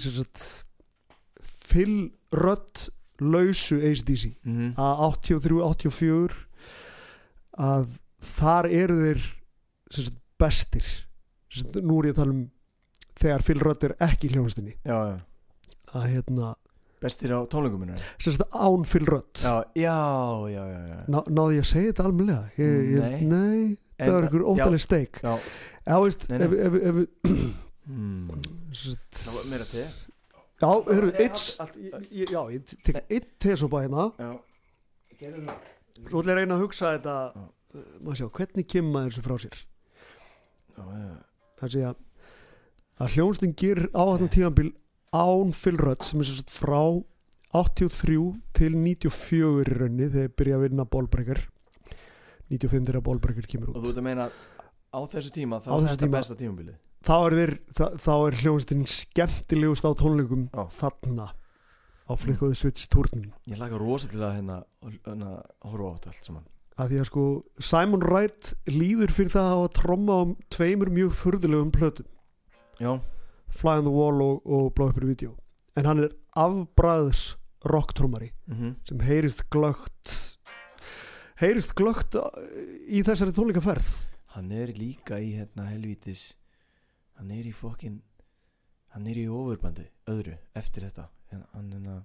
fyll 1.67 2.11
rödd 2.35 2.89
lausu 3.23 3.79
ACDC 3.81 4.35
mm 4.45 4.75
að 4.77 5.01
83-84 5.07 6.43
að 7.57 7.87
þar 8.37 8.69
eru 8.69 8.99
þeir 8.99 9.23
sagt, 9.89 10.19
bestir. 10.37 10.85
Sagt, 11.49 11.79
nú 11.81 12.01
er 12.01 12.11
ég 12.11 12.17
að 12.17 12.21
tala 12.21 12.35
um 12.35 12.45
þegar 13.17 13.45
Phil 13.47 13.59
Rudd 13.63 13.85
er 13.87 13.95
ekki 14.03 14.29
já. 14.29 14.99
Að 15.95 16.05
hérna, 16.11 16.53
bestir 17.03 17.33
á 17.33 17.39
tónleikum 17.51 17.83
minna 17.83 17.97
sem 18.17 18.33
sagt 18.33 18.53
án 18.57 18.85
Rudd 19.07 19.41
já, 19.43 19.53
já, 19.77 20.63
já, 20.65 20.79
já. 20.89 20.97
Ná, 21.13 21.19
náði 21.29 21.59
ég 21.59 21.65
að 21.65 21.69
segja 21.71 21.91
þetta 21.91 22.05
almennilega? 22.09 22.49
Ég, 22.57 22.89
ég, 22.93 23.05
Nei. 23.05 23.21
nei, 23.29 23.77
það 24.01 24.13
var 24.15 24.27
einhver 24.27 24.45
óttaleg 24.53 24.83
steik. 24.83 25.21
já. 25.21 25.33
já, 25.85 25.95
veist, 26.03 26.27
Nei, 26.31 26.37
nei. 26.41 26.47
ef, 26.47 26.77
sagt, 28.81 29.21
það 29.21 29.37
var 29.37 29.47
meira 29.53 29.69
til 29.71 29.83
já, 30.57 30.71
Nei, 30.89 31.11
eitt 31.21 32.31
já, 32.33 32.41
ég 32.55 32.75
tek 32.87 32.99
eitt 33.13 33.29
tesopa 33.45 33.83
hérna. 33.85 34.07
Svo 36.07 36.21
ætla 36.21 36.33
ég 36.33 36.33
að 36.33 36.39
reyna 36.41 36.57
að 36.57 36.63
hugsa 36.65 36.95
þetta 36.97 37.15
maður 38.01 38.19
sjá, 38.19 38.27
hvernig 38.39 38.67
kemur 38.69 38.93
maður 38.95 39.13
þessu 39.13 39.25
frá 39.25 39.37
sér? 39.45 39.61
Já, 40.77 40.83
já. 40.97 41.15
það 41.61 41.73
sé 41.73 41.85
að 41.91 42.03
að 42.97 43.13
hljónstin 43.13 43.53
gerir 43.57 43.87
á 43.93 44.01
þetta 44.09 44.27
tíðanbíl 44.33 44.69
án 45.15 45.53
Phil 45.55 45.77
Rudd 45.79 46.03
sem 46.05 46.23
er 46.23 46.29
sagt 46.29 46.53
frá 46.53 46.81
83 47.55 48.17
til 48.57 48.75
94 48.75 49.39
í 49.63 49.67
raunni 49.69 50.09
þegar 50.09 50.27
þeir 50.27 50.35
byrja 50.41 50.57
að 50.57 50.65
vinna 50.65 50.87
bólbreykar 50.91 51.41
95 52.51 52.89
þegar 52.89 53.05
bólbreykar 53.07 53.47
kemur 53.49 53.71
og 53.71 53.79
út 53.79 53.87
þú 53.87 53.93
ert 53.93 54.01
að 54.01 54.07
meina 54.09 54.27
á 54.27 54.99
þessu 55.07 55.33
tíma 55.35 55.61
þá 55.63 55.71
er 55.77 55.89
þetta 55.93 56.11
besta 56.17 56.37
tímabilið? 56.39 56.77
Þá 57.07 57.15
er, 57.29 57.53
er 58.17 58.37
hljónstin 58.41 58.87
skemmtilegust 58.89 59.85
á 59.87 59.91
tónleikum 59.95 60.47
Já. 60.51 60.63
þarna 60.75 61.31
á 62.07 62.13
flikkuðu 62.19 62.57
Switch 62.57 62.87
turnum 62.91 63.31
ég 63.47 63.59
laga 63.59 63.79
rosa 63.79 64.11
til 64.11 64.23
að 64.23 64.39
hérna 64.39 64.61
hérna 65.07 65.37
horfa 65.63 65.91
á 65.91 65.95
þetta 65.97 66.13
allt 66.13 66.29
saman. 66.29 66.47
Að 66.77 66.91
því 66.91 66.99
að 67.01 67.07
sko 67.09 67.23
Simon 67.63 68.03
Wright 68.05 68.51
líður 68.69 69.13
fyrir 69.15 69.33
það 69.33 69.53
að 69.55 69.69
tromma 69.79 70.17
á 70.21 70.23
tveimur 70.53 70.91
mjög 70.93 71.15
furðulegum 71.17 71.71
plötum. 71.73 72.09
Já, 72.77 72.91
Fly 73.49 73.77
on 73.81 73.85
the 73.87 73.93
Wall 73.93 74.21
og, 74.21 74.41
og 74.45 74.73
Blow 74.75 74.89
Up 74.89 74.97
Your 74.97 75.07
Video 75.09 75.35
en 75.77 75.85
hann 75.85 76.03
er 76.03 76.09
afbræðs 76.37 77.35
rocktrúmari 77.67 78.31
mhm 78.47 78.75
sem 78.87 78.99
heyrist 79.05 79.45
glögt 79.53 80.15
heyrist 81.41 81.73
glögt 81.77 82.15
í 82.89 83.01
þessari 83.05 83.33
tónleikaferð 83.35 83.87
hann 84.37 84.51
er 84.51 84.71
líka 84.77 85.19
í 85.21 85.33
hérna 85.37 85.67
helvítis 85.71 86.35
hann 87.17 87.31
er 87.33 87.45
í 87.49 87.53
fokkin 87.55 88.01
hann 88.93 89.07
er 89.09 89.17
í 89.21 89.27
ofurbandi 89.29 89.87
öðru 90.09 90.37
eftir 90.57 90.87
þetta 90.87 91.07
er 91.33 92.03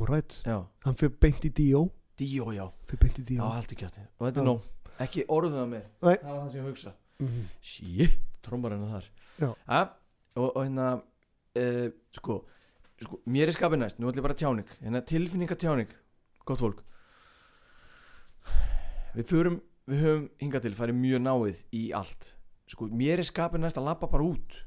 Wright, 0.00 0.42
já, 0.44 0.58
hann 0.84 0.94
fyrir 0.94 1.14
beint 1.20 1.44
í 1.48 1.50
D.O. 1.56 1.86
díó 2.20 2.50
já, 2.52 2.66
fyrir 2.88 3.00
beint 3.00 3.18
í 3.18 3.22
já, 3.24 3.28
D.O. 3.40 3.48
haldi 3.48 3.76
kjátti 3.80 4.02
og 4.20 4.26
þetta 4.26 4.40
er 4.42 4.44
Já. 4.44 4.48
nóg, 4.50 4.66
ekki 5.06 5.24
orðuð 5.32 5.56
að 5.62 5.70
mér 5.72 5.86
Nei. 6.04 6.16
það 6.20 6.26
var 6.34 6.40
það 6.42 6.50
sem 6.52 6.60
ég 6.60 6.68
hugsa 6.68 6.92
Mhm. 7.20 7.40
shit, 7.60 8.12
trommar 8.42 8.72
hennar 8.72 8.92
þar 8.92 9.08
Já. 9.40 9.50
Og, 10.36 10.46
og 10.48 10.60
hérna 10.64 10.88
uh, 11.00 11.88
sko, 12.16 12.38
sko, 13.02 13.20
mér 13.30 13.50
er 13.50 13.56
skapið 13.56 13.82
næst 13.82 14.00
nú 14.00 14.10
ætlum 14.10 14.22
ég 14.22 14.28
bara 14.28 14.38
tjáning, 14.38 14.76
hérna 14.82 15.02
tilfinningatjáning 15.06 15.92
gott 16.48 16.62
fólk. 16.62 16.82
Við 19.16 19.26
förum 19.26 19.60
við 19.90 20.04
höfum 20.04 20.26
hingað 20.40 20.66
til 20.66 20.76
farið 20.78 21.00
mjög 21.00 21.22
náið 21.24 21.62
í 21.74 21.84
allt. 21.96 22.34
Sko, 22.70 22.86
mér 22.94 23.22
er 23.22 23.26
skapið 23.26 23.64
næst 23.64 23.78
að 23.80 23.88
labba 23.88 24.10
bara 24.10 24.26
út. 24.26 24.58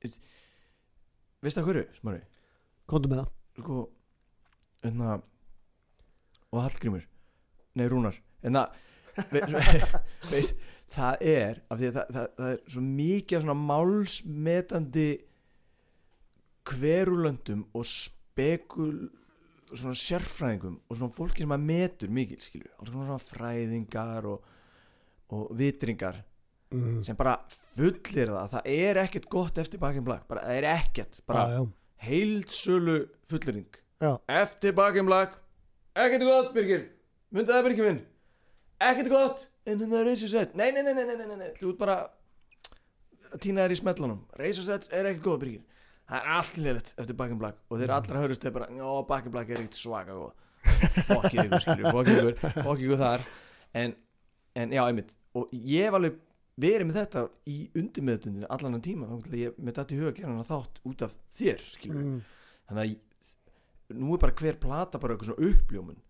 Veistu 0.00 1.60
það 1.60 1.66
hverju, 1.68 1.86
smári? 1.98 2.20
Komdu 2.88 3.10
með 3.10 3.22
það. 3.22 3.34
Sko 3.60 3.80
hérna 4.84 5.18
og 6.50 6.62
Hallgrímur. 6.64 7.04
Nei 7.78 7.86
Rúnar. 7.90 8.16
Hérna 8.42 8.66
ve, 9.30 9.42
ve, 9.44 9.64
veist, 10.32 10.56
það 10.90 11.24
er 11.30 11.60
af 11.70 11.78
því 11.80 11.88
að 11.90 11.96
það, 11.98 12.12
það, 12.16 12.28
það 12.40 12.52
er 12.52 12.60
svo 12.74 12.84
mikið 12.86 13.44
svona 13.44 13.58
málsmetandi 13.70 15.08
hverulöndum 16.70 17.64
og 17.74 17.86
spekul 17.88 18.94
svona 19.70 19.98
sérfræðingum 19.98 20.80
og 20.88 20.98
svona 20.98 21.14
fólki 21.14 21.44
sem 21.44 21.54
að 21.54 21.66
metur 21.68 22.14
mikið 22.14 22.42
skilju, 22.42 22.72
alls 22.78 22.92
svona, 22.94 23.18
fræðingar 23.22 24.26
og, 24.30 24.48
og 25.36 25.52
vitringar 25.58 26.20
mm. 26.74 27.02
sem 27.06 27.18
bara 27.18 27.36
fullir 27.76 28.32
það 28.34 28.56
það 28.56 28.70
er 28.74 29.02
ekkert 29.04 29.28
gott 29.30 29.60
eftir 29.62 29.82
Back 29.82 30.00
in 30.00 30.06
Black. 30.06 30.26
Bara, 30.30 30.46
það 30.48 30.58
er 30.58 30.68
ekkert, 30.74 31.20
bara 31.30 31.44
já. 31.54 31.60
heildsölu 32.06 32.98
fullering 33.30 33.78
Já. 34.00 34.16
eftir 34.40 34.74
Back 34.74 34.98
in 34.98 35.06
Black. 35.06 35.38
Ekkert 35.94 36.26
gott 36.26 36.52
Birgir, 36.56 36.88
myndið 37.34 37.54
það 37.54 37.68
Birgir 37.68 37.88
minn. 37.90 38.02
Ekkert 38.80 39.12
gott 39.12 39.46
en 39.66 39.78
það 39.82 39.96
er 40.00 40.06
Razor 40.10 40.32
Sets 40.32 40.56
nei, 40.56 40.70
nei, 40.72 40.82
nei, 40.86 40.94
nei, 40.94 41.04
nei, 41.10 41.26
nei, 41.26 41.36
nei, 41.36 41.50
þú 41.60 41.72
ert 41.74 41.80
bara 41.82 41.96
að 43.30 43.42
týna 43.44 43.64
þér 43.66 43.74
í 43.76 43.80
smellunum 43.80 44.22
Razor 44.40 44.66
Sets 44.66 44.90
er 44.92 45.08
ekkert 45.10 45.26
góð 45.26 45.38
Birgir 45.44 45.66
það 46.10 46.16
er 46.20 46.30
allt 46.36 46.56
liðlegt 46.58 46.94
eftir 46.98 47.18
Back 47.20 47.34
in 47.34 47.38
Black 47.42 47.60
og 47.70 47.78
þeir 47.82 47.92
allra 47.94 48.22
höfust 48.24 48.42
þeir 48.46 48.54
bara, 48.56 48.70
já, 48.74 48.88
Back 49.10 49.26
in 49.28 49.34
Black 49.36 49.50
er 49.52 49.60
ekkert 49.62 49.78
svaka 49.78 50.16
góð. 50.16 50.32
Fokkið 51.06 51.38
ykkur, 51.44 51.62
skilju, 51.64 51.92
fokkið 51.94 52.18
ykkur 52.18 52.64
fokkið 52.66 52.82
ykkur 52.88 52.98
þar. 53.00 53.22
En, 53.80 53.94
en 54.58 54.74
já, 54.74 54.80
einmitt, 54.90 55.12
og 55.38 55.52
ég 55.54 55.86
hef 55.86 55.94
alveg 55.96 56.16
verið 56.60 56.88
með 56.88 56.98
þetta 56.98 57.22
í 57.48 57.54
undirmeðutundinu 57.78 58.48
allan 58.52 58.76
en 58.76 58.82
tíma, 58.84 59.06
þá 59.06 59.38
ég 59.38 59.60
með 59.62 59.78
þetta 59.78 59.94
í 59.94 60.00
huga 60.00 60.10
að 60.10 60.18
gera 60.18 60.32
hana 60.32 60.48
þátt 60.50 60.80
út 60.90 61.04
af 61.06 61.14
þér, 61.38 61.62
skilju 61.76 62.02
Mm. 62.02 62.18
þannig 62.68 62.82
að 62.82 64.00
nú 64.02 64.14
er 64.16 64.20
bara 64.26 64.36
hver 64.42 64.58
plata 64.66 64.98
bara 65.02 65.14
eitthvað 65.14 65.30
svona 65.30 65.48
uppljómun. 65.52 66.02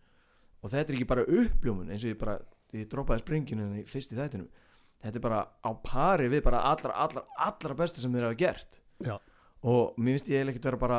Og 0.65 0.73
þetta 0.73 0.91
er 0.93 0.97
ekki 0.99 1.09
bara 1.13 1.29
uppljómun 1.29 1.93
eins 1.93 2.03
og 2.09 2.11
ég 2.15 2.19
bara, 2.25 2.39
ég 2.77 2.89
droppaði 2.91 3.23
springinu 3.25 3.67
í 3.81 3.85
fyrst 3.91 4.13
í 4.15 4.19
þættinum. 4.19 4.49
Þetta 5.01 5.17
er 5.17 5.25
bara 5.25 5.41
á 5.65 5.71
pari 5.83 6.29
við 6.29 6.43
bara 6.45 6.61
allra, 6.71 6.93
allra, 6.93 7.23
allra 7.41 7.75
besta 7.79 8.01
sem 8.03 8.13
þeir 8.13 8.29
hafa 8.29 8.39
gert. 8.43 8.81
Já. 9.01 9.17
og 9.65 9.97
mér 10.01 10.15
finnst 10.19 10.29
ég 10.33 10.49
ekkert 10.49 10.65
vera 10.71 10.77
bara 10.81 10.99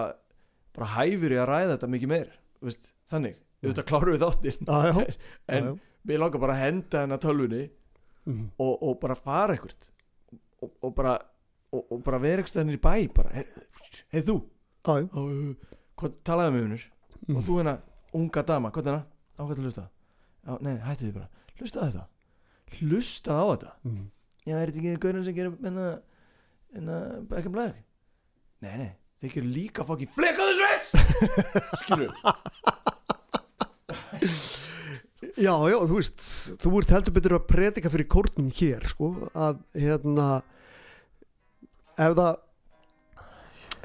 bara 0.74 0.88
hæfur 0.96 1.34
í 1.34 1.38
að 1.38 1.48
ræða 1.50 1.76
þetta 1.76 1.88
mikið 1.94 2.10
meir 2.10 2.28
veist, 2.62 2.92
þannig, 3.10 3.36
auðvitað 3.62 3.86
kláru 3.90 4.14
við 4.16 4.24
þáttinn 4.26 5.08
en 5.58 5.68
mér 6.10 6.20
langar 6.22 6.42
bara 6.42 6.54
að 6.58 6.62
henda 6.66 7.02
hennar 7.06 7.22
tölvunni 7.22 7.70
Mm. 8.22 8.52
og, 8.62 8.84
og 8.86 9.00
bara 9.02 9.16
fara 9.18 9.56
eitthvað 9.56 9.88
og, 10.62 10.70
og 10.86 10.92
bara 10.94 11.16
og, 11.74 11.88
og 11.92 12.04
bara 12.06 12.20
vera 12.22 12.44
eitthvað 12.44 12.70
í 12.70 12.78
bæ 12.78 12.92
bara, 13.16 13.32
hei, 13.34 13.46
hei 14.14 14.22
þú. 14.28 14.36
Hvað 14.86 16.18
talaði 16.26 16.54
með 16.56 16.66
hennur 16.68 16.84
Mm. 17.22 17.36
og 17.38 17.44
þú 17.46 17.56
hérna, 17.60 17.74
unga 18.18 18.42
dama, 18.46 18.72
hvað 18.74 18.88
er 18.88 18.96
hana 18.96 19.06
ákvæmt 19.38 19.60
að 19.60 19.66
hlusta? 19.68 19.84
Já, 20.46 20.54
nei, 20.66 20.72
hættu 20.82 21.06
því 21.06 21.12
bara, 21.18 21.28
hlusta 21.62 21.80
á 21.80 21.86
þetta. 21.88 22.06
Hlusta 22.80 23.32
á 23.38 23.44
þetta. 23.54 23.72
Mm. 23.88 24.06
Já, 24.48 24.56
er 24.58 24.72
þetta 24.72 24.82
ekki 24.82 25.02
gaurin 25.06 25.26
sem 25.28 25.36
gerir 25.38 25.54
enna, 25.70 25.88
enna 26.74 26.96
in 27.22 27.52
Black? 27.54 27.78
Nei, 28.62 28.74
nei, 28.78 28.92
þeir 29.22 29.32
gerir 29.36 29.52
líka 29.54 29.86
fokki 29.86 30.08
the 30.18 30.32
Switch 30.58 30.88
Skilur 31.84 32.14
Já, 35.42 35.54
já, 35.70 35.78
þú 35.88 35.96
veist 35.98 36.24
þú 36.62 36.72
ert 36.82 36.92
heldur 36.96 37.14
betur 37.16 37.36
að 37.38 37.46
predika 37.50 37.90
fyrir 37.94 38.08
kórnum 38.12 38.50
hér 38.58 38.84
sko, 38.90 39.12
að 39.38 39.62
hérna 39.78 40.26
ef 42.02 42.16
það 42.18 42.34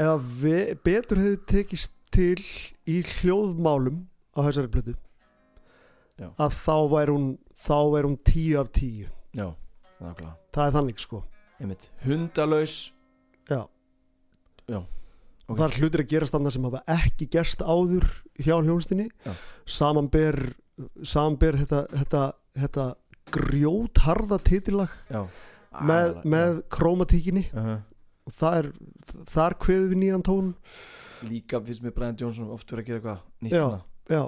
ef 0.07 0.27
ve- 0.43 0.77
betur 0.85 1.21
hefur 1.23 1.43
tekist 1.53 1.93
til 2.13 2.41
í 2.89 2.99
hljóðmálum 3.05 4.03
á 4.37 4.39
þessari 4.49 4.73
blötu 4.73 4.97
að 6.41 6.57
þá 6.57 6.77
væri 6.93 7.13
hún 7.17 7.29
þá 7.57 7.77
væri 7.95 8.11
hún 8.11 8.19
tíu 8.27 8.59
af 8.61 8.71
tíu. 8.75 9.09
Já, 9.37 9.49
það 10.01 10.67
er 10.67 10.77
þannig 10.77 11.01
sko. 11.03 11.23
Einmitt, 11.61 11.89
hundalaus. 12.05 12.77
Já. 13.49 13.65
Já. 14.67 14.79
og 14.83 15.53
Ok. 15.55 15.59
það 15.59 15.67
er 15.69 15.77
hlutir 15.81 16.03
að 16.03 16.11
gerast 16.11 16.35
annað 16.35 16.57
sem 16.57 16.65
hafa 16.67 16.81
ekki 16.91 17.29
gerst 17.31 17.61
áður 17.63 18.07
hjá 18.43 18.57
hljónstinni 18.59 19.05
samanber 19.65 20.41
samanber 21.07 21.55
þetta, 21.61 21.85
þetta, 21.93 22.23
þetta 22.59 22.87
grjótharða 23.31 24.39
titillag 24.43 24.97
með, 25.87 26.17
með 26.27 26.59
krómatíkinni. 26.73 27.47
Uh 27.55 27.77
það 28.33 28.59
er, 28.59 28.69
þar 29.31 29.55
kveðu 29.63 29.89
við 29.93 30.01
nýjan 30.03 30.25
tón. 30.27 30.53
Líka 31.27 31.61
finnst 31.65 31.85
mér 31.85 31.95
Brian 31.97 32.17
Johnson 32.19 32.51
oft 32.53 32.71
verið 32.73 32.83
að 32.83 32.89
gera 32.89 32.99
eitthvað 33.01 33.21
nýtt 33.47 33.55
Já. 33.57 33.67
já, 34.11 34.23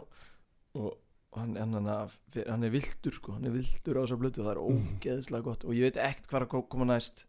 og 0.78 0.92
hann, 1.36 1.56
hann, 1.56 1.74
hann, 1.74 2.08
hann 2.48 2.64
er 2.64 2.70
vildur 2.72 3.12
sko, 3.14 3.32
hann 3.36 3.44
er 3.44 3.52
vildur 3.54 3.98
á 3.98 4.02
þessar 4.04 4.20
blötu 4.22 4.44
það 4.46 4.54
er 4.54 4.62
Mm. 4.62 4.86
ógeðslega 4.98 5.44
gott 5.44 5.64
og 5.68 5.74
ég 5.76 5.84
veit 5.88 5.98
ekkert 6.00 6.28
hvað 6.30 6.40
er 6.40 6.46
að 6.48 6.68
koma 6.72 6.84
næst 6.88 7.24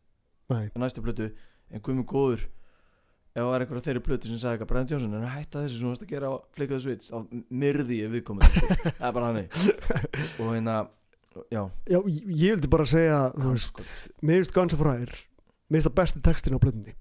nei, 0.49 0.69
á 0.71 0.77
næstu 0.80 1.03
blötu 1.03 1.27
en 1.69 1.81
með 1.99 2.07
góður 2.13 2.45
ef 3.30 3.43
það 3.43 3.49
var 3.51 3.61
einhver 3.65 3.77
af 3.80 3.84
þeirri 3.85 4.01
blötu 4.07 4.27
sem 4.31 4.39
sagði 4.41 4.57
eitthvað 4.57 4.69
Brian 4.71 4.88
Johnson 4.89 5.13
en 5.19 5.27
hætta 5.30 5.61
þessu 5.65 5.76
sem 5.77 5.85
þú 5.85 5.91
varst 5.93 6.05
að 6.07 6.13
gera 6.13 6.31
á 6.31 6.35
the 6.55 6.80
Switch 6.81 7.11
á 7.13 7.17
myrði 7.53 7.99
ég 8.01 8.09
viðkomandi. 8.15 8.49
Sko. 8.55 8.80
það 8.99 9.05
er 9.09 9.13
bara 9.19 9.27
hann 9.30 9.41
og 10.39 10.49
hérna, 10.55 10.77
já, 11.53 11.61
já, 11.93 11.99
ég 12.09 12.55
vildi 12.55 12.71
bara 12.73 12.88
segja 12.89 13.19
þú 13.38 13.51
veist, 13.53 13.84
mér 14.26 14.41
finnst 14.41 14.55
Guns 14.57 14.73
of 14.73 14.81
Fire 14.81 15.13
mér 15.69 15.77
finnst 15.77 15.89
það 15.91 15.97
besti 16.01 16.23
textin 16.26 16.57
á 16.57 16.59
blöðinni 16.63 16.95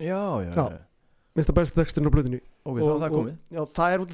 já, 0.00 0.22
já, 0.46 0.50
Já. 0.56 0.64
mér 0.72 1.42
finnst 1.42 1.50
það 1.52 1.58
besti 1.60 1.76
textin 1.82 2.08
á 2.08 2.10
blöðinni 2.16 2.40
ok, 2.64 2.78
er 2.80 3.04
það 3.04 3.14
komið. 3.18 3.36
já, 3.52 3.62
það 3.76 3.92
er 3.98 4.04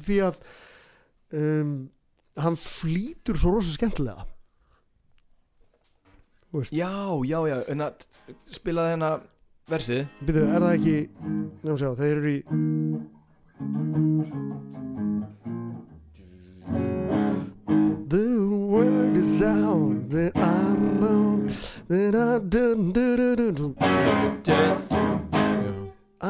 um, 1.33 1.73
hann 2.37 2.55
flýtur 2.59 3.37
svo 3.37 3.55
rosa 3.57 3.73
skemmtilega. 3.73 4.25
Já, 6.69 6.93
já, 7.25 7.39
já, 7.49 7.57
en 7.73 7.81
að 7.81 8.05
spilaði 8.53 8.93
hérna 8.93 9.11
versið. 9.69 10.05
Byrju, 10.21 10.43
er 10.53 10.61
það 10.61 10.75
ekki 10.77 10.97
nefnum 11.63 11.79
sjá, 11.81 11.89
þeir 11.97 12.17
eru 12.19 12.33
í 12.33 12.39
The 18.13 18.27
word 18.69 19.17
is 19.17 19.41
out 19.41 20.09
that 20.11 20.37
I'm 20.37 21.03
on 21.03 21.47
that 21.87 22.13
I 22.13 22.37
dun, 22.37 22.91
dun, 22.93 23.17
dun, 23.17 23.55
dun, 23.55 23.75
dun. 24.43 25.02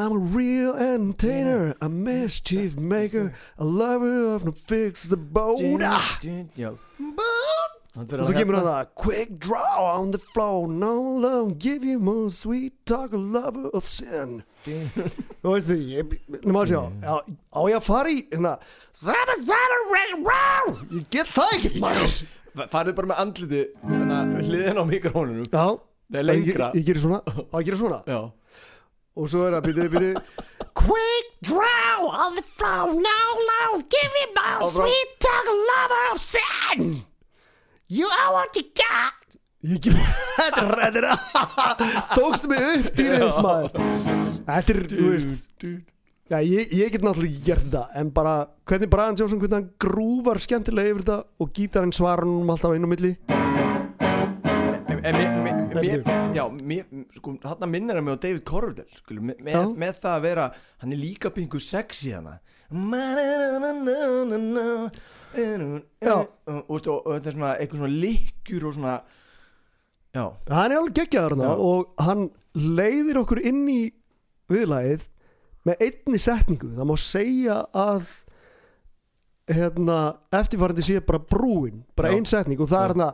I'm 0.04 0.12
a 0.12 0.18
real 0.18 0.76
entertainer, 0.76 1.74
a 1.80 1.88
mischief 1.88 2.76
maker, 2.94 3.32
a 3.56 3.64
lover 3.64 4.34
of 4.34 4.44
no 4.44 4.52
fix 4.52 5.04
the 5.04 5.16
boat. 5.16 5.80
Ah! 5.82 6.20
já 6.54 6.76
Og 7.94 8.10
svo 8.10 8.34
kemur 8.34 8.58
hann 8.58 8.68
að 8.68 8.88
Quick 9.00 9.38
draw 9.38 9.80
on 9.94 10.10
the 10.12 10.18
floor. 10.18 10.66
No 10.68 11.16
love 11.22 11.58
give 11.58 11.86
you 11.86 11.98
more 11.98 12.28
sweet 12.28 12.74
talk 12.84 13.14
A 13.14 13.16
lover 13.16 13.70
of 13.72 13.88
sin. 13.88 14.42
Þú 14.66 15.54
veist 15.54 15.72
ég, 15.72 16.12
nema 16.42 16.66
að 16.66 16.74
sjá 16.74 16.82
já, 17.00 17.16
Á 17.54 17.60
ég 17.70 17.78
að 17.78 17.86
fara 17.88 18.12
í 18.12 18.20
Ég 20.92 21.08
get 21.16 21.32
það 21.32 21.56
ekki 21.56 21.80
maður 21.80 22.20
farið 22.76 22.96
bara 23.00 23.12
með 23.14 23.24
andliti 23.24 23.66
hérna, 23.88 24.20
hliðin 24.42 24.80
á 24.80 24.84
mikrofónunum 24.88 25.48
Já, 25.48 25.64
það 25.64 26.18
er 26.20 26.24
ég, 26.24 26.28
lengra 26.30 26.72
ég 26.76 26.88
gerir 26.90 27.04
svona 27.04 27.22
Og 29.14 29.28
svo 29.30 29.44
er 29.46 29.54
það, 29.54 29.66
byrju, 29.68 29.88
byrju 29.92 30.12
Quick 30.74 31.26
draw 31.46 32.08
on 32.10 32.34
the 32.34 32.42
floor 32.42 32.94
No 32.98 33.18
love 33.50 33.84
give 33.92 34.12
you 34.20 34.28
more 34.34 34.66
Áfram. 34.66 34.88
sweet 34.88 35.12
talk 35.22 35.46
A 35.46 35.56
lover 35.70 36.02
of 36.12 36.18
sin. 36.20 37.04
You 37.86 38.08
are 38.08 38.32
what 38.34 38.56
you 38.56 38.64
got. 38.74 39.14
Ég 39.64 39.78
get 39.80 39.94
Þetta 40.38 40.64
er 40.64 40.74
ræðir 40.80 41.06
Tókstu 42.18 42.50
mig 42.50 42.64
upp 42.74 42.98
í 43.00 43.06
reynd 43.14 43.38
maður. 43.44 43.70
Þetta 44.48 44.74
er, 44.74 44.80
þú 44.90 45.10
veist 45.12 45.64
Já, 46.32 46.38
ég, 46.40 46.70
ég 46.72 46.88
get 46.90 47.02
náttúrulega 47.04 47.30
ekki 47.36 47.46
gert 47.50 47.64
þetta 47.68 48.00
En 48.00 48.10
bara, 48.16 48.34
hvernig 48.66 48.90
Brian 48.92 49.16
Johnson 49.20 49.38
Hvernig 49.40 49.58
hann 49.58 49.70
grúfar 49.84 50.40
skemmtilega 50.42 50.94
yfir 50.94 51.04
þetta 51.04 51.18
Og 51.44 51.52
gítarinn 51.54 51.92
svarar 51.94 52.24
hann 52.26 52.42
um 52.42 52.52
alltaf 52.54 52.74
inn 52.76 52.88
á 52.88 52.90
milli. 52.90 53.12
En 55.04 55.12
mér, 55.20 55.33
mér, 55.80 56.02
já, 56.36 56.44
mér, 56.54 56.84
sko, 57.16 57.36
þarna 57.42 57.68
minnir 57.70 57.98
hann 57.98 58.06
mig 58.06 58.16
á 58.16 58.24
David 58.24 58.44
Coverdale 58.48 59.00
sko, 59.00 59.18
með, 59.18 59.42
með, 59.42 59.74
með 59.80 60.00
það 60.02 60.14
að 60.14 60.24
vera 60.28 60.46
hann 60.82 60.94
er 60.94 61.02
líka 61.02 61.32
pingu 61.34 61.60
sexy 61.62 62.14
hana 62.14 62.38
Já. 65.34 66.14
og, 66.14 66.64
og, 66.68 66.86
og, 66.88 67.08
þetta 67.16 67.30
er 67.30 67.34
svona 67.34 67.52
eitthvað 67.58 67.80
svona 67.80 68.00
lykkjur 68.04 68.66
og 68.68 68.74
svona 68.76 68.94
já, 70.14 70.24
Hann 70.50 70.70
er 70.70 70.78
alveg 70.78 70.98
geggjaður 71.00 71.34
hann 71.34 71.64
Og 71.64 72.04
hann 72.06 72.28
leiðir 72.54 73.18
okkur 73.24 73.42
inn 73.42 73.64
í 73.70 73.80
Viðlagið 74.50 75.08
Með 75.64 75.80
einni 75.86 76.18
setningu. 76.20 76.68
Það 76.76 76.88
má 76.90 76.94
segja 77.00 77.58
að 77.72 78.20
Hérna, 79.44 79.98
eftirfarandi 80.32 80.84
sé 80.86 81.02
bara 81.04 81.20
brúin 81.20 81.82
Bara 81.98 82.12
Já. 82.12 82.16
ein 82.16 82.28
setning 82.30 82.62
Og 82.62 82.70
það 82.70 82.80
Já. 82.80 82.84
er 82.84 82.94
hérna 82.94 83.10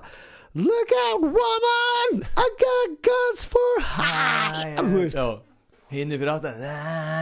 Look 0.54 0.90
out 1.06 1.22
woman! 1.22 2.26
I 2.36 2.48
got 2.58 3.02
guns 3.06 3.44
for 3.46 3.80
high 3.80 4.74
hinn 5.90 6.10
er 6.10 6.18
fyrir 6.18 6.40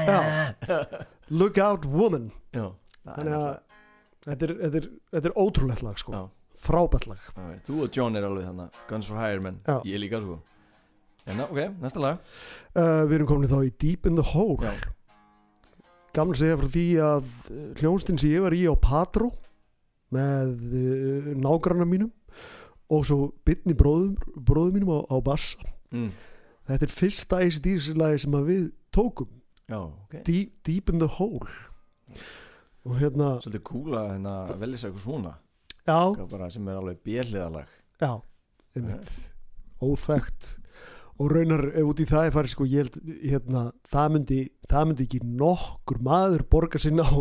já, 0.09 1.05
Look 1.29 1.59
out 1.61 1.85
woman. 1.85 2.31
Já. 2.57 2.71
Þannig 3.05 3.35
að 3.37 3.47
þetta 4.25 4.49
er, 4.49 4.55
þetta, 4.63 4.81
er, 4.81 4.89
þetta 5.13 5.31
er 5.31 5.37
ótrúlegt 5.45 5.85
lag 5.85 6.01
sko. 6.01 6.15
Já. 6.17 6.23
Frábært 6.59 7.09
lag. 7.11 7.21
Já, 7.37 7.61
þú 7.69 7.83
og 7.85 7.99
John 8.01 8.17
er 8.17 8.25
alveg 8.29 8.49
þannig 8.49 8.81
Guns 8.89 9.09
for 9.11 9.21
Hire 9.21 9.45
menn, 9.45 9.61
ég 9.85 10.01
líka 10.01 10.21
sko. 10.25 10.41
En, 11.29 11.43
ok, 11.45 11.61
næsta 11.85 12.01
lag. 12.01 12.23
Uh, 12.73 13.05
Við 13.11 13.19
erum 13.19 13.29
komin 13.29 13.53
þá 13.53 13.59
í 13.69 13.73
Deep 13.77 14.09
in 14.09 14.17
the 14.17 14.25
Hole. 14.33 14.73
Að 16.19 16.33
segja 16.41 16.57
frá 16.59 16.71
því 16.73 16.87
að 17.05 17.29
uh, 17.29 17.65
hljónstinn 17.83 18.17
sem 18.21 18.33
ég 18.33 18.43
var 18.49 18.57
í 18.57 18.65
á 18.65 18.73
Patró 18.73 19.35
með 20.17 20.57
uh, 20.73 21.35
nágranna 21.37 21.85
mínum 21.85 22.09
og 22.89 23.05
svo 23.07 23.19
bytni 23.47 23.77
bróðum, 23.77 24.17
mínum 24.75 24.95
á, 24.97 24.99
á 25.09 25.17
bassa 25.25 25.61
mm. 25.93 26.11
Þetta 26.69 26.85
er 26.85 26.93
fyrsta 26.93 27.41
ACDC 27.41 27.95
lagi 27.97 28.19
sem 28.21 28.35
við 28.45 28.65
tókum. 28.93 29.29
Já, 29.69 29.79
ok. 29.89 30.19
Deep, 30.27 30.51
Deep 30.69 30.91
in 30.93 31.01
the 31.01 31.09
Hole. 31.09 31.49
Og 32.85 32.99
hérna 33.01 33.39
svolítið 33.41 33.63
kúla 33.65 34.03
hérna 34.11 34.35
að 34.51 34.61
velja 34.61 34.83
sér 34.83 34.91
eitthvað 34.91 35.07
svona. 35.07 35.33
Já, 35.89 36.01
bara 36.29 36.51
sem 36.53 36.69
er 36.69 36.77
alveg 36.77 37.01
björliðalag 37.09 37.71
já, 37.99 38.13
einmitt. 38.77 39.15
Óþekkt. 39.81 40.51
Og 41.19 41.33
raunar 41.33 41.65
ef 41.73 41.89
út 41.89 42.03
í 42.03 42.07
það 42.07 42.29
er 42.29 42.35
farið 42.37 42.53
sko 42.53 42.67
ég 42.69 42.85
held 42.85 43.15
hérna, 43.25 43.63
það 43.91 44.13
myndi 44.15 44.41
það 44.71 44.89
myndi 44.91 45.07
ekki 45.09 45.21
nokkur 45.41 46.03
maður 46.07 46.45
borga 46.53 46.81
sinna 46.83 47.07
á 47.09 47.17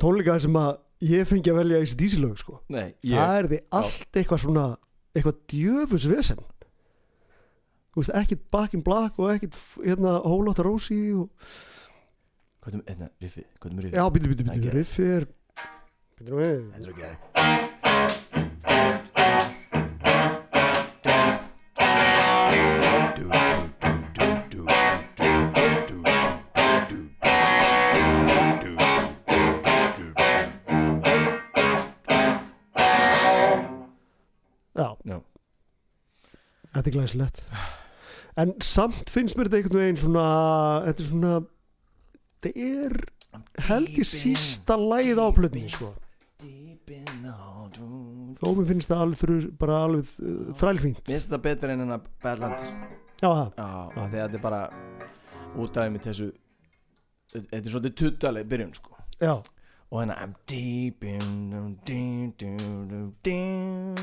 tónleika 0.00 0.38
sem 0.42 0.56
að 0.58 0.72
ég 1.06 1.28
fengi 1.28 1.52
að 1.52 1.60
velja 1.60 1.82
ACDC 1.84 2.16
lög 2.24 2.40
sko. 2.40 2.58
Nei, 2.72 2.94
ég, 3.06 3.14
það 3.14 3.36
er 3.36 3.50
því 3.52 3.60
allt 3.78 4.20
eitthvað 4.22 4.42
svona 4.46 4.66
eitthvað 5.14 5.40
djöfus 5.50 6.06
vesen 6.10 6.40
þú 7.90 8.02
veist, 8.02 8.14
ekkit 8.20 8.46
Back 8.54 8.76
in 8.78 8.84
Black 8.86 9.18
og 9.18 9.32
ekkit 9.34 9.58
hérna 9.82 10.18
Lotta 10.46 10.64
Rosie 10.66 11.16
og, 11.18 11.50
hvað 12.62 12.76
er 12.76 12.80
með, 12.80 12.88
hérna, 12.92 13.10
með 13.74 13.84
riffið, 13.88 13.98
já, 13.98 14.04
Það 14.04 14.14
býtu, 14.16 14.32
er 14.70 14.78
riffið 14.78 15.12
er 16.28 16.34
nú 16.34 16.40
við. 16.42 16.64
Þetta 16.76 16.86
er 16.86 16.94
ok 16.94 17.04
já, 17.04 17.69
þetta 36.74 36.90
er 36.90 36.96
glæsilegt. 36.96 37.42
En 38.40 38.54
samt 38.64 39.10
finnst 39.10 39.36
mér 39.36 39.50
þetta 39.50 39.60
einhvern 39.60 39.82
veginn 39.82 40.00
svona 40.00 40.26
þetta 40.86 41.02
er 41.02 41.08
svona 41.08 41.32
þetta 42.40 42.52
er 42.66 43.00
held 43.68 43.98
ég 44.00 44.08
sísta 44.08 44.78
lagið 44.80 45.20
á 45.22 45.26
plötni 45.36 45.66
sko. 45.70 45.92
Deep 46.40 46.94
in 46.94 47.26
þó 48.40 48.46
mér 48.56 48.68
finnst 48.70 48.90
það 48.90 49.04
alveg 49.04 49.48
bara 49.60 49.80
alveg 49.86 50.12
uh, 50.22 50.50
þrælfínt. 50.58 51.02
Mér 51.04 51.14
finnst 51.14 51.30
þetta 51.30 51.42
betur 51.44 51.74
en 51.74 51.84
hennar 51.84 52.04
Badlands. 52.22 52.70
Já, 53.20 53.28
það, 53.28 53.48
Já, 53.58 53.70
af 53.70 53.96
því 53.96 54.04
að 54.06 54.20
þetta 54.20 54.38
er 54.38 54.44
bara 54.46 54.62
út 55.60 55.76
af 55.76 55.90
með 55.92 56.06
þessu 56.08 56.30
Þetta 57.30 57.58
er 57.60 57.70
svolítið 57.70 57.92
tuttaleg 58.00 58.46
byrjun 58.50 58.72
sko. 58.74 58.96
Já, 59.20 59.36
Og 59.90 60.00
hérna 60.00 60.16
I'm 60.22 60.32
deep 60.46 61.04
in 61.04 61.50
dum, 61.50 61.76
dum, 61.86 62.32
dum, 62.38 63.14
dum, 63.22 63.94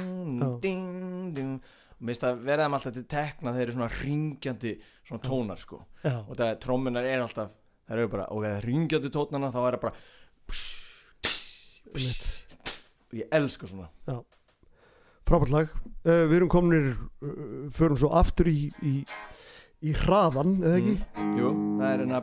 dum, 1.36 1.54
Já. 1.56 1.60
Og 1.98 2.06
mér 2.06 2.14
finnst 2.14 2.26
það 2.28 2.44
verða 2.46 2.68
þeim 2.68 2.78
alltaf 2.78 2.94
til 2.94 3.08
tekna 3.10 3.54
þeir 3.56 3.66
eru 3.66 3.76
svona 3.78 3.94
ringjandi 3.98 4.74
svona 5.08 5.24
tónar 5.24 5.60
sko. 5.62 5.80
Já, 6.04 6.18
Og 6.28 6.34
það 6.36 6.50
er 6.52 6.60
trommunar 6.62 7.08
er 7.10 7.24
alltaf 7.26 7.56
Það 7.88 7.96
eru 8.02 8.08
bara, 8.12 8.24
og 8.36 8.42
það 8.44 8.52
er 8.52 8.66
ringjandi 8.68 9.10
tónarna 9.16 9.48
þá 9.54 9.60
er 9.62 9.76
það 9.78 9.84
bara. 9.86 9.94
Og 13.08 13.16
ég 13.16 13.36
elska 13.38 13.70
svona. 13.70 13.88
Frábært 15.28 15.54
lag. 15.54 15.72
Uh, 16.04 16.26
við 16.28 16.36
erum 16.42 16.52
kominir 16.52 16.90
uh, 16.92 16.98
förum 17.72 17.96
svo 18.00 18.12
aftur 18.20 18.48
í, 18.52 18.68
í, 18.84 19.08
í 19.88 19.96
hraðan, 20.04 20.60
eða 20.60 20.78
ekki? 20.82 20.96
Mm. 21.16 21.32
Jú, 21.40 21.48
það 21.80 21.88
er 21.94 22.00
hérna 22.04 22.20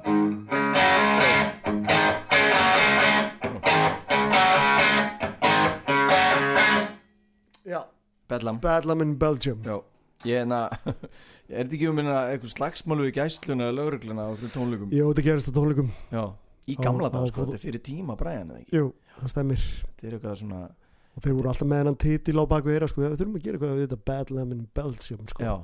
já, 7.64 7.80
Bedlam. 8.30 8.60
Badlam 8.64 9.02
in 9.04 9.14
Belgium. 9.20 9.60
Já, 9.66 9.76
ég 10.24 10.38
er 10.38 10.44
hérna 10.44 10.60
Ég 11.44 11.52
er 11.58 11.66
þetta 11.66 11.76
ekki 11.76 11.88
um 11.90 11.98
hérna 12.00 12.14
eitthvað 12.32 12.54
slagsmálu 12.54 13.04
við 13.08 13.18
gæsluna 13.18 13.66
eða 13.68 13.76
laurugluna 13.80 14.24
á 14.24 14.28
okkur 14.32 14.52
tónleikum? 14.54 14.94
Jó, 14.96 15.04
þetta 15.10 15.24
gerist 15.26 15.50
á 15.50 15.54
tónleikum. 15.58 15.90
Já, 16.14 16.22
í 16.72 16.76
gamla 16.80 17.10
dag 17.12 17.26
sko, 17.28 17.44
þetta 17.44 17.58
er 17.58 17.64
fyrir 17.66 17.82
tíma 17.84 18.16
bræðan 18.20 18.54
eða 18.54 18.62
ekki? 18.64 18.78
Jú, 18.78 18.86
það 19.18 19.32
stemmir. 19.34 19.66
Þetta 19.90 20.08
er 20.08 20.16
eitthvað 20.18 20.38
svona, 20.40 20.62
og 21.14 21.26
þeir 21.26 21.36
voru 21.36 21.50
alltaf 21.52 21.68
með 21.68 21.82
hennan 21.84 21.98
titil 22.06 22.36
á 22.40 22.44
baku 22.54 22.72
eira 22.72 22.88
sko, 22.88 23.04
við 23.04 23.18
þurfum 23.20 23.36
að 23.40 23.44
gera 23.44 23.58
eitthvað 23.60 23.76
við 23.76 23.84
þetta 23.88 24.00
Badlam 24.08 24.54
in 24.56 24.62
Belgium 24.80 25.28
sko. 25.28 25.44
já. 25.44 25.54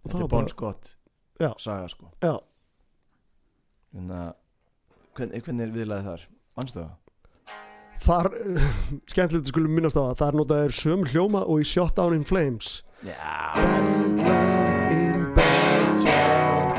Og 0.00 0.08
Þetta 0.08 0.16
það 0.16 0.24
er 0.24 0.30
Bon 0.32 0.40
bara, 0.40 0.48
Scott 0.54 0.94
Já. 1.40 1.50
saga 1.60 1.88
sko. 1.92 2.08
Já, 2.24 2.32
Þannig 3.90 4.16
að 4.16 4.32
hvern, 5.18 5.32
hvernig 5.44 5.64
er 5.66 5.72
viðlaðið 5.74 6.06
þar? 6.08 6.24
Manstu 6.56 6.80
það? 6.80 6.90
Þar 8.00 8.30
skemmtilegt 9.10 9.44
að 9.44 9.52
skulum 9.52 9.74
minnast 9.76 9.98
á 9.98 10.02
það 10.10 10.20
þar 10.22 10.38
notaður 10.40 10.76
sömu 10.80 11.10
hljóma 11.12 11.44
og 11.46 11.60
í 11.62 11.68
Shot 11.68 11.94
Down 11.98 12.16
in 12.16 12.24
Flames. 12.28 12.80
Já. 13.04 13.16
Badlam 13.56 14.90
in 14.92 15.32
Belgium 15.34 16.76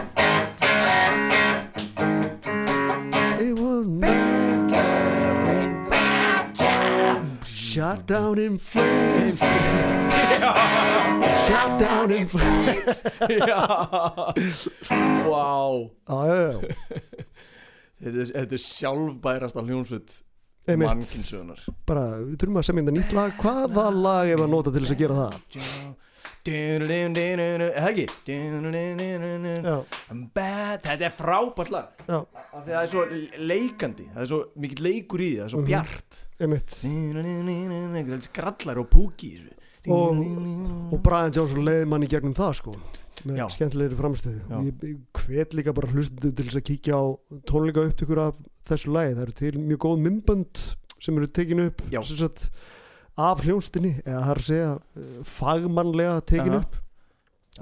It 3.42 3.54
was 3.58 3.88
Badlam 3.88 5.48
in 5.50 5.90
Belgium 5.90 7.40
Shot 7.44 8.06
down 8.06 8.38
in 8.38 8.58
flames. 8.58 9.40
Shot 11.46 11.80
down 11.80 12.12
in 12.12 12.28
flames. 12.28 13.04
Já. 13.30 14.34
Já, 15.26 15.90
Þetta 18.02 18.42
er, 18.42 18.58
sjálfbærasta 18.58 19.62
hljónsveit 19.64 20.24
einmitt. 20.68 20.88
Mannkinsögunar 20.88 21.60
bara, 21.86 22.04
við 22.22 22.36
þurfum 22.38 22.58
að 22.62 22.68
semja 22.70 22.84
þetta 22.84 22.98
nýtt 23.00 23.14
lag. 23.18 23.32
Hvaða 23.42 23.86
lag 23.96 24.28
er 24.30 24.38
að 24.46 24.50
nota 24.50 24.72
til 24.72 24.82
þess 24.86 24.96
að 24.96 25.02
gera 25.02 25.16
það? 25.22 25.34
Bad, 30.34 30.82
þetta 30.86 31.06
er 31.08 31.14
frábært 31.14 31.72
lag. 31.74 31.90
Já, 32.08 32.18
af 32.18 32.66
því 32.66 32.72
að 32.72 32.72
það 32.72 32.82
er 32.82 32.90
svo 32.94 33.04
leikandi 33.52 34.06
það 34.14 34.22
er 34.24 34.30
svo 34.32 34.40
mikill 34.64 34.84
leikur 34.88 35.22
í 35.22 35.28
því, 35.30 35.38
það 35.38 35.46
er 35.46 35.54
svo 35.54 35.62
Mhm. 35.62 35.68
bjart. 35.70 36.12
Einmitt. 36.42 38.22
Skrallar 38.28 38.78
og 38.80 38.90
púki. 38.90 39.32
Og- 39.88 40.94
og 40.94 41.02
Brian 41.02 41.32
Johnson 41.34 41.64
leiði 41.66 41.88
mann 41.88 42.04
í 42.04 42.08
gegnum 42.08 42.36
það 42.36 42.54
sko 42.56 42.76
með 43.26 43.50
skemmtilegri 43.50 43.96
framstöðu 43.98 44.42
og 44.52 44.66
ég, 44.66 44.74
ég 44.82 44.98
hvet 45.14 45.54
líka 45.54 45.74
bara 45.74 45.88
hlustundu 45.88 46.32
til 46.36 46.46
þess 46.46 46.56
að 46.56 46.68
kíkja 46.70 46.94
á 46.94 47.04
tónleika 47.50 47.82
upptökur 47.90 48.18
af 48.28 48.36
þessu 48.72 48.94
lagi. 48.96 49.16
Það 49.18 49.26
eru 49.26 49.38
til 49.42 49.52
mjög 49.62 49.82
góð 49.86 50.06
mymbönd 50.06 50.62
sem 51.02 51.18
eru 51.18 51.32
tekinu 51.40 51.66
upp 51.72 51.82
Já. 51.92 52.02
sagt, 52.06 52.48
af 53.20 53.44
hljónstinni 53.46 53.96
eða 54.06 54.22
það 54.22 54.32
er 54.34 54.42
að 54.42 54.48
segja 54.48 54.72
eh, 54.78 55.18
fagmannlega 55.32 56.22
tekinu 56.32 56.62
upp. 56.62 56.78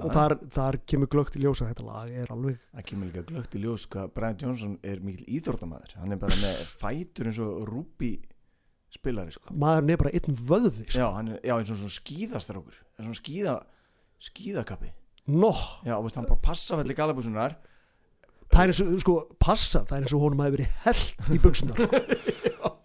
Og 0.00 0.12
þar, 0.14 0.36
þar 0.54 0.76
kemur 0.88 1.08
glögt 1.10 1.36
í 1.36 1.40
ljósa 1.42 1.66
þetta 1.66 1.84
lag 1.84 2.10
er 2.14 2.30
alveg 2.30 2.60
það 2.70 2.84
kemur 2.86 3.08
líka 3.08 3.24
glögt 3.26 3.56
í 3.58 3.62
ljós 3.64 3.88
hvað 3.90 4.12
Brian 4.14 4.36
Johnson 4.38 4.76
er 4.86 5.00
mikill 5.02 5.26
íþórtamæður 5.34 5.96
hann 5.98 6.14
er 6.14 6.20
bara 6.20 6.36
með 6.38 6.60
fætur 6.84 7.28
eins 7.28 7.40
og 7.42 7.64
rúbi 7.68 8.12
spilari 8.94 9.34
sko. 9.34 9.50
maður 9.50 9.90
er 9.90 10.00
bara 10.00 10.12
einn 10.14 10.38
vöðvi 10.38 10.86
sko. 10.86 11.02
já, 11.02 11.08
er, 11.10 11.42
já, 11.42 11.54
eins 11.58 11.74
og 11.74 11.82
svona 11.82 12.62
svona 13.00 13.18
skíða 13.18 13.56
skíðakappi. 14.20 14.92
Nó, 15.30 15.52
já, 15.86 15.94
veist, 16.02 16.16
hann 16.18 16.28
bara 16.28 16.42
passa 16.44 16.78
felli 16.80 16.96
galabúsunar 16.96 17.56
það 18.50 18.62
er 18.62 18.72
eins 18.72 18.80
og 18.84 19.00
sko, 19.04 19.16
passa, 19.42 19.84
það 19.88 19.96
er 19.98 20.06
eins 20.06 20.14
og 20.16 20.24
honum 20.24 20.42
hafi 20.44 20.56
verið 20.58 20.78
hell 20.84 21.34
í 21.36 21.40
buksunar 21.42 21.80
sko. 21.80 22.00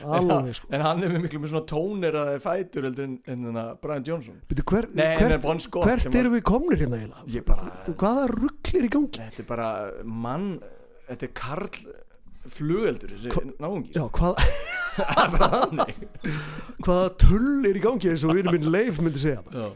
alveg 0.00 0.54
sko. 0.56 0.68
en 0.74 0.84
hann 0.86 1.02
er 1.04 1.12
með 1.12 1.24
miklu 1.26 1.40
með 1.42 1.52
svona 1.52 1.66
tónir 1.68 2.16
að 2.16 2.28
það 2.28 2.36
er 2.36 2.44
fætur 2.44 2.86
heldur 2.88 3.06
en, 3.08 3.16
en, 3.32 3.48
en 3.50 3.58
Brian 3.82 4.06
Johnson. 4.06 4.36
Byrju, 4.50 4.66
hver, 4.70 4.88
nei, 4.94 5.08
hvert, 5.18 5.34
er 5.36 5.42
Bon 5.44 5.60
Scott 5.62 5.88
hvert 5.88 6.06
að- 6.06 6.20
erum 6.22 6.36
við 6.36 6.44
komnir 6.50 6.84
hérna 6.84 7.00
eiginlega? 7.00 7.42
bara 7.50 7.96
hvaða 8.04 8.28
rugglir 8.36 8.86
í 8.86 8.92
gangi? 8.94 9.18
Þetta 9.18 9.44
er 9.44 9.50
bara 9.50 9.70
mann 10.04 10.46
Þetta 11.10 11.26
er 11.26 11.32
Karl 11.34 11.80
flugeldur 12.50 13.10
Það 15.00 15.20
er 15.22 15.34
þannig. 15.38 16.00
Hvaða 16.84 17.10
tull 17.22 17.66
er 17.68 17.76
í 17.78 17.82
gangi 17.82 18.10
eins 18.10 18.24
og 18.26 18.34
vinur 18.36 18.56
minn 18.56 18.70
Leif 18.74 18.98
myndi 19.00 19.20
segja. 19.22 19.42
Já, 19.54 19.68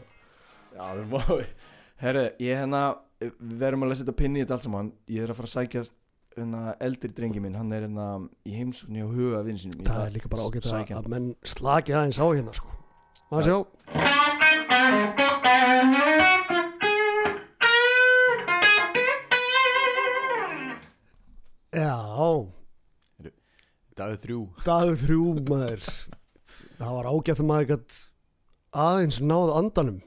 Já 0.75 0.87
við 0.99 1.05
má 1.13 1.21
Herre, 2.03 2.25
ég 2.43 2.59
hérna 2.59 2.81
Við 3.25 3.59
verðum 3.61 3.85
að 3.85 3.91
lesa 3.91 4.03
þetta 4.03 4.17
pinni 4.21 4.41
í 4.41 4.43
þetta 4.43 4.57
allt 4.57 4.65
saman. 4.65 4.91
Ég 5.11 5.25
er 5.25 5.31
að 5.31 5.39
fara 5.39 5.49
að 5.49 5.55
sækjast 5.55 5.95
hérna, 6.35 6.63
eldri 6.83 7.11
drengi 7.15 7.43
minn 7.43 7.55
Hann 7.57 7.71
er 7.75 7.85
hérna 7.87 8.07
í 8.45 8.55
heimsókn 8.57 8.99
hjá 8.99 9.05
huga 9.07 9.43
vinn 9.45 9.59
sinum 9.61 9.79
Ég 9.81 9.87
Það 9.89 10.07
er 10.07 10.15
líka 10.17 10.31
bara 10.31 10.43
að 10.43 10.57
ágætt 10.57 10.71
að, 10.71 10.91
að 10.99 11.11
menn 11.13 11.29
slaki 11.47 11.95
aðeins 11.95 12.19
á 12.19 12.27
hérna 12.27 12.55
sko. 12.55 12.75
Að 13.31 13.47
sjá? 13.47 13.57
Já, 21.75 21.95
Dagur 23.95 24.19
þrjú. 24.19 24.41
Dagur 24.65 24.97
þrjú 24.99 25.23
maður. 25.47 25.87
Það 26.75 26.95
var 26.97 27.07
ágætt 27.11 27.39
að 27.39 27.47
maður 27.47 27.79
aðeins 28.75 29.21
náð 29.23 29.53
andanum. 29.55 30.01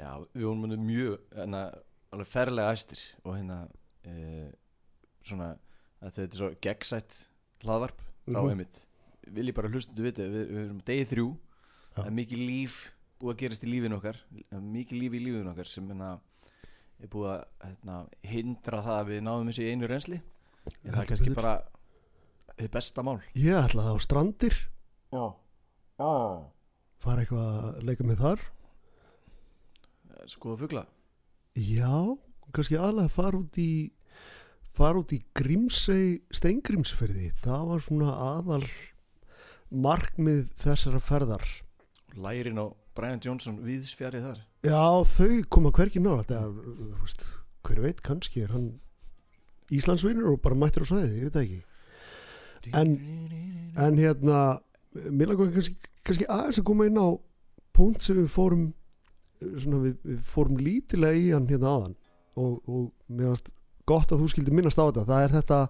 Já, 0.00 0.10
við 0.34 0.46
vorum 0.48 0.86
mjög 0.88 1.18
hérna, 1.36 1.60
alveg 2.14 2.30
ferlega 2.30 2.72
æstir 2.74 3.00
og 3.24 3.36
hérna 3.36 3.58
e, 4.04 4.50
svona 5.24 5.52
að 6.04 6.10
þetta 6.18 6.26
er 6.28 6.40
svo 6.40 6.50
gegnsætt 6.66 7.20
hlaðvarp 7.64 8.00
þá 8.28 8.38
Mhm. 8.40 8.50
einmitt 8.54 8.76
vil 9.34 9.46
ég 9.50 9.54
bara 9.56 9.68
hlusta 9.72 9.94
til 9.96 10.04
viti 10.04 10.22
við, 10.22 10.44
við 10.50 10.60
erum 10.66 10.80
degi 10.84 11.04
þrjú 11.12 11.26
Já. 11.34 11.96
það 11.98 12.06
er 12.06 12.16
mikið 12.18 12.40
líf 12.48 12.74
búið 13.20 13.32
að 13.34 13.40
gerast 13.44 13.64
í 13.64 13.70
lífinu 13.72 13.96
okkar 13.98 14.18
er 14.52 14.60
mikið 14.60 15.00
líf 15.00 15.14
í 15.16 15.20
lífinu 15.24 15.50
okkar 15.52 15.68
sem 15.70 15.86
hérna, 15.88 16.08
er 17.00 17.08
búið 17.12 17.30
að 17.30 17.44
hérna, 17.68 17.98
hindra 18.34 18.82
það 18.84 18.98
að 19.00 19.08
við 19.12 19.22
náðum 19.28 19.48
þessu 19.52 19.64
í 19.64 19.70
einu 19.72 19.88
reynsli 19.88 20.18
en 20.20 20.92
það 20.92 21.00
er 21.02 21.08
kannski 21.12 21.30
betur. 21.30 21.40
bara 21.42 21.54
þið 22.58 22.70
besta 22.76 23.02
mál 23.06 23.20
Ég 23.34 23.56
ætla 23.64 23.86
það 23.88 23.96
á 23.96 24.04
strandir 24.04 24.56
Já, 25.14 25.24
já. 25.98 26.12
fara 27.04 27.24
eitthvað 27.24 27.48
að 27.54 27.82
leika 27.88 28.04
með 28.08 28.20
þar 28.24 28.44
skoða 30.30 30.58
fugla 30.64 30.84
Já, 31.54 32.16
kannski 32.54 32.78
aðlega 32.78 33.12
fara 33.14 33.38
út 33.38 33.58
í 33.62 33.68
fara 34.74 34.98
út 34.98 35.12
í 35.14 35.20
Grímsey 35.38 36.16
steingrímsferði 36.34 37.28
það 37.44 37.68
var 37.68 37.84
svona 37.84 38.14
aðal 38.18 38.64
markmið 39.74 40.48
þessara 40.60 41.00
ferðar. 41.02 41.44
Lærin 42.18 42.58
á 42.58 42.66
Brian 42.94 43.22
Johnson 43.22 43.60
viðsfjarið 43.62 44.26
þar. 44.28 44.40
Já, 44.66 44.82
þau 45.14 45.30
koma 45.50 45.70
þú 46.66 46.90
veist, 47.04 47.24
hver 47.66 47.80
veit, 47.86 48.02
kannski 48.06 48.44
er 48.46 48.54
hann 48.54 48.68
Íslandsvinur 49.74 50.34
og 50.34 50.42
bara 50.44 50.58
mættir 50.58 50.84
á 50.84 50.90
svæðið, 50.90 51.14
ég 51.18 51.30
veit 51.30 51.38
ekki. 51.40 51.62
En- 52.74 53.72
en 53.76 53.98
hérna, 53.98 54.60
mér 54.94 55.30
langar 55.32 55.50
kannski, 55.54 55.76
kannski 56.04 56.26
aðeins 56.30 56.58
að 56.60 56.66
koma 56.68 56.86
inn 56.86 56.98
á 57.00 57.08
punkt 57.74 58.02
sem 58.02 58.16
við 58.16 58.30
fórum 58.30 58.72
svona, 59.42 59.80
við, 59.84 59.94
við 60.04 60.18
fórum 60.28 60.58
lítilega 60.60 61.20
í 61.20 61.30
hann 61.34 61.48
hérna 61.50 61.72
aðan 61.76 61.96
og, 62.40 62.58
og 62.66 62.90
varst 63.20 63.50
gott 63.88 64.12
að 64.12 64.24
þú 64.24 64.28
skildi 64.32 64.54
minnast 64.54 64.80
á 64.80 64.88
þetta. 64.88 65.06
Það 65.10 65.24
er 65.24 65.34
þetta 65.38 65.60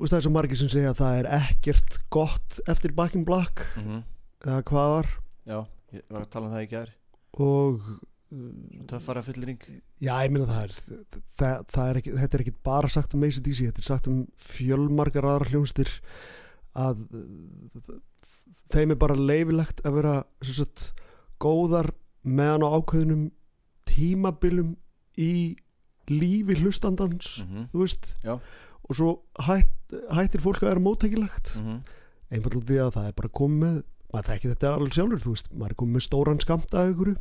það 0.00 0.16
er 0.18 0.24
svo 0.26 0.34
margir 0.34 0.60
sem 0.60 0.70
segja 0.72 0.92
að 0.94 1.02
það 1.02 1.18
er 1.18 1.30
ekkert 1.40 1.98
gott 2.12 2.60
eftir 2.70 2.94
Back 2.96 3.18
in 3.18 3.26
Black 3.28 3.64
mm 3.76 3.84
-hmm. 3.84 4.02
eða 4.46 4.62
hvað 4.70 4.94
var. 4.96 5.10
Já, 5.46 5.58
ég 5.92 6.02
var 6.10 6.22
að 6.22 6.30
tala 6.30 6.46
um 6.46 6.54
það 6.54 6.64
í 6.64 6.70
gær. 6.70 6.94
Og 7.40 7.80
Töffara 8.86 9.22
fullring 9.26 9.58
Já, 9.98 10.12
ég 10.22 10.30
minna 10.30 10.46
það 10.46 10.62
er, 10.62 10.74
það, 11.34 11.64
það 11.72 11.88
er 11.88 11.98
ekki, 11.98 12.12
þetta 12.20 12.36
er 12.36 12.42
ekki 12.44 12.62
bara 12.62 12.88
sagt 12.88 13.14
um 13.16 13.24
ACDC, 13.26 13.64
þetta 13.66 13.82
er 13.82 13.88
sagt 13.88 14.06
um 14.06 14.20
fjölmargar 14.38 15.26
aðra 15.26 15.50
hljónstir 15.50 15.90
að 16.78 17.02
þeim 18.70 18.94
er 18.94 19.00
bara 19.02 19.18
leifilegt 19.18 19.82
að 19.82 19.96
vera 19.98 20.14
sem 20.44 20.60
sagt, 20.60 20.92
góðar 21.40 21.90
meðan 22.24 22.64
á 22.66 22.68
ákveðnum 22.78 23.30
tímabilum 23.88 24.74
í 25.18 25.56
lífi 26.10 26.56
hlustandans 26.60 27.40
Mhm. 27.44 27.68
þú 27.72 27.78
veist 27.84 28.16
Já. 28.24 28.34
og 28.88 28.96
svo 28.96 29.20
hætt, 29.38 29.94
hættir 30.10 30.40
fólk 30.42 30.60
að 30.62 30.68
vera 30.72 30.80
móttækilegt 30.80 31.56
Mhm. 31.60 31.80
einfallega 32.30 32.66
því 32.66 32.78
að 32.84 32.92
það 32.94 33.06
er 33.08 33.12
bara 33.12 33.28
komið 33.28 33.58
með 33.64 33.82
maður 34.12 34.28
þekki 34.30 34.50
þetta 34.54 34.74
alveg 34.74 34.92
sjálfur 34.92 35.20
þú 35.22 35.30
veist, 35.34 35.48
maður 35.54 35.70
er 35.70 35.74
komið 35.80 35.94
með 35.94 36.06
stóran 36.08 36.40
skamta 36.42 36.78
af 36.82 36.94
ykkur 36.94 37.16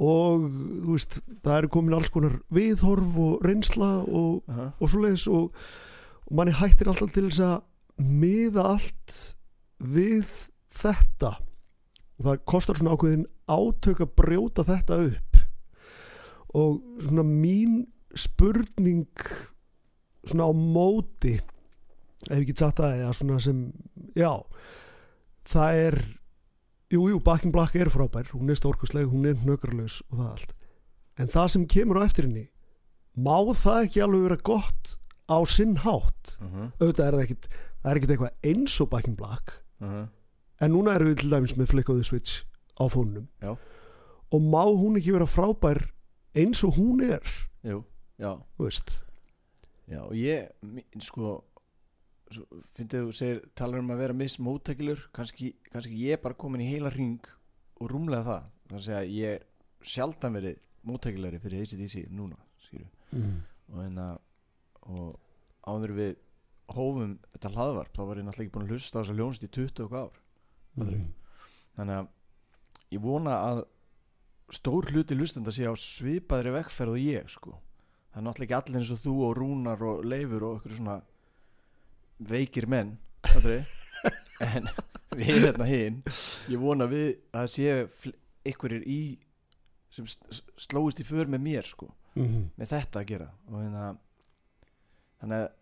og 0.00 0.40
þú 0.84 0.92
veist 0.94 1.20
það 1.44 1.56
er 1.58 1.68
komin 1.68 1.94
alls 1.94 2.08
konar 2.14 2.38
viðhorf 2.50 3.16
og 3.18 3.42
reynsla 3.44 3.90
og, 4.08 4.42
Aha. 4.48 4.72
og 4.80 4.88
svoleiðis 4.88 5.26
og, 5.28 5.52
og 6.30 6.32
manni 6.36 6.52
hættir 6.56 6.88
alltaf 6.88 7.12
til 7.12 7.26
þess 7.28 7.40
að 7.40 7.62
miða 8.00 8.64
allt 8.64 9.36
við 9.82 10.24
þetta 10.72 11.34
og 12.20 12.26
það 12.28 12.42
kostar 12.52 12.76
svona 12.78 12.92
ákveðin 12.96 13.26
átök 13.48 14.02
að 14.04 14.14
brjóta 14.20 14.64
þetta 14.68 14.98
upp 15.08 15.38
og 16.60 16.80
svona 17.00 17.24
mín 17.24 17.80
spurning 18.18 19.06
svona 20.28 20.48
á 20.50 20.52
móti 20.52 21.36
ef 22.28 22.36
ég 22.36 22.46
get 22.50 22.60
sagt 22.60 22.80
það 22.82 22.98
eða 23.00 23.12
svona 23.16 23.38
sem 23.40 23.60
já, 24.18 24.32
það 25.48 25.78
er 25.86 25.98
jú, 26.90 27.04
jú, 27.08 27.20
Back 27.24 27.46
in 27.46 27.52
Black 27.54 27.76
er 27.78 27.88
frábær 27.92 28.28
hún 28.34 28.50
er 28.52 28.58
stórkustleg, 28.58 29.08
hún 29.08 29.28
er 29.30 29.38
hnökralaus 29.40 30.00
og 30.10 30.18
það 30.20 30.30
allt 30.34 30.54
en 31.20 31.30
það 31.32 31.48
sem 31.54 31.66
kemur 31.70 32.00
á 32.02 32.06
eftir 32.08 32.26
henni 32.28 32.48
má 33.16 33.38
það 33.56 33.86
ekki 33.86 34.02
alveg 34.04 34.26
vera 34.28 34.40
gott 34.50 34.96
á 35.30 35.38
sinn 35.46 35.76
hátt 35.86 36.36
Mhm. 36.40 36.72
auðvitað 36.80 37.06
er 37.06 37.14
það 37.16 37.24
ekkit 37.24 37.48
það 37.80 37.90
er 37.90 37.96
ekkit 38.00 38.10
eitthvað 38.10 38.50
eins 38.50 38.80
og 38.82 38.90
Back 38.90 39.08
in 39.08 39.14
Black 39.16 39.62
Mhm. 39.80 40.08
En 40.60 40.74
núna 40.74 40.94
erum 40.96 41.10
við 41.12 41.22
til 41.22 41.32
dæmis 41.32 41.56
með 41.58 41.72
Flick 41.72 41.92
of 41.92 42.00
the 42.00 42.06
Switch 42.06 42.44
á 42.80 42.84
fónunum 42.92 43.28
Já. 43.42 43.56
og 44.30 44.40
má 44.40 44.64
hún 44.68 44.98
ekki 45.00 45.14
vera 45.16 45.28
frábær 45.28 45.82
eins 46.34 46.62
og 46.64 46.76
hún 46.78 47.02
er? 47.02 47.24
Jú, 47.66 47.82
já. 48.18 48.38
Þú 48.56 48.66
veist. 48.66 48.92
Já, 49.90 50.00
og 50.06 50.14
ég, 50.14 50.50
sko 51.02 51.32
svo, 52.30 52.46
fyndið 52.78 53.08
þú 53.08 53.16
segir, 53.16 53.42
talar 53.58 53.82
um 53.82 53.92
að 53.94 54.02
vera 54.04 54.16
mismóttækilur, 54.16 55.08
kannski, 55.16 55.54
kannski 55.72 55.98
ég 55.98 56.16
er 56.16 56.22
bara 56.22 56.38
komin 56.38 56.62
í 56.62 56.70
heila 56.70 56.92
ring 56.94 57.26
og 57.80 57.90
rúmlega 57.90 58.26
það. 58.28 58.48
Er 58.70 58.88
að 59.00 59.12
ég 59.16 59.36
er 59.36 59.46
sjaldan 59.82 60.36
verið 60.38 60.60
móttækilari 60.86 61.40
fyrir 61.42 61.64
ACDC 61.64 62.06
núna, 62.14 62.38
mm. 63.10 63.38
og 63.74 63.84
en 63.84 63.98
að 64.00 64.18
og 64.90 65.10
áður 65.68 65.92
við 65.98 66.12
hófum 66.70 67.18
þetta 67.34 67.50
hlaðvarp, 67.52 67.92
þá 67.94 68.02
var 68.06 68.20
ég 68.20 68.26
náttúrulega 68.26 68.46
ekki 68.46 68.54
búin 68.54 68.66
að 68.66 68.72
hlusta 68.74 68.96
á 68.96 69.00
þess 69.00 69.12
að 69.12 69.20
ljónst 69.20 69.44
í 69.44 69.50
20 69.58 69.84
og 69.84 69.96
ár 69.98 70.20
Mm. 70.78 71.06
þannig 71.76 71.96
að 72.00 72.08
ég 72.94 73.00
vona 73.02 73.34
að 73.50 73.58
stór 74.54 74.86
hluti 74.90 75.16
hlustenda 75.18 75.52
sé 75.54 75.66
á 75.66 75.74
svipaðri 75.78 76.52
vekkferð 76.54 76.94
og 76.94 77.00
ég 77.02 77.28
sko 77.30 77.52
það 78.10 78.20
er 78.20 78.24
náttúrulega 78.26 78.46
ekki 78.46 78.58
allir 78.58 78.80
eins 78.80 78.92
og 78.94 79.00
þú 79.04 79.14
og 79.28 79.34
Rúnar 79.38 79.82
og 79.86 80.04
Leifur 80.06 80.46
og 80.48 80.54
eitthvað 80.58 80.76
svona 80.78 80.96
veikir 82.30 82.66
menn 82.70 82.96
en 84.40 84.68
við 85.18 85.32
hérna 85.44 85.66
hinn 85.68 86.00
ég 86.50 86.58
vona 86.62 86.86
við 86.90 87.10
að 87.36 87.50
sé 87.52 87.66
einhverjir 88.46 88.86
í 88.88 89.00
sem 89.90 90.06
slóist 90.08 91.02
í 91.02 91.06
för 91.08 91.26
með 91.30 91.46
mér 91.50 91.66
sko 91.74 91.90
Mm. 92.18 92.48
með 92.58 92.72
þetta 92.72 92.98
að 93.00 93.06
gera 93.06 93.26
og 93.46 93.60
hérna 93.62 93.82
þannig 95.20 95.36
að, 95.44 95.52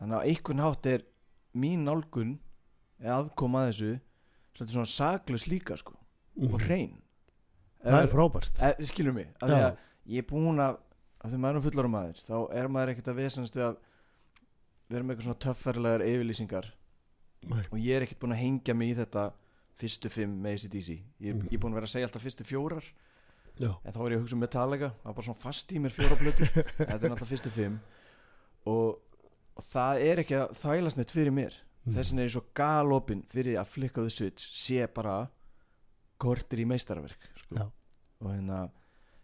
þannig 0.00 0.14
að 0.16 0.28
einhvern 0.30 0.62
hátt 0.64 0.86
er 0.88 1.02
mín 1.60 1.82
nálgun 1.84 2.30
eða 2.96 3.18
aðkoma 3.18 3.60
að 3.60 3.68
þessu 3.68 3.90
svolítið 4.56 4.76
svona 4.76 4.92
saklaus 4.92 5.46
líka 5.48 5.76
sko. 5.80 5.96
Mm. 6.36 6.54
og 6.54 6.60
hrein 6.64 6.94
það 7.84 7.98
er 8.06 8.08
frábært. 8.12 8.60
e, 8.62 8.84
skilur 8.88 9.12
mig, 9.12 9.28
af 9.42 9.48
því 9.50 9.58
að 9.60 9.76
ég 10.06 10.22
er 10.22 10.28
búin 10.30 10.60
að 10.62 10.78
af 11.22 11.30
því 11.30 11.38
maður 11.42 11.66
er 11.72 11.84
um 11.86 11.92
maður 11.92 12.20
þá 12.24 12.36
er 12.56 12.68
maður 12.68 12.92
ekkert 12.94 13.10
að 13.12 13.18
vesenast 13.20 13.56
við 13.56 13.64
að 13.66 13.76
vera 14.92 15.02
með 15.04 15.12
eitthvað 15.14 15.26
svona 15.28 15.42
töffarlegar 15.44 16.04
yfirlýsingar. 16.06 16.66
Nei. 17.42 17.62
og 17.72 17.78
ég 17.78 17.96
er 17.96 18.04
ekkert 18.06 18.20
búin 18.22 18.32
að 18.36 18.42
hengja 18.42 18.74
mig 18.74 18.92
í 18.92 18.98
þetta 19.02 19.32
fyrstu 19.82 20.10
fimm 20.12 20.34
með 20.44 20.52
ACDC 20.60 20.88
ég, 21.20 21.34
Mhm. 21.34 21.48
ég 21.50 21.54
er 21.54 21.58
búin 21.58 21.72
að 21.72 21.80
vera 21.80 21.86
að 21.86 21.94
segja 21.94 22.06
alltaf 22.06 22.22
fyrstu 22.22 22.44
fjórar. 22.44 22.84
Já. 23.58 23.68
en 23.84 23.92
þá 23.92 23.98
er 24.00 24.10
ég 24.12 24.16
að 24.16 24.22
hugsa 24.22 24.34
um 24.34 24.40
Metallica 24.40 24.88
það 25.02 25.04
var 25.04 25.12
bara 25.14 25.26
svona 25.26 25.42
fast 25.42 25.72
í 25.72 25.78
mér 25.78 25.92
fjóra 25.92 26.16
blötu 26.16 26.46
þetta 26.78 27.04
er 27.04 27.10
alltaf 27.10 27.28
fyrstu 27.28 27.50
fimm. 27.52 27.80
Og, 28.64 28.96
og 29.56 29.62
það 29.66 30.00
er 30.00 30.22
ekki 30.22 30.36
að 30.38 30.54
þælast 30.56 30.96
neitt 30.96 31.10
fyrir 31.12 31.34
mér 31.34 31.52
Mm. 31.84 31.94
þessin 31.96 32.18
er 32.22 32.28
ég 32.28 32.34
svo 32.36 32.44
galopin 32.54 33.24
fyrir 33.26 33.56
að 33.58 33.72
the 33.90 34.10
switch 34.10 34.44
sé 34.54 34.86
bara 34.94 35.28
kortir 36.22 36.60
í 36.62 36.66
meistarverk 36.66 37.18
sko. 37.36 37.56
Já. 37.58 37.64
og 38.22 38.28
hérna 38.30 38.70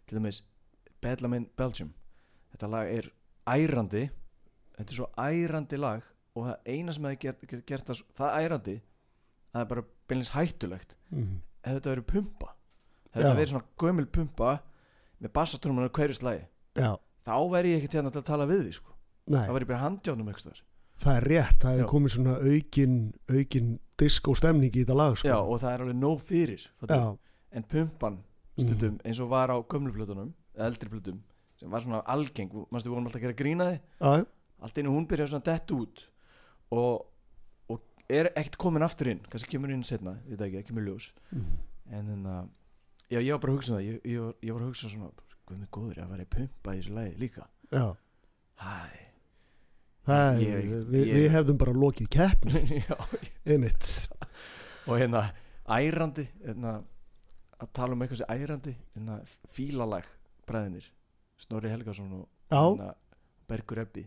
til 0.07 0.17
dæmis 0.19 0.41
Bedlam 1.01 1.33
in 1.37 1.45
Belgium 1.55 1.93
þetta 2.51 2.67
lag 2.69 2.87
er 2.91 3.07
ærandi 3.47 4.09
þetta 4.75 4.89
er 4.91 4.97
svo 4.97 5.07
ærandi 5.17 5.77
lag 5.79 6.01
og 6.35 6.45
það 6.49 6.57
eina 6.67 6.91
sem 6.91 7.03
hefði 7.07 7.19
gert, 7.23 7.47
gert, 7.47 7.65
gert 7.65 7.85
það, 7.87 8.03
það 8.19 8.35
ærandi 8.43 8.75
það 9.53 9.61
er 9.63 9.69
bara 9.73 9.85
beinleins 10.07 10.33
hættulegt 10.35 10.95
Mm. 11.09 11.39
ef 11.63 11.73
þetta 11.79 11.89
verið 11.95 12.05
pumpa 12.11 12.51
ef 13.09 13.15
þetta 13.23 13.35
verið 13.39 13.49
svona 13.53 13.65
gömul 13.81 14.05
pumpa 14.05 14.51
með 15.21 15.31
bassatrúmur 15.33 15.87
á 15.87 15.95
hverju 15.95 16.19
slagi 16.19 16.43
Já, 16.75 16.91
þá 17.25 17.33
væri 17.55 17.71
ég 17.73 17.79
ekki 17.81 17.89
til 17.95 18.03
að 18.03 18.19
tala 18.27 18.45
við 18.45 18.67
því 18.67 18.73
sko. 18.77 18.91
þá 19.31 19.49
væri 19.55 19.63
ég 19.65 19.71
bara 19.71 19.81
handjánum 19.87 20.27
eitthvað 20.29 20.59
það 21.03 21.19
er 21.19 21.27
rétt 21.33 21.63
það 21.63 21.81
er 21.83 21.89
komið 21.89 22.15
svona 22.15 22.35
aukin 22.43 22.97
aukin 23.31 23.71
disco 23.99 24.35
stemning 24.37 24.73
í 24.73 24.83
þetta 24.83 24.97
lag 24.97 25.17
sko. 25.19 25.29
já, 25.29 25.37
og 25.39 25.61
það 25.61 25.73
er 25.73 25.85
alveg 25.85 25.99
nóg 25.99 26.21
fyrir 26.23 26.65
en 27.51 27.65
pumpan 27.73 28.19
stundum 28.59 28.99
eins 29.03 29.19
og 29.23 29.31
var 29.31 29.53
á 29.53 29.57
gömlu 29.59 29.93
plötunum 29.95 30.33
eða 30.55 30.69
eldri 30.71 30.91
plötum 30.91 31.21
sem 31.59 31.71
var 31.71 31.83
svona 31.83 32.01
algeng 32.07 32.51
mannstu 32.71 32.89
við 32.89 32.95
vorum 32.95 33.09
alltaf 33.09 33.21
að 33.21 33.27
gera 33.27 33.39
grínaði 33.41 33.79
Já, 33.79 34.25
allt 34.63 34.79
einu 34.79 34.93
hún 34.95 35.07
byrjar 35.09 35.31
svona 35.31 35.47
dett 35.47 35.73
út 35.75 36.05
og, 36.75 37.07
og 37.71 37.81
er 38.09 38.31
ekkert 38.35 38.59
komin 38.61 38.85
aftur 38.85 39.11
inn 39.13 39.23
kannski 39.27 39.55
kemur 39.55 39.73
inn 39.73 39.83
setna, 39.87 40.17
ég 40.27 40.37
veit 40.37 40.47
ekki, 40.49 40.69
kemur 40.69 40.87
ljós. 40.87 41.11
Mm. 41.33 41.57
en 41.89 42.13
þannig 42.13 42.31
að 42.35 42.53
já, 43.09 43.19
ég 43.19 43.31
var 43.33 43.43
bara 43.43 43.53
að 43.53 43.59
hugsa 43.59 43.73
um 43.73 43.79
það 43.79 43.87
ég, 43.87 43.99
ég, 44.03 44.23
var, 44.23 44.37
ég 44.45 44.55
var 44.55 44.63
að 44.63 44.71
hugsa 44.71 44.93
svona 44.93 45.11
guð 45.49 45.59
mig 45.59 45.71
góður 45.73 46.03
að 46.03 46.15
vera 46.15 46.27
í 46.27 46.31
pumpa 46.37 46.75
í 46.75 46.81
þessu 46.81 46.95
lagi 46.99 47.15
líka. 47.23 47.47
Hæ 48.59 49.08
Það 50.09 50.41
er, 50.41 50.43
Ég- 50.43 50.85
við, 50.89 51.01
ég- 51.05 51.15
við 51.19 51.27
hefðum 51.37 51.57
bara 51.61 51.73
lokið 51.77 52.09
keppni. 52.17 52.83
Einmitt. 53.53 53.89
Og 54.89 54.95
hérna 54.97 55.23
ærandi 55.69 56.25
hérna, 56.43 56.77
að 57.61 57.73
tala 57.77 57.93
um 57.93 58.01
eitthvað 58.05 58.23
sem 58.23 58.31
ærandi 58.39 58.73
hérna, 58.95 59.19
fílalag 59.53 60.07
bræðinir 60.49 60.87
Snorri 61.39 61.69
Helgason 61.71 62.09
og 62.23 62.25
hérna, 62.49 62.93
Bergur 63.49 63.83
Ebbi. 63.85 64.05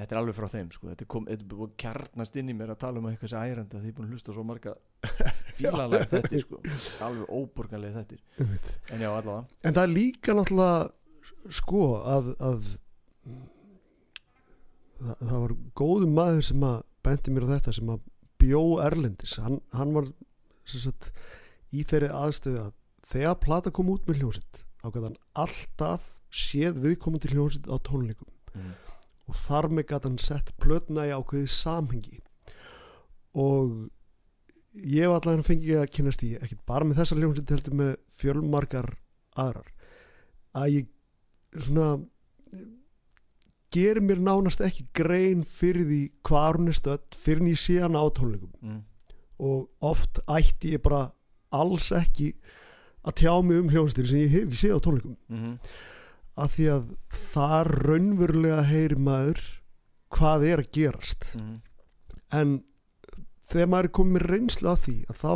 Þetta 0.00 0.14
er 0.14 0.18
alveg 0.20 0.36
frá 0.36 0.46
þeim 0.48 0.68
sko. 0.72 0.88
þetta 0.88 1.06
kom, 1.12 1.24
þetta 1.28 1.44
er 1.44 1.48
búið 1.50 1.66
að 1.66 1.72
kjarnast 1.82 2.36
inn 2.40 2.48
í 2.48 2.54
mér 2.56 2.70
að 2.72 2.78
tala 2.86 3.00
um 3.02 3.08
eitthvað 3.10 3.32
sem 3.34 3.42
ærandi 3.50 3.76
að 3.76 3.82
ég 3.84 3.90
er 3.92 3.96
búin 3.98 4.06
að 4.08 4.14
hlusta 4.14 4.32
svo 4.36 4.44
marga 4.48 4.74
fílalag 5.58 6.04
þetta 6.08 6.40
sko. 6.40 6.60
alveg 7.04 7.32
óborganlega 7.36 8.02
þetta 8.04 8.46
en 8.94 9.02
já 9.04 9.10
allavega. 9.10 9.42
En 9.66 9.76
það 9.76 9.82
er 9.84 9.92
líka 9.92 10.36
náttúrulega 10.38 11.50
sko 11.60 11.82
að, 12.16 12.30
að 12.48 12.70
það, 15.00 15.14
það 15.20 15.44
var 15.44 15.54
góðum 15.80 16.16
maður 16.16 16.48
sem 16.50 16.66
að 16.70 16.80
bendi 17.06 17.34
mér 17.34 17.46
á 17.48 17.52
þetta 17.56 17.76
sem 17.76 17.92
að 17.94 18.02
bjó 18.40 18.62
Erlendis. 18.84 19.36
Hann, 19.42 19.60
hann 19.76 19.94
var 19.96 20.10
sagt, 20.70 21.10
í 21.74 21.84
þeirri 21.86 22.10
aðstöðu 22.16 22.64
að 22.66 22.74
þegar 23.10 23.40
plata 23.42 23.72
kom 23.74 23.90
út 23.92 24.06
með 24.08 24.22
hljómsitt 24.22 24.64
hann 24.80 25.16
alltaf 25.36 26.06
séð 26.32 26.78
viðkomandi 26.84 27.32
hljómsitt 27.34 27.68
á 27.68 27.76
tónleikum. 27.84 28.28
Mm. 28.50 28.72
og 29.30 29.36
þar 29.38 29.68
með 29.70 29.84
gæti 29.92 30.08
hann 30.08 30.18
sett 30.18 30.48
plötna 30.58 31.04
í 31.06 31.12
ákveðið 31.14 31.52
samhengi. 31.54 32.16
Og 33.38 33.90
ég 34.74 35.04
hef 35.04 35.12
allavega 35.14 35.46
fengið 35.46 35.82
að 35.82 35.92
kynast 35.94 36.24
í 36.26 36.32
ekki 36.40 36.58
bara 36.66 36.88
með 36.88 36.98
þessar 37.02 37.20
hljómsitt 37.20 37.52
heldur 37.54 37.76
með 37.78 37.92
fjölmargar 38.10 38.88
aðrar. 39.38 39.68
Að 40.58 40.74
ég 40.74 40.88
svona 41.62 41.92
gerir 43.74 44.02
mér 44.02 44.22
nánast 44.22 44.62
ekki 44.64 44.88
grein 44.96 45.44
fyrir 45.44 45.86
því 45.86 46.00
hvað 46.26 46.58
hún 46.58 46.72
er 46.72 46.78
stödd 46.78 47.18
fyrir 47.18 47.56
sé 47.58 47.80
hann 47.80 47.98
á 47.98 48.04
tónleikum. 48.10 48.50
Mm. 48.60 48.82
og 49.40 49.70
oft 49.80 50.20
ætti 50.28 50.74
ég 50.74 50.82
bara 50.84 51.12
alls 51.50 51.90
ekki 51.96 52.34
að 53.08 53.14
tjá 53.22 53.32
mig 53.42 53.56
um 53.56 53.70
hljónstir 53.72 54.06
sem 54.06 54.20
ég 54.20 54.34
hef 54.34 54.50
ekki 54.50 54.60
séð 54.60 54.76
á 54.76 54.84
tónleikum. 54.84 55.16
Mm 55.28 55.56
af 56.40 56.56
því 56.56 56.66
að 56.72 56.90
þar 57.32 57.70
raunverulega 57.86 58.62
heyri 58.68 58.98
maður 58.98 59.40
hvað 60.14 60.46
er 60.48 60.62
að 60.62 60.70
gerast. 60.76 61.26
Mm. 61.38 61.58
en 62.30 62.52
þegar 63.50 63.70
maður 63.70 63.88
er 63.88 63.94
komið 63.98 64.26
reynslu 64.30 64.70
af 64.70 64.84
því 64.84 64.96
að 65.10 65.20
þá 65.20 65.34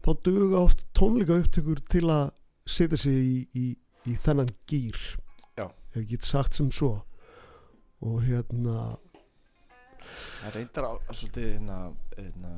þá 0.00 0.10
duga 0.24 0.60
oft 0.64 0.84
tónleika 0.96 1.36
upptökur 1.36 1.80
til 1.92 2.06
að 2.08 2.30
setja 2.64 3.00
sig 3.00 3.18
í, 3.20 3.38
í, 3.52 3.66
í 4.08 4.16
þennan 4.24 4.54
gýr 4.70 4.96
ef 5.60 5.98
ég 5.98 6.06
get 6.14 6.24
sagt 6.24 6.56
sem 6.56 6.70
svo 6.72 7.02
og 8.06 8.22
hérna 8.24 8.76
Það 10.40 10.54
reyndar 10.56 10.86
á 10.88 10.92
svolítið 11.12 11.46
hérna, 11.50 11.76
hérna, 12.16 12.52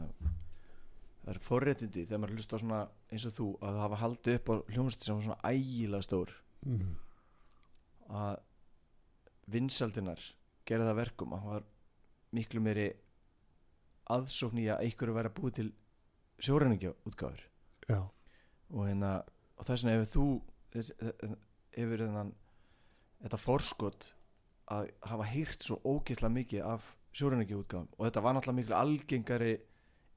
það 1.22 1.32
er 1.32 1.40
forréttindi 1.42 2.04
þegar 2.06 2.20
maður 2.22 2.38
hlusta 2.38 2.58
á 2.58 2.62
svona 2.62 2.82
eins 3.10 3.26
og 3.26 3.34
þú 3.36 3.48
að 3.66 3.80
hafa 3.82 3.98
haldið 4.02 4.38
upp 4.38 4.52
á 4.52 4.54
hljómsveit 4.70 5.06
sem 5.06 5.18
var 5.18 5.26
svona 5.26 5.50
ægilega 5.50 6.06
stór. 6.06 6.34
Mm. 6.62 6.92
að 8.12 8.36
vinsaldinar 9.50 10.20
gerði 10.68 10.86
það 10.86 10.98
verkum 11.00 11.32
að 11.34 11.40
það 11.42 11.54
var 11.56 11.64
miklu 12.38 12.62
meiri 12.62 12.84
aðsókn 14.14 14.60
í 14.62 14.68
að 14.70 14.84
einhverju 14.86 15.16
væri 15.16 15.30
að 15.30 15.36
búið 15.38 15.56
til 15.56 15.66
sjóræningja 16.42 16.92
útgáður 17.08 17.42
já, 17.88 17.98
og 17.98 18.86
hérna 18.86 19.12
og 19.56 19.66
þess 19.66 19.84
vegna 19.84 19.96
hefur 19.96 20.12
þú 20.12 20.26
þess, 20.74 20.94
hefur 21.76 22.04
þennan 22.04 22.32
þetta 23.24 23.42
forskot 23.42 24.08
að 24.70 24.90
hafa 25.10 25.24
heyrt 25.32 25.62
svo 25.66 25.78
ógeðslega 25.84 26.34
mikið 26.36 26.62
af 26.66 26.92
sjóræningja 27.12 27.58
útgáðum 27.58 27.88
og 27.98 28.06
þetta 28.06 28.22
var 28.24 28.34
náttúrulega 28.36 28.58
miklu 28.60 28.76
algengari 28.78 29.52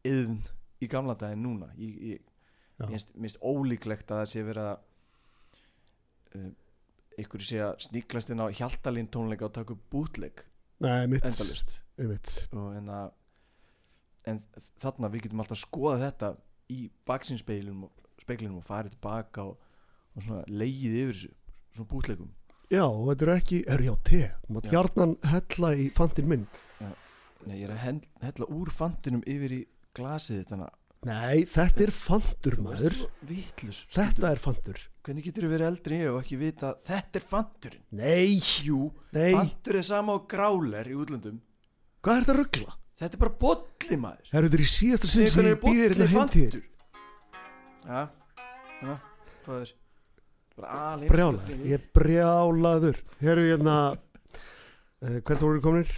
yðn 0.05 0.37
í 0.85 0.87
gamla 0.91 1.15
daginn 1.19 1.41
núna. 1.43 1.71
Ég, 1.79 2.21
finnst- 2.91 3.15
minnst 3.15 3.39
ólíklegt 3.41 4.11
að 4.11 4.21
það 4.21 4.31
sé 4.31 4.43
verið 4.45 4.69
að 4.69 4.77
uh, 6.35 6.49
einhverju 7.17 7.47
sé 7.47 7.59
að 7.63 7.75
sníklast 7.87 8.31
inn 8.33 8.43
á 8.43 8.47
hjaltalín 8.51 9.07
tónleika 9.11 9.47
og 9.47 9.53
taka 9.55 9.75
upp 9.75 9.85
bútleik 9.91 10.43
endalust 11.23 11.77
einmitt, 11.97 12.31
og 12.51 12.73
hérna 12.75 12.97
en 14.27 14.41
þarna 14.81 15.07
við 15.13 15.21
getum 15.27 15.39
alltaf 15.43 15.61
skoðað 15.61 16.03
þetta 16.09 16.31
í 16.75 16.79
baksinspeilinum 17.07 17.85
og, 17.87 18.01
og 18.59 18.65
farið 18.67 18.95
tilbaka 18.97 19.45
og, 19.47 19.59
og 20.19 20.49
leiðið 20.51 20.97
yfir 21.05 21.13
þessu 21.13 21.31
svona 21.77 21.91
bútleikum 21.93 22.31
já, 22.71 22.83
og 22.85 23.09
þetta 23.11 23.25
er 23.27 23.33
ekki 23.35 23.59
er 23.75 23.83
já, 23.85 23.93
te, 24.07 24.21
maður 24.49 24.69
Já. 24.69 24.71
hjarnan 24.75 25.15
hella 25.31 25.73
í 25.75 25.89
fantin 25.95 26.31
minn, 26.31 26.47
Nei, 27.45 27.59
ég 27.59 27.67
er 27.69 27.75
að 27.75 28.01
hella 28.25 28.45
úr 28.49 28.71
fantinum 28.73 29.21
yfir 29.29 29.51
í 29.53 29.61
glasið 29.93 30.39
þetta 30.41 30.69
nei, 31.05 31.43
þetta 31.45 31.83
er 31.85 31.91
fantur 31.93 32.55
maður, 32.65 32.95
vitlus 33.29 33.83
þetta 33.93 34.31
er 34.31 34.41
fantur. 34.41 34.79
Hvernig 35.05 35.27
getur 35.27 35.45
þú 35.45 35.51
verið 35.51 35.67
eldri 35.69 35.99
og 36.09 36.17
ekki 36.23 36.39
vita 36.41 36.71
að 36.71 36.79
þetta 36.87 37.19
er 37.19 37.27
fanturinn? 37.29 37.83
Nei, 37.99 38.39
jú, 38.65 38.87
nei, 39.13 39.35
fantur 39.37 39.77
er 39.77 39.85
sama 39.85 40.17
á 40.17 40.19
gráler 40.25 40.89
í 40.89 40.97
útlöndum. 40.97 41.37
Hvað 42.01 42.17
er 42.17 42.25
þetta 42.25 42.37
ruggla? 42.39 42.73
þetta 42.95 43.17
er 43.17 43.21
bara 43.21 43.37
bolli 43.45 43.97
maður. 43.99 44.29
Það 44.31 44.39
eru 44.39 44.49
þetta 44.49 44.65
í 44.65 44.71
síðasta 44.71 45.11
sinn 45.11 45.31
sem 45.33 45.49
ég 45.49 45.57
býðir 45.61 45.95
þetta 45.95 46.11
heim 46.11 46.29
til 46.31 46.45
þér. 46.45 46.55
fantur. 46.55 46.71
Já, 47.85 48.01
já, 48.81 48.95
hvað 49.45 49.59
er 49.61 49.73
Brjálaður, 50.55 51.63
ég 51.67 51.73
er 51.79 51.85
brjálaður 51.97 52.99
Hér 53.19 53.31
eru 53.35 53.47
hérna 53.49 53.77
uh, 53.95 55.17
Hvert 55.27 55.41
voru 55.43 55.61
kominir? 55.63 55.91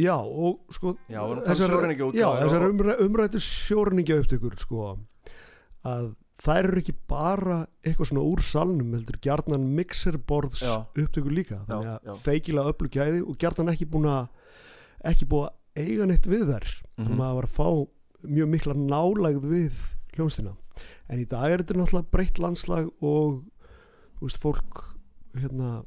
Já, 0.00 0.16
og 0.18 0.72
sko 0.74 0.94
Já, 1.06 1.20
við 1.22 1.42
um 1.44 1.58
sjóræningjaupptökur 1.60 2.18
Já, 2.18 2.28
þessar 2.42 2.64
umræ, 2.70 2.94
umrættu 3.04 3.42
sjórningja 3.44 4.16
upptökur 4.24 4.56
sko 4.58 4.86
að 5.84 6.08
þær 6.44 6.66
eru 6.70 6.80
ekki 6.80 6.94
bara 7.12 7.58
eitthvað 7.84 8.08
svona 8.10 8.24
úr 8.26 8.40
salnum 8.42 8.94
heldur 8.96 9.18
gjarnan 9.22 9.68
mixerborðs 9.76 10.64
Já. 10.64 10.74
upptökur 10.98 11.30
líka 11.36 11.60
þannig 11.68 11.92
að 11.92 12.08
já. 12.08 12.14
feikilega 12.24 12.72
öllu 12.72 12.90
gæði 12.96 13.20
og 13.22 13.36
gjarnan 13.44 13.70
ekki 13.74 13.86
búin 13.92 14.08
að 14.10 14.26
ekki 15.12 15.28
búið 15.30 15.46
að 15.50 15.84
eiga 15.84 16.08
neitt 16.10 16.26
við 16.30 16.44
þær 16.50 16.66
Mhm. 16.94 17.04
þannig 17.04 17.14
að 17.14 17.20
maður 17.20 17.36
var 17.38 17.46
að 17.48 17.54
fá 17.54 17.68
mjög 18.34 18.50
mikla 18.56 18.74
nálægð 18.80 19.46
við 19.52 19.78
hljónstina 20.16 20.52
en 21.10 21.20
í 21.22 21.24
dag 21.28 21.50
er 21.52 21.62
þetta 21.62 21.78
náttúrulega 21.78 22.10
breytt 22.14 22.38
landslag 22.42 22.90
og 23.02 23.42
veist, 24.22 24.38
fólk 24.38 24.84
hérna 25.34 25.84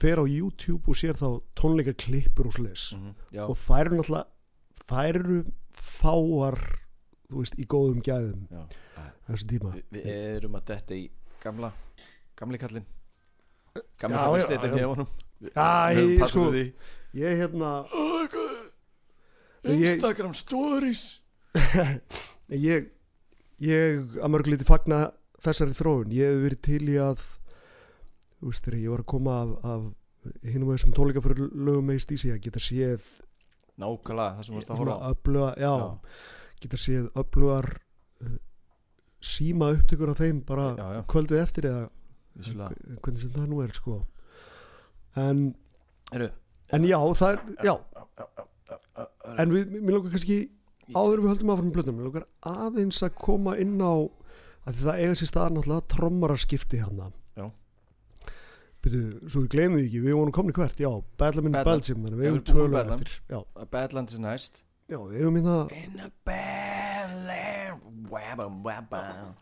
fer 0.00 0.16
á 0.20 0.24
YouTube 0.28 0.88
og 0.88 0.94
sér 0.96 1.16
þá 1.18 1.40
tónleika 1.56 1.94
klippur 1.96 2.46
og 2.46 2.52
slis 2.52 2.92
Mhm, 2.94 3.14
já, 3.32 3.44
og 3.48 3.56
þær 3.56 3.86
eru 3.86 3.96
náttúrulega 3.96 4.26
þær 4.86 5.14
eru 5.22 5.38
fáar 5.74 6.58
þú 7.30 7.40
veist, 7.42 7.56
í 7.58 7.64
góðum 7.66 8.02
gæðum 8.06 8.46
þessu 9.26 9.46
tíma. 9.50 9.72
Vi, 9.74 9.82
við 9.98 10.06
erum 10.36 10.54
að 10.54 10.64
detta 10.70 10.94
í 10.94 11.08
gamla 11.42 11.72
gamli 12.36 12.58
kallinn. 12.58 12.84
Gamla 13.98 14.16
Já, 14.16 14.22
kallinn 14.24 14.40
já, 14.40 14.46
steytir 14.46 14.70
já. 14.70 14.76
ég- 15.96 16.28
sko- 16.30 16.52
ég 17.14 17.40
hérna 17.40 17.72
Instagram 19.66 20.34
stories. 20.34 21.20
Ég, 22.48 22.86
ég 23.58 24.12
að 24.22 24.30
mörg 24.30 24.46
liti 24.46 24.64
fagna 24.68 25.08
þessari 25.42 25.74
þróun. 25.74 26.12
Ég 26.14 26.30
hef 26.30 26.42
verið 26.44 26.60
til 26.62 26.82
í 26.92 26.98
að 27.02 27.24
þú 28.40 28.50
veist 28.50 28.66
þegar 28.66 28.80
ég 28.82 28.92
var 28.94 29.02
að 29.04 29.10
koma 29.12 29.36
af, 29.42 29.52
af 29.64 29.86
hinum 30.50 30.72
þessum 30.74 30.94
tónleika 30.96 31.22
fyrir 31.24 31.50
lögum 31.54 31.86
með 31.90 32.02
stísi 32.04 32.32
að 32.34 32.42
geta 32.46 32.62
séð 32.62 33.04
nákvæmlega 33.80 34.38
það 34.38 34.46
sem 34.48 34.56
varst 34.56 34.72
að 34.72 34.80
horfa 34.80 35.10
öfluga, 35.12 35.50
já, 35.60 35.72
Já. 35.76 35.86
geta 36.64 36.80
séð 36.80 37.06
öflugar 37.22 37.68
uh, 38.24 38.34
síma 39.20 39.70
upptökur 39.76 40.12
af 40.12 40.20
þeim 40.22 40.40
bara 40.48 40.66
já, 40.78 40.86
já, 40.96 41.00
kvöldið 41.12 41.42
eftir 41.42 41.68
eða 41.70 41.84
hvernig 42.36 43.20
sem 43.22 43.32
það 43.32 43.46
nú 43.48 43.62
er 43.64 43.72
sko. 43.72 43.94
En, 45.16 45.46
Heru, 46.12 46.28
en 46.76 46.84
já, 46.84 46.98
það 47.16 47.30
er 47.32 47.38
já, 47.64 47.74
en 49.40 49.54
við, 49.54 49.76
mér 49.80 49.96
langar 49.96 50.12
kannski 50.12 50.38
áður 50.92 51.22
við 51.22 51.30
höldum 51.32 51.52
áfram 51.54 51.70
blöðum, 51.74 51.96
mér 51.96 52.08
langar 52.10 52.26
aðeins 52.46 53.00
að 53.06 53.16
koma 53.20 53.56
inn 53.60 53.78
á 53.80 53.94
að 54.66 54.82
það 54.82 55.00
eiga 55.00 55.16
sér 55.20 55.30
stað 55.30 55.54
náttúrulega 55.56 55.88
trommaraskipti 55.94 56.82
hann 56.82 57.00
Já. 57.00 57.08
Byrju, 58.86 59.28
svo 59.32 59.42
við 59.42 59.48
gleymum 59.56 59.80
því 59.80 59.86
ekki, 59.88 60.00
við 60.06 60.14
vorum 60.20 60.34
komni 60.36 60.54
hvert 60.56 60.78
já, 60.82 60.90
Bedlam 61.18 61.48
in 61.50 61.56
Bedlam. 61.56 61.72
Belgium 61.80 62.04
þannig 62.06 62.20
við 62.20 62.26
Já, 62.26 62.30
eigum 62.30 62.36
við 62.36 62.36
erum 62.36 62.38
búin 62.38 62.52
tvö 62.52 62.62
með 62.62 62.70
lög 62.70 62.78
Bedlam. 62.78 63.00
eftir 63.00 63.34
já, 63.34 63.66
Badlands 63.74 64.14
er 64.18 64.22
næst 64.26 64.60
já, 64.86 64.98
við 65.02 65.16
eigum 65.20 65.38
hérna 65.40 65.56
In 65.80 66.00
a 66.04 66.08
badland 66.28 68.06
Wabba 68.06 68.46
wabba 68.62 69.00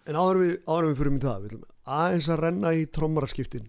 en 0.08 0.16
áður 0.16 0.38
við, 0.40 0.52
áður 0.64 0.86
við 0.88 0.96
fyrir 1.02 1.16
í 1.18 1.20
það 1.24 1.42
við 1.44 1.50
ætlum 1.50 1.64
aðeins 1.98 2.28
að 2.32 2.40
renna 2.40 2.70
í 2.80 2.84
trommaraskiptin 2.96 3.66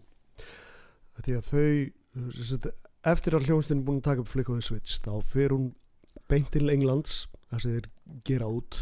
því 1.25 1.35
að 1.35 1.49
þau 1.49 2.31
sagt, 2.45 2.67
eftir 3.11 3.35
að 3.35 3.49
hljónstinn 3.49 3.81
er 3.81 3.87
búin 3.89 3.99
að 3.99 4.07
taka 4.07 4.23
upp 4.23 4.31
Flick 4.31 4.51
of 4.53 4.59
the 4.61 4.63
Switch 4.65 4.95
þá 5.03 5.11
fer 5.33 5.51
hún 5.55 5.67
beint 6.31 6.47
til 6.55 6.69
Englands 6.71 7.25
þar 7.51 7.65
sem 7.65 7.75
þeir 7.75 7.89
gera 8.31 8.47
út 8.47 8.79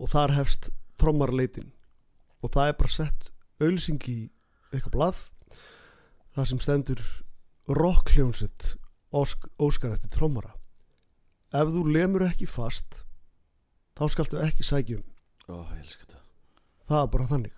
og 0.00 0.12
þar 0.12 0.36
hefst 0.36 0.68
trommarleitin 1.00 1.72
og 2.44 2.52
það 2.52 2.72
er 2.74 2.78
bara 2.82 2.94
sett 2.98 3.30
auðlýsing 3.60 4.04
í 4.12 4.18
eitthvað 4.70 4.96
blað 4.96 5.20
þar 6.36 6.48
sem 6.50 6.62
stendur 6.62 7.02
rock 7.70 8.14
hljónsett 8.14 8.74
ósk, 9.10 9.46
óskar 9.58 9.94
eftir 9.94 10.10
trommara. 10.14 10.54
Ef 11.50 11.70
þú 11.74 11.84
lemur 11.90 12.26
ekki 12.28 12.46
fast 12.46 13.02
þá 13.98 14.04
skaltu 14.12 14.38
ekki 14.42 14.66
sækjum 14.66 15.04
þetta. 15.50 16.20
Það 16.86 17.02
er 17.02 17.10
bara 17.14 17.30
þannig. 17.30 17.56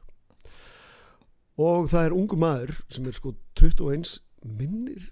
Og 1.60 1.88
það 1.92 2.06
er 2.06 2.16
ungu 2.16 2.38
maður 2.40 2.78
sem 2.88 3.06
er 3.06 3.16
sko 3.16 3.34
21 3.60 4.14
minnir, 4.42 5.10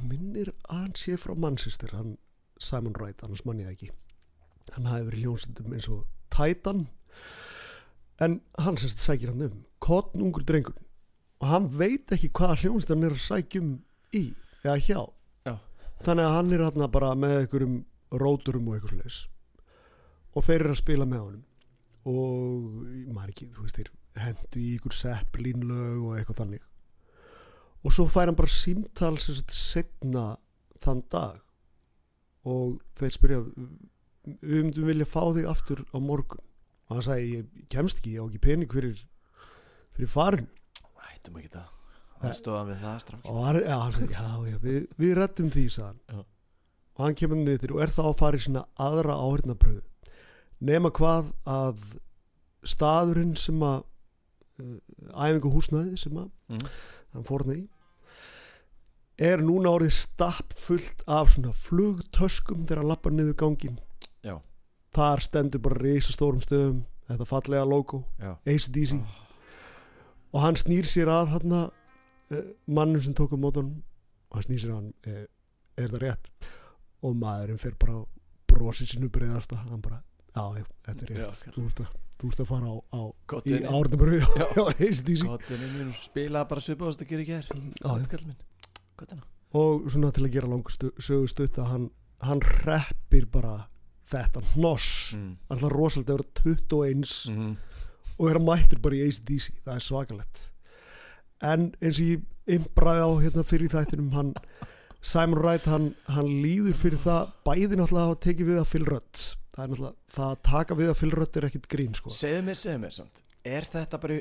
minnir 0.00 0.52
að 0.64 0.78
hann 0.78 0.94
sé 0.96 1.18
frá 1.20 1.34
Manchester 1.36 1.92
hann 1.92 2.16
Simon 2.58 2.96
Wright, 2.96 3.20
annars 3.22 3.44
mann 3.44 3.60
ég 3.60 3.68
ekki. 3.72 3.90
Hann 4.72 4.88
hafi 4.88 5.10
verið 5.10 5.26
hljónsendum 5.26 5.74
eins 5.74 5.88
og 5.92 6.06
Titan 6.32 6.86
en 8.22 8.40
hann 8.62 8.78
semst 8.80 9.02
sækir 9.02 9.32
hann 9.32 9.44
um. 9.50 9.60
Kottn 9.82 10.22
ungur 10.24 10.46
drengur 10.46 10.78
og 11.42 11.48
hann 11.50 11.66
veit 11.74 12.12
ekki 12.14 12.30
hvaða 12.30 12.60
hljónsend 12.62 12.94
hann 12.94 13.08
er 13.08 13.16
að 13.16 13.24
sækjum 13.26 13.70
í 14.14 14.24
eða 14.62 14.78
hjá. 14.78 15.00
Já. 15.48 15.54
þannig 16.06 16.26
að 16.28 16.34
hann 16.36 16.52
er 16.54 16.64
hann 16.68 16.90
bara 16.94 17.14
með 17.18 17.38
einhverjum 17.40 17.78
róturum 18.22 18.68
og 18.70 18.76
eitthvað 18.76 18.94
slags 19.00 19.22
og 20.32 20.46
þeir 20.46 20.62
eru 20.62 20.74
að 20.74 20.80
spila 20.80 21.06
með 21.08 21.24
honum. 21.26 21.48
Og 22.08 23.08
maður 23.14 23.32
ekki, 23.34 23.48
þú 23.54 23.64
veist, 23.66 23.78
þeir 23.78 23.90
hendu 24.22 24.60
í 24.60 24.70
ykkur 24.76 24.94
Zeppelin 24.96 25.66
lög 25.68 25.98
og 26.06 26.14
eitthvað 26.16 26.38
þannig. 26.40 26.62
Og 27.82 27.94
svo 27.94 28.06
fær 28.10 28.30
hann 28.30 28.38
bara 28.38 28.50
símtal 28.50 29.18
sem 29.20 29.36
sagt 29.38 29.54
setna 29.54 30.24
þann 30.82 31.02
dag. 31.12 31.42
Og 32.48 32.80
þeir 32.98 33.14
spyrja 33.18 33.42
við 33.44 34.64
myndum 34.64 34.88
vilja 34.88 35.10
fá 35.10 35.22
þig 35.34 35.50
aftur 35.50 35.84
á 35.90 35.98
morgun. 36.02 36.42
Og 36.88 36.96
hann 36.96 37.06
sagði, 37.06 37.42
ég 37.42 37.70
kemst 37.72 38.00
ekki, 38.00 38.16
ég 38.16 38.24
á 38.24 38.26
ekki 38.26 38.42
pening 38.48 38.72
fyrir 38.72 39.04
fyrir 39.92 40.08
farinu 40.08 40.61
Ættum 41.22 41.38
ekki 41.38 41.52
það. 41.54 41.70
Það 42.22 42.32
stóðan 42.38 42.68
við 42.72 42.80
það 42.82 42.98
strafn 43.02 43.28
og 43.30 43.38
hann, 43.46 43.56
já, 43.62 43.76
hann 43.78 44.10
já, 44.10 44.26
já, 44.50 44.58
við, 44.62 44.78
við 44.98 45.12
rettum 45.18 45.50
því 45.54 45.62
hann. 45.78 46.00
Og 46.92 47.02
hann 47.06 47.16
kemur 47.18 47.38
niður 47.40 47.72
og 47.76 47.82
er 47.82 47.92
þá 47.94 48.00
að 48.10 48.16
fara 48.20 48.38
í 48.38 48.42
svona 48.44 48.62
aðra 48.82 49.14
áhyrnapröfu 49.22 49.82
nema 50.62 50.90
hvað 50.94 51.30
að 51.50 51.80
staðurinn 52.70 53.32
sem 53.38 53.62
að 53.66 53.80
uh, 54.62 54.76
æfingu 55.26 55.50
húsnæði 55.54 55.96
sem 55.98 56.18
að 56.22 56.28
Mhm. 56.52 56.68
hann 57.16 57.24
fór 57.26 57.42
hann 57.46 57.56
í 57.56 57.62
er 59.22 59.42
núna 59.42 59.70
orðið 59.76 59.92
stapp 59.96 60.54
fullt 60.58 61.02
af 61.06 61.30
svona 61.34 61.52
flugtöskum 61.54 62.66
þegar 62.66 62.82
hann 62.82 62.90
lappar 62.92 63.12
niður 63.14 63.36
gangin 63.42 63.78
Já. 64.24 64.38
þar 64.94 65.20
stendur 65.26 65.62
bara 65.62 65.80
risastórum 65.82 66.40
stöðum 66.42 66.84
þetta 67.08 67.26
fallega 67.28 67.66
logo 67.68 68.04
ACDC 68.46 68.98
og 70.32 70.44
hann 70.44 70.58
snýr 70.58 70.88
sér 70.88 71.10
að 71.12 71.32
hann 71.36 71.56
uh, 71.58 71.70
mannum 72.66 73.02
sem 73.04 73.16
tók 73.16 73.34
á 73.34 73.38
mótunum 73.40 73.82
og 74.30 74.38
hann 74.38 74.46
snýr 74.48 74.62
sér 74.62 74.74
að 74.74 74.80
hann 74.80 74.92
uh, 75.08 75.24
er 75.82 75.92
það 75.94 76.04
rétt? 76.06 76.30
Og 77.02 77.16
maðurinn 77.18 77.58
fer 77.60 77.74
bara 77.80 77.98
brosið 78.52 78.92
sinu 78.92 79.08
breiðasta. 79.10 79.58
Hann 79.64 79.82
bara, 79.82 79.98
já, 80.36 80.44
já, 80.60 80.64
þetta 80.86 81.04
er 81.06 81.12
Já, 81.12 81.26
rétt 81.26 81.56
þú 81.56 81.66
ert 81.66 81.82
að, 81.82 81.98
þú 82.20 82.30
ert 82.30 82.42
að 82.44 82.50
fara 82.52 82.72
á, 82.72 82.76
á 82.94 83.02
í 83.42 83.56
Já. 83.56 83.58
já, 84.38 84.46
já, 84.54 84.64
ACDC 84.70 85.26
Kottunni 85.26 85.70
minn 85.74 85.92
spilaði 86.04 86.50
bara 86.54 86.64
svipaðast 86.68 87.04
að 87.04 87.12
gera 87.14 87.28
Já, 87.82 87.92
já. 87.98 88.08
Kall 88.12 88.26
minn. 88.28 88.40
Kottuna 88.96 89.28
og 89.58 89.88
svona 89.92 90.12
til 90.14 90.24
að 90.26 90.32
gera 90.36 90.48
langu 90.48 90.72
stu, 90.72 90.90
sögu 91.02 91.28
stutt 91.30 91.58
að 91.60 91.70
hann, 91.72 91.86
hann 92.24 92.40
reppir 92.64 93.26
bara 93.32 93.66
þetta 94.12 94.42
hnoss. 94.52 95.12
Mm. 95.16 95.34
ætlar 95.52 95.76
rosalega 95.76 96.16
að 96.16 96.22
vera 96.22 96.28
21 96.40 97.12
mm. 97.32 97.52
Og 98.18 98.28
er 98.30 98.38
að 98.40 98.46
mættur 98.48 98.82
bara 98.84 98.98
í 98.98 99.06
ACDC 99.08 99.62
það 99.62 99.74
er 99.74 99.86
svakalett 99.86 100.42
en 101.42 101.68
eins 101.82 101.98
og 101.98 102.06
ég 102.06 102.56
imbraði 102.56 103.06
á 103.06 103.10
hérna 103.24 103.44
fyrir 103.46 103.72
þættinum 103.72 104.12
hann, 104.16 104.32
Simon 105.02 105.40
Wright 105.42 105.66
hann, 105.70 105.92
hann 106.10 106.30
líður 106.42 106.78
fyrir 106.78 107.00
það 107.02 107.32
bæði 107.46 107.78
náttúrulega 107.78 108.14
að 108.14 108.20
tekið 108.26 108.50
við 108.52 108.60
að 108.62 108.86
Rudd. 108.86 109.22
Það 109.52 109.64
er 109.64 109.72
náttúrulega, 109.72 109.96
það 110.14 110.28
að 110.28 110.42
taka 110.48 110.76
við 110.78 110.92
að 110.92 111.02
Rudd 111.18 111.36
er 111.36 111.46
ekkit 111.48 111.68
grín 111.68 111.96
sko. 111.98 112.12
Segðu 112.14 112.44
mér, 112.46 112.58
segðu 112.58 112.82
mér 112.84 112.94
samt 112.96 113.22
Er 113.42 113.66
þetta 113.66 113.98
bara 113.98 114.20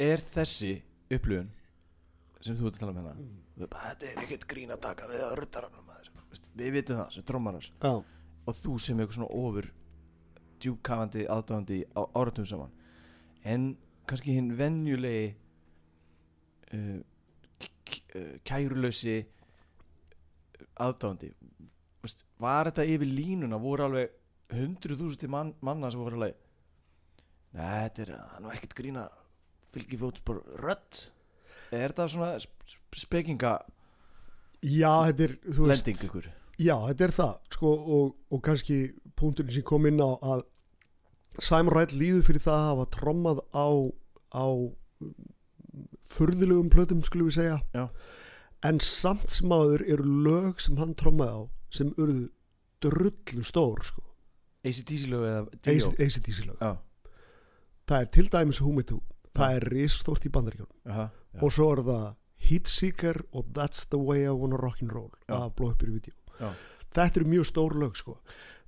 Er 0.00 0.24
þessi 0.34 0.72
upplifun 1.12 1.50
sem 2.44 2.56
þú 2.58 2.68
ert 2.68 2.76
að 2.76 2.80
tala 2.82 2.92
um 2.92 3.00
hérna 3.00 3.16
Mm. 3.54 3.68
Þetta 3.70 4.06
er 4.08 4.20
ekkert 4.24 4.44
grín 4.50 4.72
að 4.74 4.80
taka 4.82 5.06
við 5.06 5.20
að 5.22 5.36
Veist, 6.34 6.48
Við 6.58 6.72
vitum 6.74 6.96
það 6.98 7.10
sem 7.14 7.22
trommarar. 7.22 7.66
Já, 7.78 7.92
og 8.44 8.56
þú 8.58 8.78
sem 8.82 8.98
eitthvað 8.98 9.18
svona 9.20 9.36
ofur 9.38 9.68
djúbkafandi 10.64 11.26
aðdáðandi 11.30 11.78
á 11.94 12.02
áratum 12.18 12.48
saman 12.48 12.72
en 13.44 13.70
kannski 14.08 14.34
hinn 14.36 14.52
venjulegi 14.58 15.34
uh, 16.74 17.00
uh, 17.00 18.34
kærulösi 18.48 19.18
aðdáðandi 20.80 21.32
Vist, 22.04 22.26
var 22.36 22.68
þetta 22.68 22.84
yfir 22.84 23.08
línuna? 23.08 23.56
Voru 23.62 23.86
alveg 23.86 24.10
hundruð 24.52 24.98
þúsusti 25.00 25.28
man, 25.32 25.54
manna 25.64 25.88
sem 25.92 26.02
voru 26.02 26.18
alveg 26.18 26.34
Nei, 27.54 27.86
þetta 27.86 28.02
er 28.04 28.10
nú 28.42 28.50
ekkert 28.52 28.74
grína 28.76 29.04
fylgi 29.74 29.98
fótspor 29.98 30.40
rödd. 30.58 30.98
Er 31.74 31.92
þetta 31.92 32.04
svona 32.10 32.32
sp- 32.42 32.74
spekinga 32.98 33.52
já 34.64 34.90
þetta 35.08 35.28
er 35.28 35.34
lending 35.70 36.02
ykkur? 36.08 36.26
já 36.58 36.74
þetta 36.88 37.06
er 37.08 37.14
það 37.14 37.32
sko 37.56 37.70
og, 37.96 38.12
og 38.30 38.42
kannski 38.46 38.76
punkturinn 39.18 39.54
sem 39.54 39.64
kom 39.66 39.86
inn 39.90 40.02
á 40.02 40.10
að 40.18 40.44
Simon 41.42 41.72
Wright 41.74 41.92
líður 41.92 42.26
fyrir 42.28 42.44
það 42.44 42.60
að 42.60 42.68
hafa 42.70 42.86
trommað 42.94 43.42
á 43.50 43.68
á 44.34 44.46
furðulegum 46.14 46.70
plötum 46.72 47.02
skulum 47.06 47.30
við 47.30 47.38
segja. 47.38 47.58
Já. 47.74 47.88
en 48.64 48.80
samt 48.80 49.28
sem 49.30 49.50
áður 49.52 49.82
eru 49.92 50.04
lög 50.24 50.60
sem 50.62 50.78
hann 50.80 50.94
trommaði 50.96 51.34
á 51.36 51.42
sem 51.74 51.90
urðu 52.00 52.28
drullu 52.84 53.44
stór 53.44 53.82
sko. 53.84 54.02
ACDC 54.64 55.08
lög 55.12 55.24
eða. 55.28 55.42
ACDC 56.06 56.46
lög. 56.46 56.56
Já, 56.60 56.76
það 57.88 57.98
er 58.00 58.10
til 58.16 58.28
dæmis 58.32 58.60
Too. 58.60 59.02
Það 59.34 59.56
er 59.56 59.68
risastórt 59.72 60.24
í 60.24 60.30
bandaríkjónum 60.30 61.10
og 61.42 61.52
svo 61.52 61.72
er 61.74 61.82
það 61.82 62.04
Heatseeker 62.44 63.22
og 63.32 63.46
That's 63.56 63.88
the 63.90 63.98
way 63.98 64.24
I 64.24 64.30
wanna 64.30 64.56
rock'n'roll 64.60 65.10
að 65.28 65.54
blóða 65.58 65.74
upp 65.74 65.82
í 65.82 65.90
vídeo. 65.90 66.14
Já. 66.38 66.52
þetta 66.94 67.20
eru 67.20 67.28
mjög 67.28 67.46
stór 67.50 67.74
lög 67.80 67.96
sko. 67.98 68.18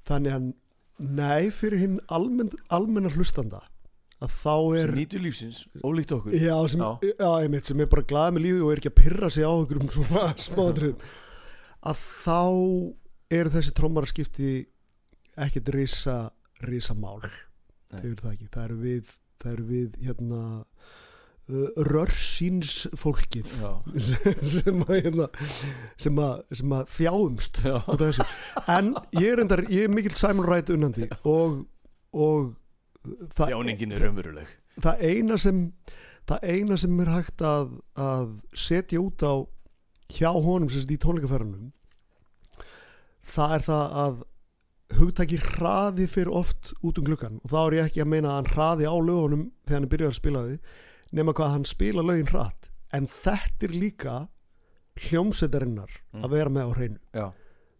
Þannig 0.07 0.33
að 0.35 0.53
nei 0.99 1.51
fyrir 1.55 1.83
hinn 1.83 1.97
almenn, 2.13 2.53
almenna 2.73 3.11
hlustanda. 3.13 3.63
Að 4.25 4.33
þá 4.33 4.53
er 4.79 4.87
sem 4.89 4.97
nýtur 4.97 5.21
lífsins, 5.21 5.59
ólíkt 5.85 6.15
okkur. 6.17 6.33
Já, 6.41 6.57
sem, 6.73 6.81
Já. 6.81 7.11
já. 7.21 7.31
einmitt, 7.43 7.69
sem 7.69 7.81
er 7.85 7.91
bara 7.93 8.07
glað 8.09 8.31
með 8.33 8.47
lífi 8.47 8.63
og 8.65 8.71
er 8.73 8.81
ekki 8.81 8.93
að 8.95 8.99
pyrra 9.03 9.29
sig 9.35 9.45
á 9.45 9.53
ykkur 9.53 9.83
um 9.83 9.91
svona 9.97 10.23
smáðröðum 10.41 11.05
að 11.87 12.01
þá 12.25 12.41
eru 13.37 13.53
þessi 13.53 13.75
trommaraskipti 13.77 14.53
ekkert 15.47 15.69
risa 15.75 16.17
risa 16.65 16.97
mál 16.97 17.21
það 17.21 18.63
eru 18.65 18.79
við 18.81 19.13
það 19.43 19.53
eru 19.53 19.67
við 19.69 19.99
hérna 20.07 20.41
rörsins 21.47 22.89
fólkið 22.99 23.53
sem 24.57 24.81
að 24.83 24.93
hérna, 24.97 25.27
sem 25.95 26.19
að, 26.19 26.41
sem 26.59 26.73
að 26.75 26.89
þjáumst 26.97 27.61
en 28.67 28.95
ég 29.15 29.29
er, 29.31 29.43
endar, 29.45 29.63
ég 29.71 29.87
er 29.87 29.93
mikill 29.93 30.17
Simon 30.19 30.49
Wright 30.49 30.73
unnandi 30.75 31.07
og, 31.23 31.61
og 32.11 32.57
þjáningin 33.39 33.95
er 33.95 34.03
raunveruleg. 34.09 34.51
það 34.83 35.05
eina 35.07 35.39
sem 35.39 35.61
það 36.27 36.49
eina 36.51 36.79
sem 36.83 37.03
er 37.05 37.13
hægt 37.15 37.45
að, 37.47 37.77
að 37.95 38.33
setja 38.51 39.03
út 39.05 39.23
á 39.23 39.47
hjá 40.17 40.33
honum 40.35 40.67
sem 40.67 40.83
sagt 40.83 40.97
í 40.97 41.03
tónleikaferðanum 41.03 41.71
það 43.27 43.55
er 43.55 43.67
það 43.69 44.01
að 44.03 44.19
hugtaki 44.97 45.39
hraði 45.43 46.07
fyrir 46.11 46.35
oft 46.43 46.73
út 46.83 46.99
um 46.99 47.07
gluggan 47.07 47.39
og 47.43 47.55
þá 47.55 47.57
er 47.63 47.79
ég 47.79 47.89
ekki 47.89 48.03
að 48.03 48.13
meina 48.17 48.33
að 48.33 48.37
hann 48.41 48.53
hraði 48.55 48.91
á 48.91 48.95
lögunum 48.99 49.47
þegar 49.63 49.79
hann 49.79 49.87
er 49.87 49.95
byrjað 49.95 50.13
að 50.13 50.19
spila 50.19 50.45
því 50.47 50.59
nema 51.13 51.33
hvað 51.33 51.51
hann 51.55 51.65
spila 51.65 52.03
lögin 52.03 52.29
hratt. 52.33 52.71
En 52.93 53.07
þetta 53.07 53.69
er 53.69 53.75
líka 53.77 54.29
hljómsveitarinnar 54.97 55.91
Mm. 56.15 56.23
að 56.25 56.31
vera 56.31 56.51
með 56.51 56.63
á 56.65 56.71
hreinu. 56.77 56.99
Já, 57.15 57.33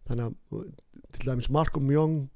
þannig 0.07 0.35
að 0.51 0.73
til 1.11 1.25
dæmis 1.31 1.49
Malcolm 1.49 1.91
Young 1.91 2.29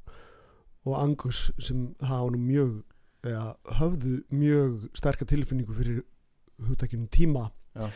og 0.85 0.95
Angus 0.97 1.51
sem 1.59 1.95
hafa 2.01 2.31
mjög 2.37 2.83
eða, 3.23 3.55
höfðu 3.77 4.23
mjög 4.31 4.89
sterka 4.97 5.25
tilfinningu 5.25 5.73
fyrir 5.77 6.01
hugtakinu 6.67 7.07
tíma 7.09 7.51
Já. 7.75 7.89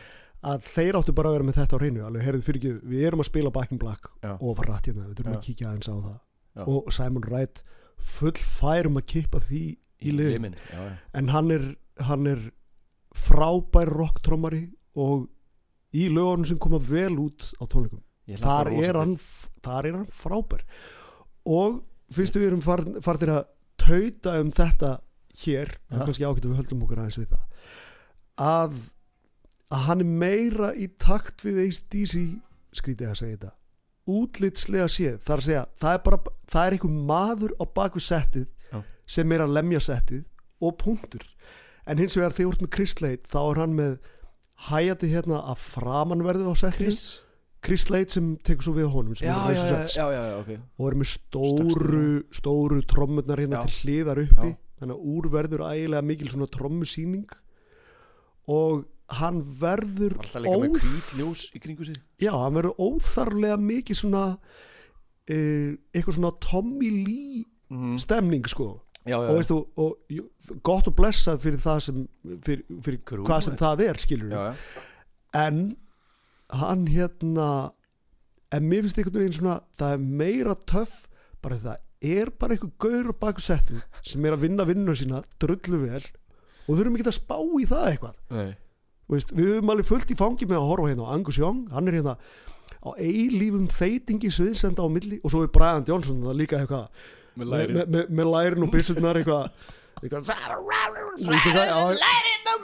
að 0.44 0.62
þeir 0.62 0.94
áttu 1.00 1.12
bara 1.14 1.30
að 1.30 1.32
vera 1.38 1.44
með 1.48 1.54
þetta 1.58 1.74
á 1.76 1.80
hreinu. 1.80 2.04
Alveg, 2.06 2.22
heyrðu 2.22 2.42
fyrir 2.46 2.60
ekki, 2.60 2.86
við 2.86 3.06
erum 3.08 3.20
að 3.20 3.30
spila 3.30 3.50
Back 3.50 3.72
in 3.72 3.78
Black 3.78 4.10
og 4.40 4.56
var 4.56 4.66
rætt 4.70 4.86
hérna, 4.86 5.08
við 5.08 5.14
þurfum 5.18 5.32
Já. 5.34 5.38
að 5.38 5.46
kíkja 5.48 5.68
aðeins 5.72 5.88
á 5.90 5.96
það. 6.06 6.20
Og 6.68 6.92
Simon 6.92 7.22
Wright 7.26 7.62
full 7.98 8.32
færum 8.38 8.96
að 9.00 9.06
kippa 9.06 9.40
því 9.40 9.76
í 10.02 10.12
liðin 10.12 10.54
en 11.14 11.28
hann 11.28 11.50
er, 11.50 11.76
hann 12.00 12.26
er 12.26 12.50
frábær 13.16 13.90
rocktrommari 13.92 14.66
og 14.96 15.26
í 15.96 16.08
lögunum 16.12 16.46
sem 16.48 16.60
koma 16.60 16.80
vel 16.82 17.14
út 17.22 17.48
á 17.56 17.64
tónleikum. 17.64 18.02
Þar 18.42 18.72
er, 18.74 18.98
hann, 18.98 19.16
þar 19.62 19.86
er 19.86 19.98
hann 20.00 20.08
frábær. 20.12 20.64
Og 21.46 21.82
fyrstu 22.12 22.42
við 22.42 22.50
erum 22.50 22.64
farin, 22.64 23.00
farin 23.04 23.36
að 23.36 23.44
tauta 23.80 24.38
um 24.40 24.50
þetta 24.54 24.96
hér, 25.44 25.76
er 25.92 26.02
kannski 26.02 26.24
að 26.26 26.40
við 26.40 26.56
höldum 26.58 26.84
okkur 26.86 27.02
aðeins 27.02 27.20
við 27.20 27.34
það 27.34 27.44
að, 28.36 28.80
að 29.72 29.86
hann 29.88 30.02
er 30.04 30.10
meira 30.24 30.72
í 30.76 30.88
takt 31.00 31.44
við 31.44 31.62
ACDC 31.66 32.24
skrítið 32.76 33.10
að 33.10 33.20
segja 33.20 33.38
þetta 33.38 33.52
útlitslega 34.16 34.88
séð, 34.92 35.16
það 35.24 35.32
er 35.34 35.40
að 35.40 35.46
segja 35.48 35.62
það 35.82 35.96
er 35.96 36.02
bara, 36.04 36.18
það 36.52 36.66
er 36.66 36.76
einhver 36.76 36.98
maður 37.10 37.54
á 37.58 37.64
baku 37.78 38.02
settið 38.02 38.46
Já. 38.70 38.82
sem 39.16 39.32
er 39.34 39.44
að 39.44 39.56
lemja 39.56 39.82
settið 39.82 40.22
og 40.62 40.76
punktur 40.80 41.24
en 41.86 42.02
hins 42.02 42.16
vegar 42.18 42.34
þegar 42.34 42.50
þú 42.50 42.52
ert 42.54 42.64
með 42.64 42.74
Chris 42.76 42.96
Slade 42.96 43.30
þá 43.30 43.38
er 43.42 43.62
hann 43.62 43.76
með 43.78 43.94
hæjati 44.66 45.12
hérna 45.12 45.42
að 45.52 45.62
framanverðu 45.62 46.50
á 46.50 46.54
settinu 46.56 46.90
Chris? 46.90 47.04
Chris 47.66 47.86
Slade 47.86 48.14
sem 48.14 48.28
tekur 48.46 48.68
svo 48.68 48.74
við 48.76 48.90
honum 48.92 49.16
Já, 49.18 49.32
er 49.34 49.56
já, 49.56 49.58
já, 49.58 49.64
Sets 49.70 49.96
já, 49.98 50.04
já, 50.14 50.20
já, 50.30 50.36
ok. 50.38 50.50
Og 50.78 50.90
er 50.90 50.98
með 51.00 51.08
stóru, 51.10 52.10
stóru 52.34 52.82
trommurnar 52.86 53.42
hérna 53.42 53.64
til 53.66 53.80
hliðar 53.80 54.22
uppi. 54.22 54.52
Þannig 54.76 54.98
að 54.98 55.08
úr 55.16 55.28
verður 55.32 55.64
ægilega 55.66 56.04
mikil 56.04 56.30
svona 56.30 56.48
trommusýning. 56.52 57.26
Og 58.52 58.84
hann 59.18 59.40
verður 59.60 60.16
alltaf 60.20 60.44
líka 60.44 60.60
með 60.62 60.76
óþ- 60.76 60.86
hvít 60.86 61.12
ljós 61.18 61.44
í 61.56 61.62
kringu 61.62 61.88
sig? 61.88 61.98
Já, 62.22 62.32
hann 62.36 62.58
verður 62.58 62.78
óþarflega 62.86 63.58
mikið 63.62 64.00
svona 64.02 64.24
uh, 64.36 65.70
eitthvað 65.90 66.18
svona 66.20 66.32
Tommy 66.42 66.90
Lee 66.92 67.44
mm. 67.72 67.96
stemning 68.02 68.46
sko 68.50 68.76
Já, 69.06 69.14
já, 69.14 69.28
og 69.30 69.36
veistu, 69.38 69.56
og, 69.78 69.96
jú, 70.10 70.26
gott 70.66 70.88
og 70.90 70.96
blessað 70.98 71.40
fyrir 71.44 71.62
það 71.62 71.80
sem 71.84 72.04
fyrir, 72.42 72.64
fyrir 72.82 73.02
Krú, 73.06 73.24
hvað 73.28 73.44
sem 73.46 73.58
það 73.60 73.82
er 73.86 74.00
skilur 74.02 74.32
já, 74.34 74.40
já. 74.50 74.84
en 75.46 75.60
hann 76.50 76.86
hérna 76.90 77.50
en 78.54 78.66
mér 78.66 78.82
finnst 78.82 78.98
einhvern 78.98 79.20
veginn 79.22 79.36
svona 79.38 79.60
það 79.78 79.94
er 79.94 80.04
meira 80.22 80.56
töff 80.66 81.04
bara 81.44 81.60
það 81.62 81.82
er 82.16 82.32
bara 82.34 82.56
einhver 82.56 82.72
gaur 82.82 83.10
á 83.10 83.14
baku 83.20 83.44
settu 83.46 83.78
sem 84.02 84.26
er 84.26 84.36
að 84.36 84.46
vinna 84.46 84.66
vinnuna 84.66 84.98
sína 84.98 85.22
drullu 85.42 85.82
vel 85.86 86.02
og 86.66 86.74
þurfum 86.74 86.98
ekki 86.98 87.06
að 87.06 87.18
spá 87.20 87.36
í 87.38 87.66
það 87.70 87.88
eitthvað. 87.92 88.16
Þú 89.06 89.14
veist, 89.14 89.32
við 89.38 89.50
höfum 89.52 89.70
alveg 89.70 89.86
fullt 89.86 90.10
í 90.10 90.18
fangi 90.18 90.48
með 90.50 90.58
að 90.58 90.70
horfa 90.72 90.90
hérna 90.90 91.06
á 91.06 91.14
Angus 91.14 91.38
Young, 91.38 91.60
hann 91.70 91.86
er 91.86 91.98
hérna 92.00 92.16
á 92.82 92.90
eilífum 92.98 93.68
þeitingi 93.70 94.32
sviðsenda 94.34 94.82
á 94.82 94.88
milli 94.90 95.20
og 95.22 95.30
svo 95.32 95.44
er 95.46 95.52
Brian 95.54 95.86
Johnson 95.86 96.24
það 96.26 96.40
líka 96.40 96.58
eitthvað 96.58 96.88
Með 97.36 97.44
með, 97.44 97.52
læri 97.52 97.76
með, 97.76 97.84
með, 97.92 98.04
með 98.18 98.26
lærin 98.32 98.64
og 98.64 98.70
byssurnar 98.72 99.18
eitthvað, 99.20 99.44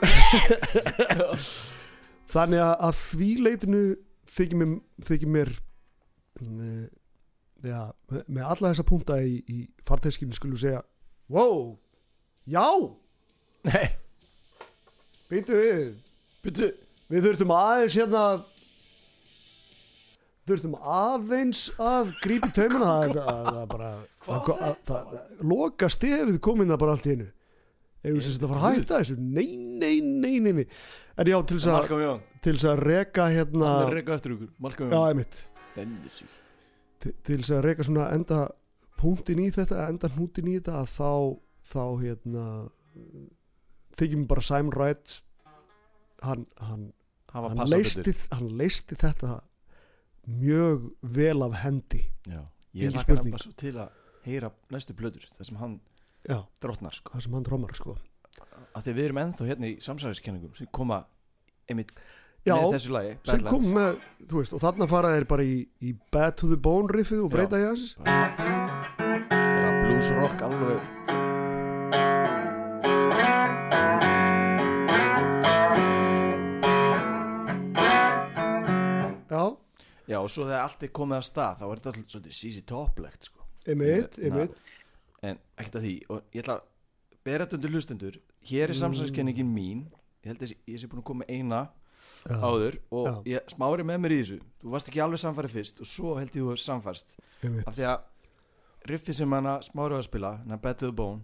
þannig 2.33 2.61
að, 2.63 2.73
að 2.87 2.93
því 3.03 3.29
leitinu 3.45 3.83
þykir 4.33 4.59
mér, 4.59 4.71
þykir 5.09 5.29
mér 5.35 5.49
mm, 6.41 6.83
já, 7.69 7.81
með, 8.09 8.43
alla 8.43 8.71
þessa 8.71 8.89
punta 8.89 9.13
í, 9.21 9.23
í 9.45 9.57
farteskinu 9.85 10.33
skulum 10.35 10.61
segja 10.61 10.81
wow, 11.33 11.57
já. 12.49 12.65
Nei, 13.63 13.87
býtu 15.31 15.55
við. 15.55 15.93
Byrju 16.43 16.67
við 17.13 17.27
þurftum 17.27 17.53
aðeins 17.53 17.95
hérna 17.97 18.23
þurftum 20.47 20.73
aðeins 20.79 21.61
að 21.79 22.11
grípa 22.23 22.49
í 22.49 22.55
taumina 22.57 22.89
það 23.07 23.13
það- 23.15 23.67
bara 23.71 23.91
það, 24.25 24.75
það, 24.89 25.15
loka 25.53 25.89
stefið 25.93 26.39
komin 26.43 26.67
það 26.73 26.79
bara 26.83 26.91
allt 26.97 27.07
í 27.07 27.15
einu. 27.15 27.29
Eða 28.03 28.17
þess 28.19 28.27
að 28.27 28.33
þetta 28.35 28.47
fara 28.51 28.59
að 28.59 28.77
hætta 28.77 28.97
þessu? 28.99 29.15
Nei, 29.17 29.45
nei, 29.55 30.01
nei, 30.01 30.39
nei, 30.43 30.51
nei. 30.59 30.65
en 31.17 31.29
já, 31.31 31.37
til 31.47 31.57
þess 31.57 31.67
að 31.71 32.21
til 32.43 32.53
þess 32.57 32.65
að 32.73 32.81
reka 32.83 33.27
hérna 33.31 33.69
reyka 33.93 34.17
eftir 34.17 34.33
ykkur. 34.35 34.49
Já, 34.91 34.99
einmitt. 35.13 35.37
Til, 36.99 37.13
þess 37.37 37.51
að 37.55 37.63
reka 37.63 37.83
svona 37.87 38.09
enda 38.15 38.41
punktin 38.99 39.39
í 39.39 39.47
þetta, 39.55 39.87
enda 39.87 40.09
hnútin 40.11 40.47
í 40.51 40.57
þetta 40.59 40.81
að 40.81 40.91
þá, 40.97 41.11
þá 41.71 41.83
hérna 42.03 42.45
þykir 43.97 44.19
mér 44.19 44.27
bara 44.27 44.41
Simon 44.41 44.75
Wright 44.75 45.15
hann, 46.23 46.45
hann, 46.59 46.85
hann 47.33 47.63
leisti, 47.71 48.13
hann 48.31 48.51
leisti 48.59 48.95
þetta 48.99 49.39
mjög 50.27 50.89
vel 51.01 51.43
af 51.45 51.59
hendi. 51.63 52.03
Já, 52.27 52.41
ég 52.73 52.93
lakka 52.93 53.05
spurning. 53.05 53.33
nefnilega 53.33 53.43
svo 53.43 53.53
til 53.59 53.75
að 53.77 53.89
heyra 54.23 54.51
næstu 54.71 54.95
blöður 54.97 55.27
þar 55.35 55.49
sem 55.49 55.61
hann 55.61 55.77
já, 56.23 56.39
drottnar 56.63 56.95
sko. 56.95 57.13
Það 57.15 57.25
sem 57.27 57.37
hann 57.37 57.47
trómar 57.47 57.75
sko. 57.77 57.97
Af 58.73 58.85
því 58.85 58.95
við 58.97 59.09
erum 59.09 59.21
ennþá 59.23 59.49
hérna 59.51 59.69
í 59.69 59.77
samsæðiskenningum 59.83 60.55
sem 60.57 60.69
koma 60.73 61.03
einmitt 61.69 61.93
já, 62.47 62.55
með 62.57 62.75
þessu 62.77 62.95
lagi 62.95 63.13
sem 63.29 63.45
kom 63.47 63.69
með, 63.75 64.01
þú 64.29 64.41
veist, 64.41 64.55
og 64.55 64.63
þarna 64.63 64.89
fara 64.91 65.13
þeir 65.15 65.29
bara 65.29 65.45
í, 65.47 65.61
í 65.83 65.93
Bad 66.13 66.39
to 66.41 66.49
the 66.51 66.59
Bone 66.59 66.91
riffið 66.91 67.25
og 67.27 67.31
breyta 67.35 67.61
í 67.61 67.67
hans 67.67 67.93
bara 68.03 69.71
blues 69.85 70.11
rock 70.17 70.43
alveg 70.45 70.92
Já, 80.07 80.17
og 80.19 80.29
svo 80.29 80.43
þegar 80.43 80.63
allt 80.65 80.83
er 80.83 80.87
komið 80.89 81.17
af 81.17 81.23
stað 81.29 81.57
þá 81.59 81.63
er 81.71 81.79
þetta 81.79 81.91
alltaf 81.93 82.11
svolítið 82.11 82.35
sísi 82.39 82.61
topplegt 82.67 83.23
sko. 83.29 83.39
einmitt, 83.67 84.17
Ég- 84.17 84.25
einmitt. 84.25 84.55
en 85.23 85.37
ekkert 85.57 85.75
að 85.79 85.81
því 85.85 85.93
og 86.09 86.23
ég 86.33 86.41
ætla 86.43 86.55
að 86.57 86.63
bera 87.23 87.45
þetta 87.45 87.55
undir 87.55 87.71
hlustendur. 87.71 88.17
Hér 88.43 88.69
er 88.69 88.73
samsæðiskenningin 88.75 89.47
mín. 89.53 89.85
Ég 90.23 90.27
held 90.33 90.39
að 90.43 90.55
ég- 90.67 90.79
sé 90.79 90.87
búin 90.87 90.99
að 90.99 91.03
koma 91.05 91.23
eina 91.29 91.69
já, 92.27 92.35
áður 92.43 92.77
og 92.91 93.07
Já. 93.07 93.39
ég 93.39 93.47
smári 93.47 93.83
með 93.87 93.99
mér 94.03 94.11
í 94.11 94.19
þessu. 94.23 94.39
Þú 94.61 94.69
varst 94.71 94.87
ekki 94.89 94.99
alveg 95.03 95.19
samfærið 95.23 95.53
fyrst 95.55 95.79
og 95.79 95.87
svo 95.87 96.17
held 96.19 96.31
ég 96.31 96.41
þú 96.43 96.49
hefur 96.51 96.63
samfærst 96.67 97.15
einmitt. 97.43 97.67
Af 97.67 97.75
því 97.75 97.83
að 97.87 98.01
riffi 98.87 99.13
sem 99.13 99.31
hana 99.31 99.59
smári 99.63 99.91
var 99.95 99.99
að 100.03 100.09
spila 100.11 100.37
hann 100.43 100.59
Bad 100.59 100.77
to 100.77 100.85
the 100.87 100.91
Bone 100.91 101.21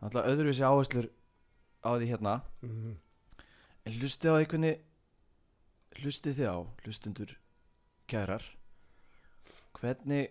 hann 0.00 0.10
ætla 0.10 0.26
öðruvísi 0.26 0.66
áherslur 0.66 1.08
á 1.84 1.90
því 1.94 2.06
hérna. 2.10 2.42
Mhm. 2.62 2.96
en 3.86 3.92
hlustið 3.92 4.30
á 4.34 4.38
einhvernig 4.42 4.78
hlustið 6.02 6.34
þið 6.34 6.48
á 6.50 6.56
hlustendur 6.84 7.36
kærar 8.08 8.42
hvernig 9.80 10.28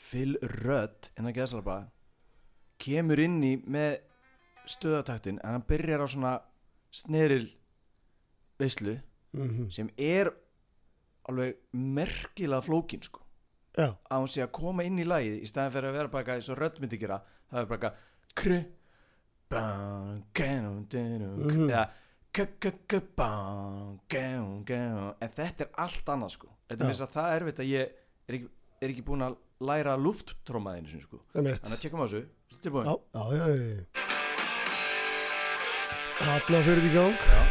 Phil 0.00 0.36
Rudd 0.42 1.10
en 1.18 1.28
að 1.28 1.36
geðsalaba 1.40 1.78
kemur 2.80 3.20
inn 3.20 3.38
í 3.44 3.52
með 3.70 3.98
stöðataktin 4.70 5.38
en 5.44 5.54
hann 5.58 5.66
byrjar 5.68 6.04
á 6.04 6.08
svona 6.08 6.34
sneril 6.90 7.48
veislu 8.60 8.98
Mhm. 9.32 9.68
sem 9.70 9.88
er 9.96 10.26
alveg 11.28 11.54
merkilega 11.72 12.64
flókin 12.66 13.02
sko 13.04 13.20
já, 13.78 13.94
að 14.10 14.18
hún 14.24 14.26
sé 14.32 14.42
að 14.42 14.50
koma 14.52 14.82
inn 14.82 14.98
í 14.98 15.04
lagið 15.06 15.36
í 15.44 15.46
staðin 15.46 15.70
fyrir 15.76 15.88
að 15.88 15.92
vera 15.92 16.08
bara 16.08 16.24
eitthvað 16.24 16.40
eins 16.40 16.48
og 16.50 16.58
rödd 16.58 16.80
myndi 16.82 16.98
gera 16.98 17.20
það 17.52 17.60
er 17.60 17.66
bara 17.66 17.78
eitthvað 17.78 18.34
kru 18.34 18.64
bang, 19.50 20.24
genum, 20.34 20.84
denum, 20.88 21.38
Mhm. 21.46 21.68
eða 21.70 21.90
en 25.20 25.32
þetta 25.34 25.66
er 25.66 25.70
allt 25.82 26.12
annað 26.14 26.34
sko. 26.36 26.52
Þetta 26.70 26.84
er 26.84 26.92
þess 26.92 27.06
að 27.06 27.14
það 27.16 27.30
er 27.30 27.40
erfitt 27.40 27.62
að 27.64 27.72
ég 27.72 27.82
er 28.30 28.38
ekki, 28.38 28.52
er 28.80 28.92
ekki 28.92 29.06
búin 29.08 29.26
að 29.26 29.40
læra 29.70 29.96
lufttrómaðinu 30.00 31.02
sko. 31.02 31.18
Þannig 31.34 31.58
að 31.66 31.82
tjekkum 31.82 32.02
á 32.02 32.06
þessu. 32.06 32.22
Já, 32.60 33.22
já, 33.34 33.46
já 33.48 34.10
þarna 36.20 36.62
fyrir 36.66 36.84
því 36.84 36.90
gang. 36.94 37.16
Já. 37.24 37.42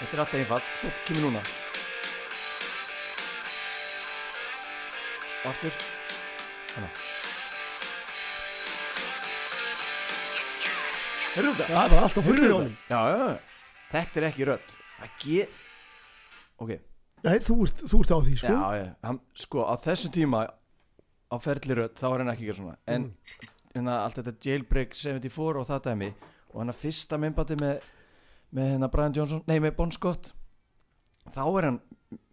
Þetta 0.00 0.10
er 0.10 0.22
alltaf 0.24 0.38
einfalt. 0.40 0.70
Svo 0.80 0.92
kemur 1.06 1.28
núna. 1.28 1.42
Og 5.44 5.50
aftur. 5.52 5.82
Hanna 6.74 7.13
Heyrðu 11.34 11.52
þetta? 11.58 11.68
það 11.74 11.84
er 11.84 11.92
bara 11.94 12.02
alltaf 12.06 12.26
fullið 12.28 12.42
Heyrðu 12.44 12.56
honum? 12.58 12.74
Já, 12.90 12.98
já, 13.10 13.16
já. 13.24 13.38
Þetta 13.94 14.20
er 14.20 14.26
ekki 14.28 14.46
rödd. 14.48 14.74
Það 14.98 15.16
get 15.24 15.62
Ok, 16.64 16.70
Nei, 17.24 17.38
þú 17.40 17.54
ert, 17.64 17.80
þú 17.88 17.98
ert 18.04 18.12
á 18.14 18.18
því 18.20 18.34
sko. 18.38 18.52
Já, 18.54 18.68
já. 18.78 18.84
Hann, 19.08 19.18
Sko, 19.44 19.64
á 19.66 19.74
þessum 19.80 20.12
tíma 20.14 20.44
Á 21.32 21.36
ferli 21.42 21.74
rödd, 21.78 21.96
þá 21.98 22.06
er 22.12 22.22
hann 22.22 22.30
ekki 22.34 22.44
að 22.44 22.50
gera 22.50 22.58
svona. 22.60 22.76
En 22.86 23.02
Mm. 23.08 23.48
hérna, 23.74 23.96
allt 24.04 24.20
þetta 24.20 24.34
Jailbreak 24.46 24.94
74 24.94 25.58
og 25.60 25.66
það 25.66 25.82
dæmi 25.88 26.10
Og 26.52 26.60
hann 26.60 26.70
að 26.70 26.80
fyrsta 26.84 27.18
myndbandi 27.18 27.56
með 27.58 27.80
Með 28.54 28.70
hérna 28.74 28.90
Brian 28.92 29.12
Johnson 29.16 29.42
Nei, 29.46 29.58
með 29.58 29.76
Bon 29.76 29.90
Scott 29.90 30.32
Þá 31.34 31.42
er 31.58 31.64
hann 31.70 31.80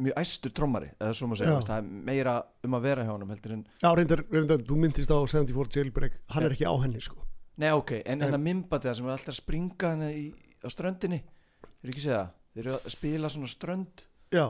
mjög 0.03 0.13
æstur 0.21 0.51
trommari 0.53 0.91
Eða 0.99 1.15
svo 1.17 1.31
má 1.31 1.35
segja, 1.39 1.57
það 1.65 1.77
er 1.79 1.89
meira 2.11 2.35
um 2.67 2.75
að 2.77 2.81
vera 2.85 3.03
hjá 3.07 3.15
en 3.15 3.65
Já, 3.81 3.89
reyndar, 3.95 4.21
reyndar, 4.29 4.61
þú 4.67 4.77
myndist 4.77 5.09
á 5.09 5.17
74 5.25 5.79
jailbreak. 5.81 6.19
Hann 6.29 6.43
er 6.43 6.49
Já. 6.51 6.53
ekki 6.59 6.67
á 6.69 6.75
henni 6.83 7.01
sko 7.01 7.15
Nei, 7.59 7.71
ok, 7.75 7.97
en 8.05 8.23
hérna 8.23 8.39
það 8.87 8.95
sem 8.97 9.07
er 9.09 9.15
alltaf 9.15 9.33
að 9.33 9.39
springa 9.41 9.89
hérna 9.91 10.11
í, 10.15 10.29
á 10.63 10.67
ströndinni 10.71 11.19
Þeir 11.81 11.89
eru 11.89 11.91
ekki 11.91 11.99
að 11.99 12.05
segja 12.05 12.21
það? 12.21 12.31
Þeir 12.51 12.63
eru 12.63 12.73
að 12.75 12.93
spila 12.93 13.29
svona 13.31 13.49
strönd. 13.51 14.05
Já, 14.31 14.45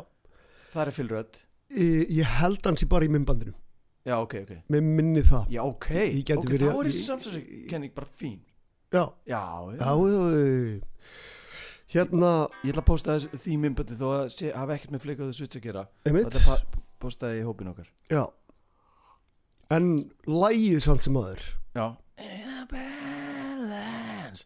Það 0.71 0.83
er 0.83 0.95
fylrödd 0.95 1.41
ég, 1.71 2.31
held 2.39 2.67
hans 2.67 2.83
í 2.83 2.87
bara 2.91 3.07
í 3.07 3.11
myndbandinu 3.11 3.53
Já, 4.01 4.15
ok, 4.17 4.35
ok. 4.41 4.53
Með 4.73 4.87
minni 4.97 5.21
það. 5.21 5.49
Já, 5.53 5.61
ok, 5.61 5.89
ok, 6.33 6.53
þá 6.57 6.69
er 6.71 6.87
þessi 6.87 7.03
samsæðiskenning 7.05 7.91
bara 7.93 8.07
fín. 8.17 8.39
Já, 8.89 9.03
Já, 9.29 9.41
já. 9.77 9.83
Hérna, 11.91 12.31
Ég 12.63 12.71
ætla 12.71 12.81
að 12.81 12.87
posta 12.87 13.17
þess, 13.17 13.43
því 13.43 13.57
myndbandi 13.61 13.97
þó 13.99 14.05
að 14.15 14.41
hafa 14.55 14.77
ekkert 14.77 14.95
með 14.95 15.03
fleikaðu 15.05 15.35
switch 15.37 15.59
að 15.59 15.65
gera. 15.67 15.83
Einmitt. 16.07 16.31
Þetta 16.31 16.41
pa 16.47 16.81
postaði 17.03 17.41
í 17.41 17.45
hópin 17.45 17.69
okkar. 17.73 17.91
Já. 18.09 18.23
En 19.75 19.91
lægið 20.27 20.81
samt 20.83 21.05
sem 21.05 21.15
aður 21.19 21.43
Já 21.77 21.85
In 22.21 22.67
balance. 22.71 24.45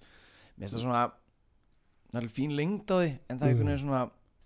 Mér 0.55 0.65
finnst 0.65 0.77
það 0.77 0.83
svona 0.85 1.03
alveg 2.15 2.31
fín 2.31 2.53
lengd 2.55 2.87
á 2.87 2.95
því 3.01 3.07
En 3.11 3.39
það 3.39 3.45
er 3.45 3.51
einhvern 3.51 3.71
veginn 3.71 3.83
svona 3.83 4.01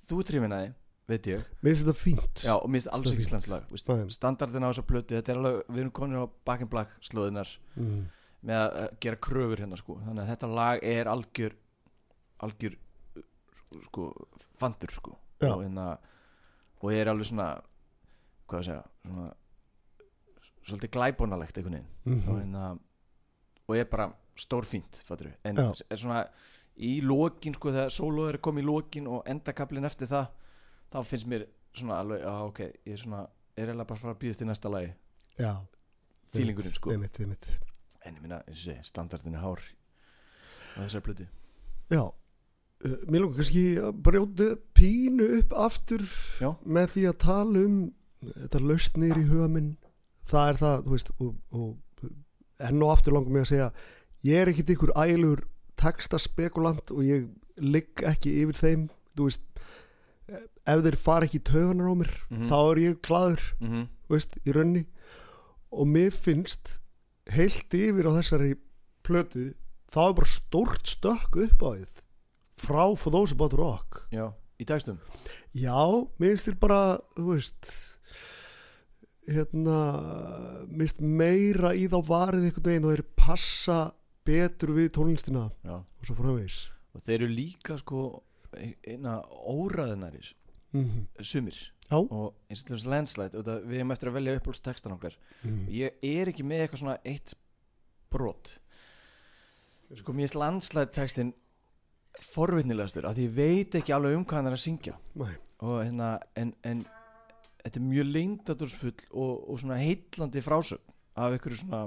Þú 0.10 0.20
trýfin 0.26 0.56
að 0.56 0.64
því, 0.64 0.70
veit 1.12 1.28
ég. 1.30 1.42
Mér 1.62 1.70
finnst 1.70 1.84
þetta 1.86 2.00
fínt. 2.00 2.44
Já, 2.48 2.54
og 2.56 2.66
mér 2.66 2.80
finnst 2.82 2.92
alls 2.98 3.12
ekki 3.14 3.28
Nei. 3.54 4.14
Standardin 4.16 4.66
á 4.66 4.70
þessa 4.72 4.86
plötu 4.90 5.18
Þetta 5.20 5.34
er 5.36 5.42
alveg, 5.42 5.60
við 5.70 5.84
erum 5.84 5.94
konir 6.00 6.24
á 6.24 6.28
Back 6.50 6.66
in 6.66 6.72
Black 6.72 6.96
slóðinar 7.06 7.52
mm. 7.78 8.00
Með 8.50 8.64
að 8.64 8.86
gera 9.04 9.20
kröfur 9.20 9.62
hérna 9.62 9.78
sko. 9.78 9.98
Þannig 10.06 10.24
að 10.24 10.30
þetta 10.34 10.52
lag 10.56 10.86
er 10.88 11.12
algjör 11.12 11.58
Algjör 12.48 12.78
uh, 12.80 13.26
Sko, 13.90 14.06
fandur 14.58 14.96
sko. 14.96 15.18
Já. 15.40 15.52
og, 15.54 15.62
hérna, 15.64 15.92
og 16.82 16.90
ég 16.96 17.04
er 17.04 17.12
alveg 17.14 17.30
svona 17.30 17.52
Hvað 18.50 18.64
að 18.64 18.70
segja 18.72 18.82
Svona 19.06 19.30
Svolítið 20.70 20.92
glæbónalegt 20.94 21.58
einhvern 21.58 21.78
veginn. 21.80 21.92
Og, 22.06 22.10
Mm 22.10 22.40
hérna, 22.42 22.64
og 23.70 23.78
er 23.78 23.88
bara 23.90 24.10
stórfínt 24.40 25.04
fattur, 25.06 25.30
en 25.46 25.60
Já. 25.62 25.70
er 25.92 26.00
svona 26.02 26.24
í 26.80 27.00
lokin 27.04 27.54
sko 27.54 27.74
þegar 27.76 27.92
solo 27.94 28.28
er 28.32 28.40
komið 28.42 28.64
í 28.64 28.70
lokin 28.70 29.10
og 29.12 29.26
endakablin 29.30 29.86
eftir 29.86 30.10
það 30.10 30.30
þá 30.90 31.00
finnst 31.06 31.28
mér 31.30 31.46
svona 31.76 32.00
alveg 32.02 32.24
já 32.24 32.34
ok, 32.46 32.62
ég 32.88 32.96
er 32.96 33.02
svona 33.04 33.26
er 33.60 33.68
eiginlega 33.68 33.90
bara 33.90 33.98
að 33.98 34.04
fara 34.04 34.16
að 34.16 34.22
býðast 34.24 34.42
til 34.42 34.48
næsta 34.50 34.72
lagi. 34.72 34.94
Já. 35.40 35.52
Feelingurinn 36.34 36.76
sko. 36.76 36.94
Einmitt, 36.94 37.20
einmitt. 37.20 37.50
En 38.06 38.16
ég 38.16 38.24
minna, 38.24 38.40
eins 38.48 38.62
og 38.62 38.64
segi, 38.64 38.88
standardin 38.88 39.36
er 39.36 39.44
hár 39.44 39.60
á 39.60 40.80
þessari 40.80 41.06
plötu. 41.06 41.28
Já. 41.92 42.04
Uh, 42.80 42.96
Mér 43.12 43.26
langar 43.26 43.42
kannski 43.42 43.64
að 43.84 43.98
brjóta 44.08 44.50
pínu 44.78 45.28
upp 45.42 45.56
aftur 45.68 46.06
Já. 46.40 46.54
með 46.64 46.94
því 46.96 47.06
að 47.10 47.18
tala 47.26 47.64
um 47.68 47.80
þetta 48.30 48.62
lausnir 48.64 49.20
í 49.20 49.28
huga 49.28 49.50
minn. 49.52 49.74
Það 50.30 50.54
er 50.54 50.62
það, 50.62 50.86
þú 50.86 50.96
veist 50.96 51.12
og, 51.18 51.34
og 51.52 51.70
enn 52.60 52.84
og 52.84 52.92
aftur 52.96 53.14
langar 53.16 53.32
mig 53.32 53.42
að 53.46 53.52
segja 53.54 53.70
ég 54.28 54.42
er 54.42 54.52
ekkit 54.52 54.74
ykkur 54.76 54.92
ælugur 55.00 55.46
textaspekulant 55.80 56.92
og 56.92 57.04
ég 57.08 57.28
ligg 57.60 58.04
ekki 58.08 58.34
yfir 58.44 58.58
þeim 58.60 58.88
þú 59.16 59.30
veist 59.30 59.46
ef 60.70 60.84
þeir 60.86 60.98
fara 61.02 61.26
ekki 61.26 61.40
í 61.40 61.46
tauganar 61.50 61.90
á 61.90 61.96
mér 62.02 62.12
Mhm. 62.30 62.48
þá 62.52 62.58
er 62.72 62.78
ég 62.84 63.00
glaður, 63.02 63.44
mm 63.60 63.70
-hmm. 63.70 63.88
veist, 64.10 64.38
í 64.46 64.52
raunni 64.54 64.86
og 65.72 65.88
mér 65.88 66.12
finnst 66.12 66.80
heilt 67.32 67.74
yfir 67.74 68.06
á 68.06 68.12
þessari 68.20 68.56
plötu 69.04 69.54
þá 69.92 70.00
er 70.10 70.14
bara 70.14 70.28
stórt 70.28 70.86
stökk 70.88 71.36
upp 71.46 71.62
á 71.64 71.70
því 71.76 71.86
frá 72.60 72.96
For 72.98 73.10
Those 73.12 73.34
About 73.34 73.54
Rock 73.54 74.08
já, 74.12 74.34
í 74.60 74.66
dagstum 74.66 75.00
Já, 75.54 76.06
mér 76.20 76.30
finnst 76.36 76.46
þér 76.48 76.60
bara, 76.60 77.00
þú 77.18 77.34
veist 77.34 77.98
hérna 79.30 79.78
finnst 80.78 81.00
meira 81.02 81.74
í 81.78 81.88
þá 81.92 81.98
varið 82.08 82.48
einhvern 82.50 82.68
veginn 82.70 82.86
og 82.90 82.94
þeir 82.96 83.06
passa 83.20 83.80
betur 84.26 84.74
við 84.76 84.90
tónlistina 84.98 85.48
já. 85.66 85.76
og 85.80 86.06
svo 86.06 86.16
framvegis 86.18 86.70
og 86.96 87.02
þeir 87.06 87.20
eru 87.24 87.28
líka 87.34 87.78
sko 87.82 88.24
ein- 88.58 88.76
eina 88.88 89.22
óraðinaris 89.48 90.34
Mhm. 90.74 91.08
sumir 91.22 91.56
Já. 91.90 91.98
og 91.98 92.34
eins 92.50 92.62
og 92.62 92.68
til 92.68 92.76
þess 92.78 92.86
það, 93.44 93.64
við 93.66 93.78
erum 93.80 93.92
eftir 93.92 94.10
að 94.10 94.14
velja 94.14 94.36
uppáhaldstekstan 94.40 94.94
okkar 94.94 95.16
Mhm. 95.44 95.68
ég 95.70 95.92
er 96.04 96.28
ekki 96.28 96.44
með 96.46 96.68
eitthvað 96.68 96.80
svona 96.84 96.98
eitt 97.06 97.34
brot 98.12 98.60
sko 99.96 100.14
mér 100.14 100.28
finnst 100.28 100.36
landslide 100.36 100.92
tekstin 100.94 101.34
forvitnilegastur 102.22 103.06
því 103.16 103.26
ég 103.30 103.34
veit 103.36 103.76
ekki 103.80 103.94
alveg 103.96 104.16
um 104.18 104.26
hvað 104.26 104.36
hann 104.40 104.48
er 104.48 104.56
að 104.58 104.64
syngja 104.64 104.96
Nei. 105.16 105.34
og 105.62 105.84
hérna 105.86 106.20
en, 106.36 106.54
en 106.64 106.84
þetta 107.70 107.80
er 107.82 107.88
mjög 107.88 108.08
leindadursfull 108.10 108.96
og, 109.12 109.34
og 109.50 109.60
svona 109.62 109.78
heitlandi 109.80 110.42
frásögn 110.42 110.96
af 111.20 111.36
einhverju 111.36 111.60
svona 111.62 111.82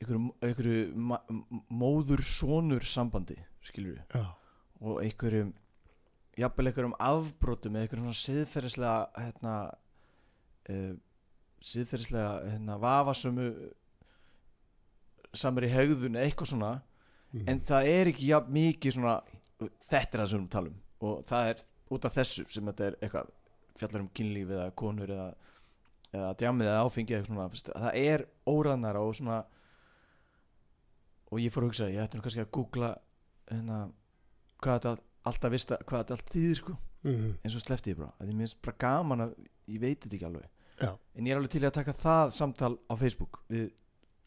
einhverju, 0.00 0.32
einhverju 0.42 1.68
móður-sonur 1.70 2.84
sambandi 2.88 3.36
skilur 3.64 3.98
við 3.98 4.16
Já. 4.18 4.24
og 4.84 5.00
einhverjum 5.04 5.52
jafnvel 6.40 6.70
einhverjum 6.70 6.96
afbrotum 6.98 7.76
eða 7.76 7.86
einhverjum 7.86 8.08
svona 8.10 8.22
siðferðislega 8.24 9.24
hérna 9.26 9.54
uh, 10.72 10.94
siðferðislega 11.64 12.32
hérna 12.56 12.80
vafasömu 12.82 13.48
samar 15.34 15.66
í 15.66 15.72
eða 16.18 16.26
eitthvað 16.28 16.52
svona 16.54 16.72
Mhm. 17.34 17.48
en 17.50 17.58
það 17.66 17.86
er 17.90 18.08
ekki 18.12 18.28
jafn 18.30 18.52
mikið 18.54 18.92
svona 18.94 19.14
þetta 19.90 20.14
er 20.14 20.20
það 20.20 20.28
sem 20.30 20.34
við 20.34 20.36
erum 20.36 20.44
að 20.46 20.52
tala 20.54 20.68
um 20.70 20.76
og 21.08 21.24
það 21.26 21.48
er 21.50 21.62
út 21.96 22.04
af 22.06 22.14
þessu 22.14 22.44
sem 22.54 22.68
þetta 22.70 22.84
er 22.86 22.96
eitthvað 23.02 23.32
fjallar 23.78 24.00
um 24.04 24.08
kynlíf 24.14 24.50
eða 24.54 24.68
konur 24.78 25.10
eða, 25.10 25.28
eða 26.14 26.30
djamið 26.40 26.70
eða 26.70 26.84
áfengi 26.86 27.16
eða 27.18 27.26
svona 27.26 27.48
það 27.80 27.98
er 28.04 28.26
óraðnara 28.46 29.00
og 29.02 29.14
svona 29.18 29.40
og 31.32 31.40
ég 31.42 31.52
fór 31.54 31.64
að 31.66 31.70
hugsa 31.72 31.88
ég 31.90 32.02
ætti 32.04 32.18
nú 32.18 32.24
kannski 32.26 32.44
að 32.44 32.50
googla 32.54 32.90
hérna, 33.50 33.78
hvað 34.62 34.78
þetta 34.78 34.92
alltaf 35.30 35.54
vista 35.54 35.78
hvað 35.88 36.02
þetta 36.04 36.18
allt 36.18 36.34
þýðir 36.36 36.60
sko 36.62 36.76
Mhm. 37.04 37.34
eins 37.44 37.54
og 37.58 37.60
sleppti 37.60 37.90
ég 37.92 37.98
bara, 37.98 38.12
að 38.18 38.30
ég 38.30 38.36
minnst 38.38 38.62
bara 38.64 38.76
gaman 38.80 39.20
að 39.20 39.32
ég 39.68 39.80
veit 39.82 40.00
þetta 40.00 40.16
ekki 40.16 40.24
alveg 40.24 40.46
Já. 40.80 40.88
en 41.14 41.24
ég 41.26 41.32
er 41.34 41.36
alveg 41.36 41.50
til 41.52 41.60
að 41.68 41.72
taka 41.76 41.92
það 41.92 42.30
samtal 42.32 42.78
á 42.88 42.94
Facebook 42.96 43.40
við 43.50 43.66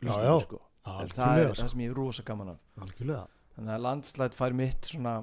já. 0.04 0.40
sko. 0.44 0.60
Það 0.86 1.00
er 1.02 1.08
Algjörlega, 1.08 1.48
það 1.50 1.56
sko. 1.58 1.68
sem 1.70 1.80
ég 1.82 1.90
er 1.90 1.96
rosa 1.98 2.24
gaman 2.24 2.50
af 2.50 2.60
Algjörlega. 2.78 3.24
þannig 3.58 3.74
að 3.74 3.82
landslætt 3.88 4.36
fær 4.38 4.54
mitt 4.54 4.82
svona 4.86 5.16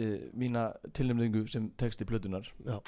uh, 0.00 0.16
mína 0.34 0.68
tilnefningu 0.92 1.46
sem 1.50 1.70
texti 1.80 2.04
plötunar 2.08 2.44
Já. 2.66 2.78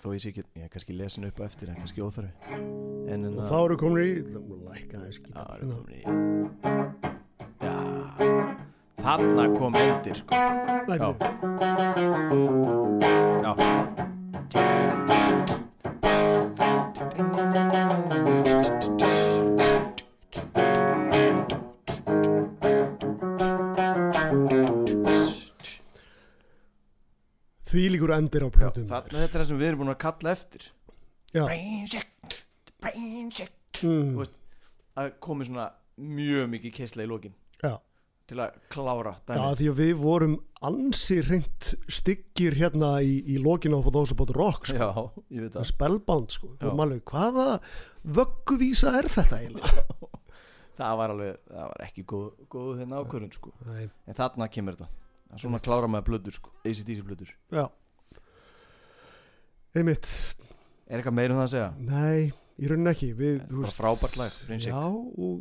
þó 0.00 0.06
ég 0.14 0.20
sé 0.22 0.28
ekki, 0.32 0.42
ég 0.56 0.62
er 0.64 0.72
kannski 0.72 0.92
lesin 0.96 1.26
upp 1.28 1.40
á 1.40 1.44
eftir 1.48 1.68
en 1.72 1.76
kannski 1.80 2.00
óþarfi 2.04 2.32
en 3.10 3.24
en 3.26 3.38
Og 3.38 3.44
þá 3.50 3.56
eru 3.64 3.76
komin 3.80 4.04
í, 4.04 4.10
lækka 4.70 4.94
aðeins 5.00 5.18
Já, 5.18 5.24
gítar. 5.26 5.56
erum 5.58 5.70
komin 5.76 5.94
í- 5.98 6.04
Já, 7.60 7.76
þarna 9.00 9.44
kom 9.58 9.74
endir 9.80 10.14
sko. 10.20 10.32
Já. 10.34 10.36
byrju. 10.90 11.14
Já 13.44 13.52
Því 27.70 27.84
líkur 27.94 28.12
endir 28.16 28.42
á 28.46 28.48
plötum. 28.50 28.86
þetta 28.90 29.20
er 29.22 29.34
það 29.36 29.46
sem 29.50 29.60
við 29.60 29.68
erum 29.70 29.84
búin 29.84 29.92
að 29.94 30.00
kalla 30.02 30.32
eftir 30.34 30.64
Já. 31.30 31.44
Brain 31.46 31.86
shake 31.86 32.40
Brain 32.82 33.30
shake 33.30 33.56
Mm. 33.80 34.18
Að 35.00 35.12
komi 35.24 35.46
svona 35.48 35.70
mjög 35.96 36.50
mikið 36.52 36.72
keisla 36.76 37.04
í 37.06 37.08
lokin 37.08 37.32
Já. 37.62 37.78
til 38.28 38.36
að 38.42 38.58
klára 38.68 39.14
Já, 39.30 39.54
því 39.56 39.68
að 39.70 39.78
við 39.78 39.92
vorum 40.02 40.34
ansi 40.68 41.20
reynd 41.24 41.70
styggir 41.88 42.58
hérna 42.58 42.90
í, 43.00 43.14
í 43.24 43.38
lokinu 43.40 43.80
á 43.80 43.88
Those 43.88 44.12
About 44.12 44.34
Rock, 44.36 44.66
sko. 44.68 45.06
Spellbound, 45.64 46.34
sko. 46.34 46.52
Maður, 46.60 47.00
hvaða 47.08 47.46
vögguvísa 48.04 48.98
er 48.98 49.08
þetta 49.08 49.40
eiginlega? 49.40 49.86
Það 50.80 50.96
var 50.96 51.12
alveg, 51.12 51.40
það 51.50 51.66
var 51.70 51.82
ekki 51.84 52.04
góð, 52.08 52.28
góð 52.52 52.68
þennan 52.80 53.00
ákvörðun 53.02 53.32
sko 53.36 53.50
Nei. 53.68 53.88
En 54.08 54.16
þarna 54.16 54.46
kemur 54.52 54.76
þetta 54.78 54.88
Svona 55.38 55.60
klára 55.62 55.86
með 55.86 56.02
blöður 56.08 56.34
sko 56.34 56.50
ACDC 56.66 57.04
blöður 57.06 57.28
Já. 57.54 57.68
Einmitt. 59.76 60.06
Er 60.90 60.98
eitthvað 60.98 61.14
meira 61.14 61.30
um 61.34 61.38
það 61.38 61.46
að 61.46 61.52
segja? 61.52 61.70
Nei, 61.86 62.32
í 62.58 62.66
rauninni 62.70 62.90
ekki. 62.90 63.12
Við, 63.14 63.36
er 63.44 63.48
bara 63.60 63.70
frábært 63.76 64.16
lag 64.18 64.32
Shake. 64.34 64.72
Já, 64.72 64.80
og 64.90 65.38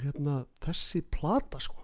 hérna, 0.00 0.38
þessi 0.64 1.02
plata, 1.12 1.60
sko. 1.60 1.76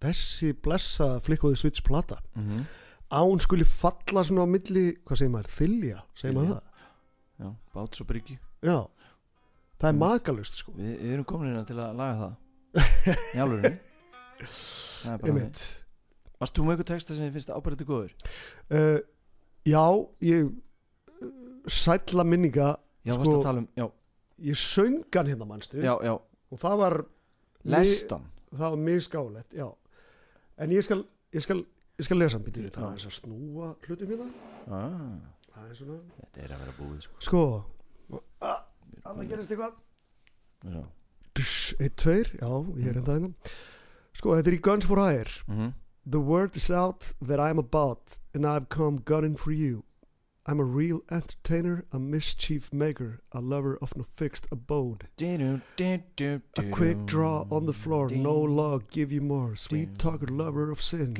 Þessi 0.00 0.54
blessa 0.64 1.18
flikkuði 1.26 1.56
switch 1.60 1.82
plata. 1.84 2.16
Mhm. 2.38 2.64
Án 3.12 3.40
skuli 3.40 3.64
falla 3.64 4.22
svona 4.24 4.42
á 4.44 4.46
milli, 4.48 4.96
hvað 5.04 5.16
segir 5.20 5.30
maður, 5.32 5.48
þylja, 5.58 6.02
segir 6.14 6.34
maður 6.36 6.48
Þylja. 6.48 6.56
það? 6.56 6.62
Já, 7.38 7.48
báts 7.74 8.00
og 8.02 8.06
bryggju 8.10 8.36
Já. 8.66 8.78
Það 9.78 9.88
er 9.88 9.92
Einmitt. 9.92 10.00
makalust, 10.02 10.54
sko. 10.60 10.72
Við, 10.76 10.92
við 11.00 11.12
erum 11.14 11.24
komin 11.24 11.48
hérna 11.52 11.64
til 11.68 11.78
að 11.78 11.96
laga 11.96 12.14
það 12.18 12.32
Í 13.36 13.38
alveg 13.44 13.64
Það 14.42 15.12
er 15.14 15.18
bara 15.22 15.28
Einmitt. 15.32 15.58
Varst 16.38 16.54
þú 16.58 16.64
með 16.66 16.74
eitthvað 16.76 16.90
texta 16.92 17.16
sem 17.16 17.26
þið 17.28 17.36
finnst 17.38 17.52
ábærið 17.54 17.84
góður? 17.88 18.12
Uh, 18.70 18.98
já, 19.66 19.84
ég 20.22 20.48
uh, 20.48 21.30
sætla 21.66 22.24
minninga 22.26 22.68
Já, 23.06 23.14
Sko- 23.14 23.22
varst 23.22 23.34
að 23.38 23.46
tala 23.46 23.62
um 23.64 23.68
Já, 23.78 23.86
ég 24.50 24.60
söngan 24.62 25.30
hérna 25.32 25.48
mannstu 25.48 25.80
já, 25.82 25.94
já. 26.04 26.14
Og 26.52 26.60
það 26.62 26.76
var 26.82 26.96
Lestan? 27.68 28.28
það 28.52 28.70
var 28.76 28.82
mjög 28.84 29.02
skálegt, 29.08 29.56
já. 29.58 29.66
En 30.58 30.70
ég 30.74 30.84
skal, 30.86 31.02
ég 31.34 31.44
skal, 31.44 31.58
ég 31.98 32.06
skal 32.06 32.18
lesa 32.22 32.38
býtið 32.42 32.68
við 32.68 32.76
það 32.78 32.86
er 32.94 33.08
að 33.10 33.16
snúa 33.18 33.72
hlutum 33.86 34.12
hérna. 34.14 34.28
Ah, 34.68 35.18
það 35.54 35.66
er 35.68 35.74
svona, 35.82 35.98
Þetta 36.22 36.44
er 36.46 36.54
að 36.54 36.62
vera 36.64 36.76
búið 36.78 37.02
sko. 37.04 37.20
Sko 37.26 37.42
að 39.08 39.18
það 39.18 39.28
gerist 39.32 39.52
eitthvað. 39.52 39.76
Eitt, 41.78 41.94
tveir, 42.00 42.30
já, 42.40 42.48
ég 42.80 42.88
er 42.90 42.96
enda 42.98 43.14
hérna. 43.18 43.30
Sko, 44.18 44.32
þetta 44.34 44.50
er 44.50 44.56
í 44.56 44.62
Guns 44.64 44.88
for 44.88 44.98
Hire. 45.02 45.34
Mhm. 45.46 45.68
The 46.10 46.20
word 46.20 46.56
is 46.56 46.70
out 46.70 47.12
that 47.20 47.38
I'm 47.38 47.58
about 47.58 48.16
and 48.32 48.46
I've 48.46 48.70
come 48.70 48.96
gunning 48.96 49.36
for 49.36 49.52
you 49.52 49.84
I'm 50.46 50.60
a 50.60 50.64
real 50.64 51.02
entertainer, 51.10 51.84
a 51.92 51.98
mischief 51.98 52.72
maker, 52.72 53.20
a 53.32 53.40
lover 53.42 53.76
of 53.82 53.94
no 53.94 54.06
fixed 54.14 54.46
abode. 54.50 55.06
A 55.20 56.62
quick 56.70 57.04
draw 57.04 57.44
on 57.50 57.66
the 57.66 57.74
floor, 57.74 58.08
no 58.08 58.34
law 58.34 58.78
give 58.78 59.12
you 59.12 59.20
more. 59.20 59.56
Sweet 59.56 59.98
talker, 59.98 60.28
lover 60.28 60.70
of 60.70 60.80
sin. 60.80 61.14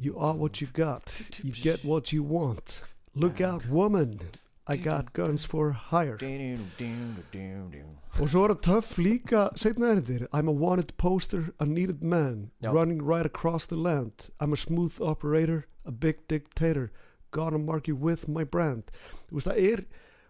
You 0.00 0.18
are 0.18 0.34
what 0.34 0.60
you've 0.60 0.72
got. 0.72 1.30
You 1.44 1.52
get 1.52 1.84
what 1.84 2.12
you 2.12 2.24
want. 2.24 2.80
Look 3.14 3.40
out, 3.40 3.68
woman. 3.68 4.18
I 4.68 4.76
got 4.76 5.12
guns 5.12 5.44
for 5.44 5.72
hire. 5.72 6.16
Og 8.20 8.28
svo 8.28 8.44
er 8.44 8.52
það 8.54 8.60
töff 8.66 8.90
líka 9.00 9.48
setna 9.58 9.88
erindir. 9.94 10.26
I'm 10.32 10.48
a 10.48 10.52
wanted 10.52 10.92
poster, 10.98 11.48
a 11.58 11.64
needed 11.66 12.02
man, 12.02 12.50
Já. 12.62 12.72
running 12.72 13.02
right 13.02 13.26
across 13.26 13.66
the 13.66 13.76
land. 13.76 14.28
I'm 14.40 14.52
a 14.52 14.56
smooth 14.56 15.00
operator, 15.00 15.64
a 15.84 15.90
big 15.90 16.28
dictator, 16.28 16.90
gonna 17.32 17.58
mark 17.58 17.88
you 17.88 17.96
with 17.96 18.28
my 18.28 18.44
brand. 18.44 18.84
Þú 19.30 19.38
veist, 19.40 19.48
það 19.48 19.72
er, 19.72 19.84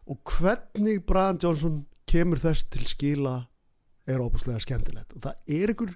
og 0.06 0.18
hvernig 0.24 1.04
Brian 1.06 1.38
Johnson 1.42 1.84
kemur 2.06 2.38
þess 2.40 2.64
til 2.70 2.86
skila 2.86 3.48
er 4.06 4.18
óbúslega 4.22 4.62
skemmtilegt. 4.62 5.12
Og 5.16 5.20
það 5.26 5.34
er 5.60 5.74
ykkur, 5.74 5.92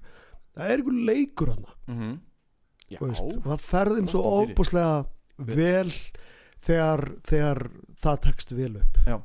það 0.57 0.71
er 0.75 0.83
ykkur 0.85 1.01
leikur 1.07 1.55
Mhm. 1.89 2.21
Já, 2.91 2.99
þú 3.01 3.07
veist, 3.09 3.23
og 3.37 3.43
það 3.43 3.65
ferðum 3.71 4.09
svo 4.09 4.21
óbúslega 4.45 5.07
vel 5.39 5.91
þegar, 6.65 7.05
þegar 7.27 7.61
það 8.03 8.21
tekst 8.27 8.53
vel 8.57 8.77
upp. 8.81 8.99
Já. 9.07 9.21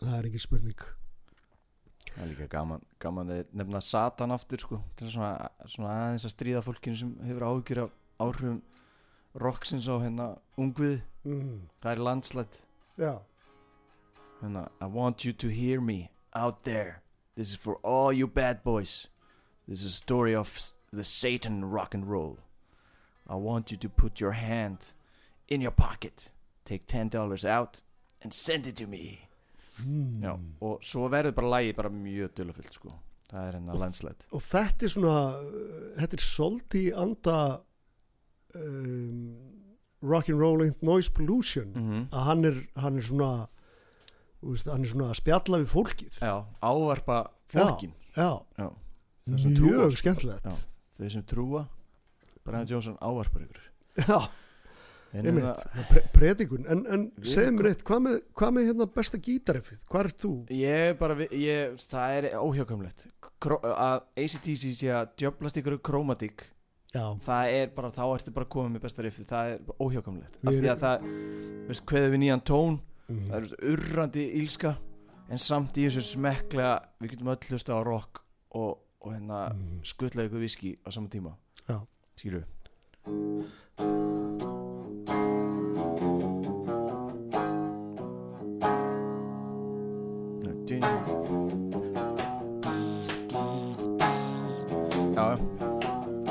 Það 0.00 0.16
er 0.18 0.28
ekki 0.30 0.40
spurning. 0.40 0.86
það 2.10 2.22
er 2.24 2.30
líka 2.32 2.46
gaman, 2.50 2.80
gaman 3.00 3.28
nefna 3.54 3.80
Satan 3.80 4.32
aftur 4.34 4.58
sko, 4.60 4.80
til 4.96 5.08
svona, 5.12 5.48
svona 5.70 5.92
aðeins 5.94 6.24
að 6.26 6.32
stríða 6.34 6.62
fólkinu 6.66 6.96
sem 6.98 7.12
hefur 7.24 7.44
áhyggjur 7.46 7.82
af 7.84 7.92
áhrifum 8.20 8.60
rocksins 9.40 9.86
á 9.88 9.94
hérna 10.02 10.38
ungvið, 10.58 11.00
Mm. 11.24 11.68
það 11.82 11.92
er 11.92 11.98
landslætt 12.00 12.54
Já. 12.98 13.20
hérna, 14.42 14.68
I 14.80 14.86
want 14.86 15.24
you 15.24 15.32
to 15.34 15.48
hear 15.48 15.80
me 15.80 16.10
out 16.34 16.64
there 16.64 17.02
this 17.36 17.50
is 17.50 17.56
for 17.56 17.76
all 17.84 18.10
you 18.12 18.26
bad 18.26 18.62
boys 18.64 19.06
this 19.68 19.82
is 19.82 19.86
a 19.92 19.96
story 19.96 20.34
of 20.34 20.72
the 20.92 21.04
Satan 21.04 21.64
rock 21.70 21.94
and 21.94 22.08
roll 22.10 22.38
I 23.28 23.34
want 23.36 23.70
you 23.70 23.76
to 23.76 23.88
put 23.90 24.18
your 24.20 24.32
hand 24.32 24.92
in 25.50 25.60
your 25.60 25.74
pocket. 25.74 26.30
Take 26.64 26.86
ten 26.86 27.08
dollars 27.08 27.44
out 27.44 27.80
and 28.22 28.32
send 28.32 28.66
it 28.66 28.76
to 28.76 28.86
me. 28.86 29.28
Mm. 29.86 30.20
Já, 30.22 30.34
og 30.60 30.82
svo 30.84 31.08
verður 31.08 31.34
bara 31.38 31.52
lægið 31.56 31.76
bara 31.76 31.90
mjög 31.92 32.34
dölufyllt 32.36 32.76
sko. 32.76 32.92
Það 33.30 33.46
er 33.46 33.56
hennar 33.56 33.78
landslætt 33.78 34.24
og 34.34 34.42
þetta 34.42 34.86
er 34.86 34.90
svona 34.90 35.18
uh, 35.38 35.84
þetta 36.00 36.16
er 36.18 36.78
í 36.80 36.84
anda 36.98 37.36
um, 38.58 39.36
rock'n'rolling 40.02 40.74
noise 40.82 41.12
pollution. 41.12 41.72
Mm 41.74 41.90
-hmm. 41.90 42.06
að 42.12 42.24
hann 42.24 42.44
er, 42.44 42.66
hann 42.76 42.96
er 42.98 43.02
svona 43.02 43.48
veist, 44.42 44.66
hann 44.66 44.84
er 44.84 44.88
svona 44.88 45.10
að 45.10 45.20
spjalla 45.20 45.58
við 45.58 45.66
fólkið. 45.66 46.20
Já, 46.20 46.44
ávarpa 46.62 47.30
fólkin 47.46 47.94
já, 48.16 48.42
Já, 48.58 48.70
mjög 49.26 49.92
sko. 49.92 49.96
skemmtilegt. 49.96 50.66
Þau 50.98 51.10
sem 51.10 51.22
trúa 51.22 51.66
Brian 52.44 52.66
Johnson 52.66 52.96
ávarpar 53.00 53.42
ykkur. 53.42 53.66
Já, 54.08 54.28
predikun 56.14 56.66
En, 56.70 56.84
en 56.86 57.04
erum 57.24 57.56
mér 57.58 57.70
eitt, 57.72 57.82
hvað 57.86 58.02
með, 58.04 58.16
hvað 58.38 58.52
með 58.56 58.68
hérna 58.70 58.86
besta 58.94 59.18
gítarriffið? 59.18 59.80
Hvað 59.90 60.04
er 60.06 60.12
þú? 60.22 60.32
ég 60.54 60.84
er 60.90 60.94
bara 61.00 61.16
vi- 61.18 61.30
ég, 61.44 61.74
það 61.82 62.16
er 62.20 62.28
óhjákamlegt 62.38 63.06
að 63.40 64.02
ACTC 64.20 64.64
sé 64.76 64.90
að 64.94 65.12
djöblast 65.18 65.56
ykkur 65.60 65.78
krómatík 65.82 66.46
Já, 66.90 67.04
það 67.22 67.52
er 67.54 67.68
bara, 67.74 67.90
þá 67.94 68.02
ertu 68.16 68.32
bara 68.34 68.48
komið 68.50 68.72
með 68.76 68.82
besta 68.86 69.02
riffið 69.06 69.26
það 69.30 69.50
er 69.54 69.74
óhjákamlegt 69.80 70.38
af 70.42 70.54
því 70.56 70.70
að 70.72 70.80
það, 70.84 71.04
veist, 71.68 71.84
kveður 71.86 72.10
við 72.16 72.22
nýjan 72.24 72.42
tón 72.50 72.78
mm. 73.08 73.20
það 73.30 73.36
er 73.38 73.68
urrandi 73.74 74.24
ílska 74.40 74.72
en 75.30 75.38
samt 75.38 75.78
í 75.78 75.84
þessu 75.86 76.02
smekklega 76.08 76.72
við 77.00 77.12
getum 77.14 77.30
öll 77.30 77.38
hlusta 77.50 77.78
á 77.78 77.80
rock 77.86 78.22
og, 78.58 78.80
og 79.00 79.12
hérna 79.14 79.44
Mm. 79.54 79.78
skuttla 79.86 80.26
ykkur 80.26 80.42
viski 80.42 80.74
á 80.82 80.90
sama 80.90 81.08
tíma 81.08 81.36
Já. 81.68 81.78
Já, 83.00 83.16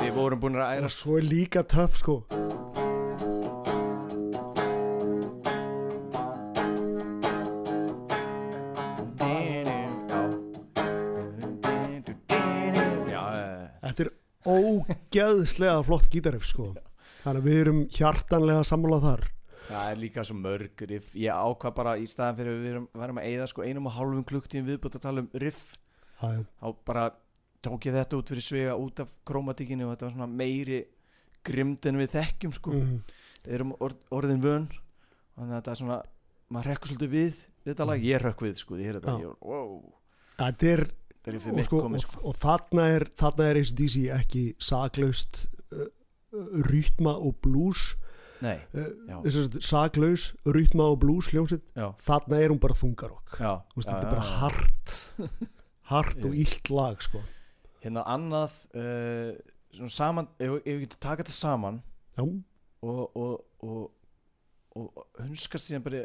við 0.00 0.14
vorum 0.14 0.40
búin 0.40 0.56
að 0.56 0.62
Og 0.62 0.78
ærast. 0.78 0.98
svo 1.02 1.18
er 1.18 1.26
líka 1.26 1.62
töff 1.62 1.96
sko 1.98 2.22
ógeðslega 15.26 15.82
flott 15.86 16.08
gítarriff 16.12 16.48
sko. 16.48 16.70
Þannig 17.20 17.42
að 17.42 17.48
við 17.48 17.60
erum 17.60 17.80
hjartanlega 17.92 18.66
sammálað 18.66 19.06
þar. 19.06 19.24
Það 19.70 19.90
er 19.90 19.98
líka 20.00 20.24
svo 20.26 20.36
mörg 20.38 20.84
riff. 20.90 21.10
Ég 21.14 21.42
ákvað 21.46 21.74
bara 21.76 21.96
í 22.00 22.06
staðan 22.10 22.38
fyrir 22.40 22.56
við 22.58 22.70
erum, 22.72 22.86
varum 23.02 23.20
að 23.22 23.28
eyða 23.30 23.48
sko 23.52 23.66
einum 23.66 23.90
og 23.90 23.94
hálfum 23.96 24.24
klukktíðin 24.30 24.66
viðbútt 24.66 24.96
að 24.98 25.04
tala 25.06 25.24
um 25.24 25.28
riff. 25.42 25.74
Já. 26.20 26.44
þá 26.60 26.66
bara 26.84 27.04
tók 27.64 27.86
ég 27.88 27.94
þetta 27.96 28.18
út 28.18 28.30
fyrir 28.32 28.44
svega 28.44 28.72
út 28.76 29.00
af 29.00 29.12
krómatíkinu 29.24 29.86
og 29.86 29.94
þetta 29.94 30.04
var 30.04 30.16
svona 30.16 30.26
meiri 30.28 30.80
grimd 31.48 31.86
en 31.88 32.00
við 32.00 32.10
þekkjum 32.16 32.56
sko. 32.56 32.74
Mm. 32.76 32.98
við 33.46 33.54
erum 33.56 33.76
orð, 33.80 34.00
orðin 34.12 34.42
vön. 34.44 34.66
Þannig 35.36 35.54
að 35.54 35.56
þetta 35.60 35.72
er 35.72 35.80
svona 35.80 36.00
maður 36.50 36.72
rekkur 36.72 36.90
svolítið 36.90 37.14
við 37.14 37.40
þetta 37.68 37.86
lag, 37.86 38.04
ég 38.04 38.22
rökk 38.24 38.44
við 38.46 38.56
sko 38.60 38.78
þetta, 38.80 39.14
var, 39.20 39.36
wow. 39.44 39.76
Þetta 40.40 40.70
er 40.72 40.82
er 40.82 40.84
og, 41.26 41.56
mitt 41.56 41.68
sko, 41.68 41.82
komið 41.84 42.00
og, 42.00 42.04
sko. 42.06 42.22
og 42.30 42.36
þarna 42.40 42.86
er 42.96 43.06
þarna 43.20 43.48
er 43.50 43.60
ACDC 43.60 43.96
ekki 44.16 44.44
saklaust 44.62 45.42
uh, 45.74 45.88
rytma 46.70 47.16
og 47.18 47.36
blues 47.44 47.94
nei, 48.40 48.56
saklaus 49.60 50.30
rytma 50.48 50.86
og 50.94 51.00
blues 51.02 51.28
hljómsveit. 51.28 51.66
Já, 51.76 51.90
þarna 52.06 52.38
er 52.40 52.54
hún 52.54 52.60
bara 52.62 52.76
þungarokk. 52.78 53.34
Þetta 53.36 53.98
er 53.98 54.08
bara 54.08 54.28
hart 54.40 54.94
hart 55.90 56.24
og 56.24 56.36
illt 56.38 56.70
lag 56.72 57.02
sko. 57.04 57.20
Hérna 57.82 58.04
annað 58.08 58.56
uh, 58.76 59.32
saman, 59.90 60.28
ef, 60.40 60.58
við 60.64 60.84
getum 60.84 61.02
taka 61.02 61.24
þetta 61.24 61.36
saman 61.36 61.80
já, 62.16 62.24
og, 62.24 63.02
og, 63.16 63.34
og, 63.64 63.82
og 64.76 65.04
hunskast 65.24 65.68
síðan 65.68 65.84
bara 65.86 66.04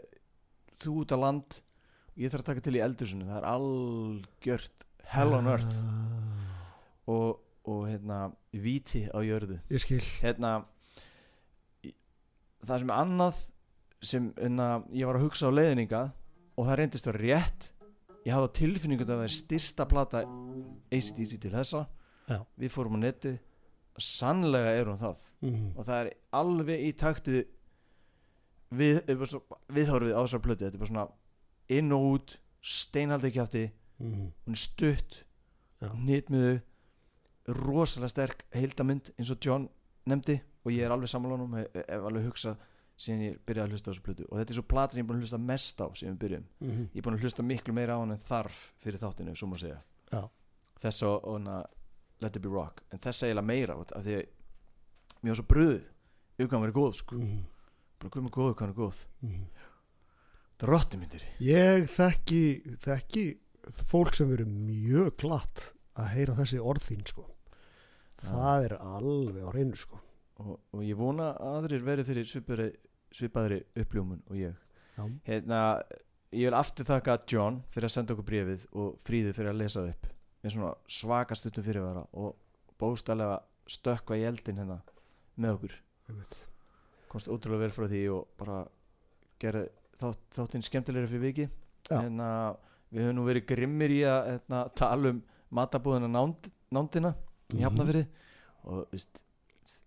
þú 0.81 0.99
út 1.03 1.15
á 1.15 1.17
land 1.19 1.59
og 2.15 2.23
ég 2.23 2.31
þarf 2.31 2.45
að 2.45 2.49
taka 2.51 2.65
til 2.65 2.77
í 2.77 2.83
eldursunni 2.85 3.27
það 3.27 3.39
er 3.41 3.47
algjört 3.51 4.87
hell 5.11 5.35
on 5.37 5.49
earth. 5.51 5.81
Og, 7.11 7.41
og 7.65 7.85
hérna 7.89 8.31
víti 8.51 9.05
á 9.09 9.19
jörðu. 9.25 9.59
Ég 9.69 9.83
skil. 9.83 10.01
Hérna 10.23 10.57
það 12.65 12.81
sem 12.81 12.91
er 12.91 12.97
annað 12.97 13.41
sem 14.05 14.29
hérna, 14.37 14.69
ég 14.93 15.07
var 15.09 15.19
að 15.19 15.27
hugsa 15.27 15.49
á 15.49 15.55
leiðninga 15.55 16.03
og 16.55 16.67
það 16.67 16.77
reyndist 16.79 17.07
að 17.07 17.17
vera 17.17 17.25
rétt 17.25 17.71
ég 18.25 18.33
hafði 18.33 18.49
á 18.49 18.57
tilfinningu 18.59 19.05
að 19.05 19.11
það 19.11 19.21
væri 19.21 19.37
styrsta 19.37 19.85
plata 19.89 20.23
ACDC 20.93 21.35
til 21.41 21.53
þessa. 21.53 21.85
Já. 22.25 22.39
við 22.57 22.71
fórum 22.73 22.97
á 22.97 23.05
netið 23.05 23.35
og 23.95 24.01
sannlega 24.01 24.71
er 24.73 24.87
hún 24.89 24.97
það. 24.97 25.19
Mm. 25.45 25.67
og 25.77 25.85
það 25.85 25.99
er 25.99 26.07
alveg 26.33 26.85
í 26.87 26.93
takt 26.97 27.29
við 27.29 27.43
við, 28.73 29.01
viðhorfið 29.69 30.15
á 30.17 30.21
þessar 30.23 30.41
plötu. 30.41 30.65
Þetta 30.65 30.73
er 30.73 30.81
bara 30.81 30.91
svona 30.91 31.07
inn 31.77 31.93
og 31.95 32.07
út 32.15 32.35
steinhaldi 32.65 33.29
ekki 33.29 33.43
afti 33.43 33.63
Mm. 33.99 34.31
hún 34.45 34.55
er 34.55 34.59
stutt 34.59 35.21
nýtmiðu 35.81 36.61
rosalega 37.55 38.09
sterk 38.11 38.41
heildamynd 38.55 39.11
eins 39.19 39.29
og 39.31 39.39
John 39.45 39.67
nefndi 40.09 40.39
og 40.65 40.71
ég 40.73 40.83
er 40.87 40.91
alveg 40.95 41.07
sammálanum 41.11 41.53
hef, 41.59 41.67
hef 41.77 42.07
alveg 42.09 42.25
hugsað 42.27 42.57
síðan 42.97 43.21
ég 43.25 43.37
byrjaði 43.45 43.67
að 43.69 43.73
hlusta 43.75 43.87
á 43.87 43.91
þessu 43.93 44.03
plötu 44.05 44.25
og 44.31 44.37
þetta 44.39 44.51
er 44.53 44.57
svo 44.59 44.65
plata 44.71 44.95
sem 44.95 45.01
ég 45.01 45.05
er 45.05 45.09
búin 45.11 45.19
að 45.19 45.25
hlusta 45.27 45.39
mest 45.45 45.81
á 45.83 45.87
síðan 45.93 46.15
við 46.15 46.21
byrjum 46.25 46.45
Mm. 46.65 46.83
ég 46.93 46.97
er 46.99 47.05
búin 47.05 47.17
að 47.19 47.25
hlusta 47.25 47.43
miklu 47.45 47.73
meira 47.75 47.95
á 47.95 47.99
hann 48.01 48.11
en 48.15 48.23
þarf 48.23 48.59
fyrir 48.81 48.99
þáttinu, 49.01 49.35
svo 49.35 49.47
má 49.51 49.57
segja 49.61 49.79
Já. 50.11 50.21
þess 50.81 51.03
og, 51.03 51.27
hana, 51.33 51.65
Let 52.21 52.35
It 52.35 52.41
Be 52.41 52.49
Rock 52.49 52.81
en 52.91 52.99
þess 52.99 53.23
eiginlega 53.27 53.45
meira 53.45 53.73
af 53.79 54.03
því 54.03 54.15
að 54.15 54.25
mér 55.23 55.31
var 55.35 55.39
svo 55.39 55.47
bröðið 55.51 55.83
ef 56.39 56.51
hann 56.51 56.65
verið 56.65 56.79
góð 56.79 56.93
sko 56.99 57.15
Mm. 57.19 57.45
bara 57.99 58.09
hvað 58.09 58.23
með 58.27 58.35
góð, 58.39 58.53
hvað 58.55 58.69
er 58.69 58.73
góð 58.79 59.05
Mm. 59.23 59.45
það 60.57 60.67
er 60.67 60.71
rotti 60.73 60.97
myndir 60.97 61.23
ég 61.39 61.87
þekki 61.91 62.77
þekki 62.79 63.25
fólk 63.73 64.15
sem 64.15 64.29
verið 64.29 64.51
mjög 64.51 65.15
glatt 65.21 65.69
að 65.95 66.11
heyra 66.15 66.37
þessi 66.39 66.59
orðín 66.59 67.05
sko. 67.07 67.25
Það 68.25 68.67
er 68.67 68.75
alveg 68.79 69.43
á 69.45 69.49
reynu 69.53 69.79
sko. 69.79 69.99
Og, 70.43 70.57
og 70.75 70.81
ég 70.83 70.97
vona 70.99 71.31
að 71.31 71.59
aðrir 71.59 71.85
verið 71.85 72.09
fyrir 72.11 72.27
svipaðri, 72.27 72.71
svipaðri 73.15 73.61
uppljómun 73.79 74.23
og 74.27 74.39
ég. 74.39 74.57
Hérna, 75.27 75.59
ég 76.35 76.49
vil 76.49 76.57
aftur 76.57 76.87
þakka 76.87 77.19
John 77.31 77.61
fyrir 77.71 77.87
að 77.87 77.95
senda 77.95 78.15
okkur 78.15 78.27
bréfið 78.27 78.65
og 78.75 78.97
Fríðu 79.07 79.35
fyrir 79.35 79.53
að 79.53 79.61
lesa 79.61 79.81
það 79.81 79.93
upp. 79.93 80.09
Með 80.43 80.55
svona 80.55 80.73
svaka 80.97 81.37
stuttum 81.39 81.65
fyrirvara 81.65 82.03
og 82.19 82.35
bóstalega 82.79 83.39
stökkva 83.71 84.19
í 84.19 84.25
eldin 84.27 84.59
hérna 84.61 84.81
með 85.41 85.57
okkur. 85.57 85.77
Komst 87.11 87.31
ótrúlega 87.31 87.65
vel 87.65 87.75
frá 87.75 87.87
því 87.89 88.03
og 88.13 88.27
bara 88.39 88.59
gera 89.41 89.63
þátt, 89.99 90.23
þáttinn 90.35 90.65
skemmtilegri 90.65 91.11
fyrir 91.11 91.23
viki 91.23 91.47
Já. 91.89 92.01
hérna, 92.01 92.29
við 92.95 93.03
höfum 93.05 93.17
nú 93.19 93.25
verið 93.27 93.45
grimmir 93.51 93.91
í 93.91 94.01
að 94.07 94.29
hérna, 94.31 94.61
tala 94.79 95.11
um 95.13 95.21
matabúðina 95.55 96.09
nánd, 96.11 96.49
nándina 96.73 97.13
í 97.53 97.59
Mhm. 97.59 97.63
Hafnafyrði 97.67 98.05
og 98.65 98.87
veist, 98.91 99.19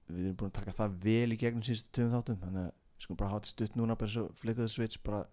við 0.09 0.26
erum 0.28 0.36
búin 0.39 0.51
að 0.52 0.59
taka 0.60 0.74
það 0.76 0.98
vel 1.02 1.32
í 1.35 1.39
gegnum 1.40 1.64
síðustu 1.66 1.90
töfum 1.97 2.12
þáttum 2.14 2.39
þannig 2.44 2.62
að 2.62 2.70
við 2.70 3.02
skulum 3.05 3.18
bara 3.18 3.30
hafa 3.32 3.40
þetta 3.40 3.51
stutt 3.55 3.76
núna 3.80 3.97
bara 3.98 4.12
svo 4.12 4.24
fleikaðu 4.39 4.68
switch 4.70 5.01
bara 5.05 5.24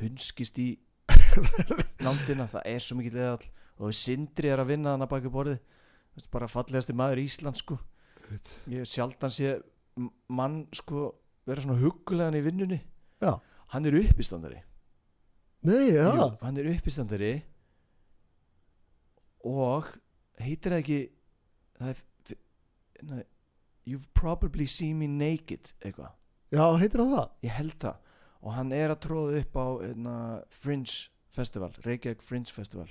hunskist 0.00 0.58
í 0.62 0.68
nándina, 2.04 2.46
það 2.50 2.62
er 2.70 2.78
svo 2.84 2.96
mikið 3.00 3.16
leðall 3.18 3.48
og 3.84 3.96
sindri 3.98 4.50
er 4.54 4.62
að 4.62 4.70
vinna 4.70 4.94
þannig 4.94 5.10
baki 5.14 5.32
borðið 5.34 5.58
Veist, 6.14 6.28
bara 6.30 6.46
fallegasti 6.46 6.94
maður 6.94 7.18
í 7.18 7.26
Ísland 7.26 7.58
sko 7.58 7.78
ég 8.70 8.86
sjaldan 8.86 9.32
sé 9.34 9.56
mann 10.30 10.60
sko 10.74 11.08
vera 11.46 11.60
svona 11.64 11.80
huggulegan 11.82 12.38
í 12.38 12.42
vinnunni 12.46 12.78
Já. 13.20 13.34
hann 13.74 13.86
er 13.90 13.98
uppistandari 13.98 14.60
nei, 15.64 15.94
já, 15.94 16.08
Jú, 16.12 16.28
hann 16.42 16.60
er 16.60 16.70
uppistandari 16.74 17.34
og 19.44 19.88
heitir 20.40 20.74
það 20.74 20.82
ekki 20.82 20.98
það 21.78 21.92
er 21.92 22.02
nei, 23.10 23.24
you've 23.88 24.08
probably 24.16 24.66
seen 24.70 24.98
me 25.00 25.08
naked 25.10 25.74
eitthvað, 25.84 26.12
já, 26.54 26.64
heitir 26.80 27.02
það 27.04 27.14
það? 27.18 27.28
Ég 27.44 27.56
held 27.58 27.78
það. 27.84 28.00
Og 28.44 28.52
hann 28.52 28.72
er 28.76 28.92
að 28.92 29.00
tróða 29.06 29.40
upp 29.40 29.54
á 29.56 29.66
hérna, 29.80 30.14
Fringe 30.52 30.96
Festival, 31.32 31.70
Reykjavík 31.84 32.22
Fringe 32.24 32.52
Festival 32.52 32.90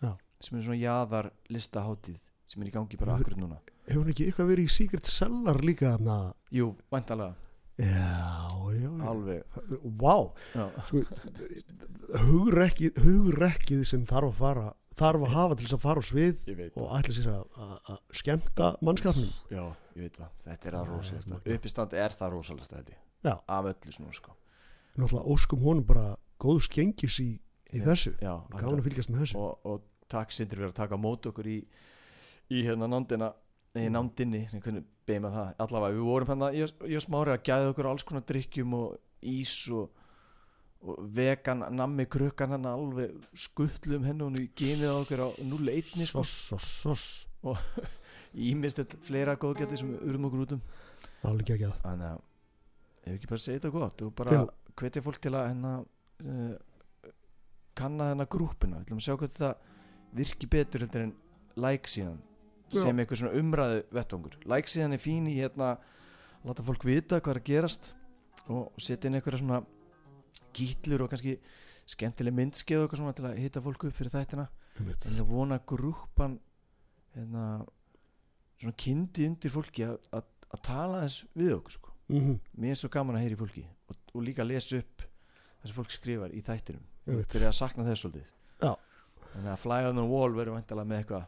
Já. 0.00 0.14
sem 0.40 0.58
er 0.58 0.64
svona 0.64 0.80
jaðar 0.80 1.28
listahátíð 1.52 2.22
sem 2.48 2.64
er 2.64 2.70
í 2.70 2.74
gangi 2.74 2.98
bara 3.00 3.18
akkurat 3.18 3.40
núna. 3.40 3.60
Hefur 3.84 4.06
hann 4.06 4.14
ekki 4.14 4.30
eitthvað 4.30 4.50
verið 4.54 4.70
í 4.70 4.72
Secret 4.72 5.10
Cellar 5.10 5.60
líka 5.64 5.92
þarna? 5.94 6.18
Jú, 6.54 6.72
já, 6.88 7.28
já 7.84 8.53
alveg 9.10 9.60
já, 10.54 10.64
sko, 10.88 11.02
hugrekkið, 12.24 12.98
hugrekkið 13.04 13.84
sem 13.88 14.04
þarf 14.08 14.32
að 14.32 14.40
fara 14.40 14.66
þarf 14.98 15.26
að 15.26 15.32
hafa 15.34 15.56
til 15.58 15.66
þess 15.66 15.76
að 15.76 15.82
fara 15.84 16.02
á 16.02 16.04
svið 16.06 16.42
og 16.78 16.92
ætla 16.98 17.14
sér 17.16 17.30
að, 17.34 17.96
skemmta 18.14 18.68
mannskapnum. 18.84 19.32
Já, 19.50 19.64
ég 19.96 20.06
veit 20.06 20.20
það, 20.20 20.34
þetta 20.44 20.70
er 20.70 20.76
að 20.78 20.84
Já, 20.84 20.90
rosalegasta 20.92 21.32
magnað. 21.32 21.56
Uppistandi 21.56 22.02
er 22.04 22.14
það 22.20 22.36
rosalegasta 22.36 22.82
þetta. 22.82 23.00
Af 23.56 23.70
öllu 23.72 23.96
svona 23.96 24.14
sko. 24.14 24.36
Náttúrulega 24.94 25.34
óskum 25.34 25.64
honum 25.64 25.88
bara 25.88 26.04
góðs 26.38 26.68
gengis 26.70 27.18
í, 27.24 27.30
í 27.74 27.80
Já. 27.80 27.88
þessu. 27.88 28.14
Gaman 28.22 28.78
að 28.78 28.86
fylgjast 28.86 29.10
með 29.10 29.24
þessu. 29.24 29.40
Og, 29.42 29.66
og 29.66 29.82
takk 30.12 30.34
sindir 30.34 30.60
fyrir 30.60 30.70
að 30.70 30.78
taka 30.78 30.94
á 30.94 31.00
móti 31.02 31.32
okkur 31.32 31.50
í 31.50 31.58
í 32.52 32.62
hérna 32.64 32.88
nándina 32.90 33.32
í 33.74 33.88
Mm. 33.88 33.92
nándinni, 33.96 34.40
sem 34.50 34.60
hvernig 34.62 34.84
beima 35.06 35.30
það 35.34 35.54
allavega, 35.64 35.96
við 35.96 36.04
vorum 36.06 36.28
hérna, 36.30 36.48
ég, 36.54 36.70
ég 36.86 36.96
og 37.00 37.02
smári 37.04 37.32
að 37.34 37.42
gæða 37.48 37.70
okkur 37.72 37.88
alls 37.90 38.04
konar 38.06 38.22
drikkjum 38.28 38.74
og 38.78 38.96
ís 39.24 39.54
og, 39.74 39.90
og 40.84 41.00
vegan 41.16 41.64
nammi 41.74 42.06
krukkan 42.06 42.54
hérna 42.54 42.74
alveg 42.78 43.16
skuttlum 43.34 44.04
henni 44.06 44.22
og 44.22 44.36
genið 44.54 44.92
okkur 44.92 45.24
á 45.26 45.28
0-1 45.42 46.06
sko. 46.06 46.22
soss 46.24 47.26
ímist 48.34 48.78
þetta 48.80 49.00
fleira 49.02 49.34
góðgæti 49.36 49.80
sem 49.80 49.90
urðum 49.96 50.28
okkur 50.30 50.44
út 50.46 50.54
um 50.58 50.62
alveg 51.24 51.50
ekki 51.56 51.66
að 51.68 51.76
þannig 51.82 52.12
að 52.12 52.22
ef 53.04 53.08
við 53.10 53.16
ekki 53.18 53.30
bara 53.32 53.42
segja 53.44 53.58
þetta 53.58 53.74
gott 53.74 54.04
og 54.06 54.14
bara 54.18 54.38
hvetja 54.80 55.02
fólk 55.04 55.18
til 55.24 55.34
að 55.34 55.48
hérna 55.50 55.72
uh, 55.80 56.54
kanna 57.74 58.10
þennan 58.12 58.30
grúppuna 58.30 58.78
við 58.78 58.86
ætlum 58.86 59.02
að 59.02 59.06
sjá 59.08 59.16
hvað 59.18 59.34
þetta 59.34 59.50
virki 60.14 60.46
betur 60.50 60.84
heldur 60.84 61.04
en 61.08 61.14
like 61.58 61.90
síðan. 61.90 62.20
Sem 62.80 63.02
einhver 63.02 63.20
svona 63.20 63.40
umræðu 63.40 63.82
vettvangur 63.94 64.38
like 64.50 64.72
síðan 64.72 64.96
er 64.96 65.02
fín 65.02 65.28
í 65.30 65.36
hérna 65.38 65.74
láta 66.44 66.64
fólk 66.66 66.84
vita 66.86 67.20
hvað 67.20 67.36
er 67.36 67.40
að 67.40 67.48
gerast 67.48 67.92
og, 68.48 68.72
setja 68.78 69.08
inn 69.08 69.18
einhverja 69.18 69.40
svona 69.40 69.62
gítlur 70.54 71.06
og 71.06 71.12
kannski 71.12 71.38
skemmtileg 71.90 72.34
myndskeið 72.36 72.80
og 72.80 72.86
eitthvað 72.86 73.00
svona 73.02 73.16
til 73.16 73.26
að 73.28 73.40
hitta 73.42 73.62
fólk 73.64 73.86
upp 73.88 73.96
fyrir 73.96 74.12
þættina. 74.14 74.44
En 74.80 75.18
ég 75.18 75.26
vona 75.28 75.58
að 75.58 75.66
grúppan 75.74 76.38
hérna 77.14 77.44
svona 78.60 78.76
kyndi 78.80 79.28
undir 79.28 79.52
fólki 79.52 79.84
að, 79.86 79.98
að, 80.14 80.30
að 80.54 80.62
tala 80.64 81.02
þess 81.04 81.26
við 81.36 81.52
okkur 81.58 81.76
sko. 81.76 81.92
Mhm, 82.12 82.38
mér 82.60 82.74
er 82.74 82.80
svo 82.80 82.90
gaman 82.92 83.18
að 83.18 83.24
heyra 83.24 83.36
í 83.36 83.40
fólki 83.40 83.64
og, 83.88 84.00
og 84.12 84.24
líka 84.24 84.44
að 84.44 84.50
lesa 84.52 84.80
upp 84.80 85.04
það 85.04 85.68
sem 85.68 85.76
fólk 85.78 85.94
skrifar 85.94 86.34
í 86.34 86.42
þættinum. 86.44 86.88
Byrja 87.04 87.50
að 87.50 87.58
sakna 87.58 87.86
þess 87.88 88.04
svolítið. 88.04 88.32
Já. 88.60 88.72
þannig 89.34 89.50
að 89.52 89.62
Fly 89.64 89.80
on 89.88 89.98
the 89.98 90.04
Wall 90.08 90.36
verður 90.36 90.56
vantilega 90.56 90.88
með 90.88 91.00
eitthvað 91.02 91.24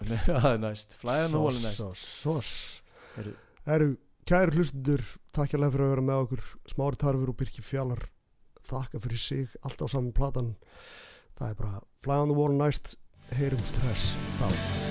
það 0.26 0.52
er 0.52 0.62
næst. 0.62 0.96
Fly 1.00 1.18
on 1.26 1.34
the 1.34 1.42
Wall 1.42 1.56
er 1.56 1.64
næst. 1.64 1.82
Sos, 1.82 2.04
sos. 2.22 2.52
Heyrðu. 3.16 3.34
Eru, 3.76 3.90
kæri 4.28 4.56
hlustundur 4.56 5.04
takk 5.36 5.54
hérlega 5.54 5.74
fyrir 5.74 5.86
að 5.86 5.94
vera 5.94 6.06
með 6.08 6.24
okkur. 6.24 6.46
Smári 6.72 7.00
Tarfur 7.02 7.32
og 7.34 7.38
Birki 7.40 7.64
Fjallar 7.64 8.06
þakka 8.70 9.02
fyrir 9.02 9.22
sig, 9.22 9.48
allt 9.66 9.82
á 9.82 9.86
saman 9.90 10.14
platan. 10.16 10.54
Það 11.38 11.52
er 11.52 11.60
bara 11.62 11.82
Fly 12.04 12.22
on 12.24 12.32
the 12.32 12.38
Wall 12.38 12.56
næst. 12.58 12.96
Heyrum 13.38 13.62
stress 13.62 14.16
þá 14.40 14.89